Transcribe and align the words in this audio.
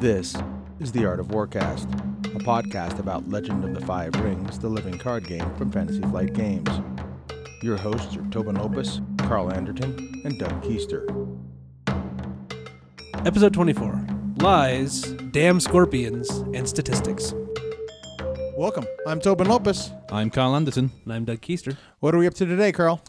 This 0.00 0.34
is 0.78 0.92
The 0.92 1.04
Art 1.04 1.20
of 1.20 1.28
Warcast, 1.28 1.84
a 2.34 2.38
podcast 2.38 2.98
about 2.98 3.28
Legend 3.28 3.62
of 3.64 3.74
the 3.74 3.84
Five 3.84 4.14
Rings, 4.22 4.58
the 4.58 4.66
living 4.66 4.96
card 4.96 5.26
game 5.26 5.54
from 5.56 5.70
Fantasy 5.70 6.00
Flight 6.00 6.32
Games. 6.32 6.70
Your 7.62 7.76
hosts 7.76 8.16
are 8.16 8.24
Tobin 8.30 8.56
Lopez, 8.56 9.02
Carl 9.18 9.52
Anderton, 9.52 10.22
and 10.24 10.38
Doug 10.38 10.62
Keister. 10.62 11.04
Episode 13.26 13.52
24 13.52 14.06
Lies, 14.38 15.02
Damn 15.32 15.60
Scorpions, 15.60 16.30
and 16.54 16.66
Statistics. 16.66 17.34
Welcome. 18.56 18.86
I'm 19.06 19.20
Tobin 19.20 19.48
Lopez. 19.48 19.92
I'm 20.10 20.30
Carl 20.30 20.56
Anderton. 20.56 20.90
And 21.04 21.12
I'm 21.12 21.26
Doug 21.26 21.42
Keister. 21.42 21.76
What 21.98 22.14
are 22.14 22.18
we 22.18 22.26
up 22.26 22.32
to 22.34 22.46
today, 22.46 22.72
Carl? 22.72 23.02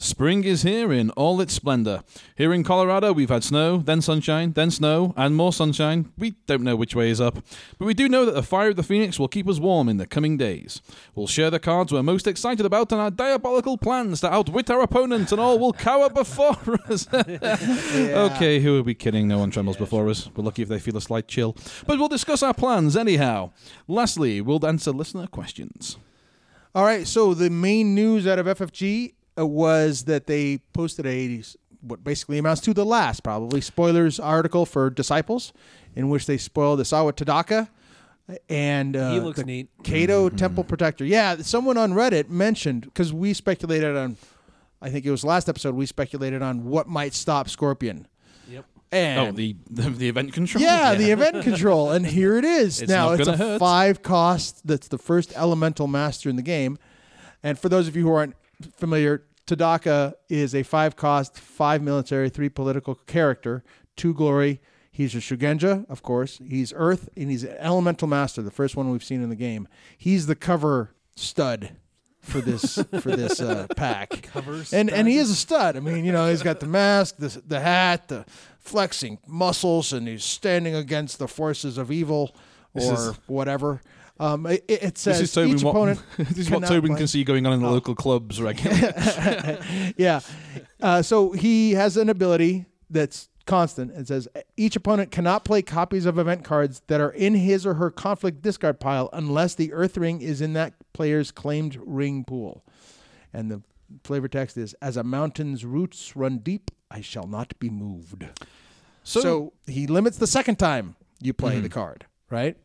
Spring 0.00 0.44
is 0.44 0.62
here 0.62 0.92
in 0.92 1.10
all 1.10 1.40
its 1.40 1.52
splendor. 1.52 2.04
Here 2.36 2.54
in 2.54 2.62
Colorado, 2.62 3.12
we've 3.12 3.30
had 3.30 3.42
snow, 3.42 3.78
then 3.78 4.00
sunshine, 4.00 4.52
then 4.52 4.70
snow, 4.70 5.12
and 5.16 5.34
more 5.34 5.52
sunshine. 5.52 6.12
We 6.16 6.36
don't 6.46 6.62
know 6.62 6.76
which 6.76 6.94
way 6.94 7.10
is 7.10 7.20
up, 7.20 7.42
but 7.78 7.84
we 7.84 7.94
do 7.94 8.08
know 8.08 8.24
that 8.24 8.36
the 8.36 8.44
fire 8.44 8.68
of 8.68 8.76
the 8.76 8.84
Phoenix 8.84 9.18
will 9.18 9.26
keep 9.26 9.48
us 9.48 9.58
warm 9.58 9.88
in 9.88 9.96
the 9.96 10.06
coming 10.06 10.36
days. 10.36 10.80
We'll 11.16 11.26
share 11.26 11.50
the 11.50 11.58
cards 11.58 11.92
we're 11.92 12.04
most 12.04 12.28
excited 12.28 12.64
about 12.64 12.92
and 12.92 13.00
our 13.00 13.10
diabolical 13.10 13.76
plans 13.76 14.20
to 14.20 14.32
outwit 14.32 14.70
our 14.70 14.82
opponents, 14.82 15.32
and 15.32 15.40
all 15.40 15.58
will 15.58 15.72
cower 15.72 16.08
before 16.14 16.56
us. 16.88 17.08
Okay, 17.12 18.60
who 18.60 18.78
are 18.78 18.82
we 18.84 18.94
kidding? 18.94 19.26
No 19.26 19.38
one 19.38 19.50
trembles 19.50 19.78
before 19.78 20.08
us. 20.08 20.30
We're 20.36 20.44
lucky 20.44 20.62
if 20.62 20.68
they 20.68 20.78
feel 20.78 20.96
a 20.96 21.00
slight 21.00 21.26
chill. 21.26 21.56
But 21.88 21.98
we'll 21.98 22.06
discuss 22.06 22.44
our 22.44 22.54
plans 22.54 22.96
anyhow. 22.96 23.50
Lastly, 23.88 24.40
we'll 24.40 24.64
answer 24.64 24.92
listener 24.92 25.26
questions. 25.26 25.96
All 26.72 26.84
right, 26.84 27.04
so 27.04 27.34
the 27.34 27.50
main 27.50 27.96
news 27.96 28.28
out 28.28 28.38
of 28.38 28.46
FFG 28.46 29.14
was 29.46 30.04
that 30.04 30.26
they 30.26 30.58
posted 30.72 31.06
a 31.06 31.42
what 31.80 32.02
basically 32.02 32.38
amounts 32.38 32.60
to 32.62 32.74
the 32.74 32.84
last 32.84 33.22
probably 33.22 33.60
spoilers 33.60 34.18
article 34.18 34.66
for 34.66 34.90
Disciples, 34.90 35.52
in 35.94 36.08
which 36.08 36.26
they 36.26 36.36
spoiled 36.36 36.80
Isawa 36.80 37.12
Tadaka 37.12 37.68
and 38.48 38.96
uh, 38.96 39.12
He 39.12 39.20
looks 39.20 39.38
the 39.38 39.44
neat. 39.44 39.68
Kato 39.84 40.28
Temple 40.28 40.64
Protector. 40.64 41.04
Yeah, 41.04 41.36
someone 41.38 41.76
on 41.78 41.92
Reddit 41.92 42.28
mentioned 42.28 42.82
because 42.82 43.12
we 43.12 43.32
speculated 43.32 43.96
on, 43.96 44.16
I 44.82 44.90
think 44.90 45.06
it 45.06 45.10
was 45.10 45.24
last 45.24 45.48
episode 45.48 45.74
we 45.74 45.86
speculated 45.86 46.42
on 46.42 46.64
what 46.64 46.88
might 46.88 47.14
stop 47.14 47.48
Scorpion. 47.48 48.06
Yep. 48.50 48.64
And 48.90 49.20
Oh, 49.20 49.32
the, 49.32 49.56
the, 49.70 49.82
the 49.90 50.08
event 50.08 50.32
control? 50.32 50.62
yeah, 50.64 50.94
the 50.94 51.10
event 51.10 51.42
control, 51.44 51.90
and 51.92 52.04
here 52.06 52.36
it 52.36 52.44
is. 52.44 52.82
It's 52.82 52.90
now 52.90 53.12
it's 53.12 53.28
a 53.28 53.36
hurt. 53.36 53.58
five 53.60 54.02
cost. 54.02 54.66
That's 54.66 54.88
the 54.88 54.98
first 54.98 55.32
elemental 55.36 55.86
master 55.86 56.28
in 56.28 56.36
the 56.36 56.42
game, 56.42 56.78
and 57.42 57.58
for 57.58 57.68
those 57.68 57.86
of 57.86 57.94
you 57.96 58.02
who 58.02 58.12
aren't 58.12 58.34
familiar, 58.76 59.24
Tadaka 59.46 60.14
is 60.28 60.54
a 60.54 60.62
five 60.62 60.96
cost, 60.96 61.38
five 61.38 61.82
military, 61.82 62.28
three 62.28 62.48
political 62.48 62.94
character, 62.94 63.64
two 63.96 64.14
glory. 64.14 64.60
He's 64.90 65.14
a 65.14 65.18
Shugenja, 65.18 65.88
of 65.88 66.02
course. 66.02 66.40
He's 66.44 66.72
Earth, 66.74 67.08
and 67.16 67.30
he's 67.30 67.44
an 67.44 67.56
elemental 67.58 68.08
master, 68.08 68.42
the 68.42 68.50
first 68.50 68.76
one 68.76 68.90
we've 68.90 69.04
seen 69.04 69.22
in 69.22 69.28
the 69.30 69.36
game. 69.36 69.68
He's 69.96 70.26
the 70.26 70.34
cover 70.34 70.90
stud 71.16 71.70
for 72.20 72.40
this 72.40 72.74
for 73.00 73.16
this 73.16 73.40
uh, 73.40 73.66
pack 73.76 74.22
Cover 74.22 74.62
and 74.72 74.90
and 74.90 75.08
he 75.08 75.16
is 75.16 75.30
a 75.30 75.36
stud. 75.36 75.76
I 75.76 75.80
mean, 75.80 76.04
you 76.04 76.12
know, 76.12 76.28
he's 76.28 76.42
got 76.42 76.60
the 76.60 76.66
mask, 76.66 77.16
the 77.18 77.40
the 77.46 77.60
hat, 77.60 78.08
the 78.08 78.24
flexing 78.58 79.18
muscles, 79.26 79.92
and 79.92 80.06
he's 80.08 80.24
standing 80.24 80.74
against 80.74 81.18
the 81.18 81.28
forces 81.28 81.78
of 81.78 81.90
evil 81.90 82.34
or 82.74 82.94
is- 82.94 83.16
whatever. 83.26 83.80
Um, 84.20 84.46
it, 84.46 84.64
it 84.68 84.98
says 84.98 85.20
This 85.20 85.28
is 85.28 85.34
Tobin 85.34 85.56
each 85.56 85.62
what, 85.62 85.70
opponent. 85.70 86.00
this 86.18 86.38
is 86.38 86.50
what 86.50 86.64
Tobin 86.66 86.90
play- 86.92 86.98
can 86.98 87.06
see 87.06 87.22
going 87.24 87.46
on 87.46 87.52
in 87.52 87.60
the 87.62 87.68
Oh. 87.68 87.72
local 87.72 87.94
clubs 87.94 88.40
regularly. 88.42 89.58
yeah. 89.96 90.20
Uh, 90.80 91.02
so 91.02 91.32
he 91.32 91.72
has 91.72 91.96
an 91.96 92.08
ability 92.08 92.66
that's 92.90 93.28
constant. 93.46 93.92
It 93.92 94.08
says 94.08 94.26
each 94.56 94.76
opponent 94.76 95.10
cannot 95.10 95.44
play 95.44 95.62
copies 95.62 96.04
of 96.04 96.18
event 96.18 96.44
cards 96.44 96.82
that 96.88 97.00
are 97.00 97.10
in 97.10 97.34
his 97.34 97.64
or 97.64 97.74
her 97.74 97.90
conflict 97.90 98.42
discard 98.42 98.80
pile 98.80 99.08
unless 99.12 99.54
the 99.54 99.72
Earth 99.72 99.96
Ring 99.96 100.20
is 100.20 100.40
in 100.40 100.52
that 100.54 100.74
player's 100.92 101.30
claimed 101.30 101.78
ring 101.84 102.24
pool. 102.24 102.64
And 103.32 103.50
the 103.50 103.62
flavor 104.04 104.28
text 104.28 104.56
is 104.56 104.74
As 104.82 104.96
a 104.96 105.04
mountain's 105.04 105.64
roots 105.64 106.16
run 106.16 106.38
deep, 106.38 106.70
I 106.90 107.00
shall 107.02 107.26
not 107.26 107.58
be 107.58 107.70
moved. 107.70 108.26
So, 109.04 109.20
So- 109.20 109.52
he 109.66 109.86
limits 109.86 110.18
the 110.18 110.26
second 110.26 110.56
time 110.58 110.96
you 111.20 111.32
play 111.32 111.60
the 111.60 111.68
card, 111.68 112.04
right? 112.30 112.56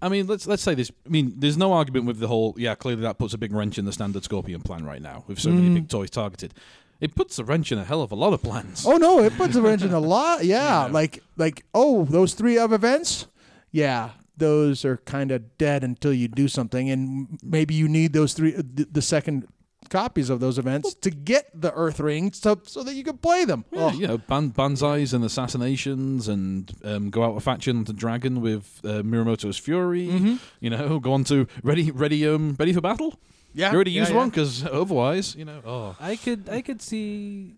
I 0.00 0.08
mean, 0.08 0.26
let's 0.26 0.46
let's 0.46 0.62
say 0.62 0.74
this. 0.74 0.90
I 1.06 1.08
mean, 1.08 1.34
there's 1.36 1.56
no 1.56 1.72
argument 1.72 2.06
with 2.06 2.18
the 2.18 2.28
whole. 2.28 2.54
Yeah, 2.58 2.74
clearly 2.74 3.02
that 3.02 3.18
puts 3.18 3.34
a 3.34 3.38
big 3.38 3.52
wrench 3.52 3.78
in 3.78 3.84
the 3.84 3.92
standard 3.92 4.24
Scorpion 4.24 4.60
plan 4.62 4.84
right 4.84 5.02
now 5.02 5.24
with 5.26 5.38
so 5.38 5.50
Mm. 5.50 5.54
many 5.54 5.74
big 5.74 5.88
toys 5.88 6.10
targeted. 6.10 6.54
It 7.00 7.14
puts 7.14 7.38
a 7.38 7.44
wrench 7.44 7.72
in 7.72 7.78
a 7.78 7.84
hell 7.84 8.00
of 8.02 8.12
a 8.12 8.14
lot 8.14 8.32
of 8.32 8.42
plans. 8.42 8.84
Oh 8.86 8.96
no, 8.96 9.20
it 9.22 9.36
puts 9.36 9.56
a 9.56 9.62
wrench 9.62 9.82
in 9.82 9.92
a 9.92 10.00
lot. 10.00 10.44
Yeah, 10.44 10.86
Yeah. 10.86 10.92
like 10.92 11.22
like 11.36 11.64
oh, 11.74 12.04
those 12.04 12.34
three 12.34 12.58
of 12.58 12.72
events. 12.72 13.26
Yeah, 13.70 14.10
those 14.36 14.84
are 14.84 14.98
kind 14.98 15.30
of 15.30 15.56
dead 15.58 15.82
until 15.84 16.12
you 16.12 16.28
do 16.28 16.46
something, 16.48 16.90
and 16.90 17.38
maybe 17.42 17.74
you 17.74 17.88
need 17.88 18.12
those 18.12 18.34
three, 18.34 18.52
the, 18.52 18.86
the 18.90 19.02
second 19.02 19.48
copies 19.92 20.30
of 20.30 20.40
those 20.40 20.58
events 20.58 20.94
to 20.94 21.10
get 21.10 21.44
the 21.54 21.72
Earth 21.74 22.00
Ring, 22.00 22.32
so 22.32 22.58
so 22.64 22.82
that 22.82 22.94
you 22.94 23.04
can 23.04 23.18
play 23.18 23.44
them. 23.44 23.64
Yeah, 23.70 23.80
Oh, 23.84 23.90
you 23.92 24.06
know, 24.08 24.18
ban- 24.18 24.50
banzais 24.52 25.12
and 25.14 25.22
assassinations, 25.24 26.28
and 26.28 26.72
um, 26.82 27.10
go 27.10 27.22
out 27.22 27.36
of 27.36 27.44
faction 27.44 27.84
to 27.84 27.92
dragon 27.92 28.40
with 28.40 28.80
uh, 28.84 29.02
Mirumoto's 29.04 29.58
fury. 29.58 30.08
Mm-hmm. 30.08 30.36
You 30.60 30.70
know, 30.70 30.98
go 30.98 31.12
on 31.12 31.24
to 31.24 31.46
ready, 31.62 31.90
ready, 31.90 32.26
um, 32.26 32.56
ready 32.58 32.72
for 32.72 32.80
battle. 32.80 33.14
yeah, 33.54 33.70
you 33.70 33.74
already 33.76 33.92
yeah, 33.92 34.00
used 34.00 34.12
yeah. 34.12 34.16
one 34.22 34.30
because 34.30 34.64
otherwise, 34.64 35.36
you 35.36 35.44
know, 35.44 35.60
oh, 35.64 35.96
I 36.00 36.16
could 36.16 36.48
I 36.48 36.62
could 36.62 36.80
see 36.82 37.56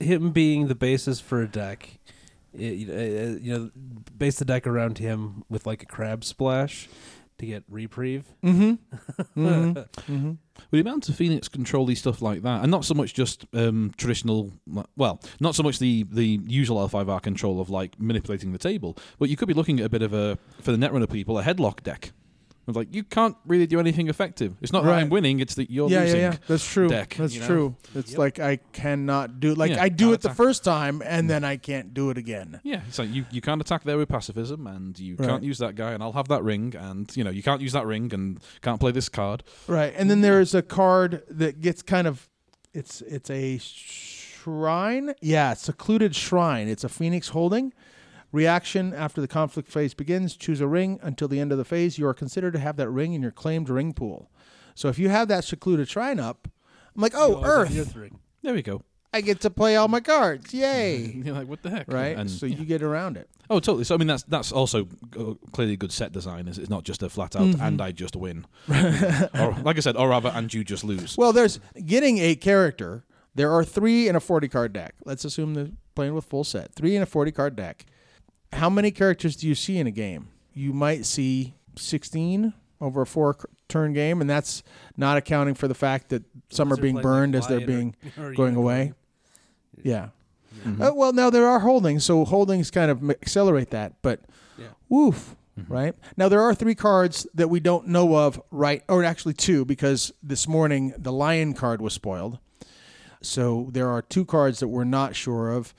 him 0.00 0.30
being 0.32 0.68
the 0.68 0.74
basis 0.74 1.20
for 1.20 1.42
a 1.42 1.46
deck. 1.48 1.98
It- 2.56 2.88
uh, 2.88 3.38
you 3.42 3.52
know, 3.52 3.70
base 4.16 4.38
the 4.38 4.44
deck 4.44 4.66
around 4.66 4.98
him 4.98 5.44
with 5.48 5.66
like 5.66 5.82
a 5.82 5.86
crab 5.86 6.22
splash 6.24 6.88
to 7.38 7.46
get 7.46 7.64
reprieve. 7.68 8.26
Mm-hmm. 8.42 9.40
mm-hmm. 9.40 9.78
mm-hmm. 10.12 10.28
With 10.70 10.70
the 10.70 10.80
amount 10.80 11.08
of 11.08 11.16
Phoenix 11.16 11.48
control 11.48 11.92
stuff 11.94 12.22
like 12.22 12.42
that, 12.42 12.62
and 12.62 12.70
not 12.70 12.84
so 12.84 12.94
much 12.94 13.12
just 13.12 13.44
um, 13.54 13.92
traditional, 13.96 14.52
well, 14.96 15.20
not 15.40 15.54
so 15.54 15.62
much 15.62 15.78
the, 15.78 16.06
the 16.10 16.40
usual 16.46 16.88
L5R 16.88 17.20
control 17.22 17.60
of 17.60 17.70
like 17.70 17.98
manipulating 17.98 18.52
the 18.52 18.58
table, 18.58 18.96
but 19.18 19.28
you 19.28 19.36
could 19.36 19.48
be 19.48 19.54
looking 19.54 19.80
at 19.80 19.86
a 19.86 19.88
bit 19.88 20.02
of 20.02 20.14
a, 20.14 20.38
for 20.62 20.72
the 20.72 20.78
Netrunner 20.78 21.10
people, 21.10 21.38
a 21.38 21.42
headlock 21.42 21.82
deck. 21.82 22.12
Of 22.66 22.76
like, 22.76 22.94
you 22.94 23.04
can't 23.04 23.36
really 23.46 23.66
do 23.66 23.78
anything 23.78 24.08
effective. 24.08 24.56
It's 24.62 24.72
not 24.72 24.84
that 24.84 24.94
I'm 24.94 25.10
winning, 25.10 25.40
it's 25.40 25.54
that 25.56 25.70
you're 25.70 25.88
Yeah, 25.90 25.98
yeah, 25.98 26.04
losing. 26.04 26.20
yeah. 26.20 26.36
That's 26.48 26.66
true. 26.66 26.88
deck, 26.88 27.14
That's 27.18 27.34
you 27.34 27.40
know? 27.40 27.46
true. 27.46 27.76
It's 27.94 28.12
Yep. 28.12 28.18
like 28.18 28.38
I 28.40 28.56
cannot 28.72 29.38
do 29.38 29.54
like 29.54 29.72
Yeah, 29.72 29.82
I 29.82 29.90
do 29.90 30.12
it 30.14 30.22
the 30.22 30.30
first 30.34 30.64
time, 30.64 31.02
and 31.04 31.28
then 31.28 31.44
I 31.44 31.56
can't 31.58 31.92
do 31.92 32.08
it 32.10 32.16
again. 32.16 32.60
Yeah, 32.64 32.80
it's 32.88 32.98
like 32.98 33.12
you, 33.12 33.26
you 33.30 33.40
can't 33.42 33.60
attack 33.60 33.84
there 33.84 33.98
with 33.98 34.08
pacifism, 34.08 34.66
and 34.66 34.98
you 34.98 35.16
Right. 35.16 35.28
can't 35.28 35.42
use 35.44 35.58
that 35.58 35.74
guy, 35.74 35.92
and 35.92 36.02
I'll 36.02 36.12
have 36.12 36.28
that 36.28 36.42
ring, 36.42 36.74
and 36.76 37.14
you 37.16 37.22
know 37.24 37.30
you 37.30 37.42
can't 37.42 37.60
use 37.60 37.72
that 37.72 37.86
ring, 37.86 38.12
and 38.14 38.40
can't 38.62 38.80
play 38.80 38.92
this 38.92 39.08
card. 39.10 39.42
Right, 39.68 39.92
and 39.96 40.10
then 40.10 40.22
there's 40.22 40.54
a 40.54 40.62
card 40.62 41.22
that 41.28 41.60
gets 41.60 41.82
kind 41.82 42.06
of, 42.06 42.28
it's 42.72 43.02
it's 43.02 43.28
a 43.30 43.58
shrine. 43.58 45.14
Yeah, 45.20 45.54
secluded 45.54 46.14
shrine. 46.14 46.68
It's 46.68 46.84
a 46.84 46.88
phoenix 46.88 47.28
holding. 47.28 47.72
Reaction 48.34 48.92
after 48.92 49.20
the 49.20 49.28
conflict 49.28 49.70
phase 49.70 49.94
begins. 49.94 50.36
Choose 50.36 50.60
a 50.60 50.66
ring 50.66 50.98
until 51.02 51.28
the 51.28 51.38
end 51.38 51.52
of 51.52 51.58
the 51.58 51.64
phase. 51.64 51.98
You 51.98 52.08
are 52.08 52.14
considered 52.14 52.52
to 52.54 52.58
have 52.58 52.76
that 52.78 52.90
ring 52.90 53.14
in 53.14 53.22
your 53.22 53.30
claimed 53.30 53.68
ring 53.68 53.92
pool. 53.92 54.28
So 54.74 54.88
if 54.88 54.98
you 54.98 55.08
have 55.08 55.28
that 55.28 55.44
secluded 55.44 55.88
shrine 55.88 56.18
up, 56.18 56.48
I'm 56.96 57.00
like, 57.00 57.12
oh, 57.14 57.38
You 57.38 57.44
Earth! 57.44 57.94
the 57.94 58.00
ring. 58.00 58.18
There 58.42 58.52
we 58.52 58.62
go. 58.62 58.82
I 59.12 59.20
get 59.20 59.40
to 59.42 59.50
play 59.50 59.76
all 59.76 59.86
my 59.86 60.00
cards. 60.00 60.52
Yay! 60.62 61.12
You're 61.24 61.32
like, 61.36 61.46
what 61.46 61.62
the 61.62 61.70
heck? 61.70 61.86
right. 61.86 62.16
And, 62.16 62.28
so 62.28 62.46
you 62.46 62.64
get 62.64 62.82
around 62.82 63.16
it. 63.16 63.30
Oh, 63.48 63.60
totally. 63.60 63.84
So 63.84 63.94
I 63.94 63.98
mean, 63.98 64.08
that's 64.08 64.24
that's 64.24 64.50
also 64.50 64.88
uh, 65.16 65.34
clearly 65.52 65.76
good 65.76 65.92
set 65.92 66.10
design. 66.10 66.48
Is 66.48 66.58
it's 66.58 66.68
not 66.70 66.82
just 66.82 67.04
a 67.04 67.08
flat 67.08 67.36
out 67.36 67.42
Mm-hmm. 67.42 67.62
and 67.62 67.80
I 67.80 67.92
just 67.92 68.16
win, 68.16 68.46
or 68.68 69.54
like 69.62 69.76
I 69.76 69.80
said, 69.80 69.96
or 69.96 70.08
rather, 70.08 70.30
and 70.34 70.52
you 70.52 70.64
just 70.64 70.82
lose. 70.82 71.16
Well, 71.16 71.32
there's 71.32 71.60
getting 71.86 72.18
a 72.18 72.34
character. 72.34 73.04
There 73.36 73.52
are 73.52 73.62
three 73.64 74.08
in 74.08 74.16
a 74.16 74.20
40 74.20 74.48
card 74.48 74.72
deck. 74.72 74.94
Let's 75.04 75.24
assume 75.24 75.54
they're 75.54 75.68
playing 75.94 76.14
with 76.14 76.24
full 76.24 76.42
set. 76.42 76.72
Three 76.74 76.96
in 76.96 77.02
a 77.02 77.06
40 77.06 77.30
card 77.30 77.54
deck. 77.54 77.86
How 78.54 78.70
many 78.70 78.90
characters 78.90 79.36
do 79.36 79.46
you 79.48 79.54
see 79.54 79.78
in 79.78 79.86
a 79.86 79.90
game? 79.90 80.28
You 80.52 80.72
might 80.72 81.04
see 81.06 81.54
16 81.76 82.54
over 82.80 83.02
a 83.02 83.06
four 83.06 83.36
turn 83.68 83.92
game, 83.92 84.20
and 84.20 84.28
that's 84.30 84.62
not 84.96 85.16
accounting 85.16 85.54
for 85.54 85.68
the 85.68 85.74
fact 85.74 86.10
that 86.10 86.22
some 86.50 86.72
are 86.72 86.76
being 86.76 86.96
burned 87.00 87.34
as 87.34 87.46
they're 87.48 87.58
Wyatt 87.58 87.68
or- 87.68 87.72
being 87.72 87.96
or 88.18 88.32
going 88.34 88.54
Unicorn. 88.54 88.56
away. 88.56 88.92
Yeah. 89.82 90.08
Mhm. 90.64 90.80
Uh, 90.90 90.94
well, 90.94 91.12
now 91.12 91.30
there 91.30 91.46
are 91.48 91.58
holdings, 91.60 92.04
so 92.04 92.24
holdings 92.24 92.70
kind 92.70 92.90
of 92.90 93.10
accelerate 93.10 93.70
that, 93.70 93.94
but 94.02 94.20
Yeah. 94.56 94.68
woof, 94.88 95.34
right? 95.68 95.94
Now 96.16 96.28
there 96.28 96.40
are 96.40 96.54
three 96.54 96.76
cards 96.76 97.26
that 97.34 97.48
we 97.50 97.58
don't 97.58 97.88
know 97.88 98.16
of, 98.16 98.40
right? 98.52 98.82
Or 98.88 99.02
actually 99.02 99.34
two, 99.34 99.64
because 99.64 100.12
this 100.22 100.46
morning 100.46 100.94
the 100.96 101.12
lion 101.12 101.54
card 101.54 101.80
was 101.82 101.92
spoiled. 101.92 102.38
So 103.20 103.68
there 103.72 103.88
are 103.88 104.00
two 104.02 104.24
cards 104.24 104.60
that 104.60 104.68
we're 104.68 104.84
not 104.84 105.16
sure 105.16 105.50
of. 105.50 105.74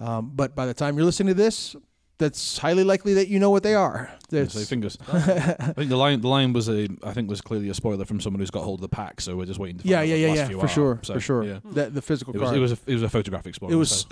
Um, 0.00 0.32
but 0.34 0.54
by 0.54 0.66
the 0.66 0.74
time 0.74 0.96
you're 0.96 1.06
listening 1.06 1.28
to 1.34 1.42
this, 1.42 1.74
that's 2.18 2.58
highly 2.58 2.82
likely 2.84 3.14
that 3.14 3.28
you 3.28 3.38
know 3.38 3.50
what 3.50 3.62
they 3.62 3.74
are. 3.74 4.10
Yeah, 4.30 4.46
so 4.46 4.60
fingers. 4.60 4.96
I 5.12 5.72
think 5.74 5.90
the 5.90 5.96
lion, 5.96 6.20
the 6.20 6.28
lion 6.28 6.52
was 6.52 6.68
a, 6.68 6.88
I 7.02 7.12
think 7.12 7.28
was 7.28 7.40
clearly 7.40 7.68
a 7.68 7.74
spoiler 7.74 8.04
from 8.04 8.20
someone 8.20 8.40
who's 8.40 8.50
got 8.50 8.62
hold 8.64 8.78
of 8.78 8.82
the 8.82 8.88
pack. 8.88 9.20
So 9.20 9.36
we're 9.36 9.46
just 9.46 9.58
waiting 9.58 9.76
to. 9.78 9.82
Find 9.82 9.90
yeah, 9.90 9.98
out 9.98 10.06
yeah, 10.08 10.14
what 10.14 10.16
the 10.16 10.20
yeah, 10.22 10.28
last 10.42 10.50
yeah, 10.50 10.58
for 10.58 10.64
are. 10.64 10.68
sure, 10.68 11.00
So, 11.02 11.14
for 11.14 11.20
sure. 11.20 11.44
Yeah. 11.44 11.58
The, 11.64 11.90
the 11.90 12.02
physical 12.02 12.34
It 12.34 12.38
was, 12.40 12.46
card. 12.48 12.56
it 12.56 12.60
was 12.60 12.72
a 12.72 12.78
it 12.86 12.92
was 12.94 13.02
a 13.02 13.08
photographic 13.08 13.54
spoiler. 13.54 13.72
It 13.72 13.76
was 13.76 13.90
so, 13.90 14.06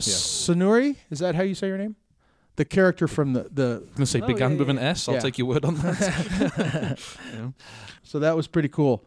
yeah. 0.52 0.56
Sunuri. 0.56 0.96
Is 1.10 1.18
that 1.20 1.34
how 1.34 1.42
you 1.42 1.54
say 1.54 1.68
your 1.68 1.78
name? 1.78 1.96
the 2.56 2.64
character 2.64 3.08
from 3.08 3.32
the 3.32 3.48
the. 3.52 3.82
I'm 3.84 3.94
gonna 3.94 4.06
say 4.06 4.20
Oh, 4.20 4.26
began 4.26 4.52
yeah, 4.52 4.58
with 4.58 4.70
an 4.70 4.78
S. 4.78 5.08
I'll 5.08 5.14
yeah. 5.16 5.20
take 5.20 5.38
your 5.38 5.48
word 5.48 5.64
on 5.64 5.74
that. 5.76 6.98
Yeah. 7.34 7.48
So 8.02 8.18
that 8.20 8.36
was 8.36 8.46
pretty 8.46 8.68
cool. 8.68 9.04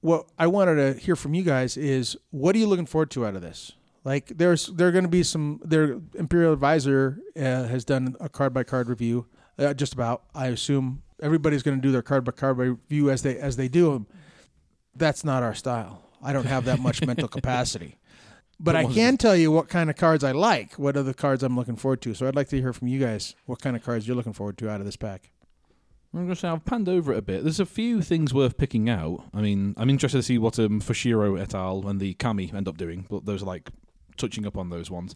What 0.00 0.26
I 0.38 0.46
wanted 0.46 0.76
to 0.76 0.98
hear 1.00 1.16
from 1.16 1.34
you 1.34 1.42
guys 1.42 1.76
is 1.76 2.16
what 2.30 2.54
are 2.54 2.58
you 2.58 2.66
looking 2.66 2.86
forward 2.86 3.10
to 3.10 3.26
out 3.26 3.34
of 3.36 3.42
this? 3.42 3.72
Like 4.06 4.28
there's 4.28 4.68
there 4.68 4.86
are 4.86 4.92
going 4.92 5.02
to 5.02 5.10
be 5.10 5.24
some 5.24 5.60
their 5.64 6.00
Imperial 6.14 6.52
Advisor 6.52 7.18
uh, 7.34 7.64
has 7.64 7.84
done 7.84 8.14
a 8.20 8.28
card 8.28 8.54
by 8.54 8.62
card 8.62 8.88
review 8.88 9.26
uh, 9.58 9.74
just 9.74 9.94
about 9.94 10.22
I 10.32 10.46
assume 10.46 11.02
everybody's 11.20 11.64
going 11.64 11.76
to 11.76 11.82
do 11.82 11.90
their 11.90 12.02
card 12.02 12.24
by 12.24 12.30
card 12.30 12.56
review 12.56 13.10
as 13.10 13.22
they 13.22 13.36
as 13.36 13.56
they 13.56 13.66
do 13.66 13.92
them. 13.92 14.06
That's 14.94 15.24
not 15.24 15.42
our 15.42 15.56
style. 15.56 16.04
I 16.22 16.32
don't 16.32 16.46
have 16.46 16.66
that 16.66 16.78
much 16.78 17.04
mental 17.04 17.28
capacity. 17.28 17.98
But 18.58 18.74
I 18.74 18.86
can 18.86 19.18
tell 19.18 19.36
you 19.36 19.52
what 19.52 19.68
kind 19.68 19.90
of 19.90 19.96
cards 19.96 20.24
I 20.24 20.32
like. 20.32 20.78
What 20.78 20.96
are 20.96 21.02
the 21.02 21.12
cards 21.12 21.42
I'm 21.42 21.54
looking 21.56 21.76
forward 21.76 22.00
to? 22.00 22.14
So 22.14 22.26
I'd 22.26 22.34
like 22.34 22.48
to 22.48 22.58
hear 22.58 22.72
from 22.72 22.88
you 22.88 22.98
guys 22.98 23.34
what 23.44 23.60
kind 23.60 23.76
of 23.76 23.84
cards 23.84 24.08
you're 24.08 24.16
looking 24.16 24.32
forward 24.32 24.56
to 24.56 24.70
out 24.70 24.80
of 24.80 24.86
this 24.86 24.96
pack. 24.96 25.30
I'm 26.14 26.20
going 26.20 26.30
to 26.30 26.36
say 26.36 26.48
I've 26.48 26.64
panned 26.64 26.88
over 26.88 27.12
it 27.12 27.18
a 27.18 27.22
bit. 27.22 27.42
There's 27.42 27.60
a 27.60 27.66
few 27.66 28.00
things 28.00 28.32
worth 28.32 28.56
picking 28.56 28.88
out. 28.88 29.24
I 29.34 29.42
mean, 29.42 29.74
I'm 29.76 29.90
interested 29.90 30.16
to 30.16 30.22
see 30.22 30.38
what 30.38 30.58
um, 30.58 30.80
Fushiro 30.80 31.38
et 31.38 31.54
al. 31.54 31.86
and 31.86 32.00
the 32.00 32.14
Kami 32.14 32.50
end 32.54 32.66
up 32.66 32.78
doing, 32.78 33.04
but 33.10 33.26
those 33.26 33.42
are 33.42 33.46
like 33.46 33.68
touching 34.16 34.46
up 34.46 34.56
on 34.56 34.70
those 34.70 34.90
ones. 34.90 35.14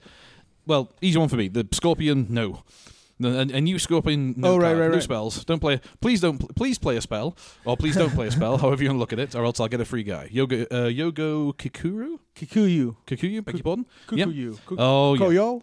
Well, 0.66 0.92
easy 1.00 1.18
one 1.18 1.28
for 1.28 1.36
me. 1.36 1.48
The 1.48 1.66
Scorpion, 1.72 2.26
no. 2.30 2.62
No, 3.18 3.28
A, 3.38 3.40
a 3.40 3.60
new 3.60 3.78
Scorpion, 3.78 4.34
no 4.38 4.52
Oh, 4.52 4.56
right, 4.56 4.68
card, 4.68 4.78
right, 4.78 4.86
no 4.88 4.94
right. 4.94 5.02
spells. 5.02 5.44
Don't 5.44 5.58
play. 5.60 5.78
Please 6.00 6.22
don't. 6.22 6.54
Please 6.56 6.78
play 6.78 6.96
a 6.96 7.02
spell, 7.02 7.36
or 7.66 7.76
please 7.76 7.94
don't 7.94 8.10
play 8.14 8.28
a 8.28 8.30
spell. 8.30 8.56
however 8.62 8.82
you 8.82 8.88
want 8.88 8.96
to 8.96 9.00
look 9.00 9.12
at 9.12 9.18
it, 9.18 9.34
or 9.34 9.44
else 9.44 9.60
I'll 9.60 9.68
get 9.68 9.80
a 9.80 9.84
free 9.84 10.04
guy. 10.04 10.28
Yoga, 10.32 10.66
uh, 10.74 10.88
Yogo 10.88 11.54
Kikuru, 11.54 12.18
Kikuyu. 12.34 12.96
Kikuyu, 13.06 13.44
beg 13.44 13.56
your 13.56 13.62
pardon. 13.62 13.84
Yep. 14.12 14.28
Kukuyu. 14.28 14.58
Oh 14.78 15.14
yeah. 15.14 15.20
Koyo? 15.20 15.62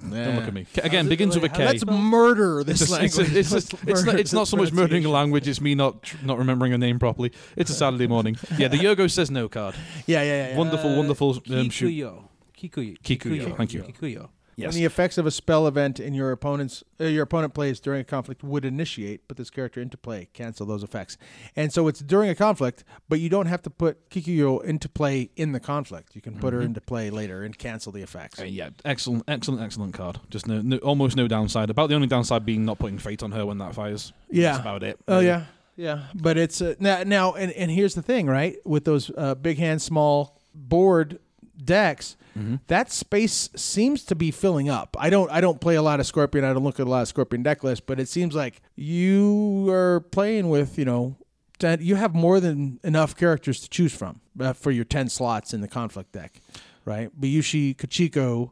Don't 0.00 0.36
look 0.36 0.44
at 0.48 0.54
me. 0.54 0.66
K- 0.72 0.80
Again, 0.82 1.04
How's 1.04 1.06
it- 1.06 1.08
begins 1.10 1.34
with 1.36 1.44
a 1.44 1.46
wait, 1.48 1.54
K. 1.54 1.62
how- 1.64 1.70
Let's 1.70 1.86
murder 1.86 2.60
It's, 2.60 2.66
this 2.80 2.90
a, 2.92 3.04
it's, 3.04 3.16
a, 3.16 3.20
language. 3.22 3.36
it's, 3.38 3.52
a- 3.52 3.56
it's, 3.86 4.04
not, 4.04 4.18
it's 4.20 4.32
not 4.32 4.48
so 4.48 4.56
much 4.56 4.72
murdering 4.72 5.04
a 5.04 5.10
language, 5.10 5.46
it's 5.46 5.60
me 5.60 5.74
not 5.76 6.02
tr- 6.02 6.16
not 6.24 6.38
remembering 6.38 6.72
a 6.72 6.78
name 6.78 6.98
properly. 6.98 7.32
It's 7.56 7.70
a 7.70 7.74
Saturday 7.74 8.06
morning. 8.08 8.36
Yeah, 8.56 8.68
the 8.68 8.78
Yogo 8.78 9.08
says 9.10 9.30
no 9.30 9.48
card. 9.48 9.74
Yeah, 10.06 10.22
yeah, 10.22 10.28
yeah. 10.46 10.48
yeah. 10.50 10.56
Wonderful, 10.56 10.96
wonderful 10.96 11.42
um, 11.52 11.70
shoot. 11.70 12.27
Kikuyo. 12.58 12.96
Kikuyo. 13.02 13.44
Kikuyo, 13.44 13.56
thank 13.56 13.72
you. 13.72 13.82
Kikuyo. 13.82 14.28
Yes. 14.58 14.72
When 14.72 14.80
the 14.80 14.86
effects 14.86 15.18
of 15.18 15.24
a 15.24 15.30
spell 15.30 15.68
event 15.68 16.00
in 16.00 16.14
your 16.14 16.32
opponent's 16.32 16.82
uh, 17.00 17.04
your 17.04 17.22
opponent 17.22 17.54
plays 17.54 17.78
during 17.78 18.00
a 18.00 18.04
conflict 18.04 18.42
would 18.42 18.64
initiate, 18.64 19.28
put 19.28 19.36
this 19.36 19.50
character 19.50 19.80
into 19.80 19.96
play, 19.96 20.30
cancel 20.32 20.66
those 20.66 20.82
effects. 20.82 21.16
And 21.54 21.72
so 21.72 21.86
it's 21.86 22.00
during 22.00 22.28
a 22.28 22.34
conflict, 22.34 22.82
but 23.08 23.20
you 23.20 23.28
don't 23.28 23.46
have 23.46 23.62
to 23.62 23.70
put 23.70 24.10
Kikuyo 24.10 24.64
into 24.64 24.88
play 24.88 25.30
in 25.36 25.52
the 25.52 25.60
conflict. 25.60 26.16
You 26.16 26.22
can 26.22 26.40
put 26.40 26.52
her 26.54 26.60
into 26.60 26.80
play 26.80 27.08
later 27.08 27.44
and 27.44 27.56
cancel 27.56 27.92
the 27.92 28.02
effects. 28.02 28.40
Uh, 28.40 28.46
yeah, 28.46 28.70
excellent, 28.84 29.22
excellent, 29.28 29.62
excellent 29.62 29.94
card. 29.94 30.18
Just 30.28 30.48
no, 30.48 30.60
no, 30.60 30.78
almost 30.78 31.16
no 31.16 31.28
downside. 31.28 31.70
About 31.70 31.88
the 31.88 31.94
only 31.94 32.08
downside 32.08 32.44
being 32.44 32.64
not 32.64 32.80
putting 32.80 32.98
fate 32.98 33.22
on 33.22 33.30
her 33.30 33.46
when 33.46 33.58
that 33.58 33.76
fires. 33.76 34.12
Yeah. 34.28 34.50
That's 34.50 34.60
about 34.62 34.82
it. 34.82 34.98
Oh 35.06 35.14
really. 35.14 35.26
yeah, 35.26 35.44
yeah. 35.76 36.02
But 36.16 36.36
it's 36.36 36.60
uh, 36.60 36.74
now 36.80 37.04
now 37.04 37.34
and 37.34 37.52
and 37.52 37.70
here's 37.70 37.94
the 37.94 38.02
thing, 38.02 38.26
right? 38.26 38.56
With 38.64 38.84
those 38.84 39.12
uh, 39.16 39.36
big 39.36 39.58
hand, 39.58 39.80
small 39.80 40.40
board 40.52 41.20
decks, 41.64 42.16
Mhm. 42.38 42.60
that 42.68 42.90
space 42.92 43.50
seems 43.56 44.04
to 44.04 44.14
be 44.14 44.30
filling 44.30 44.68
up. 44.68 44.96
I 44.98 45.10
don't 45.10 45.30
I 45.30 45.40
don't 45.40 45.60
play 45.60 45.74
a 45.74 45.82
lot 45.82 46.00
of 46.00 46.06
Scorpion. 46.06 46.44
I 46.44 46.52
don't 46.52 46.62
look 46.64 46.78
at 46.80 46.86
a 46.86 46.90
lot 46.90 47.02
of 47.02 47.08
Scorpion 47.08 47.42
deck 47.42 47.64
lists, 47.64 47.82
but 47.86 47.98
it 47.98 48.08
seems 48.08 48.34
like 48.34 48.62
you 48.76 49.68
are 49.70 50.00
playing 50.00 50.48
with 50.48 50.78
you 50.78 50.84
know. 50.84 51.16
ten- 51.58 51.80
You 51.82 51.96
have 51.96 52.14
more 52.14 52.38
than 52.40 52.78
enough 52.84 53.16
characters 53.16 53.60
to 53.60 53.68
choose 53.68 53.92
from 53.92 54.20
uh, 54.40 54.52
for 54.52 54.70
your 54.70 54.84
ten 54.84 55.08
slots 55.08 55.52
in 55.52 55.60
the 55.60 55.68
conflict 55.68 56.12
deck, 56.12 56.40
right? 56.84 57.10
Bayushi, 57.20 57.74
Kachiko, 57.76 58.50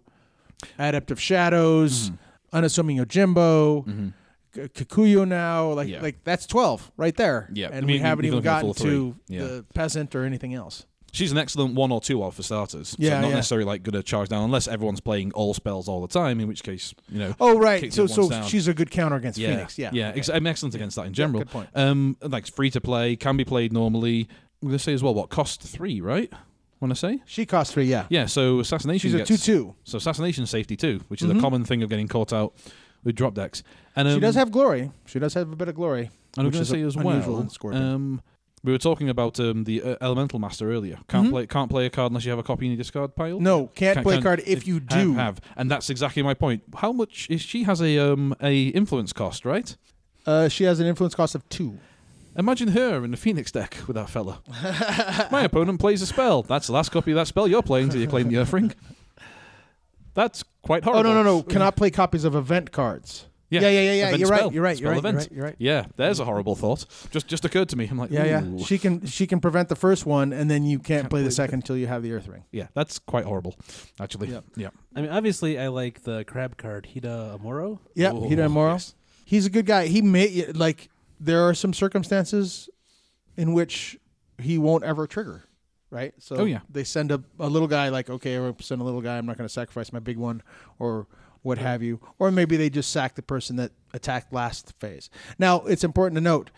Adept 0.78 1.10
of 1.12 1.20
Shadows, 1.20 2.10
Unassuming 2.52 2.96
Yojimbo, 2.98 3.84
Mhm. 3.86 4.12
K- 4.52 4.68
Kikuyo 4.68 5.28
now, 5.28 5.70
like 5.72 5.88
Yeah. 5.88 6.00
like 6.02 6.24
that's 6.24 6.46
twelve 6.46 6.90
right 6.96 7.14
there. 7.16 7.48
Yeah, 7.52 7.68
and 7.72 7.84
I 7.84 7.86
we 7.86 7.98
haven't 7.98 8.24
even 8.24 8.36
looked 8.36 8.46
at 8.48 8.62
the 8.62 8.66
gotten 8.72 8.88
to. 8.88 9.14
Yeah. 9.28 9.42
the 9.44 9.64
peasant 9.74 10.14
or 10.16 10.24
anything 10.24 10.54
else. 10.54 10.86
She's 11.16 11.32
an 11.32 11.38
excellent 11.38 11.74
one 11.74 11.90
or 11.90 12.00
two 12.00 12.22
off 12.22 12.36
for 12.36 12.42
starters. 12.42 12.90
So 12.90 12.96
Yeah, 12.98 13.20
not 13.20 13.28
yeah. 13.28 13.34
necessarily 13.36 13.64
like 13.64 13.82
going 13.82 13.94
to 13.94 14.02
charge 14.02 14.28
down 14.28 14.42
unless 14.44 14.68
everyone's 14.68 15.00
playing 15.00 15.32
all 15.32 15.54
spells 15.54 15.88
all 15.88 16.00
the 16.02 16.08
time. 16.08 16.40
In 16.40 16.46
which 16.48 16.62
case, 16.62 16.94
you 17.10 17.18
know. 17.18 17.34
Oh 17.40 17.58
right, 17.58 17.92
so 17.92 18.06
so 18.06 18.28
down. 18.28 18.46
she's 18.46 18.68
a 18.68 18.74
good 18.74 18.90
counter 18.90 19.16
against 19.16 19.38
yeah, 19.38 19.48
Phoenix. 19.50 19.78
Yeah, 19.78 19.90
yeah. 19.92 20.08
okay. 20.10 20.18
Ex- 20.18 20.28
I'm 20.28 20.46
excellent 20.46 20.74
against 20.74 20.96
that 20.96 21.06
in 21.06 21.14
general. 21.14 21.40
good 21.40 21.50
point. 21.50 21.68
Um, 21.74 22.16
like 22.20 22.46
free 22.46 22.70
to 22.70 22.80
play, 22.80 23.16
can 23.16 23.36
be 23.36 23.44
played 23.44 23.72
normally. 23.72 24.28
I'm 24.62 24.68
going 24.68 24.78
to 24.78 24.82
say 24.84 24.94
as 24.94 25.02
well. 25.02 25.14
What 25.14 25.30
cost 25.30 25.62
three? 25.62 26.00
Right? 26.00 26.32
Want 26.80 26.92
to 26.92 26.96
say? 26.96 27.20
She 27.24 27.46
costs 27.46 27.72
three. 27.72 27.86
Yeah, 27.86 28.04
Yeah. 28.10 28.26
So 28.26 28.60
assassination. 28.60 29.08
she's 29.08 29.14
a 29.14 29.18
gets, 29.24 29.28
two-two. 29.28 29.74
So 29.84 29.96
assassination 29.96 30.44
safety 30.46 30.76
too, 30.76 31.00
which 31.08 31.22
is 31.22 31.30
Mhm. 31.30 31.38
a 31.38 31.40
common 31.40 31.64
thing 31.64 31.82
of 31.82 31.88
getting 31.88 32.06
caught 32.08 32.34
out 32.34 32.52
with 33.02 33.14
drop 33.16 33.32
decks. 33.34 33.62
And 33.94 34.06
um, 34.06 34.14
she 34.14 34.20
does 34.20 34.34
have 34.34 34.50
glory. 34.50 34.90
She 35.06 35.18
does 35.18 35.32
have 35.34 35.50
a 35.50 35.56
bit 35.56 35.68
of 35.68 35.74
glory. 35.74 36.10
And 36.36 36.46
I'm 36.46 36.50
going 36.52 36.64
to 36.64 36.70
say 36.70 36.82
as 36.82 36.94
well. 36.98 37.48
Um, 37.72 38.20
we 38.64 38.72
were 38.72 38.78
talking 38.78 39.08
about 39.08 39.38
um, 39.38 39.64
the 39.64 39.82
uh, 39.82 39.96
elemental 40.00 40.38
master 40.38 40.70
earlier. 40.72 40.98
Can't 41.08 41.28
Mhm. 41.28 41.30
play 41.30 41.46
can't 41.46 41.70
play 41.70 41.86
a 41.86 41.90
card 41.90 42.10
unless 42.10 42.24
you 42.24 42.30
have 42.30 42.38
a 42.38 42.42
copy 42.42 42.66
in 42.66 42.72
your 42.72 42.78
discard 42.78 43.14
pile. 43.14 43.38
No, 43.38 43.66
can't 43.68 43.94
Can- 43.96 44.02
play 44.02 44.14
a 44.14 44.16
can- 44.18 44.22
card 44.24 44.42
if 44.46 44.66
you 44.66 44.80
do. 44.80 45.14
have, 45.14 45.40
and 45.56 45.70
that's 45.70 45.88
exactly 45.90 46.22
my 46.22 46.34
point. 46.34 46.62
How 46.76 46.92
much 46.92 47.26
is 47.30 47.40
she 47.40 47.62
has 47.64 47.80
a 47.80 47.98
um 47.98 48.34
a 48.42 48.68
influence 48.68 49.12
cost, 49.12 49.44
right? 49.44 49.76
Uh, 50.26 50.48
she 50.48 50.64
has 50.64 50.80
an 50.80 50.86
influence 50.86 51.14
cost 51.14 51.34
of 51.34 51.48
two. 51.48 51.78
Imagine 52.38 52.68
her 52.68 53.02
in 53.04 53.12
the 53.12 53.16
Phoenix 53.16 53.50
deck 53.52 53.78
with 53.86 53.94
that 53.94 54.10
fella. 54.10 54.42
My 55.32 55.44
opponent 55.44 55.80
plays 55.80 56.02
a 56.02 56.06
spell. 56.06 56.42
That's 56.42 56.66
the 56.66 56.74
last 56.74 56.90
copy 56.90 57.12
of 57.12 57.16
that 57.16 57.28
spell 57.28 57.48
you're 57.48 57.62
playing 57.62 57.88
till 57.88 58.00
you 58.00 58.06
claim 58.06 58.28
the 58.28 58.36
Earth 58.36 58.52
Ring. 58.52 58.74
That's 60.14 60.44
quite 60.62 60.84
hard. 60.84 60.96
Oh 60.98 61.02
no 61.02 61.14
no 61.14 61.22
no! 61.22 61.42
Cannot 61.42 61.76
play 61.76 61.90
copies 61.90 62.24
of 62.24 62.34
event 62.34 62.72
cards. 62.72 63.26
Yeah, 63.48 63.60
yeah, 63.60 63.69
yeah, 63.69 63.81
yeah. 63.81 63.93
yeah. 64.10 64.16
You're 64.16 64.28
right. 64.28 64.52
You're 64.52 64.62
right. 64.62 64.78
You're 64.81 64.93
Spell 64.96 65.02
right. 65.02 65.12
You're 65.12 65.12
right. 65.20 65.32
You're 65.32 65.44
right. 65.44 65.54
Yeah, 65.58 65.87
there's 65.96 66.19
a 66.19 66.25
horrible 66.25 66.56
thought. 66.56 66.84
Just 67.10 67.28
just 67.28 67.44
occurred 67.44 67.69
to 67.69 67.76
me. 67.76 67.87
I'm 67.88 67.96
like, 67.98 68.10
Yeah, 68.10 68.25
yeah. 68.25 68.43
ooh. 68.43 68.58
She 68.64 68.76
can 68.78 69.06
she 69.06 69.26
can 69.26 69.40
prevent 69.40 69.69
the 69.69 69.76
first 69.76 70.04
one, 70.04 70.32
and 70.32 70.50
then 70.50 70.64
you 70.64 70.78
can't, 70.78 70.87
Can't 70.87 71.02
play 71.10 71.19
play 71.19 71.22
the 71.22 71.28
the 71.28 71.34
second 71.34 71.54
until 71.60 71.76
you 71.76 71.87
have 71.87 72.02
the 72.02 72.12
Earth 72.12 72.26
Ring. 72.26 72.44
yeah, 72.50 72.66
that's 72.75 72.98
quite 72.98 73.25
horrible, 73.25 73.54
actually. 74.00 74.28
Yep. 74.28 74.44
Yeah. 74.56 74.69
I 74.96 75.00
mean, 75.02 75.10
obviously, 75.10 75.58
I 75.58 75.69
like 75.69 76.02
the 76.02 76.25
crab 76.25 76.56
card, 76.56 76.88
Hida 76.93 77.38
Amoro. 77.38 77.78
Yeah, 77.94 78.10
Oh, 78.12 78.22
Hida 78.22 78.46
Amoro. 78.48 78.72
yes. 78.72 78.94
He's 79.25 79.46
a 79.46 79.50
good 79.50 79.66
guy. 79.66 79.87
He 79.87 80.02
may 80.02 80.46
like 80.52 80.88
there 81.20 81.42
are 81.49 81.54
some 81.54 81.72
circumstances 81.72 82.69
in 83.37 83.52
which 83.52 83.99
he 84.40 84.58
won't 84.58 84.84
ever 84.84 85.06
trigger, 85.06 85.44
right? 85.90 86.14
So 86.19 86.37
Oh, 86.37 86.44
yeah. 86.44 86.60
they 86.69 86.84
send 86.84 87.10
a, 87.12 87.22
a 87.38 87.49
little 87.49 87.68
guy 87.68 87.88
like 87.90 88.11
okay, 88.11 88.38
we'll 88.38 88.56
send 88.61 88.80
a 88.80 88.85
little 88.85 89.00
guy. 89.02 89.18
I'm 89.18 89.26
not 89.26 89.37
going 89.38 89.47
to 89.49 89.52
sacrifice 89.52 89.92
my 89.92 89.99
big 90.00 90.16
one 90.16 90.42
or 90.78 91.06
what 91.46 91.58
have 91.58 91.82
you. 91.82 92.00
Or 92.18 92.30
maybe 92.30 92.56
they 92.56 92.68
just 92.68 92.90
sack 92.90 93.14
the 93.14 93.22
person 93.22 93.56
that 93.56 93.72
attacked 93.94 94.32
last 94.32 94.74
phase. 94.80 95.08
Now 95.38 95.60
it's 95.62 95.84
important 95.84 96.16
to 96.16 96.20
note 96.20 96.50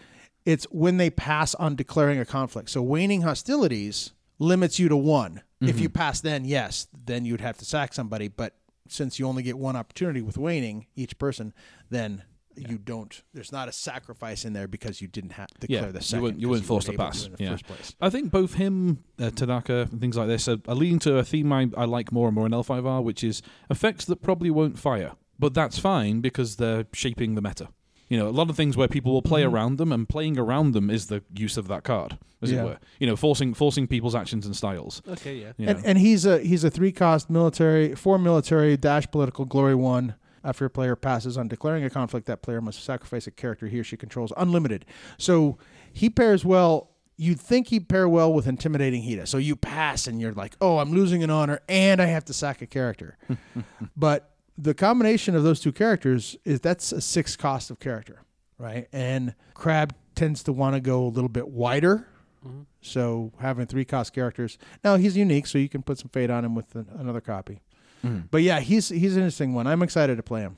it's 0.45 0.65
when 0.71 0.97
they 0.97 1.11
pass 1.11 1.55
on 1.55 1.77
declaring 1.77 2.19
a 2.19 2.25
conflict. 2.25 2.71
So 2.71 2.81
waning 2.81 3.21
hostilities 3.23 4.13
limits 4.39 4.79
you 4.79 4.89
to 4.89 4.97
one. 4.97 5.43
If 5.61 5.81
you 5.81 5.89
mm-hmm. 5.89 5.99
pass, 5.99 6.21
then 6.21 6.45
yes, 6.45 6.87
then 7.05 7.25
you'd 7.25 7.41
have 7.41 7.59
to 7.59 7.65
sack 7.65 7.93
somebody. 7.93 8.29
But 8.29 8.55
since 8.89 9.19
you 9.19 9.27
only 9.27 9.43
get 9.43 9.59
one 9.59 9.75
opportunity 9.75 10.23
with 10.23 10.39
waning 10.39 10.87
each 10.95 11.19
person, 11.19 11.53
then 11.91 12.23
you 12.69 12.79
don't. 12.79 13.23
There's 13.35 13.53
not 13.53 13.69
a 13.69 13.73
sacrifice 13.73 14.45
in 14.45 14.53
there 14.53 14.67
because 14.69 15.01
you 15.01 15.09
didn't 15.09 15.31
have 15.33 15.49
declare 15.61 15.83
Yeah, 15.83 15.91
the 15.93 15.99
you 15.99 16.03
second. 16.03 16.23
weren't- 16.23 16.41
you 16.41 16.47
'cause 16.49 16.53
weren't 16.57 16.65
forced 16.67 16.87
to 16.87 16.93
able 16.95 17.05
pass, 17.05 17.27
in 17.27 17.33
the 17.33 17.45
yeah. 17.45 17.51
first 17.51 17.67
place. 17.67 17.95
I 18.01 18.11
think 18.11 18.31
both 18.31 18.55
him, 18.55 18.99
uh, 19.19 19.25
Tadaka, 19.31 19.91
and 19.93 20.01
things 20.01 20.17
like 20.17 20.29
this 20.29 20.49
are, 20.49 20.59
are 20.67 20.75
leading 20.75 20.99
to 21.01 21.19
a 21.19 21.25
theme 21.25 21.53
I, 21.53 21.69
I 21.77 21.85
like 21.85 22.13
more 22.13 22.29
and 22.29 22.35
more 22.35 22.47
in 22.47 22.53
L5R, 22.53 23.03
which 23.03 23.23
is 23.23 23.43
effects 23.71 24.05
that 24.07 24.23
probably 24.23 24.51
won't 24.51 24.79
fire. 24.79 25.13
But 25.39 25.55
that's 25.55 25.79
fine 25.79 26.21
because 26.21 26.57
they're 26.57 26.87
shaping 26.93 27.35
the 27.35 27.43
meta. 27.43 27.69
You 28.09 28.17
know, 28.17 28.29
a 28.29 28.31
lot 28.31 28.49
of 28.49 28.57
things 28.57 28.75
where 28.77 28.89
people 28.89 29.13
will 29.13 29.21
play 29.23 29.43
Mhm. 29.43 29.53
around 29.53 29.77
them, 29.79 29.93
and 29.93 30.09
playing 30.09 30.39
around 30.39 30.73
them 30.73 30.89
is 30.91 31.07
the 31.09 31.23
use 31.37 31.59
of 31.59 31.69
that 31.69 31.85
card, 31.85 32.19
as 32.41 32.51
Yeah. 32.51 32.63
it 32.63 32.65
were. 32.65 32.79
You 32.99 33.07
know, 33.07 33.17
forcing 33.17 33.53
forcing 33.53 33.87
people's 33.87 34.15
actions 34.15 34.47
and 34.47 34.57
styles. 34.57 35.03
Okay, 35.07 35.39
yeah. 35.39 35.53
You. 35.59 35.69
And, 35.69 35.85
and 35.85 35.99
he's 35.99 36.25
a 36.25 36.39
he's 36.41 36.65
a 36.65 36.71
three 36.71 36.91
cost 36.91 37.29
military 37.29 37.95
four 37.95 38.19
military 38.19 38.79
dash 38.79 39.07
political 39.11 39.45
glory 39.45 39.75
one. 39.75 40.15
After 40.45 40.65
a 40.65 40.71
player 40.71 40.97
passes 40.97 41.37
on 41.37 41.49
declaring 41.49 41.85
a 41.85 41.91
conflict, 41.91 42.27
that 42.27 42.43
player 42.43 42.61
must 42.61 42.83
sacrifice 42.83 43.27
a 43.27 43.31
character 43.31 43.67
he 43.67 43.81
or 43.81 43.85
she 43.85 43.97
controls 43.97 44.33
unlimited. 44.37 44.85
So 45.19 45.59
he 45.93 46.09
pairs 46.11 46.45
well. 46.45 46.91
You'd 47.17 47.41
think 47.41 47.69
he'd 47.69 47.89
pair 47.89 48.09
well 48.09 48.33
with 48.33 48.47
intimidating 48.47 49.03
Hida. 49.03 49.27
So 49.27 49.39
you 49.39 49.57
pass 49.57 50.07
and 50.07 50.21
you're 50.21 50.33
like, 50.33 50.55
oh, 50.61 50.79
I'm 50.79 50.93
losing 50.93 51.25
an 51.25 51.31
honor 51.31 51.61
and 51.69 52.01
I 52.01 52.07
have 52.07 52.25
to 52.27 52.33
sack 52.33 52.63
a 52.63 52.67
character. 52.67 53.19
but 53.97 54.31
the 54.57 54.73
combination 54.75 55.35
of 55.35 55.43
those 55.43 55.59
two 55.61 55.73
characters 55.73 56.37
is 56.45 56.61
that's 56.61 56.93
a 56.93 57.01
six 57.01 57.35
cost 57.37 57.71
of 57.71 57.81
character, 57.81 58.23
right? 58.57 58.87
And 58.93 59.35
Crab 59.55 59.95
tends 60.15 60.43
to 60.45 60.53
want 60.53 60.75
to 60.77 60.81
go 60.81 61.05
a 61.05 61.09
little 61.09 61.29
bit 61.29 61.49
wider. 61.49 62.07
Mhm. 62.47 62.67
So 62.81 63.33
having 63.41 63.67
three 63.67 63.85
cost 63.85 64.13
characters. 64.13 64.57
Now 64.85 64.95
he's 64.97 65.17
unique, 65.17 65.49
so 65.49 65.59
you 65.59 65.69
can 65.69 65.83
put 65.83 65.99
some 65.99 66.09
fade 66.11 66.31
on 66.31 66.45
him 66.45 66.55
with 66.55 66.73
an- 66.77 66.87
another 66.97 67.21
copy. 67.21 67.59
Mhm. 68.05 68.29
But 68.31 68.43
yeah, 68.43 68.61
he's 68.61 68.89
he's 68.89 69.17
an 69.17 69.23
interesting 69.23 69.55
one. 69.55 69.67
I'm 69.67 69.83
excited 69.83 70.17
to 70.17 70.23
play 70.23 70.41
him. 70.43 70.57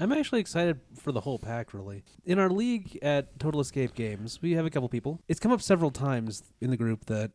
I'm 0.00 0.12
actually 0.12 0.40
excited 0.40 0.80
for 0.96 1.10
the 1.10 1.20
whole 1.20 1.38
pack, 1.40 1.74
really. 1.74 2.04
In 2.24 2.38
our 2.38 2.48
league 2.48 2.98
at 3.02 3.38
Total 3.40 3.60
Escape 3.60 3.94
Games, 3.94 4.40
we 4.40 4.52
have 4.52 4.64
a 4.64 4.70
couple 4.70 4.88
people. 4.88 5.20
It's 5.26 5.40
come 5.40 5.50
up 5.50 5.60
several 5.60 5.90
times 5.90 6.44
in 6.60 6.70
the 6.70 6.76
group 6.76 7.06
that 7.06 7.32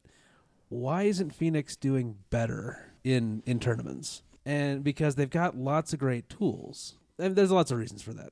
why 0.69 1.03
isn't 1.03 1.35
Phoenix 1.35 1.75
doing 1.75 2.15
better 2.29 2.93
in 3.03 3.43
in 3.45 3.59
tournaments? 3.59 4.23
And 4.45 4.83
because 4.83 5.15
they've 5.15 5.29
got 5.29 5.55
lots 5.57 5.93
of 5.93 5.99
great 5.99 6.29
tools, 6.29 6.95
and 7.19 7.35
there's 7.35 7.51
lots 7.51 7.69
of 7.71 7.77
reasons 7.77 8.01
for 8.01 8.13
that. 8.13 8.31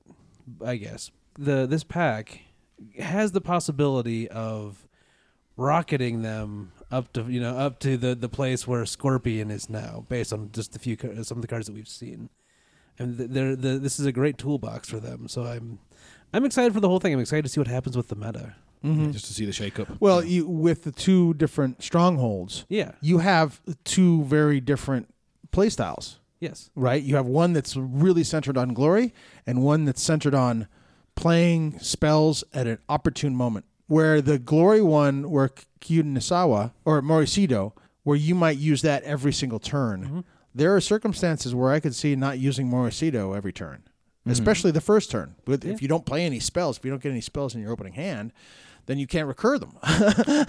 I 0.65 0.77
guess 0.77 1.11
the 1.37 1.65
this 1.65 1.83
pack 1.83 2.41
has 2.99 3.31
the 3.33 3.41
possibility 3.41 4.27
of 4.29 4.87
rocketing 5.57 6.21
them 6.21 6.71
up 6.91 7.13
to 7.13 7.23
you 7.29 7.39
know 7.39 7.57
up 7.57 7.79
to 7.79 7.97
the 7.97 8.15
the 8.15 8.29
place 8.29 8.67
where 8.67 8.85
Scorpion 8.85 9.49
is 9.51 9.69
now, 9.69 10.05
based 10.09 10.33
on 10.33 10.51
just 10.51 10.73
the 10.73 10.79
few 10.79 10.97
ca- 10.97 11.23
some 11.23 11.37
of 11.37 11.41
the 11.41 11.47
cards 11.47 11.67
that 11.67 11.73
we've 11.73 11.87
seen. 11.87 12.29
And 12.99 13.17
th- 13.17 13.29
they're, 13.29 13.55
the 13.55 13.79
this 13.79 13.99
is 13.99 14.05
a 14.05 14.11
great 14.11 14.37
toolbox 14.37 14.89
for 14.89 14.99
them. 14.99 15.27
So 15.27 15.43
I'm 15.43 15.79
I'm 16.33 16.45
excited 16.45 16.73
for 16.73 16.79
the 16.79 16.87
whole 16.89 16.99
thing. 16.99 17.13
I'm 17.13 17.19
excited 17.19 17.43
to 17.43 17.49
see 17.49 17.59
what 17.59 17.67
happens 17.67 17.95
with 17.97 18.09
the 18.09 18.15
meta. 18.15 18.55
Mhm. 18.83 19.13
just 19.13 19.25
to 19.25 19.33
see 19.33 19.45
the 19.45 19.51
shake 19.53 19.79
up. 19.79 19.87
Well, 19.99 20.23
you 20.25 20.47
with 20.47 20.83
the 20.85 20.91
two 20.91 21.35
different 21.35 21.83
strongholds, 21.83 22.65
Yeah. 22.67 22.93
you 22.99 23.19
have 23.19 23.61
two 23.83 24.23
very 24.23 24.59
different 24.59 25.13
playstyles, 25.53 26.15
Yes. 26.39 26.71
right? 26.75 27.03
You 27.03 27.15
have 27.15 27.27
one 27.27 27.53
that's 27.53 27.75
really 27.77 28.23
centered 28.23 28.57
on 28.57 28.73
glory, 28.73 29.13
and 29.45 29.61
one 29.61 29.85
that's 29.85 30.01
centered 30.01 30.33
on 30.33 30.67
playing 31.13 31.77
spells 31.79 32.43
at 32.53 32.65
an 32.65 32.79
opportune 32.89 33.35
moment. 33.35 33.65
Where 33.91 34.21
the 34.21 34.39
glory 34.39 34.81
one, 34.81 35.29
where 35.29 35.49
Kyuden 35.81 36.15
Isawa 36.15 36.71
or 36.85 37.01
Mori 37.01 37.25
Seido, 37.25 37.73
where 38.03 38.15
you 38.17 38.33
might 38.35 38.57
use 38.57 38.81
that 38.83 39.03
every 39.03 39.33
single 39.33 39.59
turn. 39.59 40.03
Mm-hmm. 40.05 40.19
There 40.55 40.73
are 40.73 40.79
circumstances 40.79 41.53
where 41.53 41.71
I 41.73 41.81
could 41.81 41.93
see 41.93 42.15
not 42.15 42.39
using 42.39 42.67
Mori 42.69 42.91
Seido 42.91 43.35
every 43.35 43.51
turn, 43.51 43.83
especially 44.25 44.71
the 44.71 44.79
first 44.79 45.11
turn. 45.11 45.35
With 45.45 45.65
Yeah. 45.65 45.73
if 45.73 45.81
you 45.81 45.89
don't 45.89 46.05
play 46.05 46.25
any 46.25 46.39
spells, 46.39 46.77
if 46.77 46.85
you 46.85 46.91
don't 46.91 47.03
get 47.03 47.11
any 47.11 47.19
spells 47.19 47.53
in 47.53 47.61
your 47.61 47.71
opening 47.71 47.91
hand, 47.93 48.31
then 48.85 48.97
you 48.97 49.07
can't 49.07 49.27
recur 49.27 49.57
them. 49.59 49.73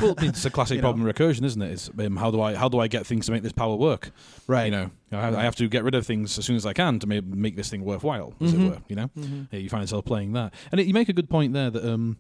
well, 0.01 0.15
it's 0.19 0.45
a 0.45 0.51
classic 0.51 0.77
You 0.77 0.83
know? 0.83 0.89
problem 0.93 1.05
recursion, 1.13 1.45
isn't 1.45 1.61
it? 1.63 1.71
It's 1.73 1.91
um, 1.99 2.17
how 2.17 2.31
do 2.31 2.41
I 2.41 2.55
how 2.55 2.69
do 2.69 2.79
I 2.79 2.87
get 2.89 3.07
things 3.07 3.27
to 3.27 3.33
make 3.33 3.43
this 3.43 3.53
power 3.53 3.75
work? 3.75 4.13
right. 4.47 4.67
You 4.67 4.71
know, 4.71 4.91
I 5.13 5.21
have, 5.21 5.35
I 5.35 5.43
have 5.43 5.57
to 5.57 5.69
get 5.69 5.83
rid 5.83 5.95
of 5.97 6.07
things 6.07 6.39
as 6.39 6.45
soon 6.45 6.55
as 6.57 6.65
I 6.65 6.73
can 6.75 7.01
to 7.01 7.07
make, 7.09 7.25
make 7.25 7.57
this 7.57 7.69
thing 7.71 7.85
worthwhile, 7.85 8.35
as 8.41 8.53
Mhm. 8.55 8.67
it 8.67 8.71
were. 8.71 8.79
You 8.89 8.97
know, 8.97 9.11
yeah, 9.51 9.59
you 9.59 9.69
find 9.69 9.83
yourself 9.83 10.05
playing 10.05 10.33
that, 10.35 10.55
and 10.71 10.81
it, 10.81 10.87
you 10.87 10.95
make 10.95 11.09
a 11.09 11.13
good 11.13 11.29
point 11.29 11.53
there 11.53 11.71
that 11.71 11.85
um, 11.85 12.19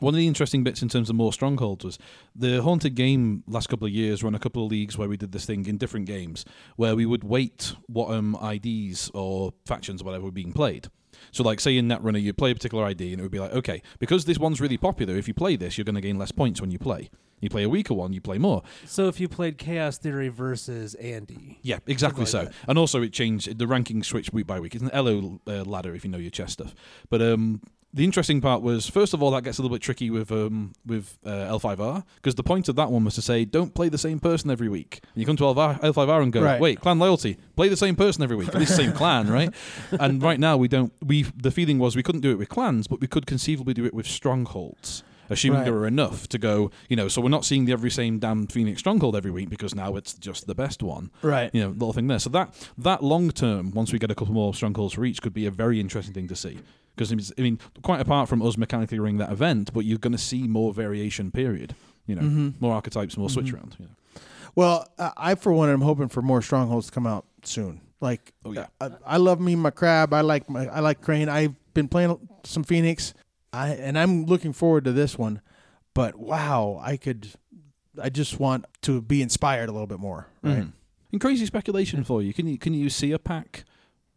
one 0.00 0.12
of 0.14 0.18
the 0.18 0.26
interesting 0.26 0.64
bits 0.64 0.82
in 0.82 0.88
terms 0.88 1.08
of 1.08 1.16
more 1.16 1.32
strongholds 1.32 1.84
was 1.84 1.98
the 2.34 2.62
haunted 2.62 2.94
game 2.94 3.44
last 3.46 3.68
couple 3.68 3.86
of 3.86 3.92
years 3.92 4.22
run 4.22 4.34
a 4.34 4.38
couple 4.38 4.64
of 4.64 4.70
leagues 4.70 4.98
where 4.98 5.08
we 5.08 5.16
did 5.16 5.32
this 5.32 5.46
thing 5.46 5.66
in 5.66 5.76
different 5.76 6.06
games 6.06 6.44
where 6.76 6.96
we 6.96 7.06
would 7.06 7.22
weight 7.24 7.74
what 7.86 8.10
um, 8.10 8.36
IDs 8.42 9.10
or 9.14 9.52
factions 9.66 10.02
or 10.02 10.06
whatever 10.06 10.24
were 10.24 10.30
being 10.32 10.52
played. 10.52 10.88
So, 11.30 11.42
like, 11.44 11.60
say 11.60 11.76
in 11.78 11.88
Netrunner, 11.88 12.20
you 12.20 12.32
play 12.32 12.50
a 12.50 12.54
particular 12.54 12.84
ID, 12.84 13.12
and 13.12 13.20
it 13.20 13.22
would 13.22 13.30
be 13.30 13.38
like, 13.38 13.52
okay, 13.52 13.82
because 13.98 14.24
this 14.24 14.38
one's 14.38 14.60
really 14.60 14.76
popular, 14.76 15.16
if 15.16 15.28
you 15.28 15.34
play 15.34 15.56
this, 15.56 15.78
you're 15.78 15.84
going 15.84 15.94
to 15.94 16.00
gain 16.00 16.18
less 16.18 16.32
points 16.32 16.60
when 16.60 16.70
you 16.70 16.78
play. 16.78 17.08
You 17.40 17.50
play 17.50 17.62
a 17.62 17.68
weaker 17.68 17.94
one, 17.94 18.12
you 18.12 18.20
play 18.20 18.38
more. 18.38 18.62
So 18.86 19.06
if 19.08 19.20
you 19.20 19.28
played 19.28 19.58
Chaos 19.58 19.98
Theory 19.98 20.28
versus 20.28 20.94
Andy, 20.94 21.58
Yeah, 21.62 21.78
exactly 21.86 22.24
Something 22.24 22.52
so. 22.52 22.56
like 22.56 22.68
And 22.68 22.78
also, 22.78 23.02
it 23.02 23.12
changed 23.12 23.58
the 23.58 23.66
ranking 23.66 24.02
switched 24.02 24.32
week 24.32 24.46
by 24.46 24.60
week. 24.60 24.74
It's 24.74 24.82
an 24.82 24.90
Elo 24.92 25.40
uh, 25.46 25.62
ladder 25.64 25.94
if 25.94 26.04
you 26.04 26.10
know 26.10 26.18
your 26.18 26.30
chess 26.30 26.52
stuff. 26.52 26.74
But 27.10 27.20
um, 27.20 27.60
the 27.94 28.04
interesting 28.04 28.40
part 28.40 28.60
was, 28.60 28.88
first 28.90 29.14
of 29.14 29.22
all, 29.22 29.30
that 29.30 29.44
gets 29.44 29.58
a 29.58 29.62
little 29.62 29.74
bit 29.74 29.80
tricky 29.80 30.10
with 30.10 30.30
um, 30.32 30.72
with 30.84 31.16
uh, 31.24 31.30
L5R 31.58 32.04
because 32.16 32.34
the 32.34 32.42
point 32.42 32.68
of 32.68 32.74
that 32.76 32.90
one 32.90 33.04
was 33.04 33.14
to 33.14 33.22
say, 33.22 33.44
don't 33.44 33.72
play 33.74 33.88
the 33.88 33.96
same 33.98 34.18
person 34.18 34.50
every 34.50 34.68
week. 34.68 35.00
And 35.14 35.20
you 35.20 35.26
come 35.26 35.36
to 35.36 35.44
L5R, 35.44 35.80
L5R 35.80 36.22
and 36.22 36.32
go, 36.32 36.42
Right. 36.42 36.60
wait, 36.60 36.80
clan 36.80 36.98
loyalty, 36.98 37.36
play 37.56 37.68
the 37.68 37.76
same 37.76 37.94
person 37.96 38.22
every 38.22 38.36
week. 38.36 38.48
At 38.48 38.56
least 38.56 38.76
the 38.76 38.82
same 38.82 38.92
clan, 39.00 39.30
right? 39.30 39.54
And 39.92 40.22
right 40.22 40.40
now, 40.40 40.56
we 40.56 40.68
don't. 40.68 40.92
We 41.00 41.22
the 41.22 41.50
feeling 41.52 41.78
was 41.78 41.94
we 41.96 42.02
couldn't 42.02 42.22
do 42.22 42.30
it 42.32 42.38
with 42.38 42.48
clans, 42.48 42.86
but 42.88 43.00
we 43.00 43.06
could 43.06 43.26
conceivably 43.26 43.74
do 43.74 43.84
it 43.86 43.94
with 43.94 44.06
strongholds. 44.06 45.04
Assuming 45.30 45.60
Right. 45.60 45.64
there 45.64 45.74
are 45.76 45.86
enough 45.86 46.28
to 46.28 46.38
go, 46.38 46.70
you 46.90 46.96
know, 46.96 47.08
so 47.08 47.22
we're 47.22 47.30
not 47.30 47.46
seeing 47.46 47.64
the 47.64 47.72
every 47.72 47.90
same 47.90 48.18
damn 48.18 48.46
Phoenix 48.46 48.80
Stronghold 48.80 49.16
every 49.16 49.30
week 49.30 49.48
because 49.48 49.74
now 49.74 49.96
it's 49.96 50.12
just 50.12 50.46
the 50.46 50.54
best 50.54 50.82
one 50.82 51.10
Right. 51.22 51.48
you 51.54 51.62
know, 51.62 51.70
little 51.70 51.94
thing 51.94 52.08
there. 52.08 52.18
So 52.18 52.28
that 52.30 52.54
that 52.76 53.02
long 53.02 53.30
term, 53.30 53.70
once 53.70 53.90
we 53.90 53.98
get 53.98 54.10
a 54.10 54.14
couple 54.14 54.34
more 54.34 54.52
strongholds 54.52 54.92
for 54.92 55.02
each, 55.06 55.22
could 55.22 55.32
be 55.32 55.46
a 55.46 55.50
very 55.50 55.80
interesting 55.80 56.12
thing 56.12 56.28
to 56.28 56.36
see. 56.36 56.58
Because 56.96 57.32
I 57.36 57.42
mean, 57.42 57.58
quite 57.82 58.00
apart 58.00 58.28
from 58.28 58.40
us 58.42 58.56
mechanically 58.56 58.98
running 58.98 59.18
that 59.18 59.32
event, 59.32 59.72
but 59.72 59.84
you're 59.84 59.98
going 59.98 60.12
to 60.12 60.18
see 60.18 60.46
more 60.46 60.72
variation. 60.72 61.30
Period. 61.30 61.74
You 62.06 62.14
know, 62.16 62.22
Mhm. 62.22 62.54
more 62.60 62.74
archetypes, 62.74 63.16
more 63.16 63.30
switch 63.30 63.46
Mhm. 63.46 63.54
around. 63.54 63.76
You 63.78 63.86
know. 63.86 64.20
Well, 64.54 64.86
I 65.16 65.34
for 65.34 65.52
one 65.52 65.68
am 65.70 65.80
hoping 65.80 66.08
for 66.08 66.22
more 66.22 66.40
strongholds 66.42 66.86
to 66.86 66.92
come 66.92 67.06
out 67.06 67.24
soon. 67.42 67.80
Like, 68.00 68.32
Oh, 68.44 68.52
yeah. 68.52 68.66
I, 68.80 68.90
I 69.06 69.16
love 69.16 69.40
me 69.40 69.54
my 69.56 69.70
crab. 69.70 70.12
I 70.12 70.20
like 70.20 70.48
my 70.50 70.66
I 70.66 70.80
like 70.80 71.00
crane. 71.00 71.28
I've 71.28 71.54
been 71.72 71.88
playing 71.88 72.18
some 72.44 72.62
phoenix, 72.62 73.14
I 73.52 73.70
and 73.70 73.98
I'm 73.98 74.26
looking 74.26 74.52
forward 74.52 74.84
to 74.84 74.92
this 74.92 75.16
one. 75.18 75.40
But 75.94 76.16
wow, 76.16 76.78
I 76.82 76.96
could. 76.96 77.28
I 78.02 78.10
just 78.10 78.38
want 78.40 78.66
to 78.82 79.00
be 79.00 79.22
inspired 79.22 79.68
a 79.68 79.72
little 79.72 79.86
bit 79.86 80.00
more. 80.00 80.26
Right. 80.42 80.58
Mhm. 80.64 80.72
And 81.12 81.20
crazy 81.20 81.46
speculation 81.46 82.02
for 82.04 82.20
you. 82.22 82.32
Can 82.34 82.46
you 82.46 82.58
can 82.58 82.74
you 82.74 82.90
see 82.90 83.12
a 83.12 83.18
pack, 83.18 83.64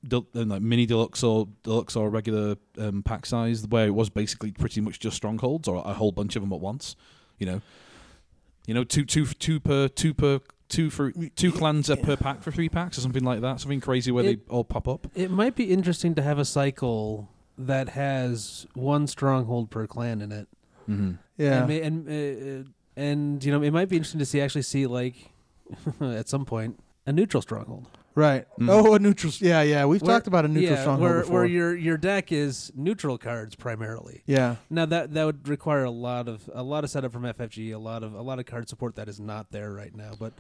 del- 0.08 0.28
uh, 0.36 0.46
like 0.46 0.62
mini 0.62 0.86
deluxe 0.86 1.24
or 1.24 1.48
deluxe 1.64 1.96
or 1.96 2.10
regular 2.10 2.56
um, 2.78 3.04
pack 3.04 3.26
size, 3.26 3.68
where 3.68 3.88
it 3.88 3.94
was 3.96 4.10
basically 4.10 4.52
pretty 4.52 4.82
much 4.82 5.00
just 5.00 5.16
strongholds 5.16 5.68
or 5.68 5.84
a 5.86 5.94
whole 5.94 6.12
bunch 6.12 6.36
of 6.36 6.42
them 6.42 6.54
at 6.54 6.60
once? 6.60 6.96
You 7.40 7.46
know, 7.46 7.62
you 8.66 8.74
know, 8.74 8.84
two 8.84 9.06
two 9.06 9.26
two 9.26 9.60
per 9.60 9.88
two 9.88 10.14
per. 10.14 10.40
Two 10.70 10.90
for 10.90 11.14
two 11.38 11.54
clans 11.54 11.90
uh, 11.90 11.96
per 11.96 12.18
pack 12.18 12.44
for 12.44 12.52
three 12.52 12.68
packs 12.68 12.98
or 12.98 13.02
something 13.02 13.24
like 13.24 13.40
that. 13.40 13.62
Something 13.62 13.80
crazy 13.80 14.12
where 14.12 14.26
It- 14.26 14.46
they 14.46 14.52
all 14.52 14.66
pop 14.66 14.86
up. 14.90 15.08
it 15.16 15.32
might 15.32 15.56
be 15.56 15.72
interesting 15.72 16.14
to 16.16 16.22
have 16.22 16.38
a 16.40 16.44
cycle 16.44 17.30
that 17.58 17.88
has 17.88 18.68
one 18.74 19.08
stronghold 19.08 19.70
per 19.70 19.88
clan 19.88 20.20
in 20.20 20.34
it. 20.34 20.50
Mm-hmm. 20.90 21.12
Yeah. 21.38 21.64
and, 21.64 21.68
ma- 21.70 21.86
and 21.88 22.66
uh, 22.66 22.70
and 22.98 23.46
you 23.46 23.52
know 23.54 23.62
it 23.62 23.72
might 23.72 23.88
be 23.88 23.96
interesting 23.96 24.20
to 24.20 24.26
see 24.26 24.42
actually 24.42 24.64
see 24.64 24.88
like 24.88 25.16
at 26.02 26.28
some 26.28 26.44
point 26.44 26.78
a 27.06 27.14
neutral 27.14 27.42
stronghold. 27.42 27.86
Right. 28.18 28.46
Mm. 28.60 28.70
Oh, 28.70 28.94
a 28.96 29.00
neutral. 29.00 29.32
Yeah, 29.40 29.62
yeah. 29.62 29.86
We've 29.86 30.02
Where- 30.02 30.16
talked 30.16 30.28
about 30.28 30.44
a 30.44 30.48
neutral 30.50 30.74
yeah, 30.76 30.82
stronghold 30.82 31.10
where 31.10 31.20
before. 31.22 31.34
where 31.36 31.46
your 31.46 31.76
your 31.76 31.98
deck 31.98 32.32
is 32.32 32.72
neutral 32.76 33.18
cards 33.18 33.56
primarily. 33.56 34.24
yeah. 34.26 34.56
Now 34.70 34.86
that 34.88 35.14
that 35.14 35.24
would 35.26 35.48
require 35.48 35.84
a 35.86 35.92
lot 35.92 36.28
of 36.28 36.50
a 36.54 36.64
lot 36.64 36.84
of 36.84 36.90
setup 36.90 37.14
from 37.14 37.24
FFG, 37.24 37.74
a 37.74 37.78
lot 37.78 38.04
of 38.04 38.14
a 38.14 38.22
lot 38.22 38.40
of 38.40 38.46
card 38.46 38.68
support 38.68 38.96
that 38.96 39.08
is 39.08 39.20
not 39.20 39.52
there 39.52 39.72
right 39.72 39.96
now. 39.96 40.12
But 40.20 40.34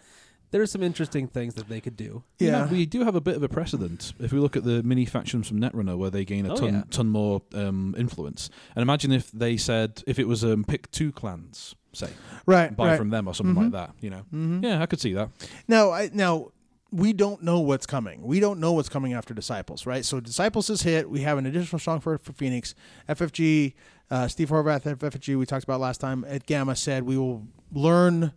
There 0.51 0.61
are 0.61 0.65
some 0.67 0.81
interesting 0.81 1.27
things 1.27 1.55
that 1.55 1.67
they 1.67 1.81
could 1.81 1.97
do. 1.97 2.23
Yeah. 2.39 2.69
we 2.71 2.85
do 2.85 3.03
have 3.03 3.15
a 3.15 3.19
bit 3.21 3.35
of 3.35 3.43
a 3.43 3.49
precedent. 3.49 4.13
If 4.17 4.31
we 4.31 4.39
look 4.39 4.55
at 4.55 4.63
the 4.63 4.81
mini 4.81 5.03
factions 5.05 5.45
from 5.49 5.59
Netrunner, 5.59 5.97
where 5.97 6.09
they 6.09 6.23
gain 6.23 6.45
a 6.45 6.53
Oh, 6.53 6.55
ton, 6.55 6.73
yeah. 6.73 6.83
ton 6.89 7.09
more 7.09 7.41
um, 7.53 7.93
influence, 7.97 8.49
and 8.73 8.81
imagine 8.81 9.11
if 9.11 9.29
they 9.33 9.57
said 9.57 10.03
if 10.07 10.17
it 10.19 10.25
was 10.25 10.45
um, 10.45 10.63
pick 10.63 10.89
two 10.89 11.11
clans, 11.11 11.75
say, 11.91 12.07
Right. 12.45 12.73
buy 12.73 12.91
right. 12.91 12.97
from 12.97 13.09
them 13.09 13.27
or 13.27 13.33
something 13.35 13.55
Mhm. 13.55 13.63
like 13.63 13.71
that. 13.73 13.91
You 13.99 14.09
know, 14.09 14.21
Mhm. 14.33 14.63
yeah, 14.63 14.81
I 14.81 14.85
could 14.85 15.01
see 15.01 15.11
that. 15.19 15.29
Now, 15.67 15.91
I, 15.91 16.09
now 16.13 16.51
we 16.91 17.11
don't 17.13 17.43
know 17.43 17.59
what's 17.59 17.85
coming. 17.85 18.21
We 18.21 18.39
don't 18.39 18.59
know 18.59 18.73
what's 18.73 18.89
coming 18.89 19.13
after 19.13 19.33
Disciples, 19.33 19.85
right? 19.85 20.05
So 20.05 20.19
Disciples 20.19 20.69
is 20.69 20.81
hit. 20.83 21.09
We 21.09 21.21
have 21.21 21.37
an 21.37 21.45
additional 21.45 21.79
strong 21.79 21.99
for, 21.99 22.17
for 22.17 22.31
Phoenix. 22.33 22.75
FFG, 23.09 23.73
uh, 24.09 24.27
Steve 24.27 24.49
Horvath 24.49 24.85
at 24.85 24.99
FFG, 24.99 25.37
we 25.37 25.45
talked 25.45 25.63
about 25.65 25.79
last 25.81 25.99
time 25.99 26.23
at 26.27 26.45
GAMA 26.45 26.75
said 26.75 27.03
we 27.03 27.17
will 27.17 27.43
learn 27.73 28.31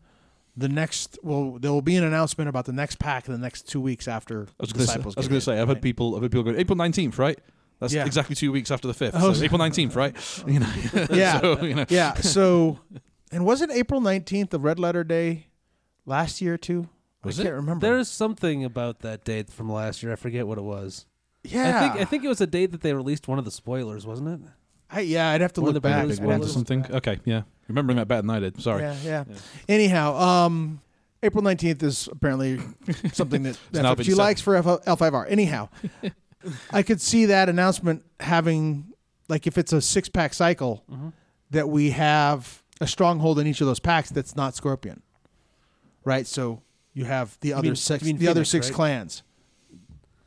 the 0.56 0.68
next. 0.68 1.16
Well, 1.22 1.58
there 1.60 1.70
will 1.72 1.80
be 1.82 1.94
an 1.96 2.02
announcement 2.04 2.48
about 2.48 2.64
the 2.64 2.72
next 2.72 2.98
pack 2.98 3.26
in 3.28 3.32
the 3.32 3.38
next 3.38 3.68
two 3.68 3.80
weeks 3.80 4.08
after 4.08 4.42
I 4.58 4.62
was 4.62 4.72
going 4.72 4.86
to 4.86 4.92
say, 4.92 5.00
I 5.00 5.04
was 5.04 5.14
going 5.14 5.28
to 5.28 5.40
say, 5.40 5.60
I've 5.60 5.68
had 5.68 5.80
people, 5.80 6.16
I've 6.16 6.22
had 6.22 6.32
people 6.32 6.42
go 6.52 6.58
April 6.58 6.76
nineteenth, 6.76 7.18
right? 7.18 7.38
That's 7.78 7.92
Yeah. 7.94 8.04
exactly 8.04 8.34
two 8.34 8.52
weeks 8.52 8.70
after 8.70 8.88
the 8.88 8.94
fifth. 8.94 9.14
Oh, 9.16 9.32
so 9.32 9.44
April 9.44 9.58
nineteenth, 9.58 9.94
right? 9.96 10.14
You 10.46 10.58
know, 10.60 10.72
Yeah. 11.12 11.40
so, 11.40 11.62
you 11.62 11.74
know, 11.76 11.86
yeah. 11.88 12.14
So, 12.14 12.80
and 13.30 13.46
was 13.46 13.62
it 13.62 13.70
April 13.70 14.00
nineteenth, 14.00 14.50
the 14.50 14.58
Red 14.58 14.78
Letter 14.80 15.04
Day, 15.04 15.46
last 16.04 16.40
year 16.42 16.58
too? 16.58 16.88
Was 17.24 17.38
I 17.38 17.42
it? 17.42 17.44
can't 17.46 17.56
remember. 17.56 17.86
There's 17.86 18.08
something 18.08 18.64
about 18.64 19.00
that 19.00 19.24
date 19.24 19.50
from 19.50 19.70
last 19.70 20.02
year. 20.02 20.12
I 20.12 20.16
forget 20.16 20.46
what 20.46 20.58
it 20.58 20.64
was. 20.64 21.06
yeah. 21.42 21.76
I 21.76 21.80
think 21.90 22.02
I 22.02 22.04
think 22.04 22.24
it 22.24 22.28
was 22.28 22.40
a 22.40 22.46
date 22.46 22.72
that 22.72 22.80
they 22.80 22.92
released 22.94 23.28
one 23.28 23.38
of 23.38 23.44
the 23.44 23.50
spoilers, 23.50 24.06
wasn't 24.06 24.28
it? 24.28 24.50
I, 24.92 25.00
yeah, 25.00 25.30
I'd 25.30 25.40
have 25.40 25.52
to 25.52 25.60
One 25.60 25.68
of 25.68 25.74
look 25.74 25.82
the 25.82 25.88
back. 25.88 26.06
big 26.08 26.16
big 26.16 26.20
I'd 26.24 26.26
ones 26.26 26.34
have 26.34 26.42
or 26.42 26.46
to 26.46 26.52
something. 26.52 26.82
back. 26.82 26.90
Okay, 26.92 27.20
yeah, 27.24 27.42
remembering 27.68 27.96
that 27.98 28.08
better 28.08 28.22
than 28.22 28.30
I 28.30 28.40
did. 28.40 28.60
Sorry. 28.60 28.82
Yeah, 28.82 28.96
yeah. 29.04 29.24
Yeah. 29.28 29.36
Anyhow, 29.68 30.16
um, 30.16 30.80
April 31.22 31.44
nineteenth 31.44 31.82
is 31.82 32.08
apparently 32.10 32.58
something 33.12 33.42
that 33.44 33.58
now 33.72 33.94
been 33.94 34.04
FFG 34.06 34.10
set. 34.10 34.16
likes 34.18 34.40
for 34.40 34.56
F- 34.56 34.64
L5R. 34.64 35.26
Anyhow, 35.30 35.68
I 36.72 36.82
could 36.82 37.00
see 37.00 37.26
that 37.26 37.48
announcement 37.48 38.02
having 38.18 38.86
like 39.28 39.46
if 39.46 39.58
it's 39.58 39.72
a 39.72 39.80
six 39.82 40.08
pack 40.08 40.34
cycle 40.34 40.84
Mm-hmm. 40.90 41.08
that 41.50 41.68
we 41.68 41.90
have 41.90 42.62
a 42.80 42.86
stronghold 42.86 43.38
in 43.38 43.46
each 43.46 43.60
of 43.60 43.66
those 43.66 43.78
packs 43.80 44.08
that's 44.10 44.34
not 44.34 44.54
Scorpion, 44.56 45.02
right? 46.04 46.26
So 46.26 46.62
you 46.94 47.04
have 47.04 47.36
the 47.40 47.52
other 47.52 47.68
mean- 47.68 47.76
six, 47.76 48.02
you 48.04 48.12
mean 48.14 48.18
the 48.20 48.28
other 48.28 48.44
six 48.44 48.66
right? 48.68 48.74
clans. 48.74 49.22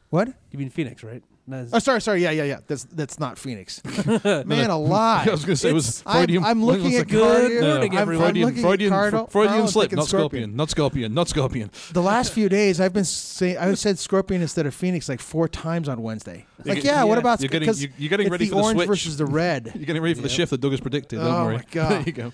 What? 0.10 0.28
You 0.52 0.60
mean 0.60 0.70
Phoenix, 0.70 1.04
right? 1.04 1.24
No, 1.46 1.68
Oh, 1.74 1.80
sorry, 1.80 2.00
sorry. 2.00 2.22
Yeah, 2.24 2.32
yeah, 2.32 2.44
yeah. 2.44 2.60
That's 2.68 2.86
that's 2.86 3.20
not 3.20 3.38
Phoenix. 3.38 3.82
Man 4.24 4.70
a 4.70 4.74
alive. 4.76 5.28
I 5.28 5.32
was 5.32 5.44
going 5.44 5.56
to 5.56 5.58
say 5.58 5.72
it 5.72 5.74
was 5.74 5.90
It's- 6.00 6.04
I'm- 6.06 6.20
Freudian. 6.22 6.44
I'm, 6.46 6.64
looking 6.64 6.96
at 6.96 7.02
it? 7.02 7.08
Good 7.10 7.52
Cardio. 7.52 7.62
morning, 7.70 7.92
I'm- 7.92 8.02
everyone. 8.02 8.24
I'm 8.28 8.30
Freudian, 8.32 8.48
looking 8.48 8.62
Freudian, 8.64 8.94
at 8.94 8.96
Cardo- 9.14 9.30
Freudian 9.30 9.50
Carl, 9.52 9.62
I'm 9.64 9.68
slip, 9.68 9.84
thinking 9.84 9.98
not 9.98 10.08
scorpion. 10.08 10.56
not 10.56 10.70
scorpion, 10.70 11.14
not 11.14 11.28
scorpion. 11.28 11.72
The 11.92 12.02
last 12.02 12.32
few 12.32 12.48
days, 12.48 12.80
I've 12.80 12.94
been 12.94 13.04
saying 13.04 13.58
I 13.58 13.74
said 13.86 14.00
Scorpion 14.00 14.42
instead 14.42 14.66
of 14.68 14.74
Phoenix 14.74 15.10
like 15.10 15.20
four 15.20 15.50
times 15.50 15.90
on 15.90 16.02
Wednesday. 16.02 16.46
Like, 16.64 16.76
get- 16.76 16.86
yeah, 16.86 17.04
what 17.04 17.18
about 17.18 17.42
You're 17.42 17.50
getting, 17.50 17.68
'cause 17.68 17.82
you're, 17.82 17.92
you're 17.98 18.10
getting 18.10 18.28
it's 18.28 18.32
ready 18.32 18.46
the 18.46 18.52
for 18.52 18.56
the 18.56 18.62
orange 18.64 18.78
switch. 18.78 18.88
versus 18.88 19.18
the 19.18 19.26
red. 19.26 19.72
You're 19.76 19.84
getting 19.86 20.02
ready 20.02 20.14
for 20.14 20.22
the 20.22 20.30
shift 20.30 20.52
that 20.52 20.62
Doug 20.62 20.72
has 20.72 20.80
predicted. 20.80 21.20
Don't 21.20 21.28
Oh 21.28 21.44
worry. 21.44 21.58
my 21.58 21.64
God. 21.72 21.92
there 21.92 22.02
you 22.04 22.12
go. 22.14 22.32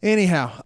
Anyhow, 0.00 0.62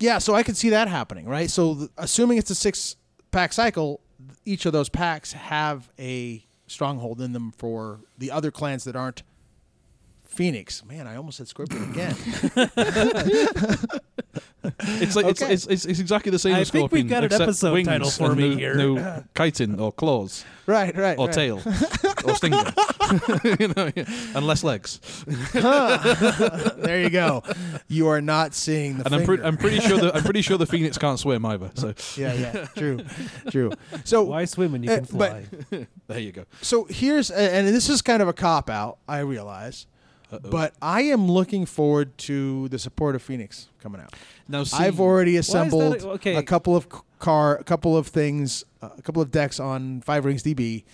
yeah, 0.00 0.18
so 0.18 0.34
I 0.34 0.42
could 0.42 0.56
see 0.56 0.70
that 0.70 0.88
happening, 0.88 1.26
right? 1.26 1.50
So 1.50 1.74
th- 1.74 1.90
assuming 1.96 2.38
it's 2.38 2.50
a 2.50 2.54
six 2.54 2.96
pack 3.30 3.52
cycle, 3.52 4.00
each 4.44 4.66
of 4.66 4.72
those 4.72 4.88
packs 4.88 5.32
have 5.32 5.90
a 5.98 6.44
stronghold 6.66 7.20
in 7.20 7.32
them 7.32 7.52
for 7.56 8.00
the 8.18 8.30
other 8.30 8.50
clans 8.50 8.84
that 8.84 8.96
aren't 8.96 9.22
Phoenix. 10.24 10.84
Man, 10.84 11.06
I 11.06 11.16
almost 11.16 11.38
said 11.38 11.48
Scorpion 11.48 11.90
again. 11.90 12.16
It's 14.62 15.16
like 15.16 15.26
it's, 15.26 15.42
Okay. 15.42 15.54
it's, 15.54 15.66
it's 15.66 15.84
it's 15.86 16.00
exactly 16.00 16.30
the 16.30 16.38
same 16.38 16.54
I 16.54 16.60
as 16.60 16.70
think 16.70 16.92
we've 16.92 17.08
got 17.08 17.24
an 17.24 17.32
episode 17.32 17.72
wings 17.72 17.88
title 17.88 18.10
for 18.10 18.34
me 18.34 18.50
no, 18.50 18.56
here. 18.56 18.74
No 18.74 19.24
chitin 19.36 19.80
or 19.80 19.90
claws 19.90 20.44
right, 20.66 20.94
right. 20.96 21.18
or 21.18 21.26
right. 21.26 21.34
tail 21.34 21.56
or 22.24 22.34
stinger, 22.36 22.62
you 23.58 23.68
know, 23.74 23.90
yeah. 23.96 24.04
and 24.34 24.46
less 24.46 24.62
legs. 24.62 25.00
there 25.24 27.00
you 27.02 27.10
go. 27.10 27.42
You 27.88 28.08
are 28.08 28.20
not 28.20 28.54
seeing 28.54 28.98
the 28.98 29.06
And 29.06 29.14
I'm, 29.14 29.24
pre- 29.24 29.42
I'm 29.42 29.56
pretty 29.56 29.80
sure 29.80 29.98
that 29.98 30.14
I'm 30.14 30.22
pretty 30.22 30.42
sure 30.42 30.58
the 30.58 30.66
phoenix 30.66 30.98
can't 30.98 31.18
swim 31.18 31.44
either. 31.46 31.70
So 31.74 31.94
yeah, 32.16 32.34
yeah, 32.34 32.66
true, 32.76 33.00
true. 33.50 33.72
So 34.04 34.24
Why 34.24 34.44
swim 34.44 34.72
when 34.72 34.82
you 34.82 34.90
Uh, 34.90 34.96
can 35.00 35.18
but- 35.18 35.44
fly? 35.70 35.86
there 36.06 36.18
you 36.18 36.32
go. 36.32 36.44
so 36.60 36.84
here's 36.90 37.30
and 37.30 37.66
this 37.68 37.88
is 37.88 38.02
kind 38.02 38.20
of 38.22 38.28
a 38.28 38.32
cop 38.32 38.68
out 38.68 38.98
i 39.08 39.20
realize 39.20 39.86
but 40.50 40.74
i 40.82 41.02
am 41.02 41.26
looking 41.30 41.66
forward 41.66 42.16
to 42.18 42.68
the 42.68 42.78
support 42.78 43.14
of 43.14 43.22
phoenix 43.22 43.68
coming 43.80 44.00
out 44.00 44.14
Now 44.48 44.64
see, 44.64 44.76
i've 44.82 45.00
already 45.00 45.36
assembled 45.36 45.96
a- 46.02 46.08
okay. 46.10 46.36
a 46.36 46.42
couple 46.42 46.76
of 46.76 46.86
car 47.18 47.56
a 47.58 47.64
couple 47.64 47.96
of 47.96 48.06
things 48.06 48.64
uh, 48.82 48.90
a 48.96 49.02
couple 49.02 49.20
of 49.22 49.30
decks 49.30 49.58
on 49.60 50.00
five 50.02 50.24
rings 50.24 50.42
db 50.42 50.84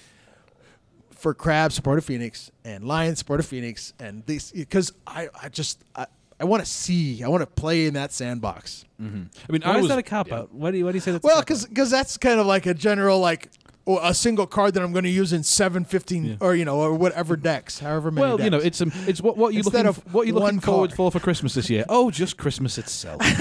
for 1.11 1.33
crab 1.35 1.73
support 1.73 1.99
of 1.99 2.05
phoenix 2.05 2.51
and 2.65 2.85
lion 2.85 3.17
support 3.17 3.41
of 3.41 3.47
phoenix 3.47 3.93
and 3.99 4.25
these 4.27 4.53
because 4.53 4.93
i 5.07 5.29
i 5.43 5.49
just 5.49 5.83
i, 5.95 6.07
I 6.39 6.45
want 6.45 6.63
to 6.65 6.71
see 6.71 7.23
i 7.25 7.29
want 7.29 7.43
to 7.43 7.47
play 7.47 7.87
in 7.87 7.95
that 7.95 8.13
sandbox 8.13 8.85
Mhm. 9.01 9.29
I 9.47 9.53
mean, 9.53 9.61
Why 9.61 9.73
I 9.73 9.77
is 9.77 9.83
was 9.83 9.89
that 9.91 9.99
a 9.99 10.03
cop 10.03 10.29
yeah. 10.29 10.39
out? 10.39 10.55
Why 10.55 10.71
do 10.71 10.79
you 10.79 10.87
why 10.87 10.93
do 10.93 10.97
you 10.97 11.01
say 11.03 11.11
that's 11.13 11.23
a 11.23 11.27
well 11.27 11.43
cop-out? 11.43 11.69
because 11.69 11.91
that's 11.91 12.17
kind 12.17 12.41
of 12.41 12.47
like 12.47 12.65
a 12.65 12.73
general 12.73 13.21
like 13.21 13.51
or 13.66 13.66
a 13.89 14.13
single 14.13 14.47
card 14.47 14.75
that 14.75 14.83
i'm 14.83 14.91
going 14.93 15.05
to 15.05 15.11
use 15.11 15.33
in 15.33 15.43
715 15.45 16.25
Yeah. 16.25 16.35
or 16.41 16.57
you 16.57 16.65
know 16.65 16.77
or 16.81 16.95
whatever 16.95 17.37
decks 17.37 17.79
however 17.79 18.11
many 18.11 18.27
Well, 18.27 18.41
you 18.41 18.51
know, 18.51 18.59
it's 18.59 18.81
um, 18.81 18.91
it's 19.07 19.21
what 19.21 19.37
what 19.37 19.53
you 19.55 19.59
Instead 19.61 19.87
looking 19.87 20.03
of 20.07 20.15
what 20.15 20.27
you 20.27 20.35
one 20.35 20.43
looking 20.43 20.61
forward 20.61 20.91
card. 20.91 20.97
for 20.97 21.11
for 21.13 21.21
Christmas 21.21 21.55
this 21.55 21.71
year? 21.71 21.85
Oh, 21.89 22.11
just 22.11 22.37
Christmas 22.37 22.79
itself. 22.79 23.21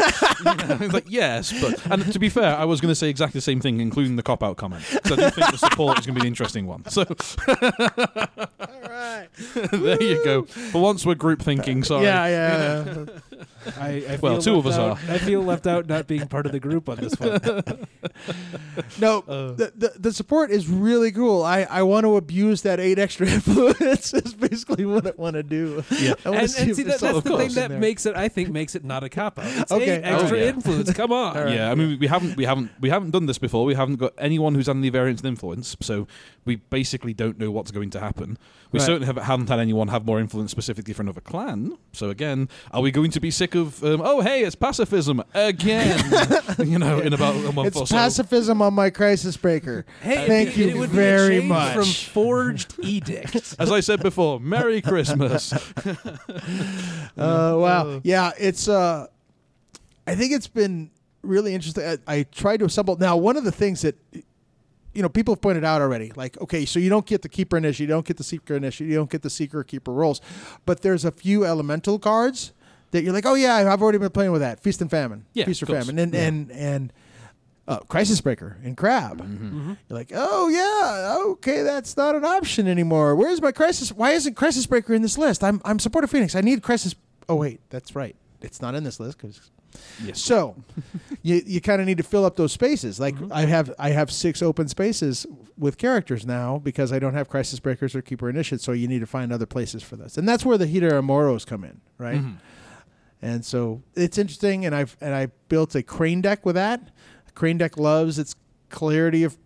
You 0.45 0.53
know, 0.67 0.87
like 0.93 1.05
yes, 1.09 1.51
but 1.59 1.83
and 1.91 2.11
to 2.13 2.19
be 2.19 2.29
fair, 2.29 2.55
I 2.55 2.65
was 2.65 2.79
going 2.79 2.91
to 2.91 2.95
say 2.95 3.09
exactly 3.09 3.39
the 3.39 3.41
same 3.41 3.59
thing, 3.61 3.79
including 3.79 4.15
the 4.15 4.21
cop 4.21 4.43
out 4.43 4.57
comment. 4.57 4.83
So 5.05 5.13
I 5.13 5.15
do 5.15 5.29
think 5.31 5.51
the 5.51 5.57
support 5.57 5.97
is 5.97 6.05
going 6.05 6.13
to 6.15 6.21
be 6.21 6.27
an 6.27 6.27
interesting 6.27 6.67
one. 6.67 6.85
So 6.89 7.03
all 7.03 8.89
right 8.89 9.27
there 9.71 10.03
you 10.03 10.23
go. 10.23 10.43
For 10.43 10.81
once, 10.81 11.05
we're 11.05 11.15
group 11.15 11.41
thinking. 11.41 11.83
Sorry. 11.83 12.03
yeah 12.05 12.27
yeah 12.27 13.05
I, 13.79 14.03
I 14.09 14.19
Well, 14.21 14.41
two 14.41 14.55
of 14.57 14.65
us 14.67 14.77
out- 14.77 14.97
I 15.09 15.17
feel 15.17 15.41
left 15.41 15.67
out 15.67 15.87
not 15.87 16.07
being 16.07 16.27
part 16.27 16.45
of 16.45 16.51
the 16.51 16.59
group 16.59 16.87
on 16.89 16.97
this 16.97 17.13
one. 17.19 17.39
no 18.99 19.19
Uh. 19.27 19.51
the, 19.53 19.71
the 19.75 19.93
the 19.99 20.13
support 20.13 20.51
is 20.51 20.67
really 20.67 21.11
cool 21.11 21.43
i 21.43 21.61
i 21.69 21.81
want 21.81 22.03
to 22.05 22.15
abuse 22.17 22.61
that 22.61 22.79
eight 22.79 22.99
extra 22.99 23.27
influence 23.37 24.13
is 24.13 24.33
basically 24.33 24.85
what 24.85 25.05
i 25.07 25.11
want 25.17 25.33
to 25.35 25.43
do 25.43 25.83
Yeah. 25.99 26.13
I 26.25 26.29
and, 26.35 26.49
see 26.51 26.63
and 26.63 26.75
see, 26.75 26.83
that, 26.83 26.99
that's 26.99 27.21
the 27.23 27.37
thing 27.37 27.53
that 27.53 27.69
there. 27.69 27.79
makes 27.79 28.05
it. 28.05 28.15
I 28.15 28.27
think 28.29 28.49
makes 28.49 28.75
it 28.75 28.83
not 28.83 29.03
a 29.03 29.09
cop 29.09 29.39
out. 29.39 29.45
It's 29.47 29.71
Okay. 29.71 29.97
eight 29.97 30.01
extra 30.03 30.37
Oh, 30.37 30.41
yeah. 30.41 30.47
influence. 30.49 30.93
Come 30.93 31.11
on. 31.11 31.37
All 31.37 31.43
right. 31.45 31.53
Yeah, 31.55 31.71
I 31.71 31.75
mean, 31.75 31.97
we 31.99 32.07
haven't, 32.07 32.35
we 32.37 32.45
haven't, 32.45 32.71
we 32.79 32.89
haven't 32.89 33.11
done 33.11 33.25
this 33.25 33.37
before. 33.37 33.65
We 33.65 33.73
haven't 33.75 33.95
got 33.97 34.13
anyone 34.17 34.55
who's 34.55 34.67
had 34.67 34.75
any 34.77 34.89
variance 34.89 35.21
and 35.21 35.27
influence, 35.29 35.75
so 35.81 36.07
we 36.45 36.57
basically 36.57 37.13
don't 37.13 37.39
know 37.39 37.49
what's 37.51 37.71
going 37.71 37.89
to 37.89 37.99
happen. 37.99 38.37
We 38.71 38.79
Right. 38.79 38.85
certainly 38.85 39.07
have, 39.07 39.17
haven't 39.17 39.49
had 39.49 39.59
anyone 39.59 39.87
have 39.87 40.05
more 40.05 40.19
influence 40.19 40.51
specifically 40.51 40.93
for 40.93 41.01
another 41.01 41.21
clan. 41.21 41.77
So 41.93 42.09
again, 42.09 42.49
are 42.71 42.81
we 42.81 42.91
going 42.91 43.09
to 43.11 43.19
be 43.19 43.31
sick 43.31 43.55
of? 43.55 43.83
Um, 43.83 44.01
oh, 44.03 44.21
hey, 44.21 44.43
it's 44.43 44.55
pacifism 44.55 45.23
again. 45.33 46.03
you 46.59 46.77
know, 46.77 46.99
in 46.99 47.13
about 47.13 47.35
a 47.35 47.51
month 47.51 47.69
it's 47.69 47.77
or 47.77 47.87
so. 47.87 47.95
pacifism 47.95 48.61
on 48.61 48.73
my 48.73 48.89
crisis 48.89 49.37
breaker 49.37 49.85
Hey, 50.01 50.27
Thank 50.27 50.49
it, 50.49 50.57
you 50.57 50.67
it 50.69 50.77
would 50.77 50.89
very 50.89 51.39
be 51.39 51.45
a 51.45 51.49
much. 51.49 51.73
from 51.73 51.85
forged 51.85 52.75
edict. 52.79 53.55
As 53.59 53.71
I 53.71 53.79
said 53.79 54.01
before, 54.03 54.39
Merry 54.39 54.81
Christmas. 54.81 55.53
Uh, 57.17 57.55
wow. 57.57 58.01
Yeah, 58.03 58.31
it's. 58.39 58.67
Uh, 58.67 59.07
I 60.07 60.15
think 60.15 60.33
it's 60.33 60.47
been 60.47 60.91
really 61.23 61.55
interesting. 61.55 61.83
I, 61.85 61.97
I 62.19 62.23
tried 62.23 62.57
to 62.57 62.65
assemble. 62.65 62.97
Now, 62.97 63.17
one 63.17 63.37
of 63.37 63.43
the 63.43 63.51
things 63.51 63.81
that 63.83 63.95
you 64.95 65.01
know 65.01 65.09
people 65.09 65.33
have 65.33 65.41
pointed 65.41 65.63
out 65.63 65.81
already, 65.81 66.11
like, 66.15 66.39
okay, 66.41 66.65
so 66.65 66.79
you 66.79 66.89
don't 66.89 67.05
get 67.05 67.21
the 67.21 67.29
keeper 67.29 67.57
initiate, 67.57 67.81
you 67.89 67.93
don't 67.93 68.05
get 68.05 68.17
the 68.17 68.23
seeker 68.23 68.55
initiate, 68.55 68.89
you 68.89 68.95
don't 68.95 69.09
get 69.09 69.21
the 69.21 69.29
seeker 69.29 69.63
keeper 69.63 69.91
roles, 69.91 70.21
but 70.65 70.81
there's 70.81 71.05
a 71.05 71.11
few 71.11 71.45
elemental 71.45 71.99
cards 71.99 72.53
that 72.91 73.03
you're 73.03 73.13
like, 73.13 73.25
oh 73.25 73.33
yeah, 73.35 73.55
I've 73.71 73.81
already 73.81 73.97
been 73.97 74.09
playing 74.11 74.31
with 74.31 74.41
that. 74.41 74.59
Feast 74.61 74.79
and 74.81 74.89
famine. 74.89 75.25
Yeah, 75.33 75.45
Feast 75.45 75.61
or 75.63 75.65
famine, 75.67 75.99
and 75.99 76.13
Yeah. 76.13 76.21
and 76.27 76.51
and. 76.51 76.93
Uh, 77.67 77.79
crisis 77.79 78.21
breaker 78.21 78.57
and 78.63 78.77
crab. 78.77 79.19
Mm-hmm. 79.19 79.69
You're 79.89 79.97
like, 79.97 80.11
oh 80.13 80.49
yeah, 80.49 81.17
okay, 81.31 81.63
that's 81.63 81.97
not 81.97 82.13
an 82.13 82.23
option 82.23 82.67
anymore. 82.67 83.15
Where's 83.15 83.41
my 83.41 83.51
crisis? 83.51 83.91
Why 83.91 84.11
isn't 84.11 84.35
crisis 84.35 84.67
breaker 84.67 84.93
in 84.93 85.01
this 85.01 85.17
list? 85.17 85.43
I'm 85.43 85.59
I'm 85.65 85.79
supporter 85.79 86.05
Phoenix. 86.05 86.35
I 86.35 86.41
need 86.41 86.61
crisis. 86.61 86.93
Oh 87.27 87.33
wait, 87.33 87.59
that's 87.71 87.95
right. 87.95 88.15
It's 88.43 88.61
not 88.61 88.75
in 88.75 88.83
this 88.83 88.99
list 88.99 89.17
because. 89.17 89.49
Yes. 90.03 90.19
So, 90.21 90.55
you 91.21 91.41
you 91.45 91.61
kind 91.61 91.79
of 91.81 91.87
need 91.87 91.97
to 91.97 92.03
fill 92.03 92.25
up 92.25 92.35
those 92.35 92.51
spaces. 92.51 92.99
Like 92.99 93.15
Mm-hmm. 93.15 93.31
I 93.33 93.41
have 93.45 93.73
I 93.79 93.89
have 93.91 94.11
six 94.11 94.41
open 94.41 94.67
spaces 94.67 95.25
with 95.57 95.77
characters 95.77 96.25
now 96.25 96.57
because 96.59 96.91
I 96.91 96.99
don't 96.99 97.13
have 97.13 97.29
crisis 97.29 97.59
breakers 97.59 97.95
or 97.95 98.01
keeper 98.01 98.29
initiates. 98.29 98.63
So 98.63 98.71
you 98.73 98.87
need 98.87 98.99
to 98.99 99.05
find 99.07 99.31
other 99.33 99.45
places 99.45 99.83
for 99.83 99.95
this, 99.95 100.17
and 100.17 100.27
that's 100.27 100.45
where 100.45 100.57
the 100.57 100.65
Hida 100.67 100.91
Amoros 100.91 101.45
come 101.45 101.63
in, 101.63 101.81
right? 101.97 102.21
Mhm. 102.21 102.35
And 103.21 103.43
so 103.45 103.81
it's 103.95 104.17
interesting, 104.17 104.65
and 104.65 104.75
I've 104.75 104.95
and 105.01 105.13
I 105.15 105.27
built 105.49 105.73
a 105.75 105.81
crane 105.83 106.21
deck 106.21 106.45
with 106.45 106.55
that. 106.55 106.89
Crane 107.33 107.57
deck 107.57 107.77
loves 107.77 108.19
its 108.19 108.35
clarity 108.69 109.23
of 109.23 109.37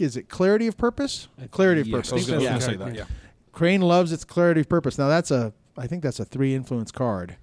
is 0.00 0.16
it 0.16 0.28
clarity 0.28 0.66
of 0.66 0.76
purpose? 0.76 1.28
Clarity 1.50 1.82
of 1.82 1.86
Yes, 1.86 1.94
I 1.94 1.96
purpose. 1.98 2.12
was 2.12 2.26
going 2.28 2.40
Yeah. 2.42 2.54
to 2.54 2.60
say 2.60 2.76
that. 2.76 2.94
Yeah. 2.94 3.04
Crane 3.52 3.82
loves 3.82 4.10
its 4.12 4.24
clarity 4.24 4.62
of 4.62 4.68
purpose. 4.68 4.98
Now 4.98 5.08
that's 5.08 5.30
a 5.30 5.52
I 5.76 5.86
think 5.86 6.02
that's 6.02 6.18
a 6.20 6.24
three 6.24 6.54
influence 6.54 6.90
card. 6.90 7.36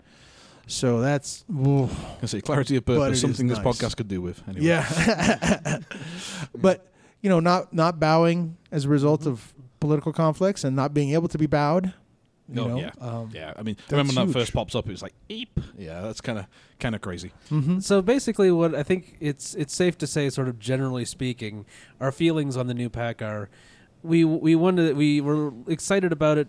So 0.70 1.02
that's 1.02 1.44
ooh, 1.52 1.90
I 2.22 2.26
say 2.28 2.42
clarity 2.42 2.76
of 2.76 2.86
purpose, 2.86 3.16
is 3.18 3.22
something 3.22 3.48
this 3.48 3.58
nice. 3.60 3.66
podcast 3.80 3.98
could 3.98 4.08
do 4.08 4.22
with. 4.22 4.42
Anyway. 4.48 4.66
yeah. 4.68 5.80
but 6.56 6.88
you 7.22 7.30
know, 7.30 7.40
not 7.40 7.74
not 7.74 8.00
bowing 8.00 8.58
as 8.72 8.86
a 8.86 8.90
result 8.90 9.26
of 9.26 9.54
political 9.80 10.14
conflicts 10.14 10.64
and 10.64 10.76
not 10.76 10.94
being 10.94 11.12
able 11.14 11.28
to 11.28 11.38
be 11.38 11.48
bowed. 11.48 11.94
You 12.52 12.62
Oh, 12.64 12.68
know? 12.68 12.80
yeah. 12.80 12.92
Um, 13.00 13.30
Yeah, 13.34 13.54
I 13.58 13.62
mean, 13.62 13.76
That's 13.76 13.92
remember 13.92 14.14
when 14.14 14.26
huge. 14.28 14.34
that 14.34 14.40
first 14.40 14.54
pops 14.54 14.74
up? 14.76 14.88
It 14.88 14.92
was 14.92 15.04
like, 15.04 15.14
eep. 15.30 15.60
Yeah, 15.78 16.02
that's 16.02 16.20
kind 16.22 16.40
of 16.40 16.46
kind 16.80 16.96
of 16.96 17.02
crazy. 17.02 17.32
mhm. 17.50 17.82
So 17.84 18.02
basically, 18.02 18.52
what 18.52 18.74
I 18.76 18.84
think 18.84 19.18
it's 19.20 19.54
it's 19.56 19.74
safe 19.76 19.98
to 20.00 20.08
say, 20.08 20.30
sort 20.30 20.48
of 20.48 20.60
generally 20.60 21.06
speaking, 21.06 21.66
our 22.00 22.12
feelings 22.12 22.58
on 22.58 22.68
the 22.68 22.74
new 22.74 22.90
pack 22.90 23.22
are, 23.22 23.50
we 24.04 24.24
we 24.26 24.56
wanted 24.56 24.96
we 24.98 25.20
were 25.22 25.52
excited 25.68 26.12
about 26.12 26.38
it 26.38 26.48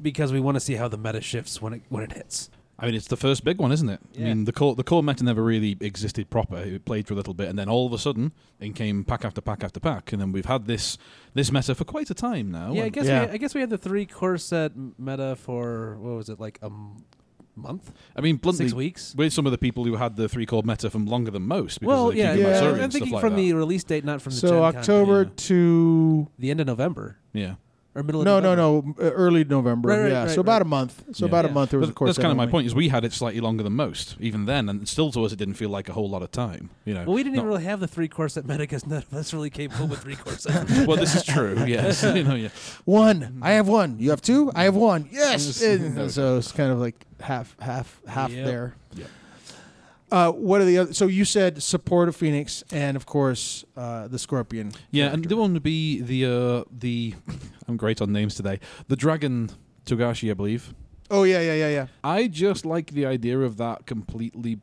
because 0.00 0.32
we 0.32 0.40
want 0.40 0.56
to 0.56 0.60
see 0.60 0.74
how 0.74 0.88
the 0.88 0.98
meta 0.98 1.20
shifts 1.20 1.62
when 1.62 1.74
it 1.74 1.82
when 1.88 2.02
it 2.02 2.12
hits. 2.12 2.50
I 2.78 2.86
mean, 2.86 2.94
it's 2.94 3.06
the 3.06 3.16
first 3.16 3.44
big 3.44 3.58
one, 3.58 3.70
isn't 3.70 3.88
it? 3.88 4.00
I 4.16 4.20
mean, 4.22 4.44
the 4.44 4.52
core 4.52 4.74
the 4.74 4.82
core 4.82 5.02
meta 5.02 5.22
never 5.24 5.42
really 5.44 5.76
existed 5.80 6.30
proper. 6.30 6.56
It 6.56 6.84
played 6.84 7.06
for 7.06 7.14
a 7.14 7.16
little 7.16 7.34
bit, 7.34 7.48
and 7.48 7.58
then 7.58 7.68
all 7.68 7.86
of 7.86 7.92
a 7.92 7.98
sudden, 7.98 8.32
in 8.60 8.72
came 8.72 9.04
pack 9.04 9.24
after 9.24 9.40
pack 9.40 9.62
after 9.62 9.78
pack, 9.78 10.12
and 10.12 10.20
then 10.20 10.32
we've 10.32 10.46
had 10.46 10.66
this 10.66 10.98
this 11.34 11.52
meta 11.52 11.74
for 11.74 11.84
quite 11.84 12.10
a 12.10 12.14
time 12.14 12.50
now. 12.50 12.72
yeah, 12.72 12.84
I 12.84 12.88
guess 12.88 13.06
Yeah. 13.06 13.26
We, 13.26 13.32
I 13.32 13.36
guess 13.36 13.54
we 13.54 13.60
had 13.60 13.70
the 13.70 13.78
three 13.78 14.06
core 14.06 14.38
set 14.38 14.72
meta 14.98 15.36
for 15.36 15.96
what 16.00 16.16
was 16.16 16.28
it 16.28 16.40
like 16.40 16.58
a 16.62 16.66
m- 16.66 17.04
month, 17.54 17.92
I 18.16 18.22
mean, 18.22 18.36
bluntly, 18.36 18.64
six 18.64 18.74
weeks. 18.74 19.14
we're 19.16 19.28
some 19.30 19.44
of 19.44 19.52
the 19.52 19.58
people 19.58 19.84
who 19.84 19.96
had 19.96 20.16
the 20.16 20.26
three 20.28 20.46
core 20.46 20.62
meta 20.64 20.88
from 20.90 21.04
longer 21.06 21.30
than 21.30 21.42
most. 21.42 21.80
Because 21.80 21.88
Well, 21.88 22.08
of 22.08 22.14
the 22.14 22.20
yeah, 22.20 22.32
yeah. 22.34 22.60
I'm 22.68 22.80
and 22.80 22.92
thinking 22.92 23.12
like 23.12 23.20
from 23.20 23.34
that. 23.34 23.42
the 23.42 23.52
release 23.52 23.84
date, 23.84 24.04
not 24.06 24.22
from 24.22 24.32
the 24.32 24.38
So 24.38 24.48
Gen 24.48 24.58
Con. 24.72 24.76
October 24.76 25.22
yeah. 25.24 25.28
to 25.36 26.28
the 26.38 26.50
end 26.50 26.60
of 26.62 26.66
November 26.66 27.18
yeah. 27.34 27.54
Or 27.94 28.02
middle. 28.02 28.22
no 28.24 28.38
of 28.38 28.42
no 28.44 28.54
November. 28.54 29.02
no 29.02 29.06
uh, 29.06 29.10
early 29.12 29.44
November. 29.44 29.88
Right, 29.90 29.98
right, 30.00 30.10
yeah, 30.10 30.22
right, 30.24 30.30
so 30.30 30.40
about 30.40 30.62
a 30.62 30.64
month. 30.64 31.04
So 31.12 31.24
Yeah. 31.26 31.30
about 31.30 31.44
a 31.44 31.48
month. 31.50 31.70
There 31.70 31.78
was 31.80 31.88
But 31.88 31.92
a 31.92 31.94
course. 31.94 32.08
that's 32.08 32.18
kind 32.18 32.30
of 32.30 32.36
my 32.36 32.46
point. 32.46 32.66
Is 32.66 32.74
we 32.74 32.88
had 32.88 33.04
it 33.04 33.12
slightly 33.12 33.40
longer 33.40 33.62
than 33.62 33.74
most, 33.74 34.16
even 34.20 34.46
then, 34.46 34.68
and 34.68 34.88
still 34.88 35.10
to 35.12 35.24
us 35.24 35.32
it 35.32 35.36
didn't 35.36 35.54
feel 35.54 35.68
like 35.70 35.88
a 35.88 35.92
whole 35.92 36.08
lot 36.08 36.22
of 36.22 36.30
time. 36.30 36.70
You 36.84 36.94
know. 36.94 37.04
Well, 37.04 37.14
we 37.14 37.22
didn't 37.22 37.36
even 37.36 37.48
really 37.48 37.64
have 37.64 37.80
the 37.80 37.88
three 37.88 38.08
core 38.08 38.28
set 38.28 38.46
meta 38.46 38.58
because 38.60 38.86
none 38.92 38.98
of 39.10 39.12
us 39.14 39.32
really 39.34 39.50
came 39.50 39.70
home 39.70 39.90
with 39.90 40.00
three 40.00 40.16
core 40.16 40.34
set. 40.38 40.86
well, 40.86 40.96
this 40.96 41.14
is 41.14 41.24
true. 41.24 41.56
Yes. 41.66 42.02
you 42.14 42.24
know. 42.24 42.34
Yeah. 42.34 42.48
One. 42.84 43.38
I 43.42 43.52
have 43.52 43.68
one. 43.68 43.98
You 43.98 44.10
have 44.10 44.22
two. 44.22 44.50
I 44.54 44.64
have 44.64 44.74
one. 44.74 45.08
Yes. 45.12 45.60
Yes. 45.62 46.14
So 46.14 46.38
it's 46.38 46.52
kind 46.52 46.72
of 46.72 46.78
like 46.78 47.06
half, 47.20 47.54
half, 47.60 48.00
half 48.06 48.30
Yep. 48.32 48.44
there. 48.46 48.74
Yep. 48.94 49.06
Uh, 50.12 50.30
what 50.30 50.60
are 50.60 50.66
the 50.66 50.76
other? 50.76 50.92
So 50.92 51.06
you 51.06 51.24
said 51.24 51.62
support 51.62 52.06
of 52.06 52.14
Phoenix, 52.14 52.62
and 52.70 52.96
of 52.98 53.06
course 53.06 53.64
uh, 53.78 54.08
the 54.08 54.18
Scorpion. 54.18 54.72
Yeah, 54.90 55.10
and 55.10 55.24
the 55.24 55.36
one 55.36 55.54
would 55.54 55.62
be 55.62 56.02
the 56.02 56.26
uh, 56.26 56.64
the 56.70 57.14
I'm 57.66 57.78
great 57.78 58.02
on 58.02 58.12
names 58.12 58.34
today. 58.34 58.60
The 58.88 58.96
dragon 58.96 59.48
Togashi, 59.86 60.30
I 60.30 60.34
believe. 60.34 60.74
oh 61.10 61.22
yeah, 61.24 61.40
yeah, 61.40 61.54
yeah, 61.54 61.68
yeah. 61.68 61.86
I 62.04 62.28
just 62.28 62.66
like 62.66 62.90
the 62.90 63.06
idea 63.06 63.38
of 63.40 63.56
that 63.56 63.86
completely 63.86 64.58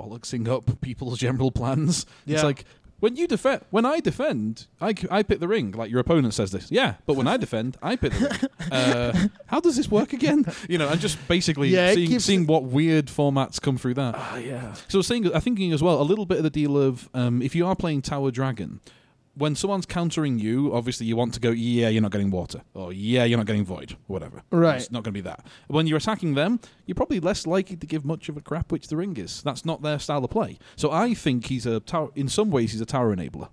bollocksing 0.00 0.48
up 0.48 0.80
people's 0.80 1.18
general 1.18 1.50
plans. 1.50 2.06
Yeah. 2.24 2.36
It's 2.36 2.44
like 2.44 2.64
when 3.00 3.16
you 3.16 3.26
defend, 3.26 3.62
when 3.70 3.84
I 3.84 4.00
defend, 4.00 4.66
I, 4.80 4.94
c- 4.94 5.08
I 5.10 5.22
pick 5.22 5.40
the 5.40 5.48
ring. 5.48 5.72
Like 5.72 5.90
your 5.90 6.00
opponent 6.00 6.32
says 6.34 6.52
this, 6.52 6.70
yeah. 6.70 6.94
But 7.06 7.14
when 7.16 7.26
I 7.26 7.36
defend, 7.36 7.76
I 7.82 7.96
pick 7.96 8.12
the 8.12 8.28
ring. 8.28 8.50
Uh, 8.70 9.26
how 9.46 9.58
does 9.58 9.74
this 9.76 9.90
work 9.90 10.12
again? 10.12 10.44
You 10.68 10.78
know, 10.78 10.88
and 10.88 11.00
just 11.00 11.18
basically 11.26 11.70
Yeah, 11.70 11.88
it 11.90 11.94
seeing, 11.96 12.18
seeing 12.20 12.46
what 12.46 12.62
weird 12.64 13.06
formats 13.06 13.60
come 13.60 13.76
through 13.78 13.94
that. 13.94 14.14
Oh 14.16 14.36
yeah. 14.36 14.74
So 14.86 14.98
I 14.98 15.00
was 15.00 15.06
saying, 15.08 15.34
I'm 15.34 15.40
thinking 15.40 15.72
as 15.72 15.82
well 15.82 16.00
a 16.00 16.04
little 16.04 16.24
bit 16.24 16.36
of 16.38 16.44
the 16.44 16.50
deal 16.50 16.78
of 16.78 17.08
um, 17.12 17.42
if 17.42 17.56
you 17.56 17.66
are 17.66 17.74
playing 17.74 18.02
Tower 18.02 18.30
Dragon, 18.30 18.78
when 19.40 19.56
someone's 19.56 19.86
countering 19.86 20.38
you, 20.38 20.72
obviously 20.74 21.06
you 21.06 21.16
want 21.16 21.34
to 21.34 21.40
go, 21.40 21.50
yeah, 21.50 21.88
you're 21.88 22.02
not 22.02 22.12
getting 22.12 22.30
water, 22.30 22.60
or 22.74 22.92
yeah, 22.92 23.24
you're 23.24 23.38
not 23.38 23.46
getting 23.46 23.64
void, 23.64 23.92
or 23.92 23.96
whatever. 24.06 24.42
Right. 24.50 24.76
It's 24.76 24.90
not 24.90 25.02
going 25.02 25.12
to 25.14 25.18
be 25.22 25.22
that. 25.22 25.46
When 25.68 25.86
you're 25.86 25.98
attacking 25.98 26.34
them, 26.34 26.60
you're 26.86 26.94
probably 26.94 27.20
less 27.20 27.46
likely 27.46 27.76
to 27.76 27.86
give 27.86 28.04
much 28.04 28.28
of 28.28 28.36
a 28.36 28.40
crap 28.40 28.70
which 28.70 28.88
the 28.88 28.96
ring 28.96 29.16
is. 29.16 29.42
That's 29.42 29.64
not 29.64 29.82
their 29.82 29.98
style 29.98 30.22
of 30.24 30.30
play. 30.30 30.58
So 30.76 30.90
I 30.92 31.14
think 31.14 31.46
he's 31.46 31.66
a 31.66 31.80
tower. 31.80 32.10
In 32.14 32.28
some 32.28 32.50
ways, 32.50 32.72
he's 32.72 32.80
a 32.80 32.86
tower 32.86 33.14
enabler, 33.16 33.48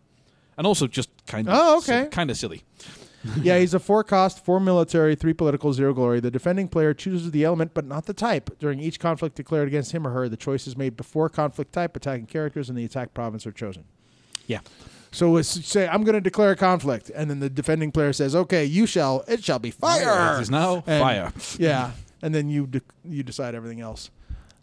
and 0.58 0.68
also 0.68 0.88
just 0.88 1.10
kind 1.26 1.48
of 1.48 1.54
Oh, 1.58 1.78
okay. 1.78 2.08
kind 2.12 2.30
of 2.30 2.38
silly. 2.38 2.64
yeah, 3.42 3.58
he's 3.60 3.74
a 3.74 3.80
four 3.80 4.04
cost, 4.04 4.46
four 4.46 4.60
military, 4.60 5.16
three 5.16 5.34
political, 5.34 5.74
zero 5.74 5.94
glory. 5.94 6.20
The 6.20 6.32
defending 6.32 6.68
player 6.68 6.94
chooses 6.94 7.32
the 7.32 7.44
element 7.44 7.74
but 7.74 7.86
not 7.86 8.06
the 8.06 8.14
type. 8.14 8.58
During 8.60 8.80
each 8.80 9.00
conflict 9.00 9.36
declared 9.36 9.68
against 9.68 9.92
him 9.92 10.06
or 10.06 10.12
her, 10.12 10.30
the 10.30 10.38
choice 10.38 10.68
is 10.68 10.78
made 10.78 10.96
before 10.96 11.28
conflict 11.30 11.74
type, 11.74 11.96
attacking 11.96 12.28
characters, 12.28 12.70
and 12.70 12.78
the 12.78 12.86
attack 12.86 13.14
province 13.14 13.46
are 13.48 13.52
chosen. 13.52 13.86
Yeah. 14.46 14.60
So 15.12 15.42
say 15.42 15.88
I'm 15.88 16.04
going 16.04 16.16
to 16.16 16.22
declare 16.22 16.52
a 16.52 16.56
conflict, 16.56 17.10
and 17.16 17.30
then 17.30 17.40
the 17.40 17.50
defending 17.50 17.92
player 17.92 18.14
says, 18.14 18.36
"Okay, 18.36 18.66
you 18.66 18.86
shall. 18.86 19.24
It 19.28 19.44
shall 19.44 19.60
be 19.60 19.72
fire." 19.72 20.38
It 20.38 20.42
is 20.42 20.50
now 20.50 20.84
And- 20.88 21.02
fire. 21.02 21.34
Yeah, 21.58 21.92
and 22.22 22.36
then 22.36 22.50
you 22.50 22.68
de- 22.68 22.82
you 23.06 23.24
decide 23.24 23.56
everything 23.56 23.82
else. 23.82 24.10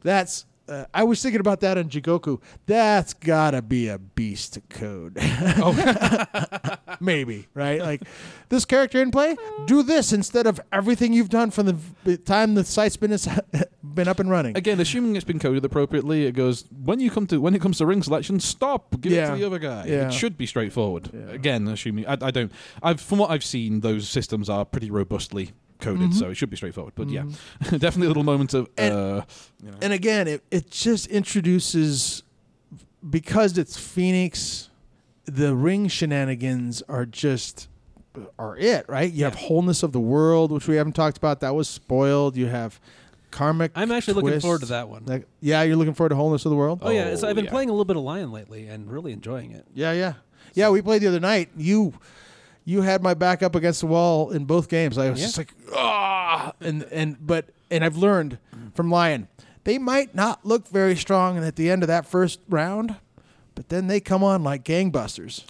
That's. 0.02 0.44
Uh, 0.68 0.84
I 0.94 1.04
was 1.04 1.22
thinking 1.22 1.40
about 1.40 1.60
that 1.60 1.76
in 1.76 1.88
Jigoku. 1.88 2.40
That's 2.66 3.12
gotta 3.12 3.60
be 3.60 3.88
a 3.88 3.98
beast 3.98 4.58
code. 4.70 5.16
Maybe 7.00 7.48
right? 7.54 7.80
Like 7.80 8.02
this 8.48 8.64
character 8.64 9.02
in 9.02 9.10
play, 9.10 9.36
do 9.66 9.82
this 9.82 10.12
instead 10.12 10.46
of 10.46 10.60
everything 10.72 11.12
you've 11.12 11.28
done 11.28 11.50
from 11.50 11.66
the 11.66 11.72
v- 11.74 12.16
time 12.16 12.54
the 12.54 12.64
site's 12.64 12.96
been 12.96 13.14
been 13.94 14.08
up 14.08 14.18
and 14.20 14.30
running. 14.30 14.56
Again, 14.56 14.80
assuming 14.80 15.16
it's 15.16 15.24
been 15.24 15.38
coded 15.38 15.64
appropriately, 15.64 16.24
it 16.26 16.32
goes 16.32 16.64
when 16.84 17.00
you 17.00 17.10
come 17.10 17.26
to 17.26 17.40
when 17.40 17.54
it 17.54 17.60
comes 17.60 17.78
to 17.78 17.86
ring 17.86 18.02
selection, 18.02 18.40
stop, 18.40 18.98
give 19.00 19.12
it 19.12 19.26
to 19.26 19.36
the 19.36 19.44
other 19.44 19.58
guy. 19.58 19.86
Yeah. 19.86 20.08
It 20.08 20.12
should 20.14 20.38
be 20.38 20.46
straightforward. 20.46 21.10
Yeah. 21.12 21.32
Again, 21.32 21.68
assuming 21.68 22.06
I, 22.06 22.12
I 22.20 22.30
don't, 22.30 22.52
I've 22.82 23.00
from 23.00 23.18
what 23.18 23.30
I've 23.30 23.44
seen, 23.44 23.80
those 23.80 24.08
systems 24.08 24.48
are 24.48 24.64
pretty 24.64 24.90
robustly 24.90 25.52
coded, 25.80 26.10
Mhm. 26.10 26.14
so 26.14 26.30
it 26.30 26.34
should 26.36 26.50
be 26.50 26.56
straightforward. 26.56 26.94
But 26.96 27.10
yeah, 27.10 27.22
Mhm. 27.22 27.70
definitely 27.80 28.06
a 28.06 28.10
little 28.10 28.24
moment 28.24 28.54
of 28.54 28.68
And- 28.76 28.94
uh, 28.94 29.24
you 29.62 29.70
know. 29.70 29.76
And 29.82 29.92
again, 29.92 30.28
it, 30.28 30.42
it 30.50 30.70
just 30.70 31.06
introduces 31.08 32.22
because 33.08 33.58
it's 33.58 33.76
Phoenix, 33.76 34.70
the 35.26 35.54
ring 35.54 35.88
shenanigans 35.88 36.82
are 36.88 37.06
just 37.06 37.68
are 38.38 38.56
it, 38.56 38.84
right? 38.88 39.12
You 39.12 39.24
have 39.24 39.34
wholeness 39.34 39.82
of 39.82 39.90
the 39.92 40.00
world, 40.00 40.52
which 40.52 40.68
we 40.68 40.76
haven't 40.76 40.92
talked 40.92 41.16
about. 41.16 41.40
That 41.40 41.54
was 41.56 41.68
spoiled. 41.68 42.36
You 42.36 42.46
have 42.46 42.78
karmic. 43.32 43.72
I'm 43.74 43.90
actually 43.90 44.14
looking 44.22 44.38
forward 44.40 44.60
to 44.60 44.66
that 44.66 44.88
one. 44.88 45.02
Like, 45.06 45.26
yeah, 45.40 45.62
you're 45.62 45.74
looking 45.74 45.94
forward 45.94 46.10
to 46.10 46.14
wholeness 46.14 46.44
of 46.44 46.50
the 46.50 46.56
world. 46.56 46.78
oh 46.82 46.90
yeah, 46.90 47.16
so 47.16 47.26
Oh, 47.26 47.30
I've 47.30 47.34
been 47.36 47.46
yeah. 47.46 47.50
playing 47.50 47.70
a 47.70 47.72
little 47.72 47.84
bit 47.84 47.96
of 47.96 48.04
Lion 48.04 48.30
lately 48.30 48.68
and 48.68 48.88
really 48.88 49.10
enjoying 49.12 49.50
it. 49.50 49.66
Yeah, 49.74 49.90
yeah, 49.92 50.12
yeah. 50.54 50.68
We 50.70 50.80
played 50.80 51.02
the 51.02 51.08
other 51.08 51.18
night. 51.18 51.48
You, 51.56 51.94
you 52.64 52.82
had 52.82 53.02
my 53.02 53.14
back 53.14 53.42
up 53.42 53.54
against 53.54 53.80
the 53.80 53.86
wall 53.86 54.30
in 54.30 54.44
both 54.44 54.68
games. 54.68 54.96
I 54.98 55.10
was 55.10 55.20
Yeah. 55.20 55.26
just 55.26 55.38
like, 55.38 55.52
ah, 55.74 56.52
and 56.60 56.82
and 56.84 57.16
but 57.26 57.46
and 57.70 57.84
I've 57.84 57.96
learned 57.96 58.38
from 58.74 58.90
Lion, 58.90 59.28
they 59.64 59.78
might 59.78 60.14
not 60.14 60.44
look 60.44 60.68
very 60.68 60.96
strong 60.96 61.38
at 61.38 61.56
the 61.56 61.70
end 61.70 61.82
of 61.82 61.88
that 61.88 62.06
first 62.06 62.40
round, 62.48 62.96
but 63.54 63.68
then 63.68 63.86
they 63.86 64.00
come 64.00 64.22
on 64.24 64.42
like 64.42 64.64
gangbusters. 64.64 65.44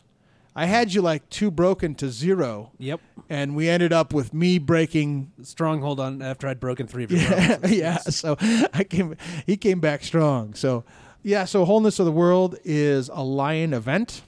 I 0.56 0.66
had 0.66 0.94
you 0.94 1.02
like 1.02 1.28
two 1.30 1.50
broken 1.50 1.96
to 1.96 2.08
zero, 2.10 2.70
Yep. 2.78 3.00
and 3.28 3.56
we 3.56 3.68
ended 3.68 3.92
up 3.92 4.14
with 4.14 4.32
me 4.32 4.58
breaking. 4.58 5.32
Stronghold 5.42 5.98
on 5.98 6.22
after 6.22 6.46
I'd 6.46 6.60
broken 6.60 6.86
three 6.86 7.02
of 7.04 7.10
your 7.10 7.20
Yeah, 7.28 7.58
yeah. 7.66 7.96
So 7.98 8.36
I 8.72 8.84
came. 8.88 9.16
He 9.46 9.56
came 9.56 9.80
back 9.80 10.04
strong. 10.04 10.54
So 10.54 10.84
yeah. 11.24 11.44
So 11.44 11.64
wholeness 11.64 11.98
of 11.98 12.06
the 12.06 12.12
world 12.12 12.56
is 12.64 13.08
a 13.12 13.24
lion 13.24 13.72
event. 13.74 14.22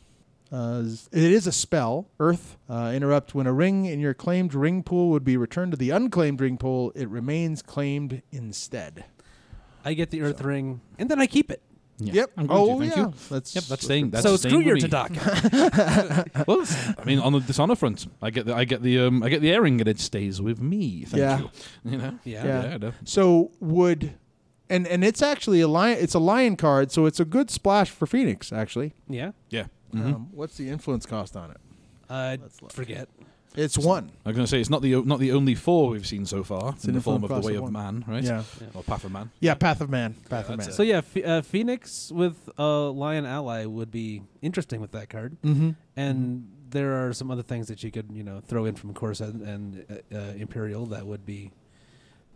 Uh, 0.52 0.84
it 1.12 1.22
is 1.32 1.46
a 1.46 1.52
spell. 1.52 2.08
Earth 2.20 2.56
uh, 2.68 2.92
interrupt 2.94 3.34
when 3.34 3.46
a 3.46 3.52
ring 3.52 3.84
in 3.86 3.98
your 4.00 4.14
claimed 4.14 4.54
ring 4.54 4.82
pool 4.82 5.10
would 5.10 5.24
be 5.24 5.36
returned 5.36 5.72
to 5.72 5.76
the 5.76 5.90
unclaimed 5.90 6.40
ring 6.40 6.56
pool. 6.56 6.92
It 6.94 7.08
remains 7.08 7.62
claimed 7.62 8.22
instead. 8.30 9.04
I 9.84 9.94
get 9.94 10.10
the 10.10 10.22
Earth 10.22 10.40
Ring 10.40 10.80
and 10.98 11.08
then 11.08 11.20
I 11.20 11.26
keep 11.26 11.50
it. 11.50 11.62
Yeah. 11.98 12.12
Yep. 12.12 12.30
I'm 12.36 12.46
going 12.46 12.60
oh 12.60 12.74
to, 12.74 12.80
thank 12.80 12.96
yeah. 12.96 13.02
you. 13.06 13.14
That's 13.30 13.54
Yep, 13.54 13.64
that's 13.64 13.84
staying. 13.84 14.10
That's 14.10 14.22
so 14.24 14.36
staying 14.36 14.54
screw 14.54 14.64
your 14.64 14.74
me. 14.74 14.82
Tadaka. 14.82 16.46
well, 16.46 16.64
I 16.98 17.04
mean, 17.04 17.20
on 17.20 17.32
the 17.32 17.40
dishonor 17.40 17.74
front, 17.74 18.06
I 18.20 18.30
get 18.30 18.46
the 18.46 18.54
I 18.54 18.64
get 18.64 18.82
the 18.82 18.98
um 19.00 19.22
I 19.22 19.28
get 19.28 19.40
the 19.40 19.50
air 19.52 19.62
ring 19.62 19.80
and 19.80 19.88
it 19.88 19.98
stays 19.98 20.42
with 20.42 20.60
me. 20.60 21.04
Thank 21.06 21.20
Yeah. 21.20 21.38
you. 21.38 21.50
You 21.84 21.98
know. 21.98 22.18
Yeah. 22.24 22.44
Yeah. 22.44 22.74
I 22.74 22.78
know. 22.78 22.92
So 23.04 23.50
would, 23.60 24.14
and 24.68 24.86
and 24.86 25.02
it's 25.04 25.22
actually 25.22 25.60
a 25.60 25.68
lion. 25.68 25.98
It's 26.00 26.14
a 26.14 26.18
lion 26.18 26.56
card, 26.56 26.92
so 26.92 27.06
it's 27.06 27.20
a 27.20 27.24
good 27.24 27.50
splash 27.50 27.90
for 27.90 28.06
Phoenix. 28.06 28.52
Actually, 28.52 28.92
Yeah. 29.08 29.30
Yeah. 29.48 29.66
Mhm. 29.94 30.14
um, 30.14 30.28
what's 30.32 30.56
the 30.56 30.68
influence 30.68 31.06
cost 31.06 31.36
on 31.36 31.50
it? 31.50 31.56
I 32.08 32.38
forget. 32.70 33.08
It's 33.54 33.78
one. 33.78 34.10
I'm 34.26 34.34
going 34.34 34.44
to 34.44 34.50
say 34.50 34.60
it's 34.60 34.68
not 34.68 34.82
the 34.82 34.94
o- 34.96 35.00
not 35.02 35.18
the 35.18 35.32
only 35.32 35.54
four 35.54 35.88
we've 35.90 36.06
seen 36.06 36.26
so 36.26 36.44
far 36.44 36.74
It's 36.74 36.84
in 36.84 36.92
the 36.94 37.00
form 37.00 37.24
of 37.24 37.30
the 37.30 37.40
way 37.40 37.54
of 37.54 37.64
of 37.64 37.72
man, 37.72 38.04
right? 38.06 38.22
Yeah. 38.22 38.42
Or 38.74 38.82
path 38.82 39.04
of 39.04 39.12
man. 39.12 39.30
Yeah. 39.40 39.54
Path 39.54 39.80
of 39.80 39.88
Man. 39.88 40.14
Path 40.28 40.50
of 40.50 40.58
Man. 40.58 40.68
it. 40.68 40.72
So 40.74 40.82
yeah, 40.82 41.00
Ph- 41.00 41.24
uh, 41.24 41.40
Phoenix 41.42 42.12
with 42.12 42.50
a 42.58 42.64
Lion 42.94 43.24
ally 43.24 43.64
would 43.64 43.90
be 43.90 44.22
interesting 44.42 44.80
with 44.82 44.92
that 44.92 45.08
card, 45.08 45.38
Mm-hmm. 45.42 45.70
and 45.96 46.48
there 46.68 47.06
are 47.06 47.14
some 47.14 47.30
other 47.30 47.42
things 47.42 47.68
that 47.68 47.82
you 47.82 47.90
could 47.90 48.10
you 48.12 48.22
know 48.22 48.40
throw 48.46 48.66
in 48.66 48.74
from 48.74 48.92
Corsa 48.92 49.28
and 49.30 49.86
uh, 49.90 50.16
uh, 50.16 50.20
Imperial 50.36 50.84
that 50.86 51.06
would 51.06 51.24
be 51.24 51.50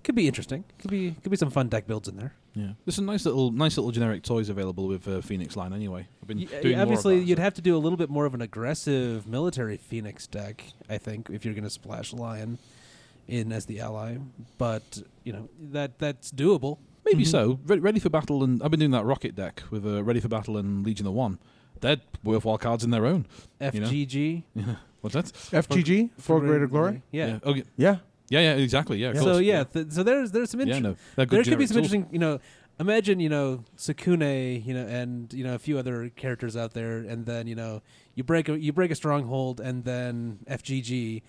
could 0.03 0.15
be 0.15 0.27
interesting. 0.27 0.65
Could 0.79 0.91
be 0.91 1.11
could 1.23 1.31
be 1.31 1.37
some 1.37 1.51
fun 1.51 1.69
deck 1.69 1.87
builds 1.87 2.09
in 2.09 2.17
there. 2.17 2.33
Yeah. 2.55 2.73
There's 2.85 2.97
some 2.97 3.07
nice 3.07 3.25
little 3.25 3.51
nice 3.53 3.77
little 3.77 3.93
generic 3.93 4.23
toys 4.23 4.49
available 4.49 4.87
with 4.89 5.07
uh, 5.07 5.21
Phoenix 5.21 5.57
Lion 5.57 5.73
anyway. 5.73 6.07
I've 6.21 6.29
been 6.29 6.39
Y- 6.39 6.45
doing 6.47 6.63
more 6.77 6.83
of 6.83 6.89
obviously, 6.89 7.19
that, 7.21 7.25
you'd 7.27 7.39
so. 7.39 7.43
have 7.43 7.55
to 7.55 7.63
do 7.63 7.77
a 7.77 7.79
little 7.79 7.97
bit 7.97 8.11
more 8.11 8.27
of 8.27 8.35
an 8.35 8.43
aggressive 8.43 9.27
military 9.27 9.77
Phoenix 9.77 10.27
deck, 10.27 10.65
I 10.89 10.99
think, 10.99 11.29
if 11.31 11.45
you're 11.45 11.55
going 11.55 11.65
to 11.65 11.71
splash 11.71 12.13
Lion 12.13 12.59
in 13.29 13.53
as 13.53 13.67
the 13.67 13.81
ally. 13.81 14.17
But 14.59 15.03
you 15.25 15.33
know 15.33 15.49
that 15.71 15.99
that's 15.99 16.33
doable. 16.33 16.79
Maybe 17.05 17.23
Mhm. 17.25 17.29
so. 17.29 17.61
Re- 17.67 17.79
ready 17.79 17.99
for 18.01 18.11
battle, 18.11 18.43
and 18.45 18.63
I've 18.63 18.71
been 18.71 18.81
doing 18.81 18.91
that 18.93 19.05
rocket 19.05 19.35
deck 19.35 19.63
with 19.71 19.87
uh, 19.87 20.03
Ready 20.05 20.21
for 20.21 20.29
Battle 20.29 20.57
and 20.59 20.85
Legion 20.85 21.07
of 21.07 21.13
One. 21.15 21.39
They're 21.81 21.97
worthwhile 22.23 22.59
cards 22.59 22.85
in 22.85 22.91
their 22.91 23.07
own. 23.07 23.27
You 23.73 23.81
know? 23.81 23.87
FGG 23.87 24.43
What's 25.01 25.15
that? 25.15 25.25
FGG 25.67 26.11
for 26.19 26.41
greater 26.41 26.67
glory. 26.67 27.01
Yeah. 27.11 27.39
Oh, 27.43 27.55
yeah. 27.55 27.63
Yeah. 27.79 27.97
Yeah, 28.31 28.41
yeah, 28.41 28.53
exactly. 28.55 28.97
Yeah. 28.99 29.13
Yeah. 29.13 29.21
So 29.21 29.33
course. 29.33 29.41
yeah, 29.43 29.65
th- 29.65 29.91
so 29.91 30.03
there's 30.03 30.31
there's 30.33 30.51
some 30.51 30.61
interesting. 30.61 30.85
yeah, 30.85 30.91
interesting. 30.91 31.15
no, 31.19 31.25
they're 31.27 31.27
there 31.27 31.45
could 31.45 31.59
be 31.59 31.67
some 31.67 31.75
tools. 31.83 31.93
interesting, 31.93 32.13
you 32.13 32.19
know. 32.19 32.41
Imagine, 32.79 33.21
you 33.21 33.29
know, 33.29 33.63
Tsukune, 33.77 34.65
you 34.65 34.73
know, 34.73 34.87
and 34.87 35.31
you 35.35 35.45
know 35.45 35.55
a 35.55 35.59
few 35.59 35.79
other 35.79 36.09
characters 36.17 36.57
out 36.57 36.73
there, 36.73 36.97
and 36.99 37.27
then 37.27 37.47
you 37.47 37.55
know 37.55 37.83
you 38.15 38.25
break 38.25 38.49
a 38.49 38.59
you 38.59 38.73
break 38.73 38.91
a 38.91 38.95
stronghold, 38.95 39.61
and 39.61 39.85
then 39.85 40.39
FGG, 40.49 41.21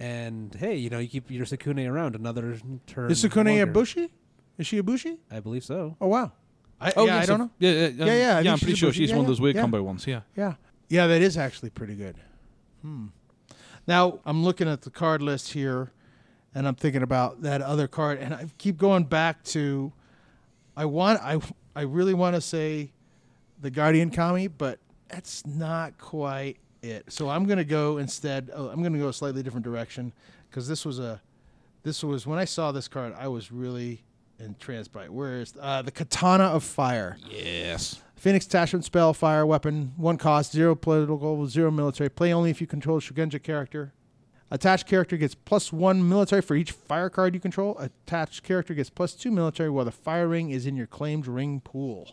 and 0.00 0.54
hey, 0.54 0.76
you 0.76 0.88
know 0.88 0.98
you 0.98 1.08
keep 1.08 1.30
your 1.30 1.44
Tsukune 1.44 1.86
around 1.90 2.14
another 2.14 2.56
turn. 2.86 3.10
Is 3.10 3.22
Tsukune 3.22 3.48
a 3.48 3.58
longer. 3.58 3.66
Bushi? 3.66 4.14
Is 4.56 4.66
she 4.66 4.78
a 4.78 4.82
Bushi? 4.82 5.18
I 5.30 5.40
believe 5.40 5.64
so. 5.64 5.96
Oh 6.00 6.06
wow. 6.08 6.32
I, 6.80 6.92
Oh, 6.96 7.04
yeah, 7.06 7.18
I 7.18 7.20
so- 7.24 7.26
don't 7.36 7.38
know. 7.40 7.50
Yeah, 7.58 7.70
yeah, 7.70 7.86
um, 7.86 7.94
Yeah, 7.98 8.04
yeah, 8.06 8.12
I 8.12 8.16
yeah. 8.16 8.36
think 8.42 8.48
I'm 8.52 8.58
pretty 8.60 8.74
sure 8.76 8.88
Bushi. 8.88 9.00
she's 9.02 9.10
Yeah, 9.10 9.16
one 9.16 9.24
of 9.24 9.28
those 9.28 9.40
weird 9.42 9.56
yeah. 9.56 9.60
combo 9.60 9.82
ones. 9.82 10.06
Yeah. 10.06 10.20
Yeah. 10.36 10.54
Yeah, 10.88 11.06
that 11.06 11.20
is 11.22 11.36
actually 11.36 11.70
pretty 11.70 11.96
good. 11.96 12.16
Hmm. 12.82 13.06
Now 13.86 14.20
I'm 14.24 14.42
looking 14.44 14.68
at 14.68 14.82
the 14.82 14.90
card 14.90 15.20
list 15.22 15.52
here, 15.52 15.92
and 16.54 16.66
I'm 16.66 16.74
thinking 16.74 17.02
about 17.02 17.42
that 17.42 17.62
other 17.62 17.88
card, 17.88 18.18
and 18.18 18.34
I 18.34 18.46
keep 18.58 18.76
going 18.76 19.04
back 19.04 19.42
to. 19.44 19.92
I 20.76 20.86
want 20.86 21.20
I 21.22 21.40
I 21.76 21.82
really 21.82 22.14
want 22.14 22.34
to 22.34 22.40
say, 22.40 22.90
the 23.60 23.70
Guardian 23.70 24.10
Kami, 24.10 24.46
but 24.46 24.78
that's 25.08 25.46
not 25.46 25.98
quite 25.98 26.58
it. 26.82 27.10
So 27.12 27.28
I'm 27.28 27.46
gonna 27.46 27.64
go 27.64 27.98
instead. 27.98 28.50
Oh, 28.54 28.68
I'm 28.68 28.82
gonna 28.82 28.98
go 28.98 29.08
a 29.08 29.12
slightly 29.12 29.42
different 29.42 29.64
direction 29.64 30.12
because 30.50 30.68
this 30.68 30.84
was 30.84 30.98
a, 30.98 31.20
this 31.82 32.04
was 32.04 32.26
when 32.26 32.38
I 32.38 32.44
saw 32.44 32.72
this 32.72 32.88
card, 32.88 33.14
I 33.18 33.28
was 33.28 33.50
really 33.50 34.04
entranced 34.38 34.92
by 34.92 35.04
it. 35.04 35.12
Where 35.12 35.40
is 35.40 35.54
uh, 35.60 35.82
the 35.82 35.90
Katana 35.90 36.44
of 36.44 36.62
Fire? 36.62 37.16
Yes. 37.28 38.02
Phoenix 38.16 38.46
attachment 38.46 38.84
spell, 38.84 39.12
fire 39.12 39.44
weapon, 39.44 39.92
one 39.96 40.16
cost, 40.16 40.52
zero 40.52 40.74
political, 40.74 41.46
zero 41.46 41.70
military. 41.70 42.08
Play 42.08 42.32
only 42.32 42.50
if 42.50 42.60
you 42.60 42.66
control 42.66 42.98
a 42.98 43.00
Shugenja 43.00 43.42
character. 43.42 43.92
Attached 44.50 44.86
character 44.86 45.16
gets 45.16 45.34
plus 45.34 45.72
one 45.72 46.06
military 46.08 46.42
for 46.42 46.54
each 46.54 46.70
fire 46.72 47.10
card 47.10 47.34
you 47.34 47.40
control. 47.40 47.76
Attached 47.78 48.42
character 48.42 48.74
gets 48.74 48.90
plus 48.90 49.14
two 49.14 49.30
military 49.30 49.70
while 49.70 49.84
the 49.84 49.90
fire 49.90 50.28
ring 50.28 50.50
is 50.50 50.66
in 50.66 50.76
your 50.76 50.86
claimed 50.86 51.26
ring 51.26 51.60
pool. 51.60 52.12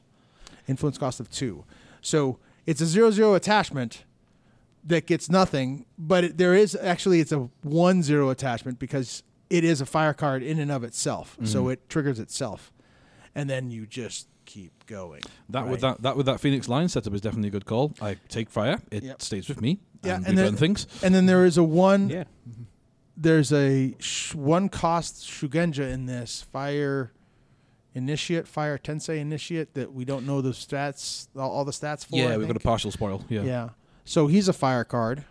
Influence 0.67 0.97
cost 0.97 1.19
of 1.19 1.29
two. 1.29 1.65
So 2.01 2.39
it's 2.65 2.81
a 2.81 2.85
zero 2.85 3.11
zero 3.11 3.33
attachment 3.35 4.05
that 4.83 5.05
gets 5.05 5.29
nothing, 5.29 5.85
but 5.99 6.23
it, 6.23 6.37
there 6.37 6.55
is 6.55 6.75
actually 6.81 7.19
it's 7.19 7.31
a 7.31 7.49
one 7.61 8.01
zero 8.01 8.29
attachment 8.29 8.79
because 8.79 9.21
it 9.49 9.63
is 9.63 9.81
a 9.81 9.85
fire 9.85 10.13
card 10.13 10.41
in 10.41 10.57
and 10.59 10.71
of 10.71 10.83
itself. 10.83 11.37
So 11.43 11.65
Mhm. 11.65 11.73
it 11.73 11.89
triggers 11.89 12.19
itself, 12.19 12.71
and 13.35 13.49
then 13.49 13.69
you 13.69 13.85
just 13.85 14.27
keep 14.45 14.85
going. 14.87 15.21
That 15.49 15.67
with 15.67 15.81
that 15.81 16.01
that 16.01 16.17
with 16.17 16.25
that 16.25 16.39
Phoenix 16.39 16.67
Lion 16.67 16.89
setup 16.89 17.13
is 17.13 17.21
definitely 17.21 17.49
a 17.49 17.51
good 17.51 17.65
call. 17.65 17.93
I 18.01 18.15
take 18.29 18.49
fire. 18.49 18.79
It 18.89 19.03
Yep. 19.03 19.21
stays 19.21 19.47
with 19.47 19.61
me. 19.61 19.79
Yeah, 20.03 20.15
and, 20.15 20.27
and 20.27 20.35
we 20.35 20.41
then- 20.41 20.51
burn 20.53 20.57
things. 20.57 20.87
And 21.03 21.13
then 21.13 21.25
there 21.25 21.45
is 21.45 21.57
a 21.57 21.63
one. 21.63 22.09
Yeah. 22.09 22.23
There's 23.17 23.53
a 23.53 23.93
sh- 23.99 24.33
one 24.33 24.67
cost 24.69 25.17
Shugenja 25.27 25.91
in 25.91 26.07
this 26.07 26.41
fire 26.51 27.11
initiate, 27.93 28.47
fire 28.47 28.77
Tensai 28.77 29.19
initiate 29.19 29.73
that 29.75 29.93
we 29.93 30.05
don't 30.05 30.25
know 30.25 30.41
the 30.41 30.51
stats, 30.51 31.27
all, 31.35 31.51
all 31.51 31.65
the 31.65 31.71
stats 31.71 32.05
for. 32.05 32.15
yeah, 32.15 32.29
I 32.29 32.37
we've 32.37 32.47
got 32.47 32.55
a 32.55 32.59
partial 32.61 32.89
spoil. 32.91 33.23
Yeah. 33.29 33.43
Yeah. 33.43 33.69
So 34.05 34.27
he's 34.27 34.47
a 34.47 34.53
fire 34.53 34.83
card. 34.83 35.25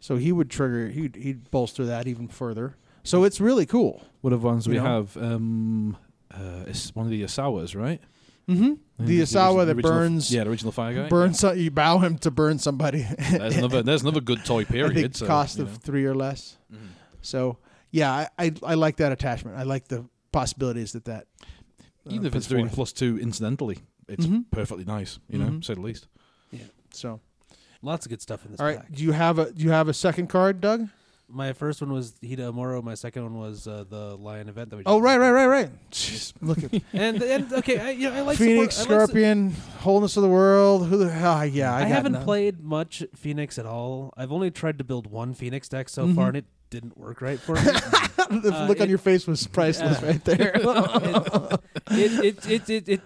So 0.00 0.16
he 0.16 0.30
would 0.32 0.50
trigger. 0.50 0.88
He'd, 0.88 1.16
he'd 1.16 1.50
bolster 1.50 1.84
that 1.86 2.06
even 2.06 2.28
further. 2.28 2.76
So 3.02 3.24
it's 3.24 3.40
really 3.40 3.66
cool. 3.66 4.02
What 4.20 4.32
other 4.32 4.42
ones 4.42 4.68
we 4.68 4.76
know? 4.76 4.82
have? 4.84 5.16
Um, 5.16 5.96
uh, 6.32 6.64
it's 6.66 6.94
one 6.94 7.06
of 7.06 7.10
the 7.10 7.22
Isawas, 7.22 7.74
right? 7.74 8.00
Mm-hmm. 8.48 9.04
The 9.06 9.20
Isawa 9.20 9.56
original- 9.56 9.66
that 9.66 9.76
original- 9.76 9.92
burns 9.92 10.32
Yeah, 10.32 10.44
the 10.44 10.50
original 10.50 10.72
fire 10.72 10.94
guy. 10.94 11.08
burn 11.08 11.34
some, 11.34 11.58
you 11.58 11.70
bow 11.70 11.98
him 11.98 12.18
to 12.18 12.30
burn 12.30 12.58
somebody. 12.58 12.98
Yeah. 13.18 13.38
There's 13.38 13.56
another. 13.56 13.82
There's 13.82 14.02
another 14.02 14.20
good 14.20 14.44
toy 14.44 14.60
I 14.60 14.64
period. 14.64 14.94
think 14.94 15.16
so, 15.16 15.26
cost 15.26 15.58
of 15.58 15.68
know. 15.70 15.78
three 15.82 16.04
or 16.04 16.14
less. 16.14 16.56
Mhm. 16.72 16.88
So 17.22 17.58
yeah, 17.90 18.12
I, 18.12 18.28
I 18.46 18.52
I 18.62 18.74
like 18.74 18.96
that 18.96 19.12
attachment. 19.12 19.56
I 19.56 19.62
like 19.62 19.88
the 19.88 20.04
possibilities 20.32 20.92
that 20.92 21.04
that. 21.06 21.26
uh, 21.40 22.10
Even 22.10 22.26
if 22.26 22.32
puts 22.32 22.44
it's 22.46 22.50
doing 22.50 22.66
forth. 22.66 22.74
plus 22.74 22.92
two 22.92 23.18
incidentally, 23.18 23.78
it's 24.08 24.26
Mhm. 24.26 24.44
perfectly 24.50 24.84
nice. 24.84 25.18
You 25.30 25.38
know, 25.38 25.46
Mhm. 25.46 25.60
to 25.60 25.64
say 25.66 25.74
the 25.74 25.80
least. 25.80 26.06
Yeah. 26.52 26.64
So 26.92 27.20
Lots 27.82 28.06
of 28.06 28.10
good 28.10 28.22
stuff 28.22 28.44
in 28.46 28.50
this 28.52 28.60
all 28.60 28.66
right, 28.66 28.78
pack. 28.80 28.92
do 28.92 29.02
you 29.02 29.12
have 29.12 29.38
a 29.38 29.52
do 29.52 29.62
you 29.62 29.70
have 29.70 29.88
a 29.88 29.94
second 29.94 30.28
card, 30.28 30.60
Doug? 30.60 30.88
My 31.28 31.52
first 31.52 31.80
one 31.80 31.92
was 31.92 32.12
Hida 32.22 32.40
Amoro. 32.52 32.82
My 32.82 32.94
second 32.94 33.22
one 33.24 33.38
was 33.38 33.66
uh, 33.66 33.84
the 33.88 34.16
Lion 34.16 34.48
event 34.48 34.70
that 34.70 34.76
we. 34.76 34.82
Oh 34.86 35.00
right, 35.00 35.16
right, 35.18 35.30
right, 35.30 35.46
right. 35.46 35.70
Jeez, 35.90 36.32
look 36.40 36.62
at 36.62 36.70
And 36.92 37.22
and 37.22 37.52
okay, 37.54 37.78
I, 37.80 37.90
you 37.90 38.10
know, 38.10 38.16
I 38.16 38.20
like 38.20 38.36
Phoenix, 38.38 38.76
support, 38.76 38.96
I 38.96 39.00
like 39.00 39.08
Scorpion, 39.10 39.50
Wholeness 39.80 40.16
of 40.16 40.22
the 40.22 40.28
World. 40.28 40.86
Who 40.88 40.96
the 40.98 41.10
hell? 41.10 41.44
yeah, 41.46 41.74
I, 41.74 41.80
I, 41.82 41.84
haven't 41.86 42.12
none. 42.12 42.24
played 42.24 42.60
much 42.62 43.02
Phoenix 43.16 43.58
at 43.58 43.66
all. 43.66 44.12
I've 44.16 44.32
only 44.32 44.50
tried 44.50 44.78
to 44.78 44.84
build 44.84 45.06
one 45.10 45.34
Phoenix 45.34 45.68
deck 45.68 45.88
so 45.88 46.06
Mhm. 46.06 46.14
far, 46.14 46.28
and 46.28 46.36
it 46.36 46.44
didn't 46.70 46.96
work 46.98 47.20
right 47.22 47.40
for 47.40 47.54
me. 47.56 47.62
the 47.62 48.50
Uh, 48.54 48.66
look 48.68 48.80
on 48.80 48.88
your 48.88 48.98
face 48.98 49.26
was 49.26 49.46
priceless 49.46 50.00
Yeah. 50.02 50.06
right 50.06 50.24
there. 50.24 50.52
it, 51.90 52.24
it, 52.48 52.50
it, 52.50 52.70
it, 52.88 52.88
it, 52.88 53.00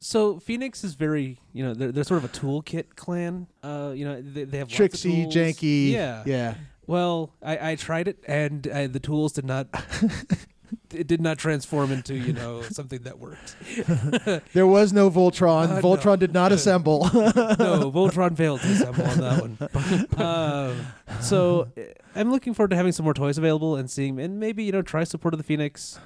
so 0.00 0.38
Phoenix 0.38 0.84
is 0.84 0.94
very, 0.94 1.38
you 1.52 1.64
know, 1.64 1.74
they're, 1.74 1.92
they're 1.92 2.04
sort 2.04 2.22
of 2.22 2.30
a 2.30 2.32
toolkit 2.32 2.96
clan. 2.96 3.46
Uh, 3.62 3.92
you 3.94 4.04
know, 4.04 4.20
they, 4.20 4.44
they 4.44 4.58
have 4.58 4.68
Tricksy, 4.68 5.08
lots 5.24 5.36
of 5.36 5.42
tools. 5.42 5.56
janky. 5.56 5.92
Yeah. 5.92 6.22
yeah. 6.26 6.54
Well, 6.86 7.32
I, 7.42 7.72
I 7.72 7.74
tried 7.74 8.06
it, 8.08 8.22
and 8.28 8.66
uh, 8.68 8.86
the 8.86 9.00
tools 9.00 9.32
did 9.32 9.44
not. 9.44 9.66
it 10.94 11.06
did 11.06 11.20
not 11.20 11.38
transform 11.38 11.92
into 11.92 12.14
you 12.14 12.32
know 12.32 12.62
something 12.62 13.02
that 13.02 13.18
worked. 13.18 13.56
There 14.52 14.66
was 14.66 14.92
no 14.92 15.10
Voltron. 15.10 15.66
Uh, 15.76 15.80
Voltron 15.80 16.04
no. 16.04 16.16
did 16.16 16.32
not 16.32 16.52
assemble. 16.52 17.00
no, 17.12 17.90
Voltron 17.90 18.36
failed 18.36 18.60
to 18.60 18.68
assemble 18.68 19.04
on 19.04 19.18
that 19.18 19.40
one. 19.40 20.24
Um, 20.24 20.86
so 21.20 21.68
I'm 22.14 22.30
looking 22.30 22.54
forward 22.54 22.70
to 22.70 22.76
having 22.76 22.92
some 22.92 23.04
more 23.04 23.14
toys 23.14 23.36
available 23.36 23.76
and 23.76 23.90
seeing, 23.90 24.18
and 24.20 24.38
maybe 24.38 24.64
you 24.64 24.72
know 24.72 24.82
try 24.82 25.04
support 25.04 25.34
of 25.34 25.38
the 25.38 25.44
Phoenix. 25.44 25.98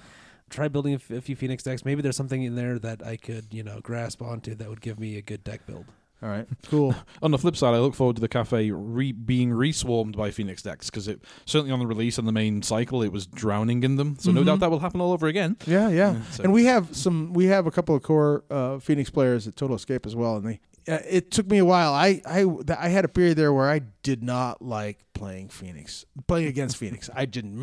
Try 0.51 0.69
building 0.69 0.93
a, 0.93 0.97
f- 0.97 1.11
a 1.11 1.21
few 1.21 1.37
Phoenix 1.37 1.63
decks. 1.63 1.85
Maybe 1.85 2.03
there's 2.03 2.17
something 2.17 2.43
in 2.43 2.55
there 2.57 2.79
that 2.81 3.07
I 3.07 3.17
could, 3.17 3.47
you 3.53 3.63
know, 3.63 3.81
grasp 3.81 4.21
onto 4.21 4.55
that 4.57 4.69
would 4.69 4.81
give 4.83 4.99
me 5.01 5.17
a 5.17 5.23
good 5.23 5.43
deck 5.45 5.65
build. 5.67 5.87
All 6.23 6.29
right, 6.29 6.47
cool. 6.69 6.95
On 7.23 7.31
the 7.31 7.39
flip 7.39 7.57
side, 7.57 7.73
I 7.75 7.79
look 7.79 7.95
forward 7.95 8.17
to 8.17 8.21
the 8.21 8.29
cafe 8.29 8.71
re- 8.71 9.13
being 9.13 9.51
reswarmed 9.53 10.17
by 10.17 10.31
Phoenix 10.31 10.61
decks 10.61 10.91
because 10.91 11.09
it 11.09 11.23
certainly 11.47 11.73
on 11.73 11.79
the 11.79 11.87
release 11.87 12.19
and 12.19 12.29
the 12.29 12.33
main 12.33 12.61
cycle 12.61 13.03
it 13.03 13.11
was 13.11 13.27
drowning 13.27 13.83
in 13.85 13.97
them. 13.97 14.17
So 14.19 14.31
no 14.31 14.43
Mhm. 14.43 14.47
doubt 14.47 14.61
that 14.61 14.71
will 14.71 14.81
happen 14.81 15.01
all 15.01 15.13
over 15.13 15.29
again. 15.29 15.57
Yeah, 15.67 15.89
yeah. 15.89 16.13
Yeah, 16.13 16.23
so- 16.31 16.43
And 16.45 16.53
we 16.53 16.67
have 16.67 16.95
some. 16.95 17.33
We 17.33 17.47
have 17.47 17.67
a 17.67 17.71
couple 17.71 17.95
of 17.95 18.03
core 18.03 18.45
uh, 18.51 18.79
Phoenix 18.81 19.09
players 19.09 19.49
at 19.49 19.57
Total 19.57 19.77
Escape 19.77 20.05
as 20.05 20.15
well, 20.15 20.37
and 20.37 20.45
they. 20.47 20.61
Uh, 20.90 20.98
it 21.09 21.31
took 21.31 21.46
me 21.46 21.59
a 21.59 21.64
while. 21.64 21.92
I 21.92 22.20
I 22.26 22.44
I 22.79 22.88
had 22.88 23.05
a 23.05 23.09
period 23.09 23.37
there 23.37 23.53
where 23.53 23.70
I 23.70 23.81
did 24.03 24.22
not 24.22 24.61
like 24.61 24.98
playing 25.14 25.48
Phoenix, 25.50 26.05
playing 26.26 26.48
against 26.48 26.76
Phoenix. 26.76 27.09
I 27.14 27.26
didn't. 27.26 27.61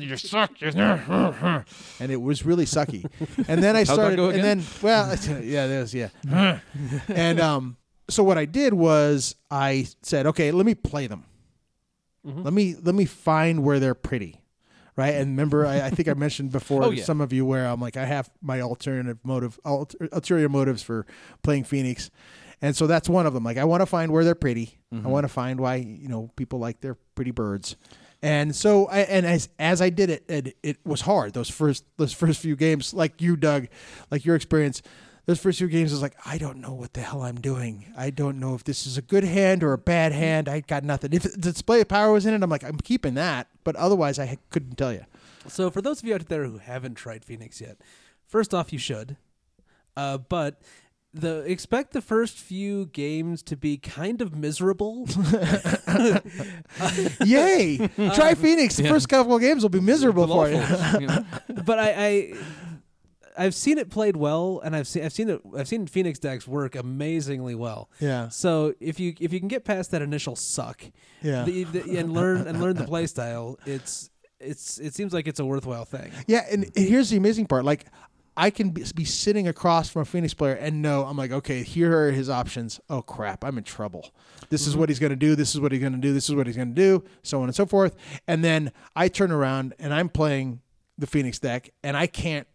You 0.00 0.16
suck. 0.16 0.50
And 2.00 2.10
it 2.10 2.20
was 2.20 2.44
really 2.44 2.64
sucky. 2.64 3.04
And 3.48 3.62
then 3.62 3.76
I 3.76 3.84
started. 3.84 4.18
and 4.18 4.42
then 4.42 4.62
well, 4.82 5.14
yeah, 5.42 5.66
there's 5.66 5.94
yeah. 5.94 6.08
and 7.08 7.40
um, 7.40 7.76
so 8.10 8.22
what 8.22 8.38
I 8.38 8.44
did 8.44 8.74
was 8.74 9.36
I 9.50 9.86
said, 10.02 10.26
okay, 10.26 10.50
let 10.50 10.66
me 10.66 10.74
play 10.74 11.06
them. 11.06 11.24
Mhm. 12.26 12.44
Let 12.44 12.52
me 12.54 12.74
let 12.82 12.94
me 12.94 13.04
find 13.04 13.62
where 13.62 13.78
they're 13.78 13.94
pretty. 13.94 14.40
Right. 14.96 15.14
And 15.14 15.30
remember, 15.30 15.66
I, 15.66 15.86
I 15.86 15.90
think 15.90 16.08
I 16.08 16.14
mentioned 16.14 16.52
before 16.52 16.82
Oh, 16.84 16.90
yeah. 16.90 17.02
some 17.02 17.20
of 17.20 17.32
you 17.32 17.44
where 17.44 17.66
I'm 17.66 17.80
like, 17.80 17.96
I 17.96 18.04
have 18.04 18.30
my 18.40 18.60
alternative 18.60 19.18
motive, 19.24 19.58
alter, 19.64 20.08
ulterior 20.12 20.48
motives 20.48 20.82
for 20.82 21.04
playing 21.42 21.64
Phoenix. 21.64 22.10
And 22.62 22.76
so 22.76 22.86
that's 22.86 23.08
one 23.08 23.26
of 23.26 23.34
them. 23.34 23.44
Like, 23.44 23.56
I 23.56 23.64
want 23.64 23.82
to 23.82 23.86
find 23.86 24.12
where 24.12 24.24
they're 24.24 24.34
pretty. 24.34 24.78
I 24.92 24.96
mm-hmm. 24.96 25.08
want 25.08 25.24
to 25.24 25.28
find 25.28 25.58
why, 25.58 25.76
you 25.76 26.08
know, 26.08 26.30
people 26.36 26.60
like 26.60 26.80
their 26.80 26.94
pretty 27.14 27.32
birds. 27.32 27.76
And 28.22 28.56
so, 28.56 28.86
I, 28.86 29.00
and 29.00 29.26
as 29.26 29.50
as 29.58 29.82
I 29.82 29.90
did 29.90 30.08
it, 30.08 30.24
it, 30.28 30.56
it 30.62 30.78
was 30.86 31.02
hard. 31.02 31.34
Those 31.34 31.50
first 31.50 31.84
those 31.98 32.14
first 32.14 32.40
few 32.40 32.56
games, 32.56 32.94
like 32.94 33.20
you, 33.20 33.36
Doug, 33.36 33.66
like 34.10 34.24
your 34.24 34.34
experience, 34.34 34.80
those 35.26 35.40
first 35.40 35.58
few 35.58 35.68
games 35.68 35.92
I 35.92 35.94
was 35.94 36.02
like, 36.02 36.16
I 36.26 36.38
don't 36.38 36.58
know 36.58 36.74
what 36.74 36.92
the 36.94 37.00
hell 37.00 37.22
I'm 37.22 37.40
doing. 37.40 37.92
I 37.96 38.10
don't 38.10 38.38
know 38.38 38.54
if 38.54 38.64
this 38.64 38.86
is 38.86 38.98
a 38.98 39.02
good 39.02 39.24
hand 39.24 39.62
or 39.64 39.72
a 39.72 39.78
bad 39.78 40.12
hand. 40.12 40.48
I 40.48 40.60
got 40.60 40.84
nothing. 40.84 41.12
If 41.12 41.22
the 41.22 41.38
display 41.38 41.80
of 41.80 41.88
power 41.88 42.12
was 42.12 42.26
in 42.26 42.34
it, 42.34 42.42
I'm 42.42 42.50
like, 42.50 42.64
I'm 42.64 42.76
keeping 42.78 43.14
that. 43.14 43.48
But 43.64 43.76
otherwise, 43.76 44.18
I 44.18 44.38
couldn't 44.50 44.76
tell 44.76 44.92
you. 44.92 45.04
So 45.48 45.70
for 45.70 45.80
those 45.82 46.02
of 46.02 46.08
you 46.08 46.14
out 46.14 46.26
there 46.28 46.44
who 46.44 46.58
haven't 46.58 46.94
tried 46.96 47.24
Phoenix 47.24 47.60
yet, 47.60 47.78
first 48.26 48.52
off, 48.54 48.72
you 48.72 48.78
should. 48.78 49.16
Uh, 49.96 50.18
but 50.18 50.60
the 51.12 51.40
expect 51.50 51.92
the 51.92 52.00
first 52.00 52.38
few 52.38 52.86
games 52.86 53.40
to 53.44 53.56
be 53.56 53.76
kind 53.76 54.20
of 54.20 54.34
miserable. 54.34 55.06
Yay! 57.24 57.88
Try 58.14 58.34
Phoenix. 58.34 58.76
The 58.76 58.82
Yeah. 58.84 58.90
first 58.90 59.08
couple 59.08 59.34
of 59.36 59.40
games 59.40 59.62
will 59.62 59.70
be 59.70 59.80
miserable 59.80 60.26
for 60.26 60.48
you. 60.50 60.56
Awful, 60.58 61.00
you 61.00 61.06
know. 61.06 61.24
but 61.64 61.78
I, 61.78 62.06
I 62.06 62.34
I've 63.36 63.54
seen 63.54 63.78
it 63.78 63.90
played 63.90 64.16
well, 64.16 64.60
and 64.64 64.76
I've 64.76 64.86
seen 64.86 65.04
I've 65.04 65.12
seen 65.12 65.28
it 65.28 65.40
I've 65.56 65.68
seen 65.68 65.86
Phoenix 65.86 66.18
decks 66.18 66.46
work 66.46 66.74
amazingly 66.74 67.54
well. 67.54 67.90
Yeah. 68.00 68.28
So 68.28 68.74
if 68.80 69.00
you 69.00 69.14
if 69.20 69.32
you 69.32 69.38
can 69.38 69.48
get 69.48 69.64
past 69.64 69.90
that 69.90 70.02
initial 70.02 70.36
suck, 70.36 70.82
Yeah. 71.22 71.44
the, 71.44 71.64
the, 71.64 71.98
and 71.98 72.12
learn 72.12 72.46
and 72.46 72.60
learn 72.60 72.76
the 72.76 72.84
play 72.84 73.06
style, 73.06 73.58
it's 73.66 74.10
it's 74.40 74.78
it 74.78 74.94
seems 74.94 75.12
like 75.12 75.26
it's 75.26 75.40
a 75.40 75.44
worthwhile 75.44 75.84
thing. 75.84 76.12
Yeah, 76.26 76.44
and 76.50 76.70
here's 76.74 77.10
the 77.10 77.16
amazing 77.16 77.46
part. 77.46 77.64
Like, 77.64 77.86
I 78.36 78.50
can 78.50 78.70
be, 78.70 78.84
be 78.94 79.04
sitting 79.04 79.48
across 79.48 79.88
from 79.88 80.02
a 80.02 80.04
Phoenix 80.04 80.34
player 80.34 80.54
and 80.54 80.82
know 80.82 81.04
I'm 81.04 81.16
like, 81.16 81.30
okay, 81.30 81.62
here 81.62 81.96
are 81.96 82.10
his 82.10 82.28
options. 82.28 82.80
Oh 82.90 83.02
crap, 83.02 83.44
I'm 83.44 83.58
in 83.58 83.64
trouble. 83.64 84.12
This 84.48 84.62
is 84.66 84.70
mm-hmm. 84.72 84.80
what 84.80 84.88
he's 84.88 84.98
going 84.98 85.10
to 85.10 85.16
do. 85.16 85.34
This 85.34 85.54
is 85.54 85.60
what 85.60 85.72
he's 85.72 85.80
going 85.80 85.92
to 85.92 85.98
do. 85.98 86.12
This 86.12 86.28
is 86.28 86.34
what 86.34 86.46
he's 86.46 86.56
going 86.56 86.74
to 86.74 86.80
do. 86.80 87.04
So 87.22 87.38
on 87.38 87.44
and 87.44 87.54
so 87.54 87.66
forth. 87.66 87.96
And 88.26 88.44
then 88.44 88.72
I 88.96 89.08
turn 89.08 89.30
around 89.30 89.74
and 89.78 89.94
I'm 89.94 90.08
playing 90.08 90.60
the 90.98 91.06
Phoenix 91.06 91.40
deck, 91.40 91.70
and 91.82 91.96
I 91.96 92.06
can't 92.06 92.46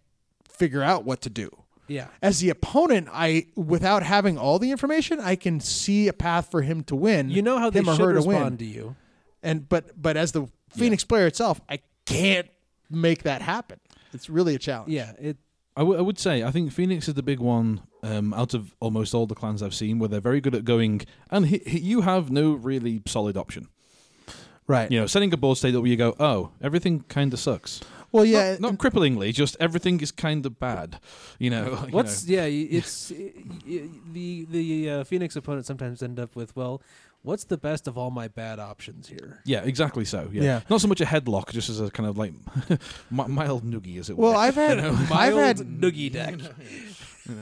figure 0.60 0.84
out 0.84 1.06
what 1.06 1.22
to 1.22 1.30
do. 1.30 1.50
Yeah. 1.88 2.08
As 2.22 2.39
the 2.39 2.52
opponent, 2.52 3.08
I 3.12 3.48
without 3.56 4.04
having 4.04 4.38
all 4.38 4.60
the 4.60 4.69
information, 4.69 5.19
I 5.19 5.36
can 5.36 5.60
see 5.60 6.08
a 6.08 6.13
path 6.13 6.52
for 6.52 6.62
him 6.62 6.84
to 6.84 6.95
win. 6.95 7.32
You 7.32 7.41
know 7.41 7.58
how 7.58 7.72
they 7.72 7.80
him 7.80 7.89
or 7.89 7.95
should 7.95 8.06
her 8.06 8.13
to 8.13 8.22
win. 8.22 8.36
respond 8.38 8.60
to 8.60 8.65
you. 8.65 8.95
And 9.41 9.67
but 9.67 10.00
but 10.00 10.15
as 10.15 10.32
the 10.32 10.48
Phoenix 10.78 11.04
player 11.04 11.26
itself, 11.26 11.60
I 11.67 11.80
can't 12.06 12.48
make 12.91 13.24
that 13.24 13.41
happen. 13.41 13.80
It's 14.13 14.30
really 14.30 14.54
a 14.54 14.60
challenge. 14.60 14.91
Yeah. 14.91 15.13
It 15.19 15.38
I, 15.76 15.82
w- 15.82 15.98
I 15.98 16.02
would 16.02 16.19
say 16.19 16.43
I 16.43 16.52
think 16.52 16.72
Phoenix 16.72 17.08
is 17.08 17.15
the 17.15 17.24
big 17.24 17.39
one 17.39 17.82
um, 18.04 18.34
out 18.36 18.54
of 18.54 18.76
almost 18.80 19.13
all 19.15 19.26
the 19.26 19.36
clans 19.36 19.63
I've 19.63 19.74
seen 19.74 19.98
where 19.98 20.10
they're 20.10 20.19
very 20.22 20.41
good 20.41 20.54
at 20.54 20.65
going 20.65 21.02
and 21.32 21.48
hi- 21.50 21.62
hi- 21.65 21.80
you 21.80 22.02
have 22.02 22.30
no 22.30 22.52
really 22.54 23.02
solid 23.08 23.36
option. 23.38 23.67
Right. 24.67 24.91
You 24.91 25.00
know, 25.00 25.08
setting 25.08 25.34
a 25.34 25.38
board 25.38 25.58
state 25.58 25.74
up 25.74 25.82
where 25.82 25.89
you 25.89 25.98
go, 25.98 26.15
oh, 26.19 26.52
everything 26.62 27.02
kind 27.02 27.34
of 27.34 27.39
sucks. 27.39 27.82
Well, 28.12 28.26
yeah. 28.26 28.58
not, 28.60 28.62
not 28.62 28.78
cripplingly, 28.78 29.34
just 29.34 29.56
everything 29.60 30.00
is 30.02 30.12
kind 30.12 30.45
of 30.45 30.60
bad. 30.60 31.00
You 31.38 31.50
know, 31.50 31.65
you 31.88 31.91
What's 31.91 32.28
know. 32.28 32.34
yeah? 32.36 32.45
It's 32.78 33.12
y- 33.12 33.32
y- 33.67 33.89
the 34.13 34.45
the 34.50 34.89
uh, 34.89 35.04
Phoenix 35.04 35.36
opponents 35.36 35.67
sometimes 35.67 36.02
end 36.04 36.19
up 36.19 36.36
with 36.36 36.56
well, 36.56 36.82
what's 37.22 37.43
the 37.43 37.58
best 37.58 37.88
of 37.88 37.98
all 37.98 38.10
my 38.12 38.28
bad 38.28 38.60
options 38.60 39.08
here? 39.10 39.41
Yeah, 39.45 39.62
exactly 39.63 40.06
so. 40.06 40.30
Yeah. 40.32 40.43
Yeah. 40.43 40.62
Not 40.69 40.82
so 40.82 40.88
much 40.88 41.02
a 41.02 41.06
headlock, 41.06 41.52
just 41.52 41.69
as 41.69 41.80
a 41.80 41.89
kind 41.91 42.08
of 42.10 42.17
like 42.17 42.34
mild 43.12 43.63
noogie, 43.63 44.00
as 44.00 44.10
it 44.10 44.17
Well, 44.17 44.32
were. 44.34 44.38
I've 44.38 44.56
had 44.56 44.80
I've 45.12 45.36
had 45.36 45.58
noogie 45.58 46.12
deck. 46.12 46.36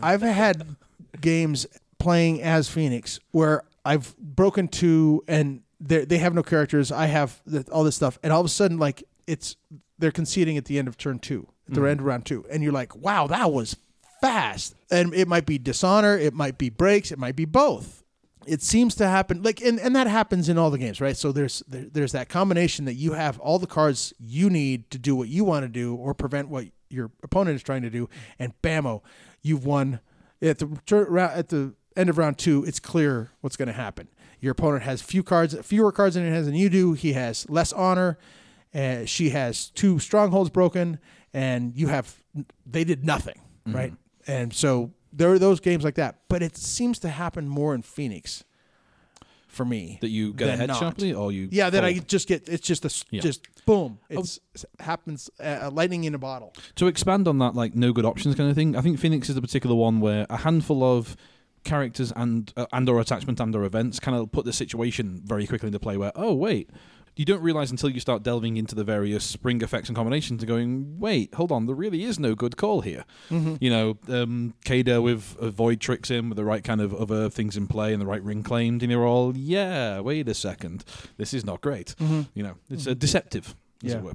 I've 0.01 0.21
had 0.21 0.75
games 1.21 1.65
playing 1.99 2.41
as 2.41 2.69
Phoenix 2.69 3.19
where 3.31 3.63
I've 3.85 4.15
broken 4.17 4.67
two 4.67 5.23
and 5.27 5.61
they 5.79 6.03
they 6.05 6.17
have 6.17 6.33
no 6.33 6.43
characters. 6.43 6.91
I 6.91 7.05
have 7.05 7.41
the, 7.45 7.65
all 7.71 7.83
this 7.83 7.95
stuff, 7.95 8.19
and 8.23 8.33
all 8.33 8.41
of 8.41 8.45
a 8.45 8.49
sudden, 8.49 8.77
like 8.79 9.03
it's 9.27 9.55
they're 9.99 10.11
conceding 10.11 10.57
at 10.57 10.65
the 10.65 10.77
end 10.77 10.87
of 10.87 10.97
turn 10.97 11.19
two, 11.19 11.47
at 11.67 11.73
the 11.73 11.81
mm-hmm. 11.81 11.89
end 11.89 11.99
of 11.99 12.05
round 12.05 12.25
two, 12.25 12.45
and 12.49 12.63
you're 12.63 12.71
like, 12.71 12.95
wow, 12.95 13.27
that 13.27 13.51
was 13.51 13.75
fast. 14.21 14.75
And 14.91 15.13
it 15.13 15.27
might 15.27 15.45
be 15.45 15.57
dishonor, 15.57 16.17
it 16.17 16.33
might 16.33 16.57
be 16.57 16.69
breaks, 16.69 17.11
it 17.11 17.19
might 17.19 17.35
be 17.35 17.45
both. 17.45 18.03
It 18.45 18.61
seems 18.61 18.95
to 18.95 19.07
happen 19.07 19.43
like, 19.43 19.61
and, 19.61 19.79
and 19.79 19.95
that 19.95 20.07
happens 20.07 20.47
in 20.47 20.57
all 20.57 20.69
the 20.69 20.77
games, 20.77 21.01
right? 21.01 21.17
So 21.17 21.31
there's 21.33 21.61
there, 21.67 21.87
there's 21.91 22.13
that 22.13 22.29
combination 22.29 22.85
that 22.85 22.93
you 22.93 23.13
have 23.13 23.39
all 23.39 23.59
the 23.59 23.67
cards 23.67 24.13
you 24.19 24.49
need 24.49 24.89
to 24.91 24.97
do 24.97 25.15
what 25.15 25.27
you 25.27 25.43
want 25.43 25.63
to 25.65 25.69
do 25.69 25.95
or 25.95 26.13
prevent 26.13 26.47
what 26.47 26.65
your 26.89 27.11
opponent 27.23 27.55
is 27.55 27.63
trying 27.63 27.81
to 27.81 27.89
do, 27.89 28.09
and 28.39 28.53
bammo, 28.61 29.01
you've 29.41 29.65
won 29.65 29.99
at 30.41 30.59
the 30.59 31.29
at 31.35 31.49
the 31.49 31.73
end 31.97 32.09
of 32.09 32.17
round 32.17 32.37
two. 32.37 32.63
It's 32.63 32.79
clear 32.79 33.31
what's 33.41 33.57
going 33.57 33.67
to 33.67 33.73
happen. 33.73 34.07
Your 34.39 34.51
opponent 34.51 34.83
has 34.83 35.01
few 35.01 35.23
cards, 35.23 35.55
fewer 35.65 35.91
cards 35.91 36.15
in 36.15 36.23
his 36.23 36.31
hands 36.31 36.45
than 36.45 36.55
you 36.55 36.69
do. 36.69 36.93
He 36.93 37.13
has 37.13 37.49
less 37.49 37.73
honor. 37.73 38.17
Uh, 38.77 39.05
she 39.05 39.29
has 39.31 39.71
two 39.71 39.97
strongholds 39.99 40.49
broken, 40.51 40.99
and 41.33 41.75
you 41.75 41.87
have 41.87 42.21
they 42.65 42.83
did 42.83 43.03
nothing, 43.03 43.41
right? 43.65 43.93
And 44.27 44.53
so 44.53 44.91
there 45.11 45.31
are 45.31 45.39
those 45.39 45.59
games 45.59 45.83
like 45.83 45.95
that. 45.95 46.19
But 46.29 46.43
it 46.43 46.55
seems 46.55 46.99
to 46.99 47.09
happen 47.09 47.47
more 47.49 47.73
in 47.73 47.81
Phoenix 47.81 48.43
for 49.47 49.65
me. 49.65 49.97
That 50.01 50.09
you 50.09 50.33
get 50.33 50.59
a 50.59 50.67
not. 50.67 50.77
sharply, 50.77 51.13
or 51.13 51.31
you 51.31 51.49
Yeah, 51.51 51.71
that 51.71 51.83
I 51.83 51.93
just 51.93 52.27
get. 52.27 52.47
It's 52.47 52.65
just 52.67 52.85
a 52.85 53.05
Yeah. 53.09 53.21
just 53.21 53.47
boom. 53.65 53.97
It 54.09 54.39
happens. 54.79 55.29
Uh, 55.39 55.71
lightning 55.73 56.03
in 56.03 56.13
a 56.13 56.19
bottle. 56.19 56.53
to 56.75 56.85
expand 56.87 57.27
on 57.27 57.39
that 57.39 57.55
like 57.55 57.75
no 57.75 57.91
good 57.91 58.05
options 58.05 58.35
kind 58.35 58.49
of 58.49 58.55
thing 58.55 58.75
i 58.75 58.81
think 58.81 58.99
phoenix 58.99 59.27
is 59.29 59.35
the 59.35 59.41
particular 59.41 59.75
one 59.75 59.99
where 59.99 60.25
a 60.29 60.37
handful 60.37 60.83
of 60.83 61.15
characters 61.63 62.13
and 62.15 62.53
uh, 62.55 62.65
and 62.71 62.87
or 62.87 62.99
attachment 63.01 63.39
and 63.39 63.55
or 63.55 63.63
events 63.63 63.99
kind 63.99 64.15
of 64.17 64.31
put 64.31 64.45
the 64.45 64.53
situation 64.53 65.21
very 65.25 65.45
quickly 65.47 65.67
into 65.67 65.79
play 65.79 65.97
where 65.97 66.11
oh 66.15 66.33
wait 66.33 66.69
you 67.17 67.25
don't 67.25 67.41
realize 67.41 67.71
until 67.71 67.89
you 67.89 67.99
start 67.99 68.23
delving 68.23 68.55
into 68.57 68.75
the 68.75 68.83
various 68.83 69.23
spring 69.25 69.61
effects 69.61 69.89
and 69.89 69.95
combinations 69.95 70.41
and 70.41 70.47
going 70.47 70.99
wait 70.99 71.33
hold 71.35 71.51
on 71.51 71.65
there 71.65 71.75
really 71.75 72.03
is 72.03 72.19
no 72.19 72.35
good 72.35 72.55
call 72.57 72.81
here. 72.81 73.03
You 73.29 73.69
know 73.69 73.97
um 74.07 74.53
Kada 74.65 75.01
with 75.01 75.21
void 75.21 75.81
tricks 75.81 76.09
in 76.11 76.29
with 76.29 76.37
the 76.37 76.45
right 76.45 76.63
kind 76.63 76.79
of 76.79 76.93
other 76.93 77.29
things 77.29 77.57
in 77.57 77.67
play 77.67 77.91
and 77.91 78.01
the 78.01 78.05
right 78.05 78.23
ring 78.23 78.43
claimed 78.43 78.83
and 78.83 78.91
you're 78.91 79.05
all 79.05 79.35
yeah 79.35 79.99
wait 79.99 80.29
a 80.29 80.33
second 80.33 80.85
this 81.17 81.33
is 81.33 81.43
not 81.43 81.61
great. 81.61 81.95
You 81.99 82.43
know 82.43 82.55
it's 82.69 82.87
uh, 82.87 82.93
deceptive 82.93 83.55
as 83.83 83.91
Yeah. 83.91 83.97
it 83.97 84.03
were 84.03 84.13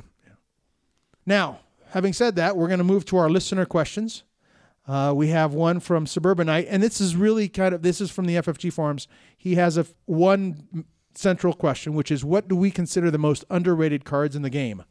Now, 1.27 1.61
having 1.91 2.12
said 2.12 2.37
that, 2.37 2.57
we're 2.57 2.69
going 2.69 2.79
to 2.79 2.85
move 2.85 3.05
to 3.07 3.17
our 3.17 3.31
listener 3.31 3.65
questions. 3.65 4.25
Uh, 4.88 5.12
we 5.15 5.29
have 5.29 5.55
one 5.55 5.79
from 5.79 6.07
Suburbanite, 6.07 6.67
and 6.69 6.83
this 6.83 7.01
is 7.01 7.15
really 7.15 7.49
kind 7.49 7.73
of 7.75 7.83
this 7.83 8.01
is 8.01 8.11
from 8.11 8.25
the 8.25 8.35
FFG 8.35 8.73
forums. 8.73 9.07
He 9.37 9.55
has 9.55 9.77
a 9.77 9.83
f- 9.83 9.95
one 10.07 10.85
central 11.18 11.53
question, 11.53 11.94
which 11.94 12.11
is 12.11 12.25
what 12.25 12.48
do 12.48 12.57
we 12.57 12.70
consider 12.70 13.11
the 13.11 13.18
most 13.18 13.44
underrated 13.51 14.05
cards 14.05 14.37
in 14.37 14.42
the 14.42 14.51
game? 14.51 14.85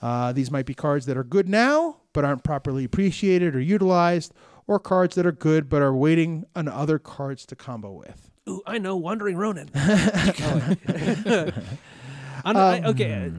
Uh, 0.00 0.32
these 0.32 0.50
might 0.50 0.66
be 0.66 0.74
cards 0.74 1.06
that 1.06 1.16
are 1.16 1.24
good 1.24 1.48
now 1.48 1.96
but 2.12 2.24
aren't 2.24 2.44
properly 2.44 2.84
appreciated 2.84 3.54
or 3.54 3.60
utilized, 3.60 4.32
or 4.66 4.78
cards 4.78 5.14
that 5.14 5.26
are 5.26 5.32
good 5.32 5.68
but 5.68 5.82
are 5.82 5.94
waiting 5.94 6.44
on 6.56 6.68
other 6.68 6.98
cards 6.98 7.46
to 7.46 7.54
combo 7.56 7.92
with. 7.92 8.30
Ooh, 8.48 8.62
I 8.66 8.78
know, 8.78 8.96
Wandering 8.96 9.36
Ronin. 9.36 9.70
I'm, 9.74 10.76
I, 12.56 12.82
okay, 12.86 13.30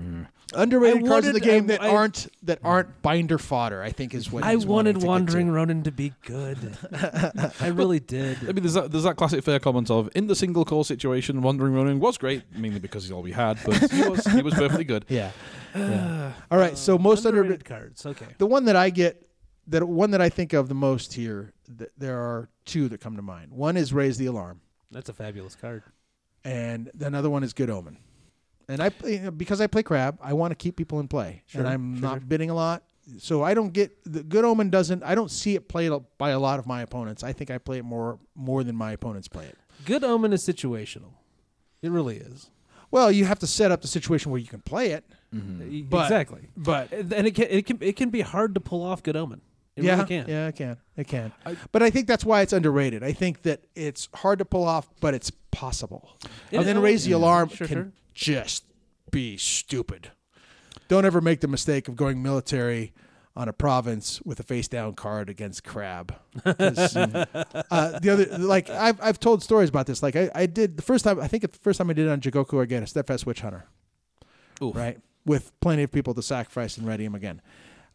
Underrated 0.56 1.04
I 1.04 1.08
cards 1.08 1.28
in 1.28 1.34
the 1.34 1.40
game 1.40 1.66
I- 1.66 1.68
that 1.68 1.82
I- 1.84 1.90
aren't 1.90 2.28
that 2.44 2.60
aren't 2.64 3.02
binder 3.02 3.38
fodder. 3.38 3.82
I 3.84 3.92
think 3.92 4.14
is 4.14 4.32
what 4.32 4.44
I 4.44 4.56
wanted 4.56 4.94
to 4.94 5.00
get 5.00 5.02
to. 5.02 5.08
Wandering 5.08 5.50
Ronin 5.52 5.84
to 5.84 5.92
be 5.92 6.14
good. 6.26 6.78
I 7.60 7.68
really 7.68 8.00
did. 8.00 8.38
I 8.44 8.48
mean, 8.54 8.56
there's 8.64 8.74
that, 8.74 8.92
there's 8.92 9.04
that 9.04 9.16
classic 9.16 9.44
fair 9.44 9.60
comment 9.60 9.90
of 9.92 10.10
in 10.16 10.28
the 10.28 10.36
single 10.36 10.66
core 10.66 10.86
situation, 10.86 11.42
Wandering 11.42 11.74
Ronin 11.74 12.00
was 12.00 12.18
great, 12.18 12.44
mainly 12.56 12.80
because 12.80 13.04
he's 13.04 13.12
all 13.12 13.22
we 13.22 13.32
had, 13.32 13.58
but 13.66 13.92
he 13.92 14.08
was 14.08 14.26
he 14.26 14.42
was 14.42 14.54
perfectly 14.54 14.84
good. 14.86 15.06
Yeah. 15.10 15.32
yeah. 15.76 16.34
All 16.50 16.58
right. 16.58 16.78
So 16.78 16.98
most 16.98 17.26
underrated, 17.26 17.62
underrated 17.62 17.66
cards. 17.66 18.06
Okay. 18.06 18.26
the 18.38 18.48
one 18.48 18.66
that 18.66 18.76
I 18.76 18.90
get, 18.90 19.28
that 19.68 19.88
one 19.88 20.12
that 20.12 20.22
I 20.22 20.30
think 20.30 20.54
of 20.54 20.68
the 20.68 20.76
most 20.76 21.14
here, 21.14 21.54
th- 21.78 21.92
there 21.98 22.18
are 22.18 22.50
two 22.66 22.88
that 22.90 23.00
come 23.02 23.16
to 23.18 23.22
mind. 23.22 23.52
One 23.52 23.78
is 23.78 23.94
Raise 23.94 24.18
the 24.18 24.26
Alarm, 24.28 24.62
That's 24.92 25.10
a 25.10 25.14
fabulous 25.14 25.56
card. 25.56 25.84
and 26.44 26.90
the 26.96 27.06
another 27.08 27.30
one 27.30 27.44
is 27.44 27.54
Good 27.54 27.70
Omen. 27.70 27.98
And 28.70 28.82
I 28.82 28.90
play, 28.90 29.26
uh, 29.26 29.32
because 29.32 29.60
I 29.62 29.68
play 29.68 29.84
crab, 29.84 30.18
I 30.22 30.34
want 30.34 30.52
to 30.52 30.56
keep 30.56 30.76
people 30.78 31.00
in 31.00 31.08
play, 31.08 31.44
Sure, 31.48 31.60
and 31.62 31.68
I'm 31.70 31.96
sure, 31.96 32.02
not 32.02 32.14
sure. 32.20 32.28
bidding 32.28 32.50
a 32.50 32.56
lot. 32.56 32.84
So 33.18 33.42
I 33.44 33.54
don't 33.56 33.74
get 33.74 33.92
the 34.06 34.22
Good 34.24 34.46
Omen 34.46 34.70
doesn't. 34.70 35.02
I 35.04 35.16
don't 35.16 35.32
see 35.32 35.56
it 35.56 35.68
played 35.68 35.92
by 36.20 36.30
a 36.30 36.40
lot 36.40 36.60
of 36.60 36.68
my 36.68 36.82
opponents. 36.84 37.24
I 37.24 37.34
think 37.34 37.50
I 37.50 37.58
play 37.58 37.80
it 37.80 37.84
more 37.86 38.20
more 38.36 38.64
than 38.64 38.76
my 38.76 38.92
opponents 38.92 39.28
play 39.28 39.46
it. 39.46 39.58
Good 39.86 40.04
Omen 40.04 40.32
is 40.32 40.46
situational. 40.46 41.14
It 41.82 41.90
really 41.90 42.18
is. 42.18 42.52
Well, 42.92 43.12
you 43.12 43.26
have 43.26 43.40
to 43.40 43.48
set 43.48 43.72
up 43.72 43.82
the 43.82 43.88
situation 43.88 44.32
where 44.32 44.40
you 44.40 44.48
can 44.48 44.62
play 44.62 44.92
it, 44.92 45.06
mm-hmm. 45.34 45.62
uh, 45.62 45.66
E- 45.66 45.82
But- 45.82 46.04
exactly. 46.06 46.50
but 46.56 46.92
And 46.92 47.26
it 47.28 47.34
can 47.34 47.48
it 47.50 47.66
can 47.66 47.78
it 47.82 47.96
can 47.96 48.10
be 48.12 48.22
hard 48.22 48.54
to 48.56 48.60
pull 48.62 48.84
off 48.84 49.02
Good 49.02 49.16
Omen. 49.16 49.42
It 49.76 49.86
yeah, 49.86 49.96
really 49.96 50.08
can. 50.08 50.26
yeah, 50.28 50.48
it 50.48 50.56
can, 50.56 50.78
it 50.98 51.08
can. 51.08 51.32
I- 51.46 51.56
but 51.72 51.82
I 51.82 51.90
think 51.90 52.06
that's 52.06 52.26
why 52.26 52.42
it's 52.42 52.54
underrated. 52.54 53.02
I 53.04 53.14
think 53.14 53.42
that 53.44 53.64
it's 53.76 54.08
hard 54.14 54.38
to 54.40 54.46
pull 54.46 54.66
off, 54.66 54.88
but 55.00 55.14
it's 55.16 55.32
possible. 55.52 56.18
It- 56.52 56.58
and 56.58 56.68
then 56.68 56.80
raise 56.80 57.06
the 57.06 57.12
yeah. 57.12 57.16
alarm 57.18 57.50
Sure, 57.50 57.66
can 57.68 57.76
sure. 57.76 57.92
Just 58.20 58.66
be 59.12 59.38
stupid. 59.38 60.12
Don't 60.90 61.06
ever 61.06 61.22
make 61.22 61.40
the 61.40 61.48
mistake 61.48 61.88
of 61.88 61.96
going 61.96 62.22
military 62.22 62.94
on 63.34 63.48
a 63.48 63.54
province 63.54 64.22
with 64.26 64.42
a 64.42 64.44
face 64.44 64.68
down 64.68 64.94
card 64.94 65.30
against 65.30 65.64
crab. 65.64 66.14
uh, 66.46 66.54
the 66.54 68.10
other, 68.12 68.38
like 68.38 68.70
I've 68.70 69.00
I've 69.02 69.20
told 69.22 69.42
stories 69.42 69.70
about 69.70 69.88
this. 69.88 70.04
Like 70.04 70.18
I, 70.18 70.30
I 70.36 70.46
did 70.48 70.76
the 70.76 70.84
first 70.84 71.06
time. 71.06 71.22
I 71.22 71.30
think 71.30 71.50
the 71.50 71.60
first 71.60 71.78
time 71.78 71.90
I 71.90 71.94
did 71.94 72.08
it 72.08 72.10
on 72.10 72.20
Jigoku 72.20 72.62
again, 72.62 72.84
a 72.84 72.88
steadfast 72.88 73.26
witch 73.26 73.40
hunter 73.40 73.66
Oof. 74.62 74.76
right? 74.76 75.00
With 75.26 75.58
plenty 75.62 75.84
of 75.84 75.92
people 75.92 76.14
to 76.14 76.22
sacrifice 76.22 76.78
and 76.78 76.86
ready 76.86 77.06
him 77.06 77.16
again, 77.16 77.42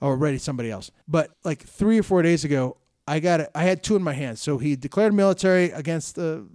or 0.00 0.16
ready 0.16 0.38
somebody 0.38 0.70
else. 0.70 0.90
But 1.06 1.32
like 1.44 1.62
three 1.62 1.98
or 1.98 2.02
four 2.02 2.22
days 2.22 2.44
ago, 2.44 2.78
I 3.06 3.20
got 3.20 3.40
it. 3.40 3.50
I 3.54 3.64
had 3.64 3.82
two 3.82 3.96
in 3.96 4.02
my 4.02 4.14
hands. 4.14 4.40
So 4.40 4.56
he 4.56 4.74
declared 4.74 5.12
military 5.12 5.70
against 5.70 6.14
the 6.14 6.48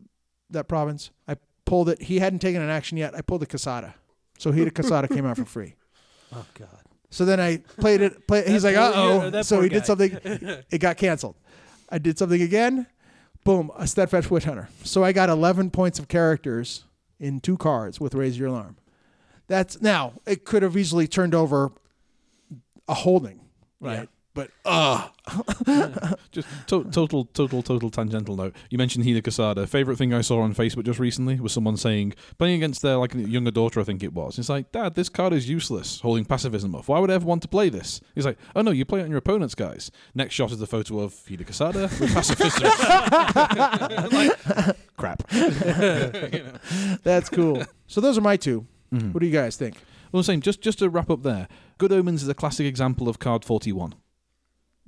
that 0.49 0.67
province. 0.67 1.11
I 1.27 1.35
pulled 1.69 1.89
it. 1.89 2.01
He 2.01 2.19
hadn't 2.19 2.39
taken 2.39 2.61
an 2.61 2.69
action 2.69 2.97
yet. 2.97 3.15
I 3.15 3.21
pulled 3.21 3.43
a 3.43 3.45
Kisada. 3.45 3.93
So 4.39 4.51
he 4.51 4.63
the 4.63 4.71
Kisada 4.71 5.07
came 5.07 5.25
out 5.25 5.37
for 5.37 5.45
free. 5.45 5.75
Oh 6.31 6.45
God. 6.53 6.69
So 7.09 7.25
then 7.25 7.39
I 7.39 7.57
played 7.79 8.01
it. 8.01 8.27
Play, 8.27 8.47
he's 8.47 8.63
like, 8.63 8.75
uh 8.75 8.91
oh. 8.93 9.41
So 9.41 9.61
he 9.61 9.67
guy. 9.67 9.73
did 9.73 9.85
something. 9.87 10.63
It 10.69 10.77
got 10.77 10.95
canceled. 10.95 11.37
I 11.89 11.97
did 11.97 12.19
something 12.19 12.39
again. 12.39 12.85
Boom, 13.43 13.71
a 13.75 13.87
steadfast 13.87 14.29
witch 14.29 14.43
hunter. 14.43 14.69
So 14.83 15.03
I 15.03 15.11
got 15.11 15.27
11 15.29 15.71
points 15.71 15.97
of 15.97 16.07
characters 16.07 16.83
in 17.19 17.39
two 17.39 17.57
cards 17.57 17.99
with 17.99 18.13
raise 18.13 18.37
your 18.37 18.49
alarm. 18.49 18.77
That's 19.47 19.81
now 19.81 20.13
it 20.27 20.45
could 20.45 20.61
have 20.61 20.77
easily 20.77 21.07
turned 21.07 21.33
over 21.33 21.71
a 22.87 22.93
holding, 22.93 23.39
right? 23.79 24.01
Yeah. 24.01 24.05
But 24.39 24.51
uh 24.63 25.09
Just 26.31 26.47
to- 26.67 26.85
total, 26.85 27.25
total, 27.25 27.61
total 27.61 27.89
tangential 27.89 28.35
note. 28.37 28.55
You 28.69 28.77
mentioned 28.77 29.03
Hida 29.05 29.21
Kisada. 29.21 29.67
Favorite 29.67 29.97
thing 29.97 30.13
I 30.13 30.21
saw 30.21 30.39
on 30.41 30.53
Facebook 30.55 30.85
just 30.85 30.97
recently 30.99 31.39
was 31.41 31.51
someone 31.51 31.75
saying 31.75 32.13
playing 32.37 32.55
against 32.55 32.81
their 32.81 32.95
like 32.95 33.13
younger 33.13 33.51
daughter, 33.51 33.81
I 33.81 33.83
think 33.83 34.01
it 34.01 34.13
was. 34.13 34.39
It's 34.39 34.47
like, 34.49 34.71
Dad, 34.71 34.95
this 34.95 35.09
card 35.09 35.33
is 35.33 35.49
useless. 35.49 35.99
Holding 35.99 36.23
pacifism 36.25 36.73
off. 36.73 36.87
Why 36.87 36.99
would 36.99 37.11
I 37.11 37.15
ever 37.15 37.25
want 37.25 37.41
to 37.41 37.47
play 37.49 37.67
this? 37.69 37.99
He's 38.15 38.25
like, 38.25 38.37
Oh 38.55 38.61
no, 38.61 38.71
you 38.71 38.85
play 38.85 39.01
it 39.01 39.03
on 39.03 39.09
your 39.09 39.17
opponent's 39.17 39.55
guys. 39.55 39.91
Next 40.15 40.33
shot 40.35 40.51
is 40.51 40.59
the 40.59 40.67
photo 40.67 40.99
of 40.99 41.13
Hida 41.13 41.45
Kisada 41.45 41.89
with 41.99 42.13
pacifism. 42.13 42.63
like, 44.13 44.77
crap. 44.97 45.27
that's 47.03 47.29
cool. 47.29 47.63
so 47.87 47.99
those 48.01 48.17
are 48.17 48.21
my 48.21 48.37
2 48.37 48.65
Mhm. 48.93 49.13
What 49.13 49.19
do 49.21 49.27
you 49.27 49.33
guys 49.33 49.55
think? 49.55 49.75
Well, 50.11 50.19
I'm 50.21 50.23
saying 50.23 50.41
just 50.41 50.61
just 50.61 50.79
to 50.79 50.89
wrap 50.89 51.11
up 51.11 51.21
there. 51.21 51.47
Good 51.77 51.91
Omens 51.91 52.23
is 52.23 52.27
a 52.29 52.33
classic 52.33 52.65
example 52.65 53.07
of 53.07 53.19
card 53.19 53.45
41. 53.45 53.93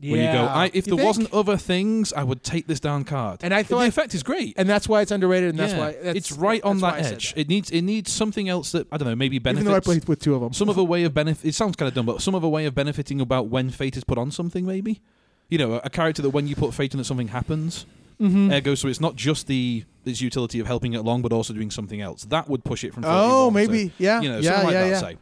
Yeah. 0.02 0.12
Where 0.14 0.22
you 0.26 0.32
go, 0.40 0.46
I, 0.46 0.66
if 0.74 0.76
You 0.76 0.82
there 0.82 0.96
think? 0.98 1.08
wasn't 1.08 1.34
other 1.34 1.58
things, 1.58 2.12
I 2.14 2.24
would 2.24 2.44
take 2.44 2.66
this 2.68 2.80
down 2.80 3.04
card. 3.04 3.42
And 3.44 3.54
I 3.54 3.62
thought 3.64 3.80
the 3.82 3.88
effect 3.88 4.14
is 4.16 4.24
great. 4.24 4.56
and 4.58 4.68
that's 4.68 4.90
why 4.90 5.02
it's 5.02 5.12
underrated, 5.12 5.50
and 5.52 5.60
that's 5.60 5.74
Yeah. 5.74 5.80
why 5.80 5.92
that's, 6.02 6.18
it's 6.18 6.32
right 6.32 6.62
on 6.64 6.80
that 6.80 7.00
edge. 7.06 7.34
that. 7.34 7.42
It 7.42 7.50
needs 7.50 7.70
it 7.70 7.84
needs 7.84 8.12
something 8.12 8.50
else 8.50 8.72
that 8.72 8.88
I 8.92 8.98
don't 8.98 9.08
know, 9.08 9.16
maybe 9.16 9.36
Even 9.36 9.44
benefits. 9.44 9.68
though 9.70 9.76
I 9.76 9.80
played 9.80 10.08
with 10.08 10.20
two 10.20 10.34
of 10.36 10.42
them, 10.42 10.54
some 10.54 10.70
other 10.70 10.84
way 10.94 11.04
of 11.04 11.14
benefit. 11.14 11.48
It 11.48 11.56
sounds 11.56 11.76
kind 11.76 11.88
of 11.88 11.94
dumb, 11.94 12.06
but 12.08 12.22
some 12.22 12.34
other 12.36 12.48
way 12.48 12.66
of 12.66 12.74
benefiting 12.76 13.22
about 13.22 13.48
when 13.50 13.70
fate 13.70 13.96
is 13.96 14.04
put 14.04 14.18
on 14.18 14.32
something, 14.32 14.66
maybe. 14.66 15.02
You 15.50 15.58
know, 15.58 15.74
a, 15.74 15.82
a 15.86 15.90
character 15.90 16.22
that 16.24 16.30
when 16.32 16.48
you 16.48 16.56
put 16.56 16.74
fate 16.74 16.94
in 16.94 17.00
it, 17.00 17.04
something 17.04 17.28
happens. 17.28 17.86
Mhm. 18.20 18.52
Ergo, 18.54 18.76
so 18.76 18.88
it's 18.88 19.02
not 19.02 19.16
just 19.16 19.48
the 19.48 19.84
its 20.06 20.22
utility 20.22 20.60
of 20.60 20.66
helping 20.68 20.94
it 20.94 20.98
along, 20.98 21.22
but 21.24 21.32
also 21.34 21.54
doing 21.54 21.70
something 21.72 22.02
else. 22.02 22.24
That 22.26 22.48
would 22.50 22.64
push 22.64 22.84
it 22.84 22.94
from. 22.94 23.04
Oh, 23.06 23.52
41 23.52 23.52
to, 23.52 23.52
maybe, 23.72 23.92
yeah, 24.00 24.22
You 24.22 24.30
know, 24.30 24.40
yeah, 24.40 24.50
something 24.52 24.66
like 24.66 24.74
yeah, 24.74 25.00
that. 25.00 25.18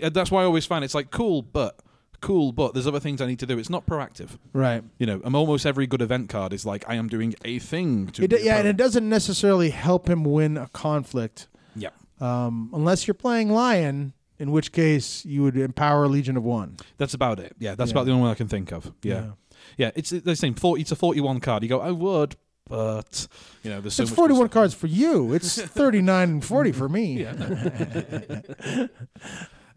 yeah. 0.00 0.06
Uh, 0.06 0.10
that's 0.10 0.30
why 0.30 0.42
I 0.42 0.44
always 0.44 0.64
find 0.66 0.84
it's 0.84 0.94
like 0.94 1.10
cool, 1.10 1.42
but 1.42 1.78
cool, 2.22 2.52
but 2.52 2.72
there's 2.72 2.86
other 2.86 3.00
things 3.00 3.20
I 3.20 3.26
need 3.26 3.38
to 3.40 3.46
do. 3.46 3.58
It's 3.58 3.68
not 3.68 3.84
proactive. 3.86 4.38
right. 4.54 4.82
You 4.98 5.04
know, 5.06 5.20
um, 5.24 5.34
almost 5.34 5.66
every 5.66 5.86
good 5.86 6.00
event 6.00 6.30
card 6.30 6.54
is 6.54 6.64
like 6.64 6.88
I 6.88 6.94
am 6.94 7.08
doing 7.08 7.34
a 7.44 7.58
thing 7.58 8.06
to. 8.12 8.24
It, 8.24 8.42
yeah, 8.42 8.56
and 8.56 8.66
it 8.66 8.76
doesn't 8.78 9.06
necessarily 9.06 9.68
help 9.70 10.08
him 10.08 10.24
win 10.24 10.56
a 10.56 10.68
conflict 10.68 11.48
Yeah. 11.76 11.90
um, 12.20 12.70
unless 12.72 13.06
you're 13.06 13.14
playing 13.14 13.50
Lion, 13.50 14.14
in 14.38 14.50
which 14.52 14.72
case 14.72 15.24
you 15.26 15.42
would 15.42 15.56
empower 15.56 16.08
Legion 16.08 16.36
of 16.38 16.44
One. 16.44 16.76
That's 16.96 17.12
about 17.14 17.38
it. 17.38 17.54
Yeah, 17.58 17.74
that's 17.74 17.90
Yeah. 17.90 17.94
about 17.94 18.06
the 18.06 18.12
only 18.12 18.22
one 18.22 18.30
I 18.30 18.34
can 18.34 18.48
think 18.48 18.72
of. 18.72 18.90
Yeah, 19.02 19.32
yeah. 19.76 19.90
it's 19.94 20.10
the 20.10 20.34
same. 20.34 20.54
Forty. 20.54 20.80
It's 20.82 20.92
a 20.92 20.96
forty-one 20.96 21.40
card. 21.40 21.62
You 21.62 21.68
go, 21.68 21.80
I 21.80 21.90
would, 21.90 22.36
but 22.68 23.28
you 23.62 23.70
know, 23.70 23.80
there's 23.80 23.94
so 23.94 24.02
it's 24.04 24.10
much 24.12 24.16
41 24.16 24.48
cards 24.48 24.72
for 24.74 24.86
you. 24.86 25.32
It's 25.34 25.60
39 25.60 26.28
and 26.30 26.44
40 26.44 26.72
for 26.72 26.88
me. 26.88 27.26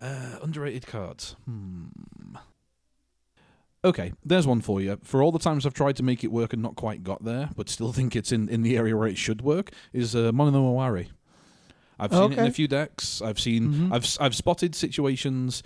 Uh, 0.01 0.37
underrated 0.41 0.85
cards. 0.87 1.35
Hmm. 1.45 1.85
Okay, 3.83 4.13
there's 4.25 4.47
one 4.47 4.61
for 4.61 4.81
you. 4.81 4.97
For 5.03 5.21
all 5.21 5.31
the 5.31 5.39
times 5.39 5.65
I've 5.65 5.73
tried 5.75 5.95
to 5.97 6.03
make 6.03 6.23
it 6.23 6.31
work 6.31 6.53
and 6.53 6.61
not 6.61 6.75
quite 6.75 7.03
got 7.03 7.23
there, 7.23 7.49
but 7.55 7.69
still 7.69 7.91
think 7.93 8.15
it's 8.15 8.31
in, 8.31 8.49
in 8.49 8.63
the 8.63 8.75
area 8.77 8.97
where 8.97 9.07
it 9.07 9.17
should 9.17 9.41
work, 9.41 9.71
is 9.93 10.15
uh, 10.15 10.31
Mono 10.33 10.51
no 10.51 10.63
I've 11.99 12.11
seen 12.11 12.33
it 12.33 12.39
in 12.39 12.45
a 12.47 12.51
few 12.51 12.67
decks. 12.67 13.21
I've 13.21 13.39
seen. 13.39 13.69
Mhm. 13.69 13.93
I've 13.93 14.05
I've 14.19 14.35
spotted 14.35 14.75
situations 14.75 15.63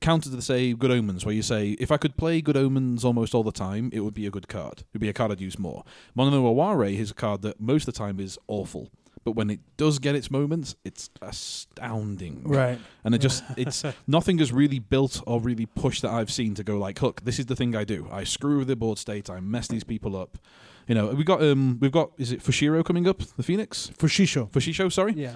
counter 0.00 0.30
to 0.30 0.40
say 0.42 0.72
Good 0.72 0.90
Omens, 0.90 1.24
where 1.24 1.34
you 1.34 1.42
say 1.42 1.70
if 1.80 1.90
I 1.90 1.96
could 1.96 2.16
play 2.16 2.40
Good 2.40 2.56
Omens 2.56 3.04
almost 3.04 3.34
all 3.34 3.42
the 3.42 3.50
time, 3.52 3.90
it 3.92 4.00
would 4.00 4.14
be 4.14 4.26
a 4.26 4.30
good 4.30 4.46
card. 4.48 4.80
It 4.80 4.86
would 4.92 5.00
be 5.00 5.08
a 5.08 5.12
card 5.12 5.32
I'd 5.32 5.40
use 5.40 5.58
more. 5.58 5.84
Mono 6.14 6.86
is 6.86 7.10
a 7.10 7.14
card 7.14 7.42
that 7.42 7.60
most 7.60 7.88
of 7.88 7.94
the 7.94 7.98
time 7.98 8.20
is 8.20 8.38
awful, 8.46 8.90
but 9.24 9.32
when 9.32 9.50
it 9.50 9.60
does 9.76 9.98
get 9.98 10.14
its 10.14 10.30
moments, 10.30 10.74
it's 10.84 11.10
astounding. 11.20 12.42
Right. 12.44 12.78
And 13.04 13.14
it 13.14 13.18
just 13.18 13.44
it's 13.56 13.84
nothing 14.06 14.40
is 14.40 14.52
really 14.52 14.78
built 14.78 15.22
or 15.26 15.40
really 15.40 15.66
pushed 15.66 16.02
that 16.02 16.10
I've 16.12 16.30
seen 16.30 16.54
to 16.54 16.64
go 16.64 16.78
like, 16.78 17.02
look, 17.02 17.22
this 17.24 17.38
is 17.38 17.46
the 17.46 17.56
thing 17.56 17.74
I 17.76 17.84
do. 17.84 18.08
I 18.10 18.24
screw 18.24 18.58
with 18.58 18.68
the 18.68 18.76
board 18.76 18.98
state. 18.98 19.30
I 19.30 19.40
mess 19.40 19.68
these 19.68 19.84
people 19.84 20.16
up. 20.16 20.38
You 20.86 20.94
know, 20.94 21.08
we 21.08 21.24
got 21.24 21.42
um 21.42 21.78
we've 21.80 21.92
got 21.92 22.12
is 22.18 22.32
it 22.32 22.42
Fushiro 22.42 22.84
coming 22.84 23.06
up, 23.06 23.18
the 23.36 23.42
Phoenix? 23.42 23.90
Fushicho. 23.98 24.50
Fushicho, 24.50 24.90
sorry. 24.92 25.12
Yeah. 25.14 25.34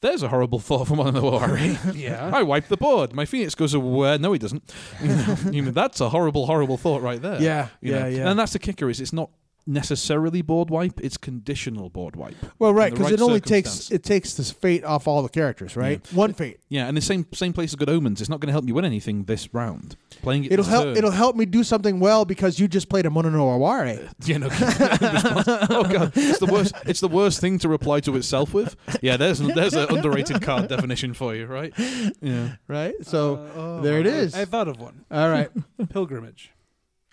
There's 0.00 0.24
a 0.24 0.28
horrible 0.28 0.58
thought 0.58 0.88
from 0.88 0.96
one 0.98 1.06
of 1.06 1.14
the 1.14 1.22
Warrior. 1.22 1.78
Yeah. 1.94 2.28
I 2.34 2.42
wipe 2.42 2.66
the 2.66 2.76
board. 2.76 3.12
My 3.12 3.24
Phoenix 3.24 3.54
goes 3.54 3.72
away. 3.72 4.18
No, 4.18 4.32
he 4.32 4.38
doesn't. 4.40 4.64
you 5.52 5.62
know, 5.62 5.70
that's 5.70 6.00
a 6.00 6.08
horrible, 6.08 6.46
horrible 6.46 6.76
thought 6.76 7.02
right 7.02 7.22
there. 7.22 7.40
Yeah. 7.40 7.68
You 7.80 7.92
Yeah. 7.92 7.98
know? 8.00 8.06
Yeah. 8.08 8.30
And 8.30 8.36
that's 8.36 8.52
the 8.52 8.58
kicker 8.58 8.90
is 8.90 9.00
it's 9.00 9.12
not 9.12 9.30
necessarily 9.66 10.42
board 10.42 10.70
wipe, 10.70 11.00
it's 11.00 11.16
conditional 11.16 11.88
board 11.88 12.16
wipe. 12.16 12.34
well, 12.58 12.74
right, 12.74 12.90
because 12.92 13.06
right 13.06 13.14
it 13.14 13.20
only 13.22 13.40
takes 13.40 13.90
it 13.90 14.02
takes 14.02 14.34
this 14.34 14.50
fate 14.50 14.84
off 14.84 15.06
all 15.06 15.22
the 15.22 15.28
characters, 15.28 15.76
right? 15.76 16.00
One 16.12 16.32
fate. 16.34 16.58
Yeah, 16.68 16.88
and 16.88 16.96
the 16.96 17.00
same 17.00 17.26
same 17.32 17.52
place 17.52 17.70
as 17.70 17.76
Good 17.76 17.88
Omens. 17.90 18.20
It's 18.20 18.30
not 18.30 18.40
going 18.40 18.48
to 18.48 18.52
help 18.52 18.66
you 18.66 18.74
win 18.74 18.84
anything 18.84 19.24
this 19.24 19.52
round. 19.54 19.96
Playing 20.22 20.44
it 20.44 20.52
It'll 20.52 20.64
help. 20.64 20.84
turn- 20.84 20.96
It'll 20.96 21.10
help 21.10 21.36
me 21.36 21.44
do 21.46 21.62
something 21.64 21.98
well 22.00 22.24
because 22.24 22.58
you 22.60 22.68
just 22.68 22.88
played 22.88 23.06
a 23.06 23.10
Mono 23.10 23.30
no 23.30 23.48
Aware. 23.50 24.08
Yeah, 24.24 24.38
no. 24.38 24.48
oh 24.52 25.84
god, 25.90 26.12
it's 26.14 26.38
the 26.38 26.48
worst. 26.50 26.74
It's 26.86 27.00
the 27.00 27.08
worst 27.08 27.40
thing 27.40 27.58
to 27.60 27.68
reply 27.68 28.00
to 28.00 28.16
itself 28.16 28.54
with. 28.54 28.76
Yeah, 29.00 29.16
there's 29.16 29.38
there's 29.40 29.74
an 29.74 29.88
underrated 29.94 30.42
card 30.42 30.68
definition 30.68 31.14
for 31.14 31.34
you, 31.34 31.46
right? 31.46 31.72
Yeah. 32.20 32.56
Right. 32.68 32.94
So 33.02 33.34
Uh, 33.36 33.50
oh, 33.56 33.80
there 33.82 33.98
it 33.98 34.06
is. 34.06 34.34
I 34.34 34.44
thought 34.44 34.68
of 34.68 34.78
one. 34.80 35.04
all 35.10 35.28
right, 35.30 35.50
Pilgrimage. 35.90 36.52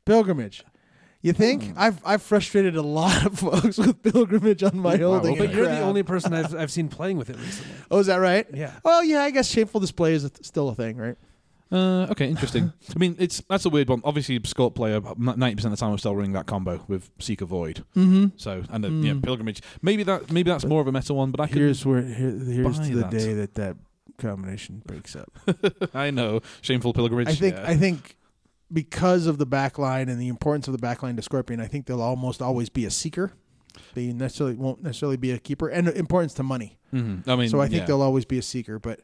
pilgrimage. 0.06 0.64
You 1.22 1.34
think 1.34 1.74
I've 1.76 2.00
I've 2.06 2.22
frustrated 2.22 2.76
a 2.78 2.82
lot 2.82 3.26
of 3.26 3.40
folks 3.46 3.78
with 3.78 4.02
pilgrimage 4.02 4.64
on 4.64 4.78
my 4.80 4.96
Wow, 4.96 5.14
holding. 5.20 5.34
okay. 5.34 5.48
But 5.48 5.56
you're 5.56 5.66
the 5.66 5.82
only 5.82 6.04
person 6.14 6.34
I've 6.34 6.56
I've 6.56 6.72
seen 6.72 6.88
playing 6.88 7.18
with 7.18 7.30
it 7.30 7.36
recently. 7.38 7.74
Oh, 7.92 8.00
is 8.00 8.08
that 8.08 8.18
right? 8.18 8.48
Yeah. 8.54 8.72
Oh 8.86 9.02
yeah, 9.02 9.22
I 9.24 9.32
guess 9.32 9.50
shameful 9.50 9.82
display 9.82 10.14
is 10.14 10.24
a 10.24 10.30
th- 10.30 10.46
still 10.46 10.70
a 10.70 10.76
thing, 10.76 10.96
right? 10.98 11.18
Uh, 11.72 12.08
okay, 12.10 12.28
interesting. 12.28 12.72
I 12.96 12.98
mean, 12.98 13.16
it's 13.20 13.42
that's 13.50 13.66
a 13.66 13.70
weird 13.70 13.90
one. 13.90 14.02
Obviously, 14.04 14.40
Scott 14.46 14.74
player 14.76 15.02
ninety 15.18 15.56
percent 15.56 15.74
of 15.74 15.78
the 15.80 15.84
time 15.86 15.92
I'm 15.92 15.98
still 16.00 16.16
running 16.16 16.32
that 16.34 16.46
combo 16.48 16.84
with 16.88 17.12
Seeker 17.20 17.46
Void. 17.46 17.84
Mm-hmm. 17.98 18.28
So 18.38 18.64
and 18.70 18.84
yeah, 19.04 19.12
Mm. 19.14 19.22
pilgrimage. 19.24 19.62
Maybe 19.82 20.04
that 20.04 20.32
maybe 20.32 20.50
that's 20.50 20.66
more 20.66 20.80
of 20.82 20.88
a 20.88 20.92
meta 20.92 21.14
one, 21.14 21.32
but 21.32 21.42
I. 21.42 21.46
Here's 21.48 21.86
where 21.86 22.02
here, 22.02 22.32
here's 22.32 22.80
buy 22.80 22.86
the 22.88 22.94
that. 23.02 23.12
day 23.12 23.34
that 23.34 23.56
that 23.56 23.76
combination 24.18 24.82
breaks 24.86 25.16
up. 25.16 25.32
I 25.94 26.12
know 26.12 26.40
shameful 26.62 26.94
pilgrimage. 26.94 27.28
I 27.28 27.36
think 27.36 27.56
yeah. 27.56 27.66
I 27.68 27.76
think 27.76 28.16
because 28.72 29.26
of 29.26 29.38
the 29.38 29.48
backline 29.48 30.10
and 30.10 30.20
the 30.20 30.28
importance 30.28 30.68
of 30.68 30.80
the 30.80 30.86
backline 30.86 31.16
to 31.16 31.22
Scorpion, 31.22 31.60
I 31.60 31.68
think 31.68 31.86
they'll 31.86 32.02
almost 32.02 32.42
always 32.42 32.70
be 32.70 32.86
a 32.86 32.92
seeker. 32.92 33.34
They 33.94 34.12
necessarily 34.14 34.56
won't 34.56 34.84
necessarily 34.84 35.18
be 35.18 35.32
a 35.32 35.40
keeper, 35.40 35.70
and 35.70 35.88
importance 35.90 36.34
to 36.36 36.44
money. 36.44 36.78
Mhm. 36.94 37.28
I 37.28 37.36
mean, 37.36 37.50
so 37.50 37.62
I 37.62 37.68
think 37.68 37.82
yeah. 37.82 37.86
they'll 37.86 38.02
always 38.02 38.26
be 38.26 38.38
a 38.38 38.42
seeker. 38.42 38.80
But 38.80 39.02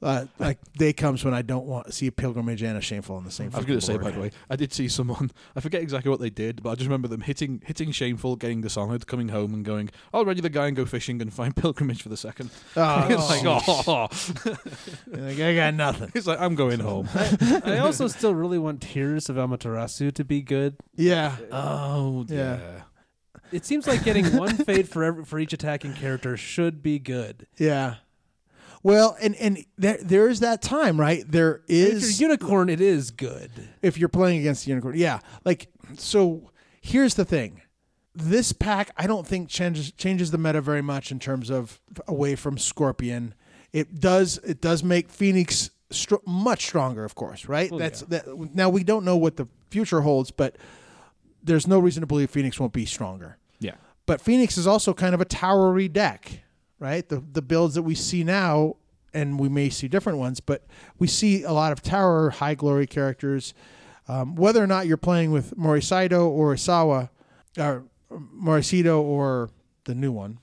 uh, 0.00 0.26
like 0.38 0.58
day 0.74 0.92
comes 0.92 1.24
when 1.24 1.34
I 1.34 1.42
don't 1.42 1.66
want 1.66 1.86
to 1.86 1.92
see 1.92 2.06
a 2.06 2.12
pilgrimage 2.12 2.62
and 2.62 2.78
a 2.78 2.80
shameful 2.80 3.16
on 3.16 3.24
the 3.24 3.30
same. 3.30 3.50
I 3.52 3.56
was 3.56 3.66
going 3.66 3.80
to 3.80 3.84
say, 3.84 3.96
by 3.98 4.12
the 4.12 4.20
way, 4.20 4.30
I 4.48 4.54
did 4.56 4.72
see 4.72 4.86
someone. 4.88 5.30
I 5.56 5.60
forget 5.60 5.82
exactly 5.82 6.08
what 6.10 6.20
they 6.20 6.30
did, 6.30 6.62
but 6.62 6.70
I 6.70 6.74
just 6.76 6.86
remember 6.86 7.08
them 7.08 7.22
hitting 7.22 7.62
hitting 7.66 7.90
shameful, 7.90 8.36
getting 8.36 8.60
dishonored, 8.60 9.06
coming 9.06 9.28
home 9.28 9.52
and 9.54 9.64
going, 9.64 9.90
"I'll 10.14 10.24
ready 10.24 10.40
the 10.40 10.50
guy 10.50 10.66
and 10.68 10.76
go 10.76 10.84
fishing 10.84 11.20
and 11.20 11.32
find 11.32 11.54
pilgrimage 11.56 12.02
for 12.02 12.08
the 12.10 12.16
second. 12.16 12.50
Oh, 12.76 13.06
it's 13.10 13.28
like, 13.28 13.42
oh, 13.44 14.08
like, 15.08 15.40
I 15.40 15.54
got 15.54 15.74
nothing. 15.74 16.12
it's 16.14 16.26
like 16.26 16.40
I'm 16.40 16.54
going 16.54 16.80
home. 16.80 17.08
I 17.64 17.78
also 17.78 18.06
still 18.08 18.34
really 18.34 18.58
want 18.58 18.82
Tears 18.82 19.28
of 19.28 19.36
Amaterasu 19.36 20.12
to 20.14 20.24
be 20.24 20.42
good. 20.42 20.76
Yeah, 20.94 21.36
oh, 21.50 22.24
Yeah. 22.28 22.58
yeah. 22.58 22.80
It 23.50 23.64
seems 23.64 23.86
like 23.86 24.04
getting 24.04 24.36
one 24.36 24.54
fate 24.56 24.86
for 24.88 25.02
every, 25.04 25.24
for 25.24 25.38
each 25.38 25.54
attacking 25.54 25.94
character 25.94 26.36
should 26.36 26.82
be 26.82 26.98
good. 26.98 27.46
yeah. 27.56 27.96
Well, 28.82 29.16
and 29.20 29.34
and 29.36 29.64
there 29.76 29.98
there 30.00 30.28
is 30.28 30.40
that 30.40 30.62
time, 30.62 30.98
right? 31.00 31.24
There 31.30 31.62
is 31.68 32.14
If 32.14 32.20
you're 32.20 32.30
unicorn, 32.30 32.68
it 32.68 32.80
is 32.80 33.10
good. 33.10 33.50
if 33.82 33.98
you're 33.98 34.08
playing 34.08 34.40
against 34.40 34.64
the 34.64 34.70
unicorn. 34.70 34.96
Yeah. 34.96 35.20
Like 35.44 35.68
so 35.96 36.50
here's 36.80 37.14
the 37.14 37.24
thing. 37.24 37.62
This 38.14 38.52
pack 38.52 38.90
I 38.96 39.06
don't 39.06 39.26
think 39.26 39.48
changes 39.48 39.92
changes 39.92 40.30
the 40.30 40.38
meta 40.38 40.60
very 40.60 40.82
much 40.82 41.10
in 41.12 41.18
terms 41.18 41.50
of 41.50 41.80
away 42.06 42.34
from 42.36 42.58
Scorpion. 42.58 43.34
It 43.72 44.00
does 44.00 44.38
it 44.38 44.60
does 44.60 44.82
make 44.82 45.10
Phoenix 45.10 45.70
str- 45.90 46.16
much 46.26 46.64
stronger, 46.66 47.04
of 47.04 47.14
course, 47.14 47.46
right? 47.46 47.70
Well, 47.70 47.78
That's 47.80 48.02
that 48.02 48.26
now 48.54 48.68
we 48.70 48.82
don't 48.84 49.04
know 49.04 49.16
what 49.16 49.36
the 49.36 49.46
future 49.70 50.00
holds, 50.00 50.30
but 50.30 50.56
there's 51.42 51.66
no 51.66 51.78
reason 51.78 52.00
to 52.00 52.06
believe 52.06 52.30
Phoenix 52.30 52.58
won't 52.58 52.72
be 52.72 52.86
stronger. 52.86 53.38
Yeah. 53.60 53.74
But 54.06 54.20
Phoenix 54.20 54.56
is 54.56 54.66
also 54.66 54.94
kind 54.94 55.14
of 55.14 55.20
a 55.20 55.24
towery 55.24 55.88
deck, 55.88 56.40
right? 56.78 57.08
The 57.08 57.22
the 57.32 57.42
builds 57.42 57.74
that 57.74 57.82
we 57.82 57.94
see 57.94 58.24
now, 58.24 58.76
and 59.14 59.38
we 59.38 59.48
may 59.48 59.68
see 59.70 59.88
different 59.88 60.18
ones, 60.18 60.40
but 60.40 60.64
we 60.98 61.06
see 61.06 61.42
a 61.42 61.52
lot 61.52 61.72
of 61.72 61.82
tower 61.82 62.30
high 62.30 62.54
glory 62.54 62.86
characters. 62.86 63.54
Um, 64.06 64.36
whether 64.36 64.62
or 64.62 64.66
not 64.66 64.86
you're 64.86 64.96
playing 64.96 65.32
with 65.32 65.56
Mori 65.56 65.80
Seido 65.80 66.28
or 66.28 66.54
Isawa, 66.54 67.10
or 67.58 67.84
Mori 68.10 68.62
Seido 68.62 69.00
or 69.02 69.50
the 69.84 69.94
new 69.94 70.12
one, 70.12 70.38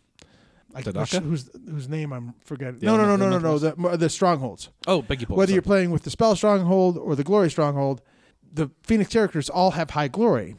like 0.72 0.86
Tadaka? 0.86 1.24
whose 1.24 1.50
whose 1.68 1.90
name 1.90 2.14
I'm 2.14 2.36
forgetting. 2.44 2.80
Yeah, 2.82 2.92
no, 2.92 2.98
no, 2.98 3.16
no, 3.16 3.18
the- 3.18 3.18
no, 3.18 3.40
no, 3.40 3.58
the 3.58 3.74
no. 3.78 3.90
The, 3.92 3.98
the 3.98 4.10
strongholds. 4.10 4.70
Oh, 4.86 5.02
beg 5.02 5.22
your 5.22 5.28
pardon. 5.28 5.38
Whether 5.38 5.48
sorry. 5.50 5.56
you're 5.56 5.62
playing 5.64 5.92
with 5.92 6.04
the 6.04 6.12
spell 6.12 6.36
stronghold 6.36 6.98
or 6.98 7.16
the 7.16 7.24
glory 7.24 7.50
stronghold, 7.50 8.02
the 8.54 8.70
Phoenix 8.84 9.12
characters 9.12 9.50
all 9.50 9.72
have 9.72 9.92
high 9.92 10.10
glory. 10.10 10.56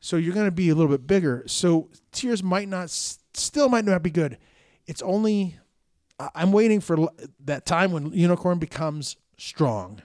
So 0.00 0.16
you're 0.16 0.34
going 0.34 0.46
to 0.46 0.50
be 0.50 0.70
a 0.70 0.74
little 0.74 0.90
bit 0.90 1.06
bigger. 1.06 1.44
So 1.46 1.90
tears 2.10 2.42
might 2.42 2.68
not, 2.68 2.88
still 2.88 3.68
might 3.68 3.84
not 3.84 4.02
be 4.02 4.10
good. 4.10 4.38
It's 4.90 5.02
only, 5.02 5.56
I- 6.18 6.30
I'm 6.34 6.52
waiting 6.52 6.80
for 6.80 7.08
that 7.44 7.64
time 7.64 7.92
when 7.92 8.12
unicorn 8.12 8.58
becomes 8.58 9.16
strong, 9.38 10.02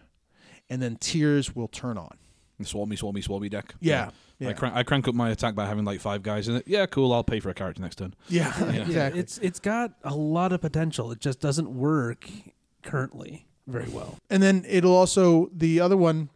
and 0.70 0.82
then 0.82 0.96
tears 0.98 1.56
will 1.56 1.68
turn 1.68 1.98
on. 1.98 2.16
The 2.60 2.66
Swarmy, 2.66 2.98
Swarmy, 2.98 3.22
Swarmy 3.28 3.50
deck. 3.50 3.74
Yeah, 3.82 4.12
yeah, 4.40 4.50
I, 4.50 4.54
crank, 4.54 4.76
I 4.76 4.84
crank 4.84 5.08
up 5.08 5.16
my 5.16 5.30
attack 5.32 5.56
by 5.56 5.66
having 5.66 5.84
like 5.86 6.00
five 6.00 6.24
guys 6.24 6.48
in 6.48 6.56
it. 6.56 6.64
Yeah, 6.68 6.86
cool. 6.86 7.12
I'll 7.14 7.24
pay 7.24 7.40
for 7.42 7.50
a 7.50 7.54
character 7.54 7.82
next 7.82 7.98
turn. 7.98 8.14
yeah, 8.30 8.54
Yeah. 8.74 8.82
exactly. 8.84 9.20
It's 9.20 9.38
it's 9.40 9.60
got 9.60 9.92
a 10.04 10.16
lot 10.16 10.54
of 10.54 10.62
potential. 10.62 11.12
It 11.12 11.20
just 11.20 11.40
doesn't 11.42 11.70
work 11.70 12.30
currently 12.82 13.48
very 13.68 13.90
well. 13.90 14.16
and 14.30 14.42
then 14.44 14.64
it'll 14.70 14.96
also 14.96 15.50
the 15.52 15.80
other 15.82 15.98
one 15.98 16.30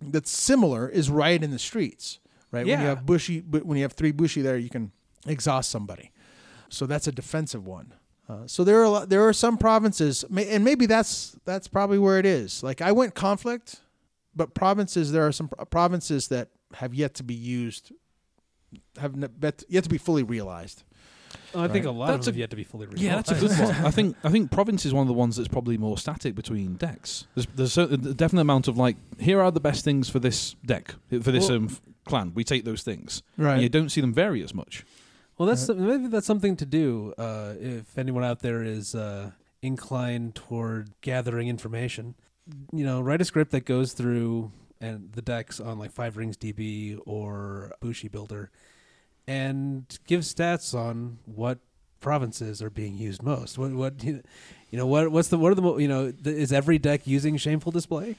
that's 0.00 0.30
similar 0.30 0.88
is 0.88 1.08
riot 1.10 1.42
in 1.42 1.50
the 1.50 1.58
streets 1.58 2.18
right 2.50 2.66
yeah. 2.66 2.74
when 2.74 2.82
you 2.82 2.88
have 2.88 3.06
bushi 3.06 3.40
but 3.40 3.64
when 3.64 3.78
you 3.78 3.82
have 3.84 3.94
three 3.94 4.12
bushi 4.12 4.42
there 4.42 4.58
you 4.58 4.68
can 4.68 4.92
exhaust 5.26 5.70
somebody 5.70 6.10
so 6.72 6.86
that's 6.86 7.06
a 7.06 7.12
defensive 7.12 7.66
one 7.66 7.92
uh, 8.28 8.46
so 8.46 8.62
there 8.64 8.78
are 8.80 8.84
a 8.84 8.88
lot, 8.90 9.08
there 9.08 9.26
are 9.26 9.32
some 9.32 9.56
provinces 9.58 10.24
and 10.36 10.64
maybe 10.64 10.86
that's 10.86 11.36
that's 11.44 11.68
probably 11.68 11.98
where 11.98 12.18
it 12.18 12.26
is 12.26 12.62
like 12.62 12.80
i 12.80 12.90
went 12.92 13.14
conflict 13.14 13.80
but 14.34 14.54
provinces 14.54 15.12
there 15.12 15.26
are 15.26 15.32
some 15.32 15.48
provinces 15.70 16.28
that 16.28 16.48
have 16.74 16.94
yet 16.94 17.14
to 17.14 17.22
be 17.22 17.34
used 17.34 17.92
have 18.98 19.14
ne- 19.16 19.28
yet 19.68 19.84
to 19.84 19.90
be 19.90 19.98
fully 19.98 20.22
realized 20.22 20.84
I 21.54 21.68
think 21.68 21.84
a 21.86 21.90
lot 21.90 22.06
That's 22.08 22.26
of 22.26 22.32
a- 22.32 22.32
them 22.32 22.40
yet 22.40 22.50
to 22.50 22.56
be 22.56 22.64
fully 22.64 22.86
realized. 22.86 23.02
Yeah, 23.02 23.16
that's 23.16 23.30
a 23.30 23.34
good 23.34 23.50
one. 23.58 23.84
I 23.86 23.90
think 23.90 24.16
I 24.24 24.30
think 24.30 24.50
province 24.50 24.86
is 24.86 24.92
one 24.94 25.02
of 25.02 25.08
the 25.08 25.14
ones 25.14 25.36
that's 25.36 25.48
probably 25.48 25.76
more 25.78 25.98
static 25.98 26.34
between 26.34 26.76
decks. 26.76 27.26
There's 27.34 27.46
there's 27.54 27.78
a, 27.78 27.82
a 27.84 27.96
definite 27.96 28.40
amount 28.42 28.68
of 28.68 28.76
like 28.78 28.96
here 29.18 29.40
are 29.40 29.50
the 29.50 29.60
best 29.60 29.84
things 29.84 30.08
for 30.08 30.18
this 30.18 30.54
deck 30.64 30.94
for 31.10 31.30
this 31.30 31.48
Well- 31.48 31.58
um, 31.58 31.76
clan. 32.06 32.32
We 32.34 32.44
take 32.44 32.64
those 32.64 32.82
things. 32.82 33.22
right 33.36 33.54
And 33.54 33.62
you 33.62 33.68
don't 33.68 33.90
see 33.90 34.00
them 34.00 34.12
vary 34.14 34.42
as 34.42 34.54
much. 34.54 34.84
Well, 35.42 35.48
that's 35.48 35.68
maybe 35.68 36.06
that's 36.06 36.24
something 36.24 36.54
to 36.58 36.64
do. 36.64 37.14
Uh, 37.18 37.54
if 37.58 37.98
anyone 37.98 38.22
out 38.22 38.42
there 38.42 38.62
is 38.62 38.94
uh, 38.94 39.32
inclined 39.60 40.36
toward 40.36 40.92
gathering 41.00 41.48
information, 41.48 42.14
you 42.72 42.84
know, 42.84 43.00
write 43.00 43.20
a 43.20 43.24
script 43.24 43.50
that 43.50 43.64
goes 43.64 43.92
through 43.92 44.52
and 44.80 45.10
the 45.14 45.20
decks 45.20 45.58
on 45.58 45.80
like 45.80 45.90
Five 45.90 46.16
Rings 46.16 46.36
DB 46.36 46.96
or 47.06 47.72
Bushi 47.80 48.06
Builder, 48.06 48.52
and 49.26 49.84
give 50.06 50.20
stats 50.20 50.78
on 50.78 51.18
what 51.24 51.58
provinces 51.98 52.62
are 52.62 52.70
being 52.70 52.96
used 52.96 53.24
most. 53.24 53.58
What 53.58 53.72
what 53.72 54.04
you 54.04 54.22
know 54.70 54.86
what 54.86 55.10
what's 55.10 55.26
the 55.26 55.38
what 55.38 55.50
are 55.50 55.56
the 55.56 55.76
you 55.78 55.88
know 55.88 56.12
is 56.24 56.52
every 56.52 56.78
deck 56.78 57.04
using 57.04 57.36
Shameful 57.36 57.72
Display? 57.72 58.14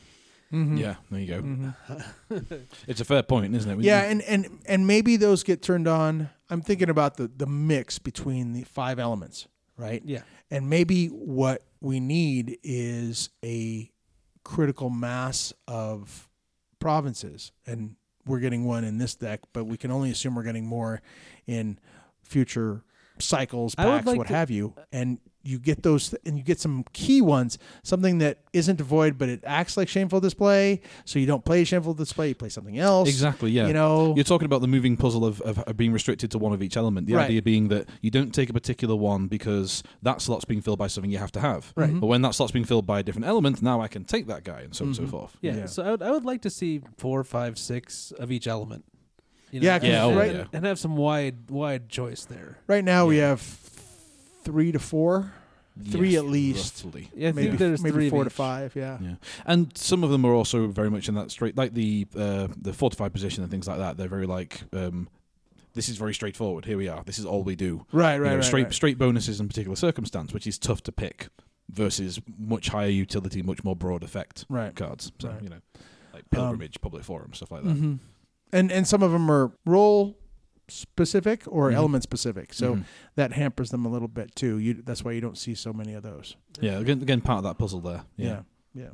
Mhm. 0.54 0.78
Yeah, 0.80 0.96
there 1.10 1.20
you 1.20 1.28
go. 1.28 1.42
Mhm. 1.42 2.68
It's 2.88 3.02
a 3.02 3.06
fair 3.06 3.24
point, 3.24 3.56
isn't 3.56 3.70
it? 3.70 3.76
We- 3.78 3.86
Yeah, 3.86 4.04
and, 4.04 4.22
and 4.24 4.60
and 4.66 4.86
maybe 4.88 5.18
those 5.18 5.44
get 5.44 5.62
turned 5.62 5.88
on. 5.88 6.30
I'm 6.50 6.62
thinking 6.62 6.90
about 6.90 7.18
the 7.18 7.28
the 7.36 7.48
mix 7.48 7.98
between 8.00 8.54
the 8.54 8.64
five 8.64 9.00
elements, 9.00 9.48
right? 9.78 10.02
Yeah. 10.06 10.22
And 10.52 10.70
maybe 10.70 11.08
what 11.08 11.64
we 11.82 12.00
need 12.00 12.60
is 12.64 13.30
a 13.44 13.90
critical 14.44 14.90
mass 14.90 15.54
of 15.68 16.30
provinces, 16.80 17.52
and 17.66 17.96
we're 18.26 18.40
getting 18.40 18.66
one 18.66 18.84
in 18.84 18.98
this 19.00 19.16
deck, 19.16 19.40
but 19.54 19.66
we 19.66 19.78
can 19.78 19.90
only 19.92 20.12
assume 20.12 20.36
we're 20.36 20.44
getting 20.44 20.66
more 20.68 21.02
in 21.48 21.80
future 22.22 22.84
cycles, 23.20 23.74
I 23.78 23.84
packs, 23.86 24.06
like 24.06 24.18
what 24.18 24.28
to- 24.28 24.34
have 24.36 24.50
you, 24.52 24.76
and 24.92 25.18
you 25.46 25.60
get 25.60 25.84
those 25.84 26.16
and 26.26 26.38
you 26.38 26.44
get 26.44 26.60
some 26.60 26.86
key 26.94 27.22
ones, 27.22 27.58
something 27.84 28.20
that 28.20 28.40
isn't 28.54 28.80
void 28.80 29.18
but 29.18 29.28
it 29.28 29.42
acts 29.46 29.76
like 29.76 29.88
shameful 29.90 30.22
display. 30.22 30.80
So 31.06 31.20
you 31.20 31.26
don't 31.26 31.44
play 31.44 31.64
shameful 31.66 31.94
display, 31.94 32.30
you 32.30 32.36
play 32.36 32.48
something 32.50 32.80
else. 32.80 33.10
Exactly. 33.10 33.52
Yeah. 33.52 33.68
You 33.68 33.74
know, 33.74 34.14
You're 34.16 34.24
talking 34.24 34.46
about 34.46 34.62
the 34.62 34.68
moving 34.70 34.96
puzzle 34.96 35.26
of, 35.26 35.42
of, 35.42 35.60
of 35.60 35.76
being 35.76 35.92
restricted 35.92 36.32
to 36.32 36.38
one 36.38 36.54
of 36.54 36.64
each 36.64 36.78
element. 36.78 37.08
The 37.08 37.16
Right. 37.16 37.26
idea 37.26 37.42
being 37.42 37.68
that 37.68 37.90
you 38.02 38.10
don't 38.10 38.34
take 38.34 38.50
a 38.50 38.54
particular 38.54 38.96
one 38.96 39.28
because 39.28 39.84
that 40.02 40.22
slot's 40.22 40.46
being 40.46 40.62
filled 40.62 40.80
by 40.80 40.88
something 40.88 41.12
you 41.12 41.18
have 41.18 41.32
to 41.34 41.40
have. 41.42 41.74
Right. 41.76 42.00
But 42.00 42.08
when 42.08 42.22
that 42.22 42.36
slot's 42.36 42.52
being 42.54 42.66
filled 42.66 42.86
by 42.86 43.00
a 43.00 43.04
different 43.04 43.28
element, 43.28 43.62
now 43.62 43.82
I 43.82 43.88
can 43.90 44.06
take 44.06 44.28
that 44.28 44.44
guy 44.46 44.62
and 44.62 44.74
so 44.74 44.86
on 44.86 44.90
and 44.90 44.96
so 44.96 45.04
Mhm. 45.04 45.10
forth. 45.10 45.38
Yeah, 45.42 45.56
Yeah. 45.58 45.66
so 45.66 45.84
I 45.84 45.92
would, 45.92 46.02
I 46.02 46.12
would 46.12 46.24
like 46.26 46.42
to 46.44 46.50
see 46.50 46.82
four, 46.98 47.24
five, 47.26 47.58
six 47.58 48.12
of 48.18 48.32
each 48.32 48.48
element. 48.48 48.86
You 49.52 49.60
Yeah, 49.62 49.78
'cause 49.78 49.88
Yeah, 49.90 50.04
oh, 50.06 50.16
right, 50.16 50.34
yeah. 50.34 50.46
and 50.54 50.66
have 50.66 50.80
some 50.80 50.96
wide 50.96 51.52
wide 51.52 51.90
choice 51.90 52.26
there. 52.26 52.58
right 52.68 52.84
now 52.84 53.06
we 53.06 53.18
have 53.18 53.40
three 54.44 54.72
to 54.72 54.80
four, 54.80 55.32
three 55.90 56.10
Yes, 56.12 56.20
at 56.20 56.26
least. 56.26 56.84
roughly. 56.86 57.10
Yeah, 57.16 57.30
I 57.30 57.32
maybe 57.32 57.48
think 57.50 57.60
there's 57.60 57.82
maybe 57.82 57.94
three 57.94 58.08
of 58.08 58.12
four 58.12 58.24
to 58.24 58.30
five. 58.30 58.76
Yeah. 58.76 58.98
Yeah, 59.02 59.16
and 59.46 59.76
some 59.78 60.04
of 60.04 60.10
them 60.12 60.26
are 60.26 60.34
also 60.34 60.68
very 60.68 60.90
much 60.90 61.08
in 61.10 61.16
that 61.16 61.32
straight, 61.32 61.58
like 61.58 61.74
the 61.74 62.08
uh, 62.16 62.48
the 62.60 62.74
fortified 62.74 63.14
position 63.14 63.44
and 63.44 63.52
things 63.52 63.68
like 63.68 63.78
that. 63.80 63.98
They're 63.98 64.08
very 64.08 64.26
like, 64.28 64.62
um, 64.74 65.08
this 65.74 65.90
is 65.90 65.98
very 65.98 66.14
straightforward. 66.14 66.66
Here 66.66 66.78
we 66.78 66.88
are. 66.88 67.04
This 67.04 67.18
is 67.20 67.26
all 67.26 67.44
we 67.44 67.56
do. 67.56 67.86
Right, 67.92 68.16
You 68.16 68.22
right, 68.24 68.30
know, 68.32 68.36
right. 68.36 68.44
straight 68.46 68.64
right. 68.66 68.74
straight 68.74 68.98
bonuses 68.98 69.40
in 69.40 69.48
particular 69.48 69.76
circumstance, 69.76 70.34
which 70.34 70.46
is 70.48 70.58
tough 70.60 70.84
to 70.84 70.92
pick, 70.92 71.30
versus 71.70 72.20
much 72.38 72.70
higher 72.70 72.90
utility, 72.90 73.42
much 73.42 73.64
more 73.64 73.76
broad 73.76 74.04
effect 74.04 74.46
Right. 74.50 74.76
cards. 74.76 75.12
So 75.20 75.30
Right. 75.30 75.42
you 75.42 75.50
know, 75.50 75.62
like 76.14 76.30
pilgrimage, 76.30 76.80
public 76.82 77.04
forum, 77.04 77.34
stuff 77.34 77.52
like 77.52 77.64
that. 77.64 77.76
Mhm. 77.76 78.00
And 78.52 78.72
and 78.72 78.88
some 78.88 79.02
of 79.02 79.12
them 79.12 79.32
are 79.32 79.52
role 79.66 80.16
specific 80.74 81.44
or 81.48 81.70
Mhm. 81.72 81.76
element 81.76 82.04
specific. 82.04 82.54
So 82.54 82.76
Mhm. 82.76 82.84
that 83.16 83.34
hampers 83.34 83.70
them 83.72 83.86
a 83.86 83.90
little 83.90 84.08
bit 84.08 84.36
too. 84.36 84.58
You 84.58 84.74
that's 84.86 85.04
why 85.04 85.12
you 85.12 85.22
don't 85.22 85.38
see 85.38 85.56
so 85.56 85.72
many 85.74 85.94
of 85.94 86.04
those. 86.04 86.36
yeah, 86.62 86.80
again, 86.80 87.02
again, 87.02 87.22
part 87.22 87.38
of 87.38 87.44
that 87.44 87.58
puzzle 87.58 87.80
there. 87.82 88.04
Yeah. 88.18 88.42
Yeah. 88.74 88.90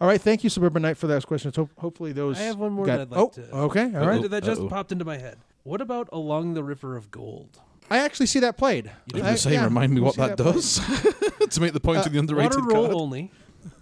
All 0.00 0.06
right, 0.06 0.20
thank 0.20 0.44
you, 0.44 0.50
Suburban 0.50 0.82
Knight, 0.82 0.96
for 0.98 1.06
those 1.06 1.24
questions. 1.24 1.56
Ho- 1.56 1.70
hopefully 1.78 2.12
those. 2.12 2.38
I 2.38 2.42
have 2.42 2.58
one 2.58 2.72
more 2.72 2.84
got- 2.86 2.96
that 2.98 3.02
I'd 3.02 3.10
like 3.10 3.20
oh, 3.20 3.28
to. 3.30 3.50
okay, 3.56 3.84
all 3.94 4.06
right. 4.06 4.16
Uh-oh. 4.18 4.22
That- 4.22 4.28
that 4.30 4.44
just 4.44 4.60
Uh-oh. 4.60 4.68
popped 4.68 4.92
into 4.92 5.04
my 5.04 5.16
head. 5.16 5.38
What 5.64 5.80
about 5.80 6.08
along 6.12 6.54
the 6.54 6.62
river 6.62 6.96
of 6.96 7.10
gold? 7.10 7.58
I 7.90 7.98
actually 7.98 8.26
see 8.26 8.40
that 8.40 8.56
played. 8.58 8.88
I 9.14 9.18
was 9.18 9.22
I- 9.22 9.34
say, 9.36 9.52
yeah, 9.54 9.64
remind 9.64 9.92
me 9.94 10.00
I 10.00 10.04
what 10.04 10.16
that, 10.16 10.36
that 10.36 10.44
does 10.44 10.80
to 11.50 11.60
make 11.60 11.72
the 11.72 11.80
point 11.80 11.98
Uh, 11.98 12.02
of 12.02 12.12
the 12.12 12.18
underrated 12.18 12.56
Water 12.60 12.74
role 12.74 12.84
card. 12.88 12.94
only. 12.96 13.30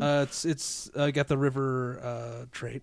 Uh, 0.01 0.25
it's 0.29 0.45
it's 0.45 0.91
uh, 0.95 1.11
got 1.11 1.29
the 1.29 1.37
river 1.37 2.01
uh, 2.03 2.47
trait. 2.53 2.83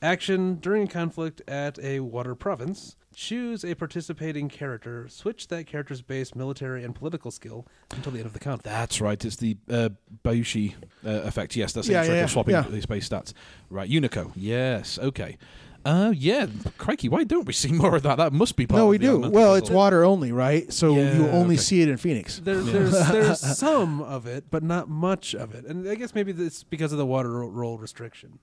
Action 0.00 0.58
during 0.60 0.84
a 0.84 0.86
conflict 0.86 1.42
at 1.48 1.78
a 1.80 2.00
water 2.00 2.34
province. 2.36 2.94
Choose 3.22 3.64
a 3.64 3.74
participating 3.74 4.48
character. 4.48 5.08
Switch 5.08 5.48
that 5.48 5.66
character's 5.66 6.02
base 6.02 6.36
military 6.36 6.84
and 6.84 6.94
political 6.94 7.32
skill 7.32 7.66
until 7.90 8.12
the 8.12 8.18
end 8.18 8.26
of 8.26 8.32
the 8.32 8.38
count. 8.38 8.62
That's 8.62 9.00
right. 9.00 9.22
It's 9.24 9.34
the 9.34 9.56
uh, 9.68 9.88
Bayushi 10.24 10.74
uh, 11.04 11.10
effect. 11.26 11.56
Yes, 11.56 11.72
that's 11.72 11.88
Yeah, 11.88 12.02
the 12.02 12.06
trick 12.06 12.16
yeah, 12.18 12.22
of 12.22 12.30
swapping 12.30 12.54
yeah. 12.54 12.62
the 12.62 12.80
space 12.80 13.08
stats. 13.08 13.32
Right, 13.70 13.90
Unico. 13.90 14.30
Yes. 14.36 15.00
Okay. 15.00 15.36
Uh, 15.84 16.12
yeah. 16.16 16.46
Crikey, 16.76 17.08
why 17.08 17.24
don't 17.24 17.44
we 17.44 17.52
see 17.52 17.72
more 17.82 17.96
of 17.96 18.04
that? 18.04 18.18
That 18.18 18.32
must 18.32 18.54
be 18.54 18.68
part 18.68 18.78
No, 18.78 18.84
of 18.84 18.90
we 18.90 18.98
the 18.98 19.06
do. 19.06 19.10
elemental 19.10 19.32
Well, 19.32 19.54
it's 19.56 19.68
water 19.68 20.04
only, 20.04 20.30
right? 20.30 20.72
So 20.72 20.94
you 20.94 21.26
only 21.30 21.56
okay. 21.56 21.62
see 21.62 21.82
it 21.82 21.88
in 21.88 21.96
Phoenix. 21.96 22.38
There, 22.38 22.60
there's 22.60 22.92
there's 23.10 23.40
some 23.58 24.00
of 24.00 24.28
it, 24.28 24.44
but 24.48 24.62
not 24.62 24.88
much 24.88 25.34
of 25.34 25.56
it, 25.56 25.64
and 25.64 25.88
I 25.88 25.96
guess 25.96 26.14
maybe 26.14 26.30
it's 26.30 26.62
because 26.62 26.92
of 26.92 26.98
the 26.98 27.06
water 27.06 27.32
ro- 27.32 27.48
role 27.48 27.78
restriction. 27.78 28.38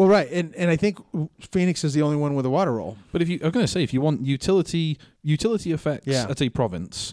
Well, 0.00 0.08
right, 0.08 0.30
and 0.32 0.54
and 0.56 0.70
I 0.70 0.76
think 0.76 0.96
Phoenix 1.52 1.84
is 1.84 1.92
the 1.92 2.00
only 2.00 2.16
one 2.16 2.34
with 2.34 2.46
a 2.46 2.50
water 2.50 2.72
role. 2.72 2.96
But 3.12 3.20
if 3.20 3.28
you, 3.28 3.38
I'm 3.44 3.50
going 3.50 3.66
to 3.66 3.70
say, 3.70 3.82
if 3.82 3.92
you 3.92 4.00
want 4.00 4.24
utility 4.24 4.96
utility 5.22 5.72
effects 5.72 6.06
Yeah. 6.06 6.26
at 6.30 6.40
a 6.40 6.48
province 6.48 7.12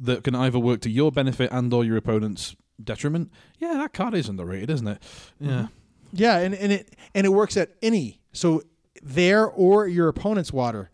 that 0.00 0.24
can 0.24 0.34
either 0.34 0.58
work 0.58 0.80
to 0.80 0.90
your 0.90 1.12
benefit 1.12 1.48
and 1.52 1.72
or 1.72 1.84
your 1.84 1.96
opponent's 1.96 2.56
detriment, 2.82 3.30
yeah, 3.60 3.74
that 3.74 3.92
card 3.92 4.14
is 4.14 4.28
underrated, 4.28 4.68
isn't 4.68 4.88
it? 4.88 4.98
Yeah. 5.38 5.48
Mhm. 5.50 5.70
Yeah, 6.12 6.38
and, 6.38 6.54
and 6.56 6.72
it 6.72 6.96
and 7.14 7.24
it 7.24 7.30
works 7.30 7.56
at 7.56 7.70
any 7.82 8.18
so 8.32 8.62
there 9.00 9.46
or 9.46 9.86
your 9.86 10.08
opponent's 10.08 10.52
water 10.52 10.90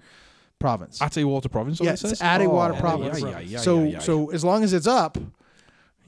province. 0.59 1.01
At 1.01 1.17
a 1.17 1.25
water 1.25 1.49
province. 1.49 1.79
that 1.79 2.03
Yeah, 2.21 2.35
at 2.35 2.43
a 2.43 2.51
water 2.51 2.75
Oh, 2.77 2.81
province. 2.81 3.19
yeah, 3.23 3.29
yeah, 3.31 3.39
yeah, 3.41 3.59
so 3.61 3.99
so 4.01 4.31
as 4.31 4.45
long 4.45 4.63
as 4.63 4.75
it's 4.75 4.87
up, 4.87 5.17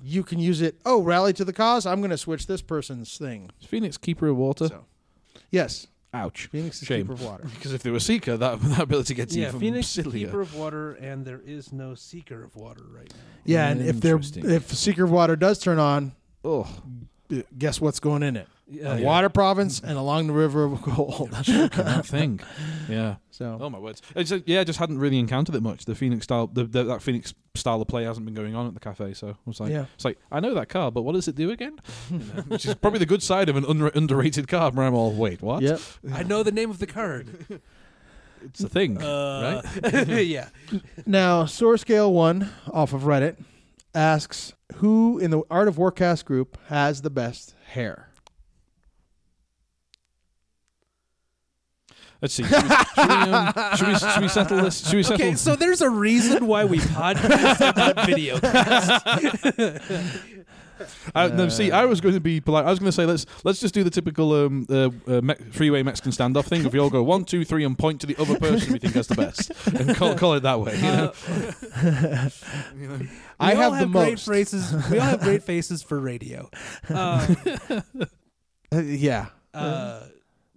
you 0.05 0.23
can 0.25 0.39
use 0.39 0.61
it. 0.61 0.79
Oh, 0.85 1.01
rally 1.03 1.33
to 1.33 1.45
the 1.47 1.55
cause! 1.55 1.87
I'm 1.87 2.01
going 2.01 2.11
to 2.11 2.19
switch 2.19 2.47
this 2.47 2.61
person's 2.61 3.17
thing. 3.17 3.49
Phoenix 3.67 3.97
keeper 3.97 4.29
of 4.29 4.37
water. 4.37 4.69
So, 4.69 4.85
yes, 5.53 5.87
Ouch. 6.13 6.47
Phoenix 6.53 6.83
is 6.83 6.89
Shame. 6.89 7.03
keeper 7.03 7.13
of 7.15 7.23
water. 7.23 7.45
Because 7.55 7.73
if 7.73 7.83
they 7.85 7.91
were 7.91 8.01
seeker, 8.01 8.37
that 8.37 8.61
that 8.63 8.81
ability 8.81 9.15
gets 9.15 9.35
yeah, 9.37 9.49
even 9.49 9.61
Phoenix 9.61 9.87
sillier. 9.87 10.27
keeper 10.27 10.41
of 10.41 10.55
water, 10.57 10.93
and 10.95 11.25
there 11.25 11.41
is 11.47 11.73
no 11.73 11.95
seeker 11.95 12.43
of 12.45 12.55
water 12.57 12.83
right 12.91 13.09
now. 13.15 13.21
Yeah, 13.45 13.69
and 13.69 13.81
if 13.81 14.01
there 14.01 14.17
Interesting. 14.17 14.51
if 14.51 14.73
Seeker 14.75 15.05
of 15.05 15.11
Water 15.13 15.37
does 15.37 15.59
turn 15.61 15.79
on, 15.79 16.13
Oh, 16.45 16.67
guess 17.59 17.81
what's 17.81 18.01
going 18.01 18.23
in 18.23 18.37
it? 18.37 18.49
Yeah, 18.69 18.95
A 18.95 18.99
yeah. 19.01 19.05
Water 19.05 19.29
province 19.29 19.81
and 19.81 19.99
along 19.99 20.29
the 20.29 20.33
river 20.33 20.65
of 20.65 20.81
gold. 20.83 21.31
that 21.33 21.71
kind 21.73 22.01
of 22.01 22.07
thing. 22.07 22.41
Yeah. 22.89 23.17
so 23.31 23.59
Oh 23.61 23.71
my 23.71 23.79
words. 23.79 24.03
It's, 24.17 24.33
uh, 24.33 24.41
yeah, 24.45 24.61
I 24.61 24.65
just 24.65 24.79
hadn't 24.79 24.99
really 24.99 25.19
encountered 25.19 25.55
it 25.55 25.63
much. 25.63 25.85
The 25.85 25.95
Phoenix 25.95 26.25
style, 26.25 26.47
the, 26.49 26.65
the, 26.65 26.83
that 26.85 27.03
Phoenix 27.03 27.33
style 27.55 27.81
of 27.81 27.89
play 27.89 28.05
hasn't 28.05 28.27
been 28.27 28.35
going 28.35 28.55
on 28.55 28.67
at 28.67 28.75
the 28.75 28.81
cafe. 28.81 29.15
So 29.15 29.29
I 29.31 29.35
was 29.45 29.61
like, 29.61 29.71
yeah, 29.71 29.87
it's 29.95 30.05
like 30.05 30.19
I 30.31 30.41
know 30.41 30.55
that 30.55 30.69
card, 30.69 30.95
but 30.95 31.03
what 31.03 31.13
does 31.13 31.29
it 31.29 31.37
do 31.37 31.51
again? 31.51 31.79
You 32.11 32.19
know, 32.19 32.43
which 32.49 32.67
is 32.67 32.75
probably 32.75 32.99
the 32.99 33.07
good 33.07 33.23
side 33.23 33.49
of 33.49 33.57
an 33.57 33.65
under, 33.67 33.89
underrated 33.89 34.49
card. 34.49 34.75
Where 34.75 34.87
I'm 34.87 34.95
all, 34.95 35.13
wait, 35.13 35.43
what? 35.43 35.63
yep. 35.63 35.81
I 36.13 36.23
know 36.23 36.43
the 36.43 36.53
name 36.53 36.71
of 36.71 36.79
the 36.79 36.87
card. 36.87 37.61
It's 38.45 38.61
a 38.61 38.69
thing. 38.69 39.01
Uh, 39.01 39.63
yeah. 40.09 40.49
Now, 41.07 41.45
Source 41.45 41.83
Scale 41.83 42.13
One 42.13 42.51
off 42.73 42.93
of 42.93 43.03
Reddit 43.03 43.37
asks 43.95 44.55
who 44.77 45.19
in 45.19 45.31
the 45.31 45.43
Art 45.51 45.69
of 45.69 45.77
Warcast 45.77 46.25
group 46.25 46.57
has 46.69 47.03
the 47.03 47.11
best 47.11 47.55
hair. 47.69 48.09
Let's 52.21 52.35
see. 52.35 52.45
Should 52.45 52.63
we, 52.63 52.69
should, 52.69 52.77
we, 52.97 53.03
um, 53.03 53.53
should, 53.77 53.89
we, 53.89 53.99
should 53.99 54.23
we 54.23 54.29
settle 54.29 54.59
this? 54.59 54.87
Should 54.87 54.95
we 54.95 55.03
settle? 55.03 55.27
Okay, 55.27 55.35
so 55.35 55.57
there's 55.57 55.81
a 55.81 55.91
reason 55.91 56.47
why 56.47 56.65
we 56.65 56.79
podcast 56.79 57.61
and 57.61 57.77
not 57.77 58.07
video. 58.07 58.39
I, 61.15 61.29
no, 61.29 61.49
see, 61.49 61.71
I 61.71 61.85
was 61.85 62.01
going 62.01 62.15
to 62.15 62.21
be 62.21 62.41
polite. 62.41 62.65
I 62.65 62.71
was 62.71 62.79
going 62.79 62.89
to 62.89 62.93
say 62.93 63.05
let's 63.07 63.27
let's 63.45 63.61
just 63.61 63.75
do 63.75 63.83
the 63.85 63.91
typical 63.91 64.33
um, 64.35 64.67
uh, 64.69 64.91
uh, 65.07 65.21
me- 65.21 65.35
freeway 65.51 65.83
Mexican 65.83 66.13
standoff 66.13 66.45
thing. 66.47 66.65
If 66.65 66.73
we 66.73 66.79
all 66.79 66.91
go 66.91 67.03
one, 67.03 67.25
two, 67.25 67.45
three, 67.45 67.65
and 67.65 67.79
point 67.79 68.01
to 68.03 68.07
the 68.07 68.17
other 68.17 68.39
person 68.39 68.73
we 68.73 68.79
think 68.79 68.95
has 68.95 69.07
the 69.09 69.15
best, 69.15 69.51
and 69.67 69.95
call, 69.97 70.15
call 70.15 70.35
it 70.35 70.41
that 70.41 70.61
way. 70.61 70.77
You 70.77 70.83
know? 70.83 71.13
Uh, 71.77 72.29
You 72.79 72.89
know? 72.89 73.01
I 73.41 73.55
we 73.55 73.63
all 73.63 73.71
have 73.73 73.81
the 73.81 73.93
great 73.99 74.11
most. 74.13 74.29
faces. 74.29 74.73
We 74.91 74.99
all 74.99 75.07
have 75.07 75.21
great 75.21 75.43
faces 75.43 75.83
for 75.83 75.99
radio. 76.01 76.51
Uh, 76.91 78.81
yeah, 78.81 79.27
uh, 79.53 80.05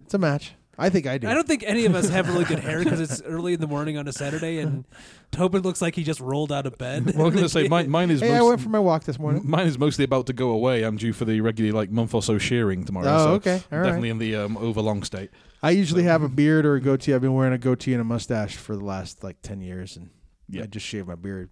it's 0.03 0.13
a 0.13 0.17
match. 0.17 0.53
I 0.78 0.89
think 0.89 1.07
I 1.07 1.17
do. 1.17 1.28
I 1.30 1.34
don't 1.34 1.47
think 1.47 1.63
any 1.65 1.86
of 1.86 1.95
us 1.95 2.09
have 2.09 2.28
really 2.28 2.43
good 2.45 2.59
hair 2.59 2.84
because 2.84 2.99
it's 2.99 3.21
early 3.21 3.53
in 3.53 3.61
the 3.61 3.67
morning 3.67 3.97
on 3.97 4.07
a 4.07 4.11
Saturday, 4.13 4.59
and 4.59 4.84
Tobin 5.32 5.61
looks 5.61 5.82
like 5.82 5.95
he 5.95 6.03
just 6.03 6.19
rolled 6.19 6.51
out 6.51 6.65
of 6.65 6.78
bed. 6.78 7.05
Well, 7.15 7.28
I'm 7.28 7.34
going 7.34 7.43
to 7.43 7.49
say 7.49 7.67
mine, 7.67 7.89
mine 7.89 8.09
is 8.11 8.19
hey, 8.21 8.34
I 8.36 8.41
went 8.41 8.59
for 8.61 8.69
my 8.69 8.80
walk 8.80 9.05
this 9.05 9.17
morning. 9.17 9.43
Mine 9.45 9.67
is 9.67 9.78
mostly 9.80 10.03
about 10.03 10.28
to 10.28 10.34
go 10.34 10.49
away. 10.49 10.84
I'm 10.84 10.97
due 10.97 11.13
for 11.13 11.26
the 11.26 11.39
regular 11.41 11.71
like 11.71 11.91
month 11.91 12.13
or 12.13 12.21
so 12.21 12.38
shearing 12.38 12.84
tomorrow. 12.84 13.07
Oh, 13.07 13.17
so 13.17 13.30
okay, 13.36 13.63
all 13.71 13.80
right. 13.80 13.86
definitely 13.86 14.09
in 14.09 14.17
the 14.17 14.36
um, 14.36 14.57
overlong 14.57 15.03
state. 15.03 15.30
I 15.63 15.71
usually 15.71 16.03
have 16.03 16.21
a 16.21 16.30
beard 16.30 16.65
or 16.65 16.76
a 16.76 16.82
goatee. 16.82 17.13
I've 17.13 17.21
been 17.21 17.34
wearing 17.34 17.53
a 17.53 17.57
goatee 17.57 17.93
and 17.93 18.01
a 18.01 18.05
mustache 18.05 18.55
for 18.57 18.76
the 18.76 18.84
last 18.84 19.23
like 19.23 19.41
ten 19.41 19.61
years, 19.61 19.95
and 19.95 20.09
Yeah. 20.49 20.63
I 20.63 20.65
just 20.67 20.86
shave 20.86 21.07
my 21.07 21.15
beard, 21.15 21.51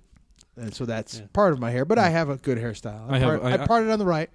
and 0.55 0.73
so 0.73 0.85
that's 0.85 1.19
Yeah. 1.19 1.25
part 1.33 1.53
of 1.53 1.59
my 1.59 1.71
hair. 1.71 1.85
But 1.85 1.97
I 1.99 2.09
have 2.09 2.29
a 2.29 2.37
good 2.37 2.57
hairstyle. 2.57 3.09
I, 3.09 3.15
I 3.15 3.19
have- 3.19 3.41
part, 3.41 3.43
I- 3.59 3.63
I 3.63 3.67
parted 3.67 3.89
on 3.91 3.99
the 3.99 4.05
right. 4.05 4.29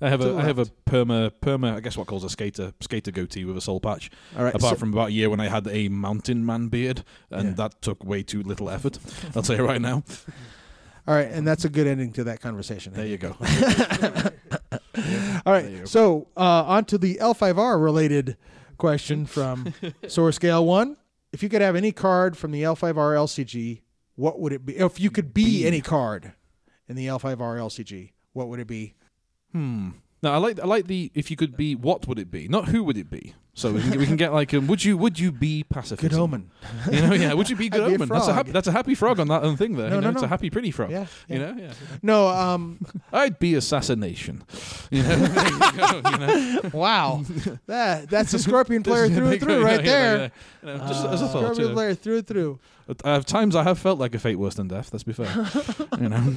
I 0.00 0.08
have 0.08 0.20
a 0.24 0.36
I 0.36 0.42
have 0.42 0.58
a 0.58 0.64
perma 0.86 1.30
perma. 1.42 1.74
I 1.76 1.80
guess 1.80 1.96
what 1.96 2.06
calls 2.06 2.24
a 2.24 2.30
skater 2.30 2.72
skater 2.80 3.10
goatee 3.10 3.44
with 3.44 3.56
a 3.56 3.60
soul 3.60 3.80
patch. 3.80 4.10
All 4.36 4.44
right. 4.44 4.54
Apart 4.54 4.74
so- 4.74 4.78
from 4.80 4.92
about 4.92 5.08
a 5.08 5.12
year 5.12 5.28
when 5.30 5.40
I 5.40 5.48
had 5.48 5.66
a 5.68 5.88
mountain 5.88 6.44
man 6.46 6.68
beard, 6.68 7.04
and 7.30 7.48
Yeah. 7.50 7.54
that 7.54 7.82
took 7.82 8.04
way 8.04 8.22
too 8.22 8.42
little 8.42 8.70
effort. 8.70 8.98
I'll 9.36 9.42
tell 9.42 9.56
you 9.56 9.64
right 9.66 9.80
now. 9.80 10.02
all 11.08 11.14
right, 11.14 11.30
and 11.30 11.46
that's 11.46 11.64
a 11.64 11.68
good 11.68 11.86
ending 11.86 12.12
to 12.12 12.24
that 12.24 12.40
conversation. 12.40 12.92
There 12.92 13.06
you 13.06 13.18
go. 13.18 13.36
All 15.46 15.52
right. 15.52 15.78
go. 15.80 15.84
So 15.86 16.28
uh, 16.36 16.64
on 16.66 16.84
to 16.86 16.98
the 16.98 17.16
L5R 17.16 17.82
related 17.82 18.36
question 18.76 19.26
from 19.26 19.72
Source 20.08 20.36
Scale 20.36 20.64
One. 20.64 20.96
If 21.32 21.42
you 21.42 21.48
could 21.48 21.62
have 21.62 21.76
any 21.76 21.92
card 21.92 22.36
from 22.36 22.50
the 22.50 22.62
L5R 22.62 22.94
LCG, 23.14 23.80
what 24.20 24.38
would 24.38 24.52
it 24.52 24.66
be? 24.66 24.76
If 24.76 25.00
you 25.00 25.10
could 25.10 25.32
be, 25.32 25.62
Be. 25.62 25.66
any 25.66 25.80
card 25.80 26.32
in 26.88 26.94
the 26.94 27.06
L5R 27.06 27.38
LCG, 27.38 28.12
what 28.34 28.48
would 28.48 28.60
it 28.60 28.66
be? 28.66 28.94
Hmm. 29.52 29.90
Now 30.22 30.34
I 30.34 30.36
like 30.36 30.60
I 30.60 30.66
like 30.66 30.86
the 30.86 31.10
if 31.14 31.30
you 31.30 31.36
could 31.36 31.56
be 31.56 31.74
what 31.74 32.06
would 32.06 32.18
it 32.18 32.30
be? 32.30 32.46
Not 32.46 32.68
who 32.68 32.84
would 32.84 32.98
it 32.98 33.10
be. 33.10 33.34
So 33.54 33.72
we 33.72 33.82
can, 33.82 33.98
we 33.98 34.06
can 34.06 34.16
get 34.16 34.32
like, 34.32 34.54
um, 34.54 34.68
would 34.68 34.84
you 34.84 34.96
would 34.96 35.18
you 35.18 35.32
be 35.32 35.64
pacifist? 35.64 36.10
Good 36.10 36.18
omen. 36.18 36.50
You 36.90 37.02
know, 37.02 37.12
yeah. 37.14 37.32
Would 37.32 37.50
you 37.50 37.56
be 37.56 37.68
good 37.70 37.98
be 37.98 38.02
a? 38.02 38.06
That's 38.06 38.28
a 38.28 38.32
happy, 38.32 38.52
that's 38.52 38.68
a 38.68 38.72
happy 38.72 38.94
frog 38.94 39.18
on 39.18 39.28
that 39.28 39.42
own 39.42 39.56
thing 39.56 39.76
there. 39.76 39.88
No, 39.88 39.96
you 39.96 40.00
know, 40.00 40.10
no, 40.10 40.14
it's 40.14 40.22
a 40.22 40.28
happy 40.28 40.50
pretty 40.50 40.70
frog. 40.70 40.90
Yeah. 40.90 41.06
You 41.28 41.38
know, 41.40 41.56
yeah. 41.58 41.72
No. 42.02 42.28
Um. 42.28 42.78
I'd 43.12 43.38
be 43.38 43.54
assassination. 43.54 44.44
You 44.90 45.02
know, 45.02 45.14
you 45.16 45.78
go, 45.78 46.10
you 46.10 46.18
know. 46.18 46.60
Wow. 46.72 47.24
that 47.66 48.08
that's 48.08 48.32
a 48.34 48.38
scorpion 48.38 48.82
player 48.82 49.08
through 49.08 49.30
and 49.30 49.40
through 49.40 49.64
right 49.64 49.84
yeah, 49.84 49.90
yeah, 49.90 50.16
there. 50.16 50.32
yeah. 50.64 50.88
Just 50.88 51.04
as 51.06 51.22
a 51.22 51.28
thought. 51.28 51.44
Scorpion 51.54 51.72
player 51.72 51.94
through 51.94 52.18
and 52.18 52.26
through. 52.26 52.60
At 52.90 53.06
uh, 53.06 53.20
times 53.20 53.54
I 53.54 53.62
have 53.62 53.78
felt 53.78 53.98
like 54.00 54.14
a 54.14 54.18
fate 54.18 54.36
worse 54.36 54.54
than 54.54 54.68
death. 54.68 54.90
Let's 54.92 55.04
be 55.04 55.12
fair. 55.12 55.32
you 56.00 56.08
know, 56.08 56.34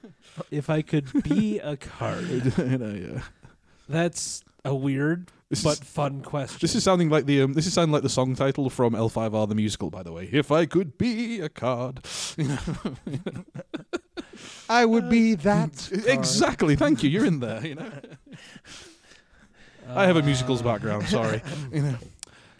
If 0.50 0.68
I 0.70 0.82
could 0.82 1.22
be 1.22 1.58
a 1.60 1.76
card, 1.76 2.28
you 2.58 2.78
know, 2.78 2.94
yeah. 2.94 3.22
that's 3.88 4.42
a 4.66 4.74
weird 4.74 5.30
This 5.50 5.62
but 5.62 5.80
is, 5.80 5.88
fun 5.88 6.20
question. 6.22 6.58
this 6.60 6.74
is 6.74 6.84
sounding 6.84 7.08
like 7.10 7.26
the 7.26 7.42
um, 7.42 7.52
this 7.54 7.66
is 7.66 7.72
sounding 7.74 7.92
like 7.92 8.02
the 8.02 8.08
song 8.08 8.34
title 8.34 8.68
from 8.70 8.92
L5R 8.94 9.48
the 9.48 9.54
musical. 9.54 9.90
By 9.90 10.02
the 10.02 10.12
way, 10.12 10.28
if 10.32 10.50
I 10.52 10.66
could 10.66 10.98
be 10.98 11.40
a 11.40 11.48
card, 11.48 12.00
I 14.68 14.84
would 14.84 15.08
be 15.08 15.34
that. 15.36 15.90
exactly. 16.06 16.76
Thank 16.76 17.02
you. 17.02 17.10
You're 17.10 17.26
in 17.26 17.40
there. 17.40 17.64
You 17.66 17.74
know, 17.76 17.90
I 19.88 20.06
have 20.06 20.16
a 20.16 20.22
musicals 20.22 20.60
Uh, 20.60 20.64
background. 20.64 21.06
Sorry. 21.08 21.42
you 21.72 21.82
know. 21.82 21.94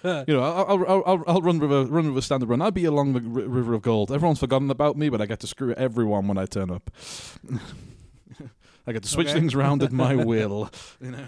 You 0.29 0.35
know, 0.35 0.43
I'll, 0.43 0.85
I'll, 0.87 1.03
I'll, 1.07 1.25
I'll- 1.27 1.41
run 1.43 1.59
with 1.59 1.73
a 1.73 1.87
run 1.87 2.09
with 2.09 2.19
a 2.19 2.23
standard 2.23 2.49
run. 2.51 2.61
I'll 2.61 2.71
be 2.71 2.85
along 2.85 3.15
the 3.15 3.21
r- 3.21 3.49
river 3.49 3.73
of 3.75 3.83
gold. 3.83 4.13
Everyone's 4.13 4.39
forgotten 4.39 4.71
about 4.71 4.97
me, 4.99 5.09
but 5.09 5.21
I 5.23 5.27
get 5.27 5.41
to 5.41 5.47
screw 5.47 5.73
everyone 5.75 6.29
when 6.29 6.37
I 6.39 6.45
turn 6.47 6.71
up. 6.71 6.91
I 8.87 8.93
get 8.93 9.03
to 9.03 9.09
switch 9.09 9.29
Okay. 9.29 9.39
things 9.39 9.55
around 9.55 9.83
at 9.83 9.93
my 9.93 10.15
will. 10.31 10.71
You 11.01 11.13
know, 11.13 11.27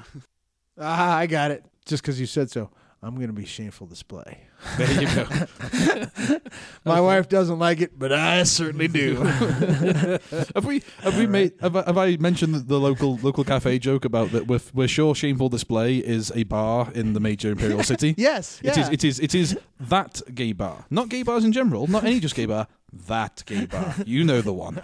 Ah, 0.79 1.17
I 1.17 1.27
got 1.27 1.51
it. 1.53 1.65
Just 1.87 2.03
because 2.03 2.21
you 2.21 2.27
said 2.27 2.51
so. 2.51 2.71
I'm 3.07 3.15
going 3.15 3.29
to 3.29 3.33
be 3.33 3.45
shameful 3.45 3.87
display. 3.87 4.41
there 4.79 5.01
you 5.01 5.07
go. 5.15 6.39
My 6.85 7.01
wife 7.01 7.29
doesn't 7.29 7.61
like 7.61 7.81
it, 7.81 7.97
but 7.97 8.13
I 8.13 8.43
certainly 8.43 8.89
do. 8.89 9.15
have 10.55 10.65
we 10.65 10.83
have 11.03 11.17
we 11.17 11.29
made 11.29 11.53
have 11.61 11.77
I, 11.77 11.85
have 11.85 11.99
I 11.99 12.17
mentioned 12.17 12.57
the, 12.57 12.59
the 12.59 12.81
local 12.81 13.17
local 13.23 13.45
cafe 13.45 13.79
joke 13.79 14.05
about 14.05 14.33
that? 14.33 14.49
We're, 14.49 14.59
we're 14.75 14.89
sure 14.89 15.15
shameful 15.15 15.49
display 15.49 15.99
is 15.99 16.33
a 16.35 16.43
bar 16.43 16.91
in 16.95 17.13
the 17.13 17.21
major 17.21 17.53
imperial 17.53 17.85
city. 17.85 18.17
yes. 18.19 18.61
Yeah. 18.61 18.73
It 18.73 18.79
is. 18.79 18.89
It 18.89 19.05
is. 19.05 19.21
It 19.21 19.35
is 19.37 19.59
that 19.79 20.23
gay 20.35 20.53
bar, 20.53 20.87
not 20.91 21.09
gay 21.09 21.23
bars 21.23 21.45
in 21.45 21.53
general, 21.53 21.87
not 21.87 22.03
any 22.03 22.19
just 22.19 22.35
gay 22.35 22.47
bar. 22.47 22.67
That 23.07 23.43
gay 23.47 23.67
bar. 23.67 23.95
You 24.07 24.25
know 24.25 24.41
the 24.41 24.53
one. 24.53 24.81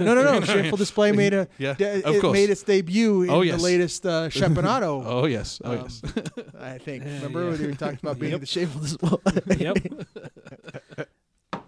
no, 0.00 0.14
no, 0.14 0.22
no. 0.22 0.40
Shameful 0.44 0.78
display 0.78 1.12
made 1.12 1.34
a. 1.34 1.48
Yeah, 1.58 1.74
de- 1.74 2.02
of 2.02 2.14
it 2.16 2.20
course. 2.20 2.32
made 2.32 2.50
its 2.50 2.62
debut 2.62 3.22
in 3.22 3.30
Oh, 3.30 3.44
the 3.44 3.56
latest 3.56 4.06
uh, 4.06 4.28
Shepanato. 4.28 5.02
Oh 5.06 5.26
yes. 5.26 5.60
Oh 5.64 5.72
Um, 5.72 5.78
yes. 5.82 6.02
I 6.60 6.78
think. 6.78 7.04
Remember 7.04 7.42
yeah. 7.44 7.50
when 7.50 7.60
we 7.60 7.66
were 7.68 7.74
talking 7.74 7.98
about 8.02 8.18
being 8.18 8.32
Yep. 8.32 8.40
the 8.40 8.46
shameful 8.46 8.80
display? 8.80 9.18
yep. 9.58 9.76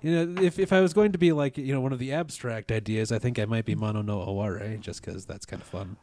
You 0.02 0.12
know, 0.26 0.42
if 0.42 0.58
if 0.58 0.72
I 0.72 0.80
was 0.82 0.92
going 0.92 1.12
to 1.12 1.18
be 1.18 1.32
like 1.32 1.56
you 1.58 1.72
know 1.72 1.80
one 1.80 1.92
of 1.92 1.98
the 1.98 2.12
abstract 2.12 2.70
ideas, 2.70 3.10
I 3.10 3.18
think 3.18 3.38
I 3.38 3.44
might 3.44 3.64
be 3.64 3.74
Mono 3.74 4.02
no 4.02 4.20
Aware, 4.22 4.76
just 4.76 5.04
because 5.04 5.24
that's 5.26 5.46
kind 5.46 5.60
of 5.62 5.66
fun. 5.68 5.96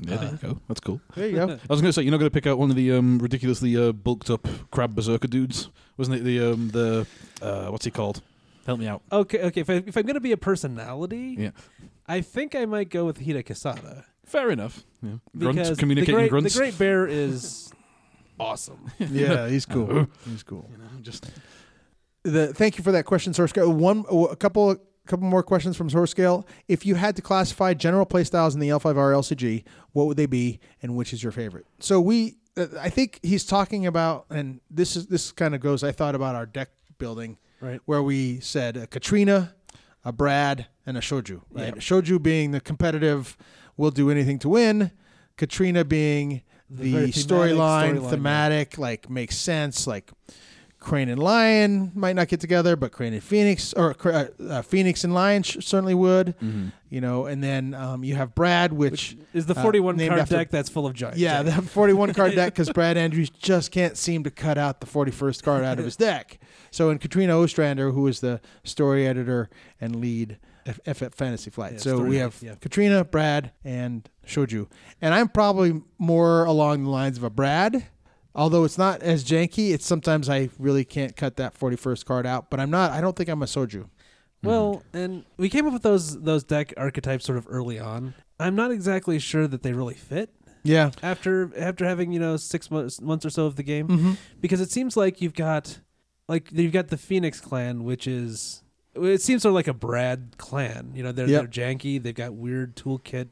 Yeah, 0.00 0.16
there 0.16 0.30
you 0.30 0.36
go. 0.38 0.60
That's 0.68 0.80
cool. 0.80 1.00
There 1.16 1.28
you 1.28 1.36
go. 1.36 1.42
I 1.44 1.58
was 1.68 1.80
going 1.80 1.90
to 1.90 1.92
say 1.92 2.02
you're 2.02 2.12
not 2.12 2.18
going 2.18 2.30
to 2.30 2.34
pick 2.34 2.46
out 2.46 2.58
one 2.58 2.70
of 2.70 2.76
the 2.76 2.92
um, 2.92 3.18
ridiculously 3.18 3.76
uh, 3.76 3.92
bulked 3.92 4.30
up 4.30 4.46
crab 4.70 4.94
berserker 4.94 5.28
dudes, 5.28 5.68
wasn't 5.98 6.18
it? 6.18 6.24
The 6.24 6.52
um, 6.52 6.68
the 6.70 7.06
uh, 7.42 7.66
what's 7.66 7.84
he 7.84 7.90
called? 7.90 8.22
Help 8.66 8.78
me 8.80 8.86
out. 8.86 9.02
Okay, 9.10 9.40
okay. 9.42 9.60
If, 9.62 9.70
I, 9.70 9.74
if 9.86 9.96
I'm 9.96 10.02
going 10.04 10.14
to 10.14 10.20
be 10.20 10.32
a 10.32 10.36
personality, 10.36 11.36
Yeah. 11.38 11.50
I 12.06 12.20
think 12.20 12.54
I 12.54 12.64
might 12.66 12.90
go 12.90 13.04
with 13.04 13.20
Hida 13.20 13.44
Kisada 13.44 14.04
Fair 14.26 14.50
enough. 14.50 14.84
Yeah. 15.02 15.14
Grunts, 15.36 15.56
because 15.62 15.78
communicating 15.78 16.14
the 16.14 16.20
great, 16.22 16.30
grunts. 16.30 16.54
The 16.54 16.58
Great 16.60 16.78
Bear 16.78 17.06
is 17.06 17.72
awesome. 18.40 18.90
Yeah, 18.98 19.48
he's 19.48 19.66
cool. 19.66 20.06
He's 20.24 20.42
cool. 20.42 20.68
You 20.70 20.78
know, 20.78 20.84
just 21.02 21.30
The 22.22 22.54
thank 22.54 22.78
you 22.78 22.84
for 22.84 22.92
that 22.92 23.04
question, 23.04 23.34
Source 23.34 23.50
Scale. 23.50 23.70
One, 23.72 24.04
a 24.10 24.36
couple, 24.36 24.76
couple 25.06 25.26
more 25.26 25.42
questions 25.42 25.76
from 25.76 25.90
Source 25.90 26.10
Scale. 26.12 26.46
If 26.68 26.86
you 26.86 26.94
had 26.94 27.16
to 27.16 27.22
classify 27.22 27.74
general 27.74 28.06
playstyles 28.06 28.54
in 28.54 28.60
the 28.60 28.68
L5R 28.68 28.94
LCG, 29.14 29.64
what 29.92 30.06
would 30.06 30.16
they 30.16 30.26
be, 30.26 30.60
and 30.82 30.96
which 30.96 31.12
is 31.12 31.22
your 31.22 31.32
favorite? 31.32 31.66
So 31.80 32.00
we, 32.00 32.36
uh, 32.56 32.66
I 32.80 32.90
think 32.90 33.18
he's 33.22 33.44
talking 33.44 33.86
about, 33.86 34.26
and 34.30 34.60
this 34.70 34.94
is 34.96 35.08
this 35.08 35.32
kind 35.32 35.54
of 35.54 35.60
goes. 35.60 35.82
I 35.82 35.90
thought 35.92 36.14
about 36.14 36.36
our 36.36 36.46
deck 36.46 36.70
building, 36.98 37.38
Right. 37.62 37.80
where 37.86 38.02
we 38.02 38.40
said 38.40 38.76
a 38.76 38.86
Katrina, 38.86 39.54
a 40.04 40.12
Brad, 40.12 40.66
and 40.84 40.96
a 40.96 41.00
Shoju. 41.00 41.40
Right, 41.52 41.66
Yeah. 41.68 41.80
Shoju 41.80 42.20
being 42.22 42.50
the 42.50 42.60
competitive, 42.60 43.36
will 43.76 43.90
do 43.92 44.10
anything 44.10 44.38
to 44.40 44.48
win. 44.48 44.90
Katrina 45.36 45.84
being 45.84 46.42
The 46.68 46.92
the, 47.06 47.12
storyline, 47.12 47.98
storyline, 47.98 48.10
thematic, 48.10 48.78
like 48.78 49.08
makes 49.08 49.36
sense. 49.36 49.86
Like 49.86 50.10
Crane 50.82 51.08
and 51.08 51.22
Lion 51.22 51.92
might 51.94 52.16
not 52.16 52.26
get 52.28 52.40
together, 52.40 52.74
but 52.74 52.90
Crane 52.92 53.12
and 53.14 53.22
Phoenix, 53.22 53.72
or 53.74 53.94
uh, 54.04 54.26
uh, 54.48 54.62
Phoenix 54.62 55.04
and 55.04 55.14
Lion 55.14 55.42
sh- 55.44 55.58
certainly 55.60 55.94
would. 55.94 56.34
You 56.90 57.00
know, 57.00 57.24
and 57.26 57.42
then 57.42 57.72
um, 57.72 58.04
you 58.04 58.16
have 58.16 58.34
Brad, 58.34 58.72
which, 58.72 59.16
Is 59.32 59.46
the 59.46 59.56
uh, 59.58 59.62
41 59.62 59.96
named 59.96 60.08
card 60.10 60.20
after- 60.20 60.36
deck 60.36 60.50
that's 60.50 60.68
full 60.68 60.86
of 60.86 60.92
giants? 60.92 61.18
yeah, 61.18 61.42
the 61.42 61.52
41 61.52 62.12
card 62.14 62.34
deck 62.34 62.52
because 62.52 62.68
Brad 62.70 62.98
Andres 62.98 63.30
just 63.30 63.70
can't 63.70 63.96
seem 63.96 64.24
to 64.24 64.30
cut 64.30 64.58
out 64.58 64.80
the 64.80 64.86
41st 64.86 65.42
card 65.42 65.64
out 65.64 65.78
of 65.78 65.84
his 65.84 65.96
deck. 65.96 66.38
So 66.70 66.90
in 66.90 66.98
Katrina 66.98 67.38
Ostrander, 67.40 67.92
who 67.92 68.06
is 68.08 68.20
the 68.20 68.40
story 68.64 69.06
editor 69.06 69.48
and 69.80 69.96
lead 69.96 70.38
F, 70.66 70.80
F 70.84 71.14
Fantasy 71.14 71.50
Flight. 71.50 71.72
Yeah, 71.74 71.78
so 71.78 71.98
we 72.00 72.16
have 72.16 72.38
yeah. 72.42 72.54
Katrina, 72.56 73.04
Brad, 73.04 73.52
and 73.64 74.08
Shoju. 74.26 74.68
And 75.00 75.14
I'm 75.14 75.28
probably 75.28 75.80
more 75.98 76.44
along 76.44 76.84
the 76.84 76.90
lines 76.90 77.16
of 77.16 77.24
a 77.24 77.30
Brad. 77.30 77.86
Although 78.34 78.64
it's 78.64 78.78
not 78.78 79.02
as 79.02 79.24
janky, 79.24 79.72
it's 79.72 79.84
sometimes 79.86 80.28
I 80.30 80.48
really 80.58 80.84
can't 80.84 81.14
cut 81.16 81.36
that 81.36 81.58
41st 81.58 82.04
card 82.06 82.26
out. 82.26 82.48
But 82.50 82.60
I'm 82.60 82.70
not. 82.70 82.90
I 82.92 83.00
don't 83.00 83.14
think 83.14 83.28
I'm 83.28 83.42
a 83.42 83.46
Shoju. 83.46 83.88
Well, 84.42 84.82
and 84.92 85.24
we 85.36 85.48
came 85.48 85.66
up 85.66 85.72
with 85.72 85.82
those 85.82 86.20
those 86.22 86.42
deck 86.42 86.72
archetypes 86.76 87.24
sort 87.24 87.38
of 87.38 87.46
early 87.48 87.78
on. 87.78 88.14
I'm 88.40 88.56
not 88.56 88.72
exactly 88.72 89.18
sure 89.20 89.46
that 89.46 89.62
they 89.62 89.72
really 89.72 89.94
fit 89.94 90.30
Yeah. 90.64 90.90
after 91.02 91.52
after 91.56 91.84
having 91.84 92.12
you 92.12 92.18
know 92.18 92.36
six 92.36 92.68
months 92.70 93.00
months 93.00 93.24
or 93.24 93.30
so 93.30 93.46
of 93.46 93.54
the 93.56 93.62
game 93.62 93.86
Mm-hmm. 93.88 94.12
because 94.40 94.60
it 94.60 94.70
seems 94.70 94.96
like 94.96 95.20
you've 95.20 95.34
got 95.34 95.78
like 96.26 96.50
you've 96.50 96.72
got 96.72 96.88
the 96.88 96.96
Phoenix 96.96 97.38
clan, 97.40 97.84
which 97.84 98.06
is 98.08 98.62
it 98.94 99.22
seems 99.22 99.42
sort 99.42 99.50
of 99.50 99.54
like 99.54 99.68
a 99.68 99.74
Brad 99.74 100.34
clan. 100.38 100.90
You 100.94 101.02
know, 101.04 101.12
they're 101.12 101.28
Yep. 101.28 101.50
they're 101.52 101.64
janky. 101.76 102.02
They've 102.02 102.14
got 102.14 102.34
weird 102.34 102.74
toolkit 102.76 103.28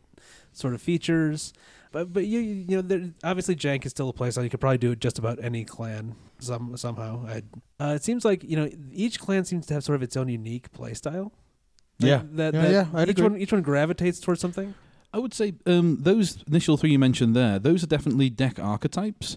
sort 0.53 0.75
of 0.75 0.83
features. 0.83 1.53
But 1.93 2.13
but 2.13 2.27
you 2.27 2.39
you 2.41 2.77
know 2.77 2.83
they're- 2.83 3.13
obviously 3.25 3.57
jank 3.57 3.85
is 3.85 3.91
still 3.91 4.09
a 4.09 4.13
playstyle. 4.13 4.45
You 4.45 4.51
could 4.51 4.61
probably 4.61 4.79
do 4.79 4.93
it 4.93 5.01
just 5.01 5.19
about 5.19 5.43
any 5.43 5.65
clan 5.65 6.15
some 6.39 6.77
somehow. 6.77 7.27
i 7.27 7.43
uh, 7.83 7.95
it 7.95 8.05
seems 8.05 8.25
like 8.25 8.45
you 8.45 8.57
know 8.57 8.69
each 8.93 9.19
clan 9.19 9.45
seems 9.45 9.67
to 9.67 9.75
have 9.75 9.85
sort 9.85 9.97
of 9.97 10.03
its 10.03 10.17
own 10.17 10.29
unique 10.29 10.73
playstyle. 10.73 11.31
Like, 12.01 12.09
Yeah. 12.09 12.23
that, 12.33 12.55
Yeah, 12.55 12.63
that 12.63 12.71
yeah, 12.73 12.87
I'd 12.95 13.09
each 13.09 13.19
agree. 13.19 13.29
one 13.31 13.41
each 13.41 13.53
one 13.53 13.63
gravitates 13.63 14.21
towards 14.21 14.41
something. 14.41 14.75
I 15.13 15.19
would 15.19 15.35
say 15.35 15.55
um, 15.67 15.99
those 16.03 16.45
initial 16.47 16.77
three 16.77 16.93
you 16.93 16.99
mentioned 16.99 17.35
there; 17.35 17.59
those 17.59 17.83
are 17.83 17.89
definitely 17.89 18.31
deck 18.31 18.59
archetypes. 18.61 19.37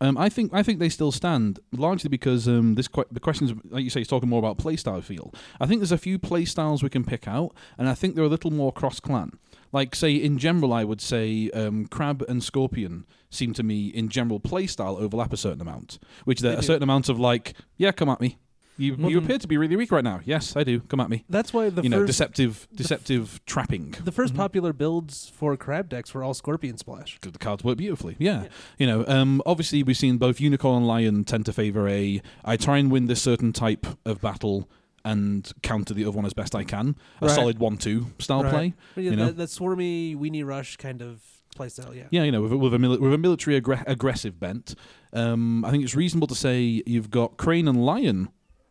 Um, 0.00 0.16
I 0.16 0.28
think 0.28 0.52
I 0.54 0.62
think 0.62 0.78
they 0.78 0.90
still 0.90 1.10
stand 1.10 1.58
largely 1.72 2.08
because 2.08 2.46
um, 2.46 2.74
this 2.76 2.86
que- 2.86 3.06
the 3.10 3.18
questions, 3.18 3.52
like 3.70 3.82
you 3.82 3.90
say, 3.90 4.02
is 4.02 4.06
talking 4.06 4.28
more 4.28 4.38
about 4.38 4.58
playstyle 4.58 5.02
feel. 5.02 5.34
I 5.60 5.66
think 5.66 5.80
there's 5.80 5.90
a 5.90 5.98
few 5.98 6.18
playstyles 6.20 6.82
we 6.84 6.88
can 6.90 7.02
pick 7.04 7.26
out, 7.26 7.52
and 7.78 7.88
I 7.88 7.94
think 7.94 8.14
they're 8.14 8.22
a 8.24 8.28
little 8.28 8.52
more 8.52 8.70
cross 8.70 9.00
clan. 9.00 9.32
Like 9.72 9.94
say 9.94 10.14
in 10.14 10.38
general, 10.38 10.72
I 10.72 10.84
would 10.84 11.00
say 11.00 11.50
um, 11.50 11.86
Crab 11.86 12.22
and 12.28 12.42
Scorpion 12.42 13.06
seem 13.30 13.52
to 13.54 13.62
me 13.62 13.88
in 13.88 14.08
general 14.08 14.40
playstyle 14.40 14.98
overlap 15.00 15.32
a 15.32 15.36
certain 15.36 15.60
amount, 15.60 15.98
which 16.24 16.40
there 16.40 16.54
a 16.54 16.56
do. 16.60 16.62
certain 16.62 16.82
amount 16.82 17.08
of 17.08 17.20
like, 17.20 17.54
yeah, 17.76 17.92
come 17.92 18.08
at 18.08 18.20
me. 18.20 18.38
You 18.80 18.94
you 18.96 19.18
appear 19.18 19.38
to 19.38 19.48
be 19.48 19.56
really 19.56 19.74
weak 19.74 19.90
right 19.90 20.04
now. 20.04 20.20
Yes, 20.24 20.54
I 20.54 20.62
do. 20.62 20.78
Come 20.78 21.00
at 21.00 21.10
me. 21.10 21.24
That's 21.28 21.52
why 21.52 21.68
the 21.68 21.82
you 21.82 21.88
know, 21.88 22.06
deceptive 22.06 22.68
deceptive 22.72 23.40
trapping. 23.44 23.96
the 24.04 24.12
1st 24.12 24.34
Mhm. 24.34 24.36
popular 24.36 24.72
builds 24.72 25.32
for 25.34 25.56
crab 25.56 25.88
decks 25.88 26.14
were 26.14 26.22
all 26.22 26.32
Scorpion 26.32 26.78
Splash. 26.78 27.18
the 27.20 27.32
cards 27.32 27.64
work 27.64 27.76
beautifully. 27.78 28.14
Yeah. 28.20 28.44
Yeah. 28.44 28.48
You 28.78 28.86
know, 28.86 29.04
um, 29.08 29.42
obviously 29.44 29.82
we've 29.82 29.96
seen 29.96 30.16
both 30.16 30.40
Unicorn 30.40 30.76
and 30.78 30.86
Lion 30.86 31.24
tend 31.24 31.44
to 31.46 31.52
favor 31.52 31.88
a 31.88 32.22
I 32.44 32.56
try 32.56 32.78
and 32.78 32.88
win 32.88 33.06
this 33.06 33.20
certain 33.20 33.52
type 33.52 33.84
of 34.06 34.20
battle 34.20 34.70
and 35.12 35.50
counter 35.62 35.94
the 35.94 36.04
other 36.04 36.16
one 36.16 36.26
as 36.26 36.34
best 36.34 36.54
I 36.54 36.64
can. 36.64 36.96
A 37.20 37.26
Right. 37.26 37.34
solid 37.34 37.58
one-two 37.58 38.06
style 38.18 38.42
Right. 38.44 38.52
play. 38.52 38.74
But 38.94 39.04
yeah, 39.04 39.10
You 39.10 39.16
know? 39.16 39.26
that, 39.26 39.36
that 39.38 39.48
swarmy 39.48 40.16
weenie 40.16 40.44
rush 40.44 40.76
kind 40.76 41.00
of 41.02 41.22
playstyle. 41.56 41.94
Yeah. 41.96 42.04
Yeah, 42.10 42.24
you 42.24 42.32
know, 42.32 42.42
with, 42.42 42.52
a- 42.52 42.56
with 42.56 42.74
a 42.74 42.78
mili- 42.78 43.00
with 43.00 43.12
a 43.14 43.18
military 43.18 43.60
aggre- 43.60 43.84
aggressive 43.86 44.38
bent. 44.38 44.74
Um, 45.12 45.64
I 45.64 45.70
think 45.70 45.82
it's 45.84 45.94
reasonable 45.96 46.26
to 46.28 46.34
say 46.34 46.82
you've 46.86 47.10
got 47.10 47.36
Crane 47.36 47.66
and 47.68 47.84
Lion. 47.84 48.28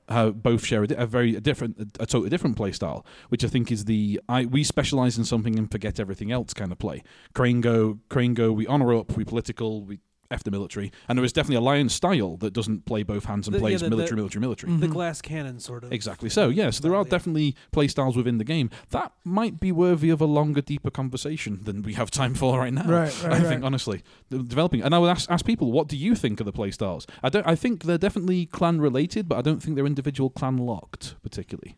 Uh, 0.09 0.29
both 0.29 0.63
share 0.65 0.83
a, 0.83 0.87
di- 0.87 0.95
a 0.95 1.05
very 1.05 1.35
a 1.35 1.41
different, 1.41 1.77
a, 1.99 2.05
totally 2.05 2.29
different 2.29 2.55
play 2.55 2.71
style, 2.71 3.05
which 3.27 3.43
I 3.43 3.49
think 3.49 3.73
is 3.73 3.83
the 3.83 4.21
I 4.29 4.45
we 4.45 4.63
specialize 4.63 5.17
in 5.17 5.25
something 5.25 5.59
and 5.59 5.69
forget 5.69 5.99
everything 5.99 6.31
else 6.31 6.53
kind 6.53 6.71
of 6.71 6.77
play. 6.79 7.03
Crane 7.33 7.59
go, 7.59 7.99
Crane 8.07 8.33
go. 8.33 8.53
We 8.53 8.65
honor 8.67 8.93
up, 8.93 9.17
we 9.17 9.25
political, 9.25 9.83
we 9.83 9.99
F 10.29 10.43
the 10.43 10.51
military, 10.51 10.91
and 11.07 11.17
there 11.17 11.25
is 11.25 11.33
definitely 11.33 11.57
a 11.57 11.61
lion 11.61 11.89
style 11.89 12.37
that 12.37 12.53
doesn't 12.53 12.85
play 12.85 13.03
both 13.03 13.25
hands 13.25 13.47
and 13.47 13.53
The- 13.53 13.59
yeah, 13.59 13.61
plays 13.61 13.81
the- 13.81 13.89
military, 13.89 14.09
the- 14.09 14.15
military, 14.15 14.41
military. 14.41 14.71
The 14.73 14.85
mm-hmm. 14.85 14.93
glass 14.93 15.21
cannon 15.21 15.59
sort 15.59 15.83
of. 15.83 15.91
Exactly 15.91 16.29
so. 16.29 16.49
Yeah, 16.49 16.69
so 16.69 16.81
there 16.81 16.95
are 16.95 17.03
definitely 17.03 17.55
play 17.71 17.87
styles 17.87 18.15
within 18.15 18.37
the 18.37 18.43
game 18.43 18.69
that 18.89 19.11
might 19.23 19.59
be 19.59 19.71
worthy 19.71 20.09
of 20.09 20.21
a 20.21 20.25
longer, 20.25 20.61
deeper 20.61 20.89
conversation 20.89 21.59
than 21.63 21.81
we 21.81 21.93
have 21.93 22.11
time 22.11 22.33
for 22.33 22.59
right 22.59 22.73
now. 22.73 22.83
Right, 22.83 23.23
right, 23.23 23.25
I 23.25 23.37
right. 23.37 23.47
think 23.47 23.63
honestly, 23.63 24.03
developing. 24.29 24.81
And 24.81 24.93
I 24.93 24.99
would 24.99 25.09
ask, 25.09 25.29
ask 25.29 25.45
people, 25.45 25.71
what 25.71 25.87
do 25.87 25.97
you 25.97 26.15
think 26.15 26.39
of 26.39 26.45
the 26.45 26.51
play 26.51 26.71
styles? 26.71 27.07
I 27.23 27.29
don't. 27.29 27.47
I 27.47 27.55
think 27.55 27.83
they're 27.83 27.97
definitely 27.97 28.45
clan 28.45 28.81
related, 28.81 29.27
but 29.27 29.37
I 29.37 29.41
don't 29.41 29.61
think 29.61 29.75
they're 29.75 29.85
individual 29.85 30.29
clan 30.29 30.57
locked 30.57 31.15
particularly. 31.23 31.77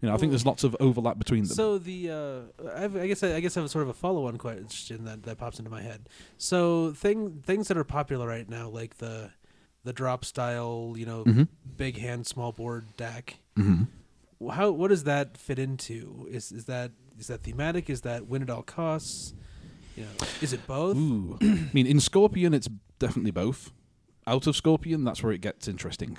You 0.00 0.08
know, 0.08 0.14
I 0.14 0.16
think 0.18 0.30
there's 0.30 0.46
lots 0.46 0.62
of 0.62 0.76
overlap 0.78 1.18
between 1.18 1.42
them. 1.44 1.54
So 1.56 1.76
the 1.78 2.10
uh, 2.10 2.40
I've, 2.74 2.96
I 2.96 3.06
guess 3.08 3.22
I, 3.24 3.34
I 3.34 3.40
guess 3.40 3.56
I 3.56 3.60
have 3.60 3.66
a 3.66 3.68
sort 3.68 3.82
of 3.82 3.88
a 3.88 3.94
follow-on 3.94 4.36
question 4.38 5.04
that, 5.06 5.24
that 5.24 5.38
pops 5.38 5.58
into 5.58 5.70
my 5.72 5.82
head. 5.82 6.08
So 6.36 6.92
thing 6.92 7.42
things 7.44 7.66
that 7.68 7.76
are 7.76 7.84
popular 7.84 8.26
right 8.28 8.48
now, 8.48 8.68
like 8.68 8.98
the 8.98 9.30
the 9.84 9.92
drop 9.92 10.24
style, 10.24 10.94
you 10.96 11.04
know, 11.06 11.24
Mhm. 11.24 11.48
big 11.76 11.98
hand, 11.98 12.26
small 12.26 12.52
board 12.52 12.96
deck. 12.96 13.38
hmm 13.56 13.84
How 14.52 14.70
what 14.70 14.88
does 14.88 15.02
that 15.04 15.36
fit 15.36 15.58
into? 15.58 16.28
Is 16.30 16.52
is 16.52 16.66
that 16.66 16.92
is 17.18 17.26
that 17.26 17.42
thematic? 17.42 17.90
Is 17.90 18.02
that 18.02 18.28
win 18.28 18.42
at 18.42 18.50
all 18.50 18.62
costs? 18.62 19.34
You 19.96 20.04
know, 20.04 20.26
is 20.40 20.52
it 20.52 20.64
both? 20.68 20.96
Ooh. 20.96 21.38
I 21.42 21.70
mean, 21.72 21.86
in 21.88 21.98
Scorpion, 21.98 22.54
it's 22.54 22.68
definitely 23.00 23.32
both. 23.32 23.72
Out 24.28 24.46
of 24.46 24.54
Scorpion, 24.54 25.02
that's 25.02 25.24
where 25.24 25.32
it 25.32 25.40
gets 25.40 25.66
interesting. 25.66 26.18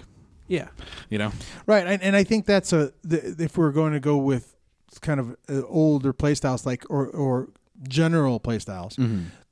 Yeah. 0.50 0.68
You 1.10 1.18
know, 1.20 1.32
Right, 1.66 1.88
and, 1.88 2.02
and 2.04 2.16
I 2.16 2.24
think 2.26 2.46
that's 2.46 2.74
a 2.74 2.92
the, 3.04 3.36
if 3.40 3.58
we're 3.58 3.72
going 3.72 3.94
to 3.94 4.00
go 4.02 4.18
with 4.18 4.56
kind 5.02 5.20
of 5.20 5.36
uh, 5.48 5.62
older 5.68 6.12
playstyles 6.12 6.66
like 6.66 6.84
or 6.90 7.08
or 7.08 7.50
general 7.88 8.40
playstyles, 8.42 8.98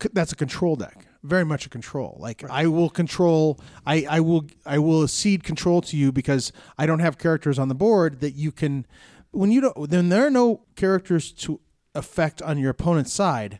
c- 0.02 0.10
that's 0.12 0.34
a 0.34 0.36
control 0.36 0.76
deck. 0.76 1.06
Very 1.24 1.45
much 1.45 1.66
a 1.66 1.70
control. 1.70 2.18
Like 2.20 2.43
I 2.50 2.68
will 2.68 2.89
control. 2.89 3.60
I 3.86 4.06
I 4.10 4.20
will 4.20 4.45
I 4.66 4.80
will 4.80 5.08
cede 5.08 5.43
control 5.43 5.82
to 5.84 5.95
you 5.98 6.12
because 6.12 6.52
I 6.78 6.86
don't 6.86 7.00
have 7.00 7.18
characters 7.18 7.58
on 7.60 7.68
the 7.70 7.76
board 7.76 8.20
that 8.22 8.32
you 8.36 8.52
can. 8.52 8.86
When 9.32 9.52
you 9.52 9.62
don't, 9.62 9.89
then 9.89 10.10
there 10.10 10.26
are 10.26 10.32
no 10.32 10.62
characters 10.76 11.32
to 11.43 11.60
affect 11.93 12.41
on 12.41 12.58
your 12.58 12.72
opponent's 12.72 13.14
side. 13.14 13.60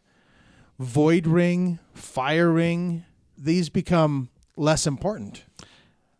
Void 0.80 1.26
ring, 1.28 1.80
fire 1.94 2.52
ring, 2.52 3.04
these 3.38 3.70
become 3.70 4.30
less 4.56 4.86
important 4.88 5.44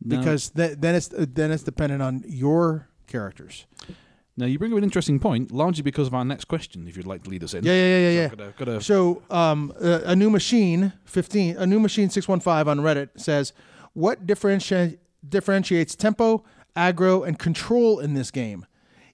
Now- 0.04 0.18
because 0.18 0.50
th- 0.52 0.78
then 0.80 0.96
it's 0.96 1.10
then 1.14 1.52
it's 1.52 1.64
dependent 1.64 2.02
on 2.02 2.24
your 2.28 2.88
characters. 3.08 3.66
Now 4.40 4.46
you 4.46 4.60
bring 4.60 4.72
up 4.72 4.78
an 4.78 4.84
interesting 4.84 5.20
point, 5.20 5.52
largely 5.52 5.82
because 5.82 6.06
of 6.08 6.14
our 6.14 6.24
next 6.24 6.46
question. 6.46 6.88
If 6.88 6.96
you'd 6.96 7.08
like 7.08 7.24
to 7.24 7.30
lead 7.32 7.44
us 7.44 7.56
in, 7.56 7.64
Yeah, 7.64 7.72
yeah, 7.74 7.98
yeah, 7.98 8.10
So 8.10 8.14
yeah. 8.22 8.28
Got 8.28 8.40
a- 8.40 8.66
got 8.66 8.68
a- 8.78 8.82
So, 8.82 9.24
um, 9.32 9.74
a, 9.82 10.02
a 10.12 10.16
new 10.16 10.30
machine 10.30 10.94
fifteen, 11.06 11.58
a 11.58 11.66
new 11.66 11.80
machine 11.80 12.10
six 12.12 12.28
one 12.28 12.40
five 12.40 12.68
on 12.68 12.80
Reddit 12.82 13.10
says, 13.18 13.54
"What 13.94 14.28
differenti- 14.28 14.98
differentiates 15.28 15.96
tempo, 15.96 16.44
aggro, 16.76 17.28
and 17.28 17.40
control 17.40 18.00
in 18.00 18.14
this 18.14 18.30
game? 18.30 18.66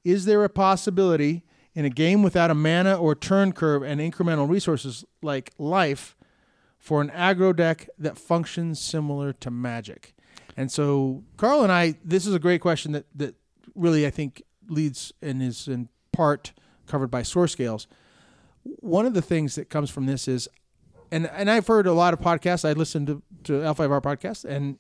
Is 0.04 0.26
there 0.26 0.44
a 0.44 0.50
possibility 0.50 1.44
in 1.74 1.86
a 1.86 1.90
game 1.90 2.22
without 2.22 2.52
a 2.52 2.54
mana 2.54 2.94
or 2.96 3.16
turn 3.16 3.54
curve 3.54 3.82
and 3.84 4.02
incremental 4.02 4.50
resources 4.50 5.06
like 5.22 5.54
life 5.58 6.18
for 6.78 7.02
an 7.02 7.10
aggro 7.12 7.56
deck 7.56 7.88
that 7.98 8.18
functions 8.18 8.82
similar 8.82 9.32
to 9.32 9.50
Magic?" 9.50 10.13
And 10.56 10.72
so, 10.72 11.24
Carl 11.38 11.64
and 11.64 11.72
I, 11.72 11.96
this 12.04 12.28
is 12.28 12.34
a 12.34 12.40
great 12.40 12.62
question 12.62 12.92
that 12.94 13.06
that 13.16 13.36
really 13.76 14.06
I 14.06 14.10
think 14.10 14.44
leads 14.68 15.12
and 15.22 15.42
is 15.42 15.68
in 15.68 15.90
part 16.12 16.54
covered 16.86 17.10
by 17.10 17.24
source 17.24 17.52
scales 17.52 17.88
one 18.64 19.06
of 19.06 19.14
the 19.14 19.22
things 19.22 19.56
that 19.56 19.70
comes 19.70 19.90
from 19.90 20.06
this 20.06 20.28
is 20.28 20.48
and 21.12 21.28
and 21.28 21.50
I've 21.50 21.68
heard 21.68 21.86
a 21.86 21.94
lot 21.94 22.14
of 22.14 22.20
podcasts. 22.20 22.68
I 22.68 22.74
listened 22.74 23.08
to, 23.08 23.22
to 23.46 23.54
L5R 23.54 24.02
podcasts 24.02 24.46
and 24.46 24.78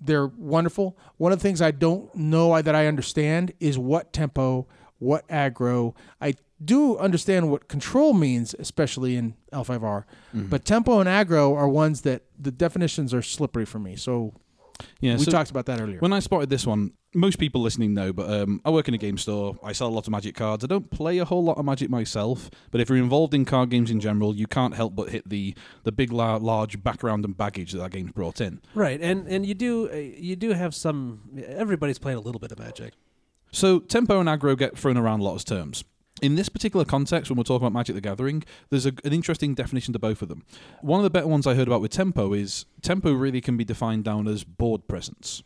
they're 0.00 0.26
wonderful. 0.26 0.96
One 1.16 1.32
of 1.32 1.38
the 1.38 1.42
things 1.42 1.60
I 1.60 1.70
don't 1.70 2.14
know 2.14 2.60
that 2.60 2.74
I 2.74 2.86
understand 2.86 3.52
is 3.60 3.78
what 3.78 4.12
tempo, 4.12 4.66
what 4.98 5.26
aggro. 5.28 5.94
I 6.20 6.34
do 6.64 6.96
understand 6.96 7.50
what 7.50 7.68
control 7.68 8.12
means, 8.12 8.54
especially 8.58 9.16
in 9.16 9.34
L5R. 9.52 9.80
Mm-hmm. 9.80 10.46
But 10.46 10.64
tempo 10.64 11.00
and 11.00 11.08
aggro 11.08 11.54
are 11.54 11.68
ones 11.68 12.02
that 12.02 12.22
the 12.38 12.50
definitions 12.50 13.12
are 13.12 13.22
slippery 13.22 13.64
for 13.64 13.78
me. 13.78 13.96
So 13.96 14.34
yeah. 15.00 15.16
we 15.16 15.24
so 15.24 15.30
talked 15.30 15.50
about 15.50 15.66
that 15.66 15.80
earlier. 15.80 15.98
when 15.98 16.12
I 16.12 16.18
spotted 16.18 16.50
this 16.50 16.66
one, 16.66 16.92
most 17.14 17.38
people 17.38 17.60
listening 17.60 17.94
know, 17.94 18.12
but 18.12 18.28
um, 18.28 18.60
I 18.64 18.70
work 18.70 18.88
in 18.88 18.94
a 18.94 18.98
game 18.98 19.18
store. 19.18 19.56
I 19.62 19.72
sell 19.72 19.88
a 19.88 19.90
lot 19.90 20.06
of 20.06 20.10
Magic 20.10 20.34
cards. 20.34 20.64
I 20.64 20.66
don't 20.66 20.90
play 20.90 21.18
a 21.18 21.24
whole 21.24 21.44
lot 21.44 21.58
of 21.58 21.64
Magic 21.64 21.88
myself, 21.88 22.50
but 22.70 22.80
if 22.80 22.88
you're 22.88 22.98
involved 22.98 23.34
in 23.34 23.44
card 23.44 23.70
games 23.70 23.90
in 23.90 24.00
general, 24.00 24.34
you 24.34 24.46
can't 24.46 24.74
help 24.74 24.94
but 24.96 25.10
hit 25.10 25.28
the 25.28 25.54
the 25.84 25.92
big, 25.92 26.12
la- 26.12 26.36
large 26.36 26.82
background 26.82 27.24
and 27.24 27.36
baggage 27.36 27.72
that 27.72 27.78
that 27.78 27.92
game's 27.92 28.12
brought 28.12 28.40
in. 28.40 28.60
Right. 28.74 29.00
And 29.00 29.28
and 29.28 29.46
you 29.46 29.54
do 29.54 29.90
uh, 29.90 29.96
you 29.96 30.36
do 30.36 30.50
have 30.50 30.74
some. 30.74 31.20
Everybody's 31.46 31.98
played 31.98 32.16
a 32.16 32.20
little 32.20 32.40
bit 32.40 32.52
of 32.52 32.58
Magic. 32.58 32.94
So 33.52 33.78
tempo 33.78 34.18
and 34.18 34.28
aggro 34.28 34.58
get 34.58 34.76
thrown 34.76 34.96
around 34.96 35.20
a 35.20 35.22
lot 35.22 35.36
as 35.36 35.44
terms. 35.44 35.84
In 36.22 36.36
this 36.36 36.48
particular 36.48 36.84
context, 36.84 37.30
when 37.30 37.36
we're 37.36 37.44
talking 37.44 37.66
about 37.66 37.76
Magic 37.76 37.94
the 37.94 38.00
Gathering, 38.00 38.44
there's 38.70 38.86
a, 38.86 38.92
an 39.04 39.12
interesting 39.12 39.54
definition 39.54 39.92
to 39.92 39.98
both 39.98 40.22
of 40.22 40.28
them. 40.28 40.44
One 40.80 41.00
of 41.00 41.04
the 41.04 41.10
better 41.10 41.26
ones 41.26 41.46
I 41.46 41.54
heard 41.54 41.66
about 41.66 41.80
with 41.80 41.90
tempo 41.90 42.32
is 42.32 42.66
tempo 42.82 43.12
really 43.12 43.40
can 43.40 43.56
be 43.56 43.64
defined 43.64 44.04
down 44.04 44.28
as 44.28 44.44
board 44.44 44.86
presence. 44.86 45.42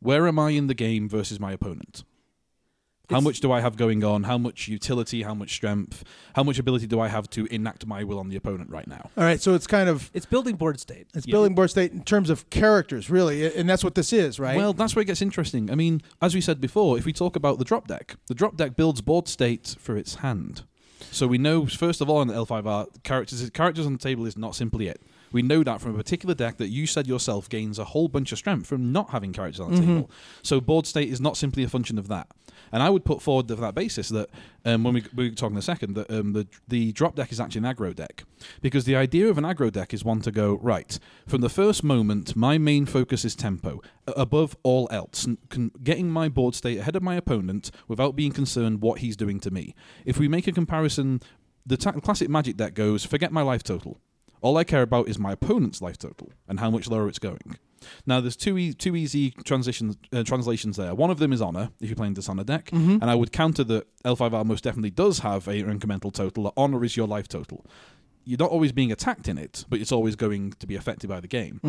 Where 0.00 0.28
am 0.28 0.38
I 0.38 0.50
in 0.50 0.66
the 0.66 0.74
game 0.74 1.08
versus 1.08 1.40
my 1.40 1.52
opponent? 1.52 2.04
How 3.10 3.20
much 3.20 3.40
do 3.40 3.50
I 3.50 3.60
have 3.60 3.76
going 3.76 4.04
on? 4.04 4.24
How 4.24 4.36
much 4.36 4.68
utility? 4.68 5.22
How 5.22 5.32
much 5.34 5.52
strength? 5.54 6.04
How 6.34 6.42
much 6.42 6.58
ability 6.58 6.86
do 6.86 7.00
I 7.00 7.08
have 7.08 7.28
to 7.30 7.46
enact 7.46 7.86
my 7.86 8.04
will 8.04 8.18
on 8.18 8.28
the 8.28 8.36
opponent 8.36 8.70
right 8.70 8.86
now? 8.86 9.10
All 9.16 9.24
right, 9.24 9.40
so 9.40 9.54
it's 9.54 9.66
kind 9.66 9.88
of 9.88 10.10
It's 10.12 10.26
building 10.26 10.56
board 10.56 10.78
state. 10.78 11.06
it's 11.14 11.26
Yeah. 11.26 11.32
building 11.32 11.54
board 11.54 11.70
state 11.70 11.92
in 11.92 12.02
terms 12.04 12.28
of 12.28 12.48
characters, 12.50 13.08
really, 13.08 13.54
and 13.56 13.68
that's 13.68 13.82
what 13.82 13.94
this 13.94 14.12
is, 14.12 14.38
right? 14.38 14.56
Well, 14.56 14.74
that's 14.74 14.94
where 14.94 15.02
it 15.02 15.06
gets 15.06 15.22
interesting. 15.22 15.70
I 15.70 15.74
mean, 15.74 16.02
as 16.20 16.34
we 16.34 16.40
said 16.42 16.60
before, 16.60 16.98
if 16.98 17.06
we 17.06 17.12
talk 17.14 17.34
about 17.34 17.58
the 17.58 17.64
drop 17.64 17.88
deck, 17.88 18.16
the 18.26 18.34
drop 18.34 18.56
deck 18.56 18.76
builds 18.76 19.00
board 19.00 19.26
state 19.26 19.74
for 19.78 19.96
its 19.96 20.16
hand. 20.16 20.62
So 21.10 21.26
we 21.26 21.38
know, 21.38 21.64
first 21.64 22.02
of 22.02 22.10
all, 22.10 22.20
in 22.20 22.28
the 22.28 22.34
L5R, 22.34 23.02
characters 23.04 23.48
characters 23.50 23.86
on 23.86 23.92
the 23.94 23.98
table 23.98 24.26
is 24.26 24.36
not 24.36 24.54
simply 24.54 24.88
it. 24.88 25.00
We 25.32 25.42
know 25.42 25.62
that 25.62 25.80
from 25.80 25.94
a 25.94 25.96
particular 25.98 26.34
deck 26.34 26.56
that 26.58 26.68
you 26.68 26.86
said 26.86 27.06
yourself 27.06 27.48
gains 27.48 27.78
a 27.78 27.84
whole 27.84 28.08
bunch 28.08 28.32
of 28.32 28.38
strength 28.38 28.66
from 28.66 28.92
not 28.92 29.10
having 29.10 29.32
characters 29.32 29.60
on 29.60 29.72
the 29.74 29.80
table. 29.80 30.10
So 30.42 30.60
board 30.60 30.86
state 30.86 31.08
is 31.10 31.20
not 31.20 31.36
simply 31.36 31.62
a 31.64 31.68
function 31.68 31.98
of 31.98 32.08
that. 32.08 32.28
And 32.72 32.82
I 32.82 32.90
would 32.90 33.04
put 33.04 33.22
forward 33.22 33.48
for 33.48 33.54
that 33.56 33.74
basis 33.74 34.08
that 34.10 34.28
um, 34.64 34.84
when 34.84 34.92
we 34.94 35.04
we 35.14 35.30
talk 35.30 35.50
in 35.50 35.56
a 35.56 35.62
second 35.62 35.94
that 35.94 36.10
um, 36.10 36.32
the 36.32 36.46
the 36.66 36.92
drop 36.92 37.14
deck 37.14 37.32
is 37.32 37.40
actually 37.40 37.66
an 37.66 37.74
aggro 37.74 37.94
deck 37.94 38.24
because 38.60 38.84
the 38.84 38.94
idea 38.96 39.28
of 39.28 39.38
an 39.38 39.44
aggro 39.44 39.72
deck 39.72 39.94
is 39.94 40.04
one 40.04 40.20
to 40.22 40.30
go 40.30 40.58
right 40.62 40.98
from 41.26 41.40
the 41.40 41.48
first 41.48 41.82
moment. 41.82 42.36
My 42.36 42.58
main 42.58 42.84
focus 42.84 43.24
is 43.24 43.34
tempo 43.34 43.80
above 44.06 44.56
all 44.62 44.88
else, 44.90 45.26
con- 45.48 45.72
getting 45.82 46.10
my 46.10 46.28
board 46.28 46.54
state 46.54 46.78
ahead 46.78 46.96
of 46.96 47.02
my 47.02 47.14
opponent 47.14 47.70
without 47.86 48.16
being 48.16 48.32
concerned 48.32 48.82
what 48.82 48.98
he's 48.98 49.16
doing 49.16 49.40
to 49.40 49.50
me. 49.50 49.74
If 50.04 50.18
we 50.18 50.28
make 50.28 50.46
a 50.46 50.52
comparison, 50.52 51.20
the 51.64 51.76
ta- 51.76 51.92
classic 51.92 52.28
Magic 52.28 52.56
deck 52.56 52.74
goes 52.74 53.04
forget 53.04 53.32
my 53.32 53.42
life 53.42 53.62
total. 53.62 53.98
All 54.40 54.56
I 54.56 54.64
care 54.64 54.82
about 54.82 55.08
is 55.08 55.18
my 55.18 55.32
opponent's 55.32 55.80
life 55.82 55.98
total 55.98 56.32
and 56.48 56.60
how 56.60 56.70
much 56.70 56.88
lower 56.88 57.08
it's 57.08 57.18
going. 57.18 57.56
Now, 58.06 58.20
there's 58.20 58.36
two 58.36 58.58
e- 58.58 58.72
two 58.74 58.96
easy 58.96 59.30
transitions 59.44 59.96
uh, 60.12 60.24
translations 60.24 60.76
there. 60.76 60.94
One 60.94 61.10
of 61.10 61.18
them 61.18 61.32
is 61.32 61.40
honor 61.40 61.70
if 61.80 61.88
you're 61.88 61.96
playing 61.96 62.14
dishonor 62.14 62.44
deck, 62.44 62.70
and 62.72 63.04
I 63.04 63.14
would 63.14 63.32
counter 63.32 63.64
that 63.64 63.86
L5R 64.04 64.44
most 64.44 64.64
definitely 64.64 64.90
does 64.90 65.20
have 65.20 65.46
a 65.48 65.62
incremental 65.62 66.12
total. 66.12 66.52
Honor 66.56 66.84
is 66.84 66.96
your 66.96 67.06
life 67.06 67.28
total. 67.28 67.64
You're 68.24 68.38
not 68.38 68.50
always 68.50 68.72
being 68.72 68.92
attacked 68.92 69.28
in 69.28 69.38
it, 69.38 69.64
but 69.70 69.80
it's 69.80 69.92
always 69.92 70.16
going 70.16 70.52
to 70.58 70.66
be 70.66 70.74
affected 70.74 71.08
by 71.08 71.20
the 71.20 71.28
game. 71.28 71.60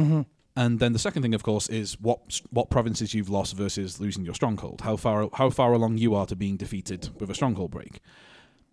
And 0.55 0.80
then 0.80 0.91
the 0.93 0.99
second 0.99 1.22
thing, 1.22 1.34
of 1.36 1.43
course, 1.43 1.70
is 1.70 1.93
what 2.01 2.41
what 2.49 2.70
provinces 2.72 3.13
you've 3.13 3.30
lost 3.30 3.55
versus 3.55 3.99
losing 4.01 4.26
your 4.26 4.34
stronghold. 4.34 4.82
How 4.82 4.95
far 4.97 5.30
how 5.34 5.51
far 5.51 5.74
along 5.74 5.99
you 5.99 6.15
are 6.15 6.26
to 6.26 6.36
being 6.36 6.57
defeated 6.57 7.09
with 7.20 7.30
a 7.30 7.36
stronghold 7.36 7.72
break. 7.72 8.01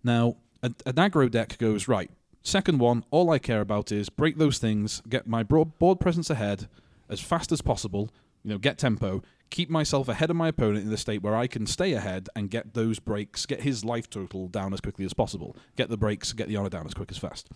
Now, 0.03 0.37
a, 0.63 0.73
an 0.87 0.95
aggro 0.95 1.31
deck 1.31 1.59
goes 1.59 1.87
right. 1.87 2.11
Second 2.47 2.79
one, 2.79 3.05
all 3.11 3.29
I 3.31 3.41
care 3.41 3.61
about 3.61 3.91
is 3.91 4.09
break 4.09 4.39
those 4.39 4.59
things, 4.59 5.03
get 5.09 5.27
my 5.27 5.43
broad 5.43 5.81
board 5.81 5.99
presence 5.99 6.31
ahead 6.31 6.69
as 7.09 7.19
fast 7.21 7.51
as 7.51 7.61
possible. 7.61 8.09
You 8.45 8.53
know, 8.53 8.59
get 8.59 8.79
tempo, 8.79 9.25
keep 9.51 9.69
myself 9.69 10.09
ahead 10.09 10.31
of 10.31 10.37
my 10.37 10.47
opponent 10.47 10.85
in 10.85 10.91
the 10.93 10.97
state 10.97 11.25
where 11.25 11.35
I 11.35 11.49
can 11.49 11.67
stay 11.67 11.93
ahead 11.95 12.29
and 12.37 12.49
get 12.49 12.75
those 12.75 13.01
breaks, 13.01 13.47
get 13.47 13.63
his 13.63 13.85
life 13.85 14.09
total 14.09 14.47
down 14.47 14.73
as 14.73 14.81
quickly 14.81 15.05
as 15.05 15.13
possible. 15.13 15.57
Get 15.77 15.89
the 15.89 15.97
breaks, 15.97 16.33
get 16.33 16.47
the 16.47 16.55
honor 16.55 16.69
down 16.69 16.87
as 16.87 16.95
quick 16.95 17.11
as 17.11 17.19
fast. 17.19 17.49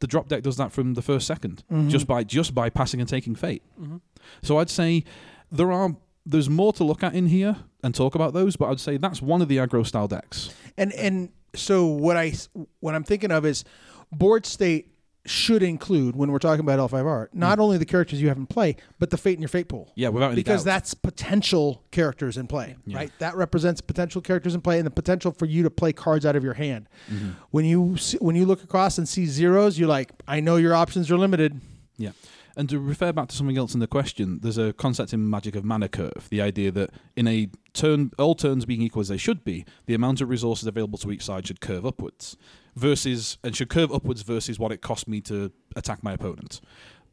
The 0.00 0.08
drop 0.08 0.26
deck 0.26 0.42
does 0.42 0.56
that 0.56 0.72
from 0.72 0.94
the 0.94 1.02
first 1.02 1.30
2nd 1.30 1.62
mm-hmm. 1.70 1.88
just 1.88 2.08
by 2.08 2.24
just 2.24 2.52
by 2.52 2.68
passing 2.68 2.98
and 2.98 3.08
taking 3.08 3.36
fate. 3.36 3.62
Mm-hmm. 3.80 3.98
So 4.42 4.58
I'd 4.58 4.70
say 4.70 5.04
there 5.52 5.70
are 5.70 5.94
there's 6.26 6.50
more 6.50 6.72
to 6.72 6.82
look 6.82 7.04
at 7.04 7.14
in 7.14 7.28
here 7.28 7.58
and 7.84 7.94
talk 7.94 8.16
about 8.16 8.32
those, 8.32 8.56
but 8.56 8.70
I'd 8.70 8.80
say 8.80 8.96
that's 8.96 9.22
one 9.22 9.40
of 9.40 9.46
the 9.46 9.58
aggro 9.58 9.86
style 9.86 10.08
decks. 10.08 10.52
And 10.76 10.92
and 10.94 11.28
so 11.54 11.86
what 11.86 12.16
I 12.16 12.32
what 12.80 12.96
I'm 12.96 13.04
thinking 13.04 13.30
of 13.30 13.46
is 13.46 13.64
board 14.12 14.46
state 14.46 14.88
should 15.24 15.62
include 15.62 16.16
when 16.16 16.32
we're 16.32 16.38
talking 16.38 16.60
about 16.60 16.78
L5R 16.90 17.28
not 17.32 17.58
hmm. 17.58 17.62
only 17.62 17.78
the 17.78 17.84
characters 17.84 18.20
you 18.20 18.28
have 18.28 18.36
in 18.36 18.46
play, 18.46 18.76
but 18.98 19.10
the 19.10 19.16
fate 19.16 19.34
in 19.34 19.40
your 19.40 19.48
fate 19.48 19.68
pool. 19.68 19.92
Yeah, 19.94 20.08
without 20.08 20.32
any 20.32 20.36
Because 20.36 20.64
doubt. 20.64 20.72
that's 20.72 20.94
potential 20.94 21.84
characters 21.92 22.36
in 22.36 22.48
play, 22.48 22.76
right? 22.88 23.12
That 23.20 23.36
represents 23.36 23.80
potential 23.80 24.20
characters 24.20 24.54
in 24.54 24.60
play 24.60 24.78
and 24.78 24.86
the 24.86 24.90
potential 24.90 25.30
for 25.30 25.46
you 25.46 25.62
to 25.62 25.70
play 25.70 25.92
cards 25.92 26.26
out 26.26 26.34
of 26.34 26.42
your 26.42 26.54
hand. 26.54 26.88
Mm-hmm. 27.10 27.30
When 27.50 27.64
you 27.64 27.96
see, 27.96 28.18
when 28.18 28.34
you 28.34 28.46
look 28.46 28.64
across 28.64 28.98
and 28.98 29.08
see 29.08 29.26
zeros, 29.26 29.78
you're 29.78 29.88
like, 29.88 30.10
I 30.26 30.40
know 30.40 30.56
your 30.56 30.74
options 30.74 31.10
are 31.10 31.18
limited. 31.18 31.60
Yeah. 31.96 32.10
And 32.56 32.68
to 32.68 32.78
refer 32.78 33.12
back 33.12 33.28
to 33.28 33.36
something 33.36 33.56
else 33.56 33.74
in 33.74 33.80
the 33.80 33.86
question, 33.86 34.40
there's 34.42 34.58
a 34.58 34.72
concept 34.72 35.12
in 35.12 35.28
Magic 35.28 35.56
of 35.56 35.64
mana 35.64 35.88
curve. 35.88 36.28
The 36.30 36.42
idea 36.42 36.70
that 36.72 36.90
in 37.16 37.26
a 37.26 37.48
turn, 37.72 38.10
all 38.18 38.34
turns 38.34 38.64
being 38.66 38.82
equal 38.82 39.00
as 39.00 39.08
they 39.08 39.16
should 39.16 39.44
be, 39.44 39.64
the 39.86 39.94
amount 39.94 40.20
of 40.20 40.28
resources 40.28 40.66
available 40.66 40.98
to 40.98 41.10
each 41.10 41.24
side 41.24 41.46
should 41.46 41.60
curve 41.60 41.86
upwards, 41.86 42.36
versus 42.74 43.38
and 43.42 43.56
should 43.56 43.68
curve 43.68 43.92
upwards 43.92 44.22
versus 44.22 44.58
what 44.58 44.72
it 44.72 44.82
costs 44.82 45.08
me 45.08 45.20
to 45.22 45.50
attack 45.76 46.02
my 46.02 46.12
opponent. 46.12 46.60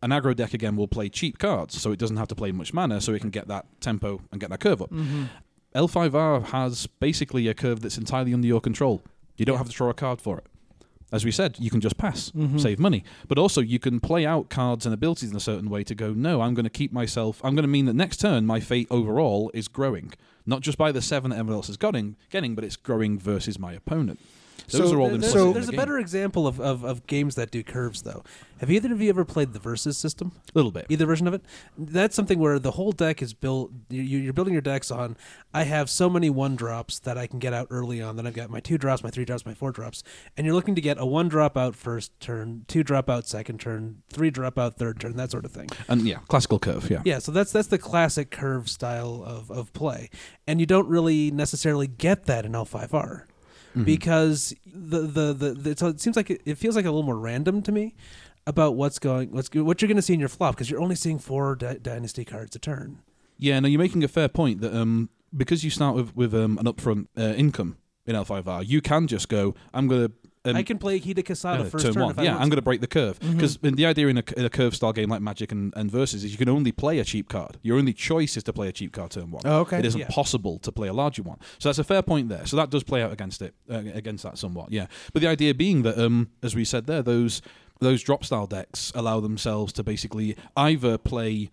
An 0.01 0.11
aggro 0.11 0.35
deck 0.35 0.53
again 0.53 0.75
will 0.75 0.87
play 0.87 1.09
cheap 1.09 1.37
cards, 1.37 1.79
so 1.79 1.91
it 1.91 1.99
doesn't 1.99 2.17
have 2.17 2.29
to 2.29 2.35
play 2.35 2.51
much 2.51 2.73
mana, 2.73 3.01
so 3.01 3.13
it 3.13 3.19
can 3.19 3.29
get 3.29 3.47
that 3.47 3.65
tempo 3.81 4.21
and 4.31 4.39
get 4.39 4.49
that 4.49 4.59
curve 4.59 4.81
up. 4.81 4.91
Mm-hmm. 4.91 5.25
L5R 5.75 6.45
has 6.47 6.87
basically 6.87 7.47
a 7.47 7.53
curve 7.53 7.81
that's 7.81 7.97
entirely 7.97 8.33
under 8.33 8.47
your 8.47 8.61
control. 8.61 9.01
You 9.37 9.45
don't 9.45 9.57
have 9.57 9.69
to 9.69 9.75
draw 9.75 9.89
a 9.89 9.93
card 9.93 10.19
for 10.21 10.37
it. 10.37 10.47
As 11.11 11.25
we 11.25 11.31
said, 11.31 11.55
you 11.59 11.69
can 11.71 11.81
just 11.81 11.97
pass, 11.97 12.31
Mhm. 12.31 12.59
save 12.59 12.77
money. 12.79 13.03
But 13.27 13.37
also, 13.39 13.61
you 13.61 13.79
can 13.79 13.99
play 13.99 14.25
out 14.25 14.49
cards 14.49 14.85
and 14.85 14.93
abilities 14.93 15.31
in 15.31 15.35
a 15.35 15.39
certain 15.39 15.69
way 15.69 15.83
to 15.85 15.95
go, 15.95 16.13
no, 16.13 16.41
I'm 16.41 16.53
going 16.53 16.65
to 16.65 16.69
keep 16.69 16.91
myself, 16.93 17.41
I'm 17.43 17.55
going 17.55 17.63
to 17.63 17.67
mean 17.69 17.85
that 17.85 17.93
next 17.95 18.17
turn, 18.17 18.45
my 18.45 18.59
fate 18.59 18.87
overall 18.91 19.49
is 19.53 19.67
growing. 19.67 20.13
Not 20.45 20.61
just 20.61 20.77
by 20.77 20.91
the 20.91 21.01
seven 21.01 21.31
that 21.31 21.37
everyone 21.37 21.57
else 21.57 21.69
is 21.69 21.77
getting, 21.77 22.15
getting 22.29 22.53
but 22.55 22.63
it's 22.63 22.75
growing 22.75 23.17
versus 23.19 23.57
my 23.59 23.73
opponent. 23.73 24.19
Those 24.71 24.89
So- 24.89 24.95
are 24.95 24.99
all 24.99 25.07
There- 25.07 25.15
implicit 25.15 25.33
there's, 25.35 25.45
So- 25.47 25.53
there's 25.53 25.67
the 25.67 25.73
a 25.73 25.77
better 25.77 25.97
example 25.99 26.47
of, 26.47 26.59
of, 26.59 26.83
of 26.83 27.05
games 27.07 27.35
that 27.35 27.51
do 27.51 27.63
curves, 27.63 28.01
though. 28.03 28.23
Have 28.59 28.69
either 28.69 28.91
of 28.91 29.01
you 29.01 29.07
ever 29.09 29.23
played 29.23 29.53
the 29.53 29.59
Versus 29.59 29.97
system? 29.97 30.33
A 30.35 30.51
little 30.53 30.71
bit. 30.71 30.85
Either 30.89 31.05
version 31.05 31.27
of 31.27 31.33
it? 31.33 31.43
That's 31.77 32.13
something 32.15 32.39
where 32.39 32.59
the 32.59 32.71
whole 32.71 32.91
deck 32.91 33.21
is 33.21 33.33
built. 33.33 33.71
you- 33.89 34.01
You're 34.01 34.33
building 34.33 34.53
your 34.53 34.61
decks 34.61 34.91
on. 34.91 35.15
I 35.53 35.63
have 35.63 35.89
so 35.89 36.09
many 36.09 36.29
one 36.29 36.55
drops 36.57 36.99
that 36.99 37.17
I 37.17 37.25
can 37.25 37.39
get 37.39 37.53
out 37.53 37.67
early 37.69 38.01
on. 38.01 38.17
Then 38.17 38.27
I've 38.27 38.33
got 38.33 38.49
my 38.49 38.59
two 38.59 38.77
drops, 38.77 39.01
my 39.03 39.09
three 39.09 39.23
drops, 39.25 39.45
my 39.45 39.53
four 39.53 39.71
drops, 39.71 40.03
and 40.37 40.45
you're 40.45 40.53
looking 40.55 40.75
to 40.75 40.81
get 40.81 40.97
a 40.99 41.05
one 41.05 41.27
drop 41.29 41.57
out 41.57 41.75
first 41.75 42.11
turn, 42.19 42.65
two 42.67 42.83
drop 42.83 43.09
out 43.09 43.27
second 43.27 43.59
turn, 43.59 44.01
three 44.11 44.29
drop 44.29 44.57
out 44.59 44.75
third 44.77 44.99
turn, 44.99 45.15
that 45.15 45.31
sort 45.31 45.45
of 45.45 45.51
thing. 45.51 45.69
And 45.87 46.01
yeah, 46.01 46.17
classical 46.27 46.59
curve, 46.59 46.89
yeah. 46.89 47.01
Yeah, 47.05 47.19
so 47.19 47.31
that's 47.31 47.51
that's 47.53 47.69
the 47.69 47.77
classic 47.77 48.29
curve 48.29 48.69
style 48.69 49.23
of, 49.25 49.49
of 49.49 49.71
play, 49.73 50.09
and 50.45 50.59
you 50.59 50.65
don't 50.65 50.87
really 50.87 51.31
necessarily 51.31 51.87
get 51.87 52.25
that 52.25 52.45
in 52.45 52.51
L5R 52.51 53.23
Mhm. 53.75 53.85
because 53.85 54.53
the 54.65 55.01
the, 55.01 55.33
the, 55.33 55.53
the 55.53 55.77
so 55.77 55.87
it 55.87 55.99
seems 56.01 56.15
like 56.15 56.29
it, 56.29 56.41
it 56.45 56.57
feels 56.57 56.75
like 56.75 56.85
a 56.85 56.89
little 56.89 57.03
more 57.03 57.17
random 57.19 57.61
to 57.61 57.71
me 57.71 57.95
about 58.47 58.75
what's 58.75 58.97
going 58.99 59.31
what's 59.31 59.49
what 59.53 59.81
you're 59.81 59.87
going 59.87 59.95
to 59.95 60.01
see 60.01 60.13
in 60.13 60.19
your 60.19 60.29
flop 60.29 60.55
because 60.55 60.69
you're 60.69 60.81
only 60.81 60.95
seeing 60.95 61.19
four 61.19 61.55
di- 61.55 61.77
dynasty 61.81 62.25
cards 62.25 62.55
a 62.55 62.59
turn. 62.59 62.99
Yeah, 63.37 63.59
no, 63.59 63.67
you're 63.67 63.79
making 63.79 64.03
a 64.03 64.07
fair 64.07 64.27
point 64.27 64.61
that 64.61 64.73
um, 64.75 65.09
because 65.35 65.63
you 65.63 65.69
start 65.69 65.95
with, 65.95 66.15
with 66.15 66.33
um, 66.33 66.57
an 66.57 66.65
upfront 66.65 67.07
uh, 67.17 67.33
income 67.37 67.77
in 68.05 68.15
L5R, 68.15 68.67
you 68.67 68.81
can 68.81 69.07
just 69.07 69.29
go, 69.29 69.55
I'm 69.73 69.87
going 69.87 70.07
to. 70.07 70.13
Um, 70.49 70.55
I 70.55 70.63
can 70.63 70.77
play 70.77 70.99
Hida 70.99 71.23
Kisada 71.23 71.61
uh, 71.61 71.63
first 71.65 71.85
turn 71.85 71.93
turn, 71.93 72.03
one. 72.03 72.11
if 72.11 72.19
I 72.19 72.23
yeah, 72.23 72.33
I'm 72.33 72.49
going 72.49 72.57
to 72.57 72.61
break 72.61 72.81
the 72.81 72.87
curve 72.87 73.19
because 73.19 73.57
the 73.57 73.85
idea 73.85 74.07
in 74.07 74.17
a, 74.17 74.23
in 74.37 74.45
a 74.45 74.49
curve 74.49 74.75
style 74.75 74.93
game 74.93 75.09
like 75.09 75.21
Magic 75.21 75.51
and, 75.51 75.73
and 75.75 75.89
Versus 75.91 76.23
is 76.23 76.31
you 76.31 76.37
can 76.37 76.49
only 76.49 76.71
play 76.71 76.99
a 76.99 77.03
cheap 77.03 77.29
card. 77.29 77.57
Your 77.61 77.77
only 77.77 77.93
choice 77.93 78.37
is 78.37 78.43
to 78.43 78.53
play 78.53 78.67
a 78.67 78.71
cheap 78.71 78.91
card 78.93 79.11
turn 79.11 79.31
one. 79.31 79.41
Oh, 79.45 79.59
okay. 79.61 79.79
It 79.79 79.85
isn't 79.85 79.99
Yeah. 79.99 80.07
possible 80.09 80.59
to 80.59 80.71
play 80.71 80.87
a 80.87 80.93
larger 80.93 81.23
one. 81.23 81.37
So 81.59 81.69
that's 81.69 81.79
a 81.79 81.83
fair 81.83 82.01
point 82.01 82.29
there. 82.29 82.45
So 82.45 82.57
that 82.57 82.69
does 82.69 82.83
play 82.83 83.01
out 83.01 83.11
against 83.11 83.41
it, 83.41 83.53
uh, 83.69 83.83
against 83.93 84.23
that 84.23 84.37
somewhat. 84.37 84.71
Yeah, 84.71 84.87
but 85.13 85.21
the 85.21 85.27
idea 85.27 85.53
being 85.53 85.83
that, 85.83 85.97
um, 85.97 86.29
as 86.43 86.55
we 86.55 86.65
said 86.65 86.87
there, 86.87 87.01
those 87.01 87.41
those 87.81 88.03
drop 88.03 88.25
style 88.25 88.45
decks 88.45 88.91
allow 88.93 89.21
themselves 89.21 89.71
to 89.71 89.83
basically 89.83 90.35
either 90.57 90.97
play 90.97 91.49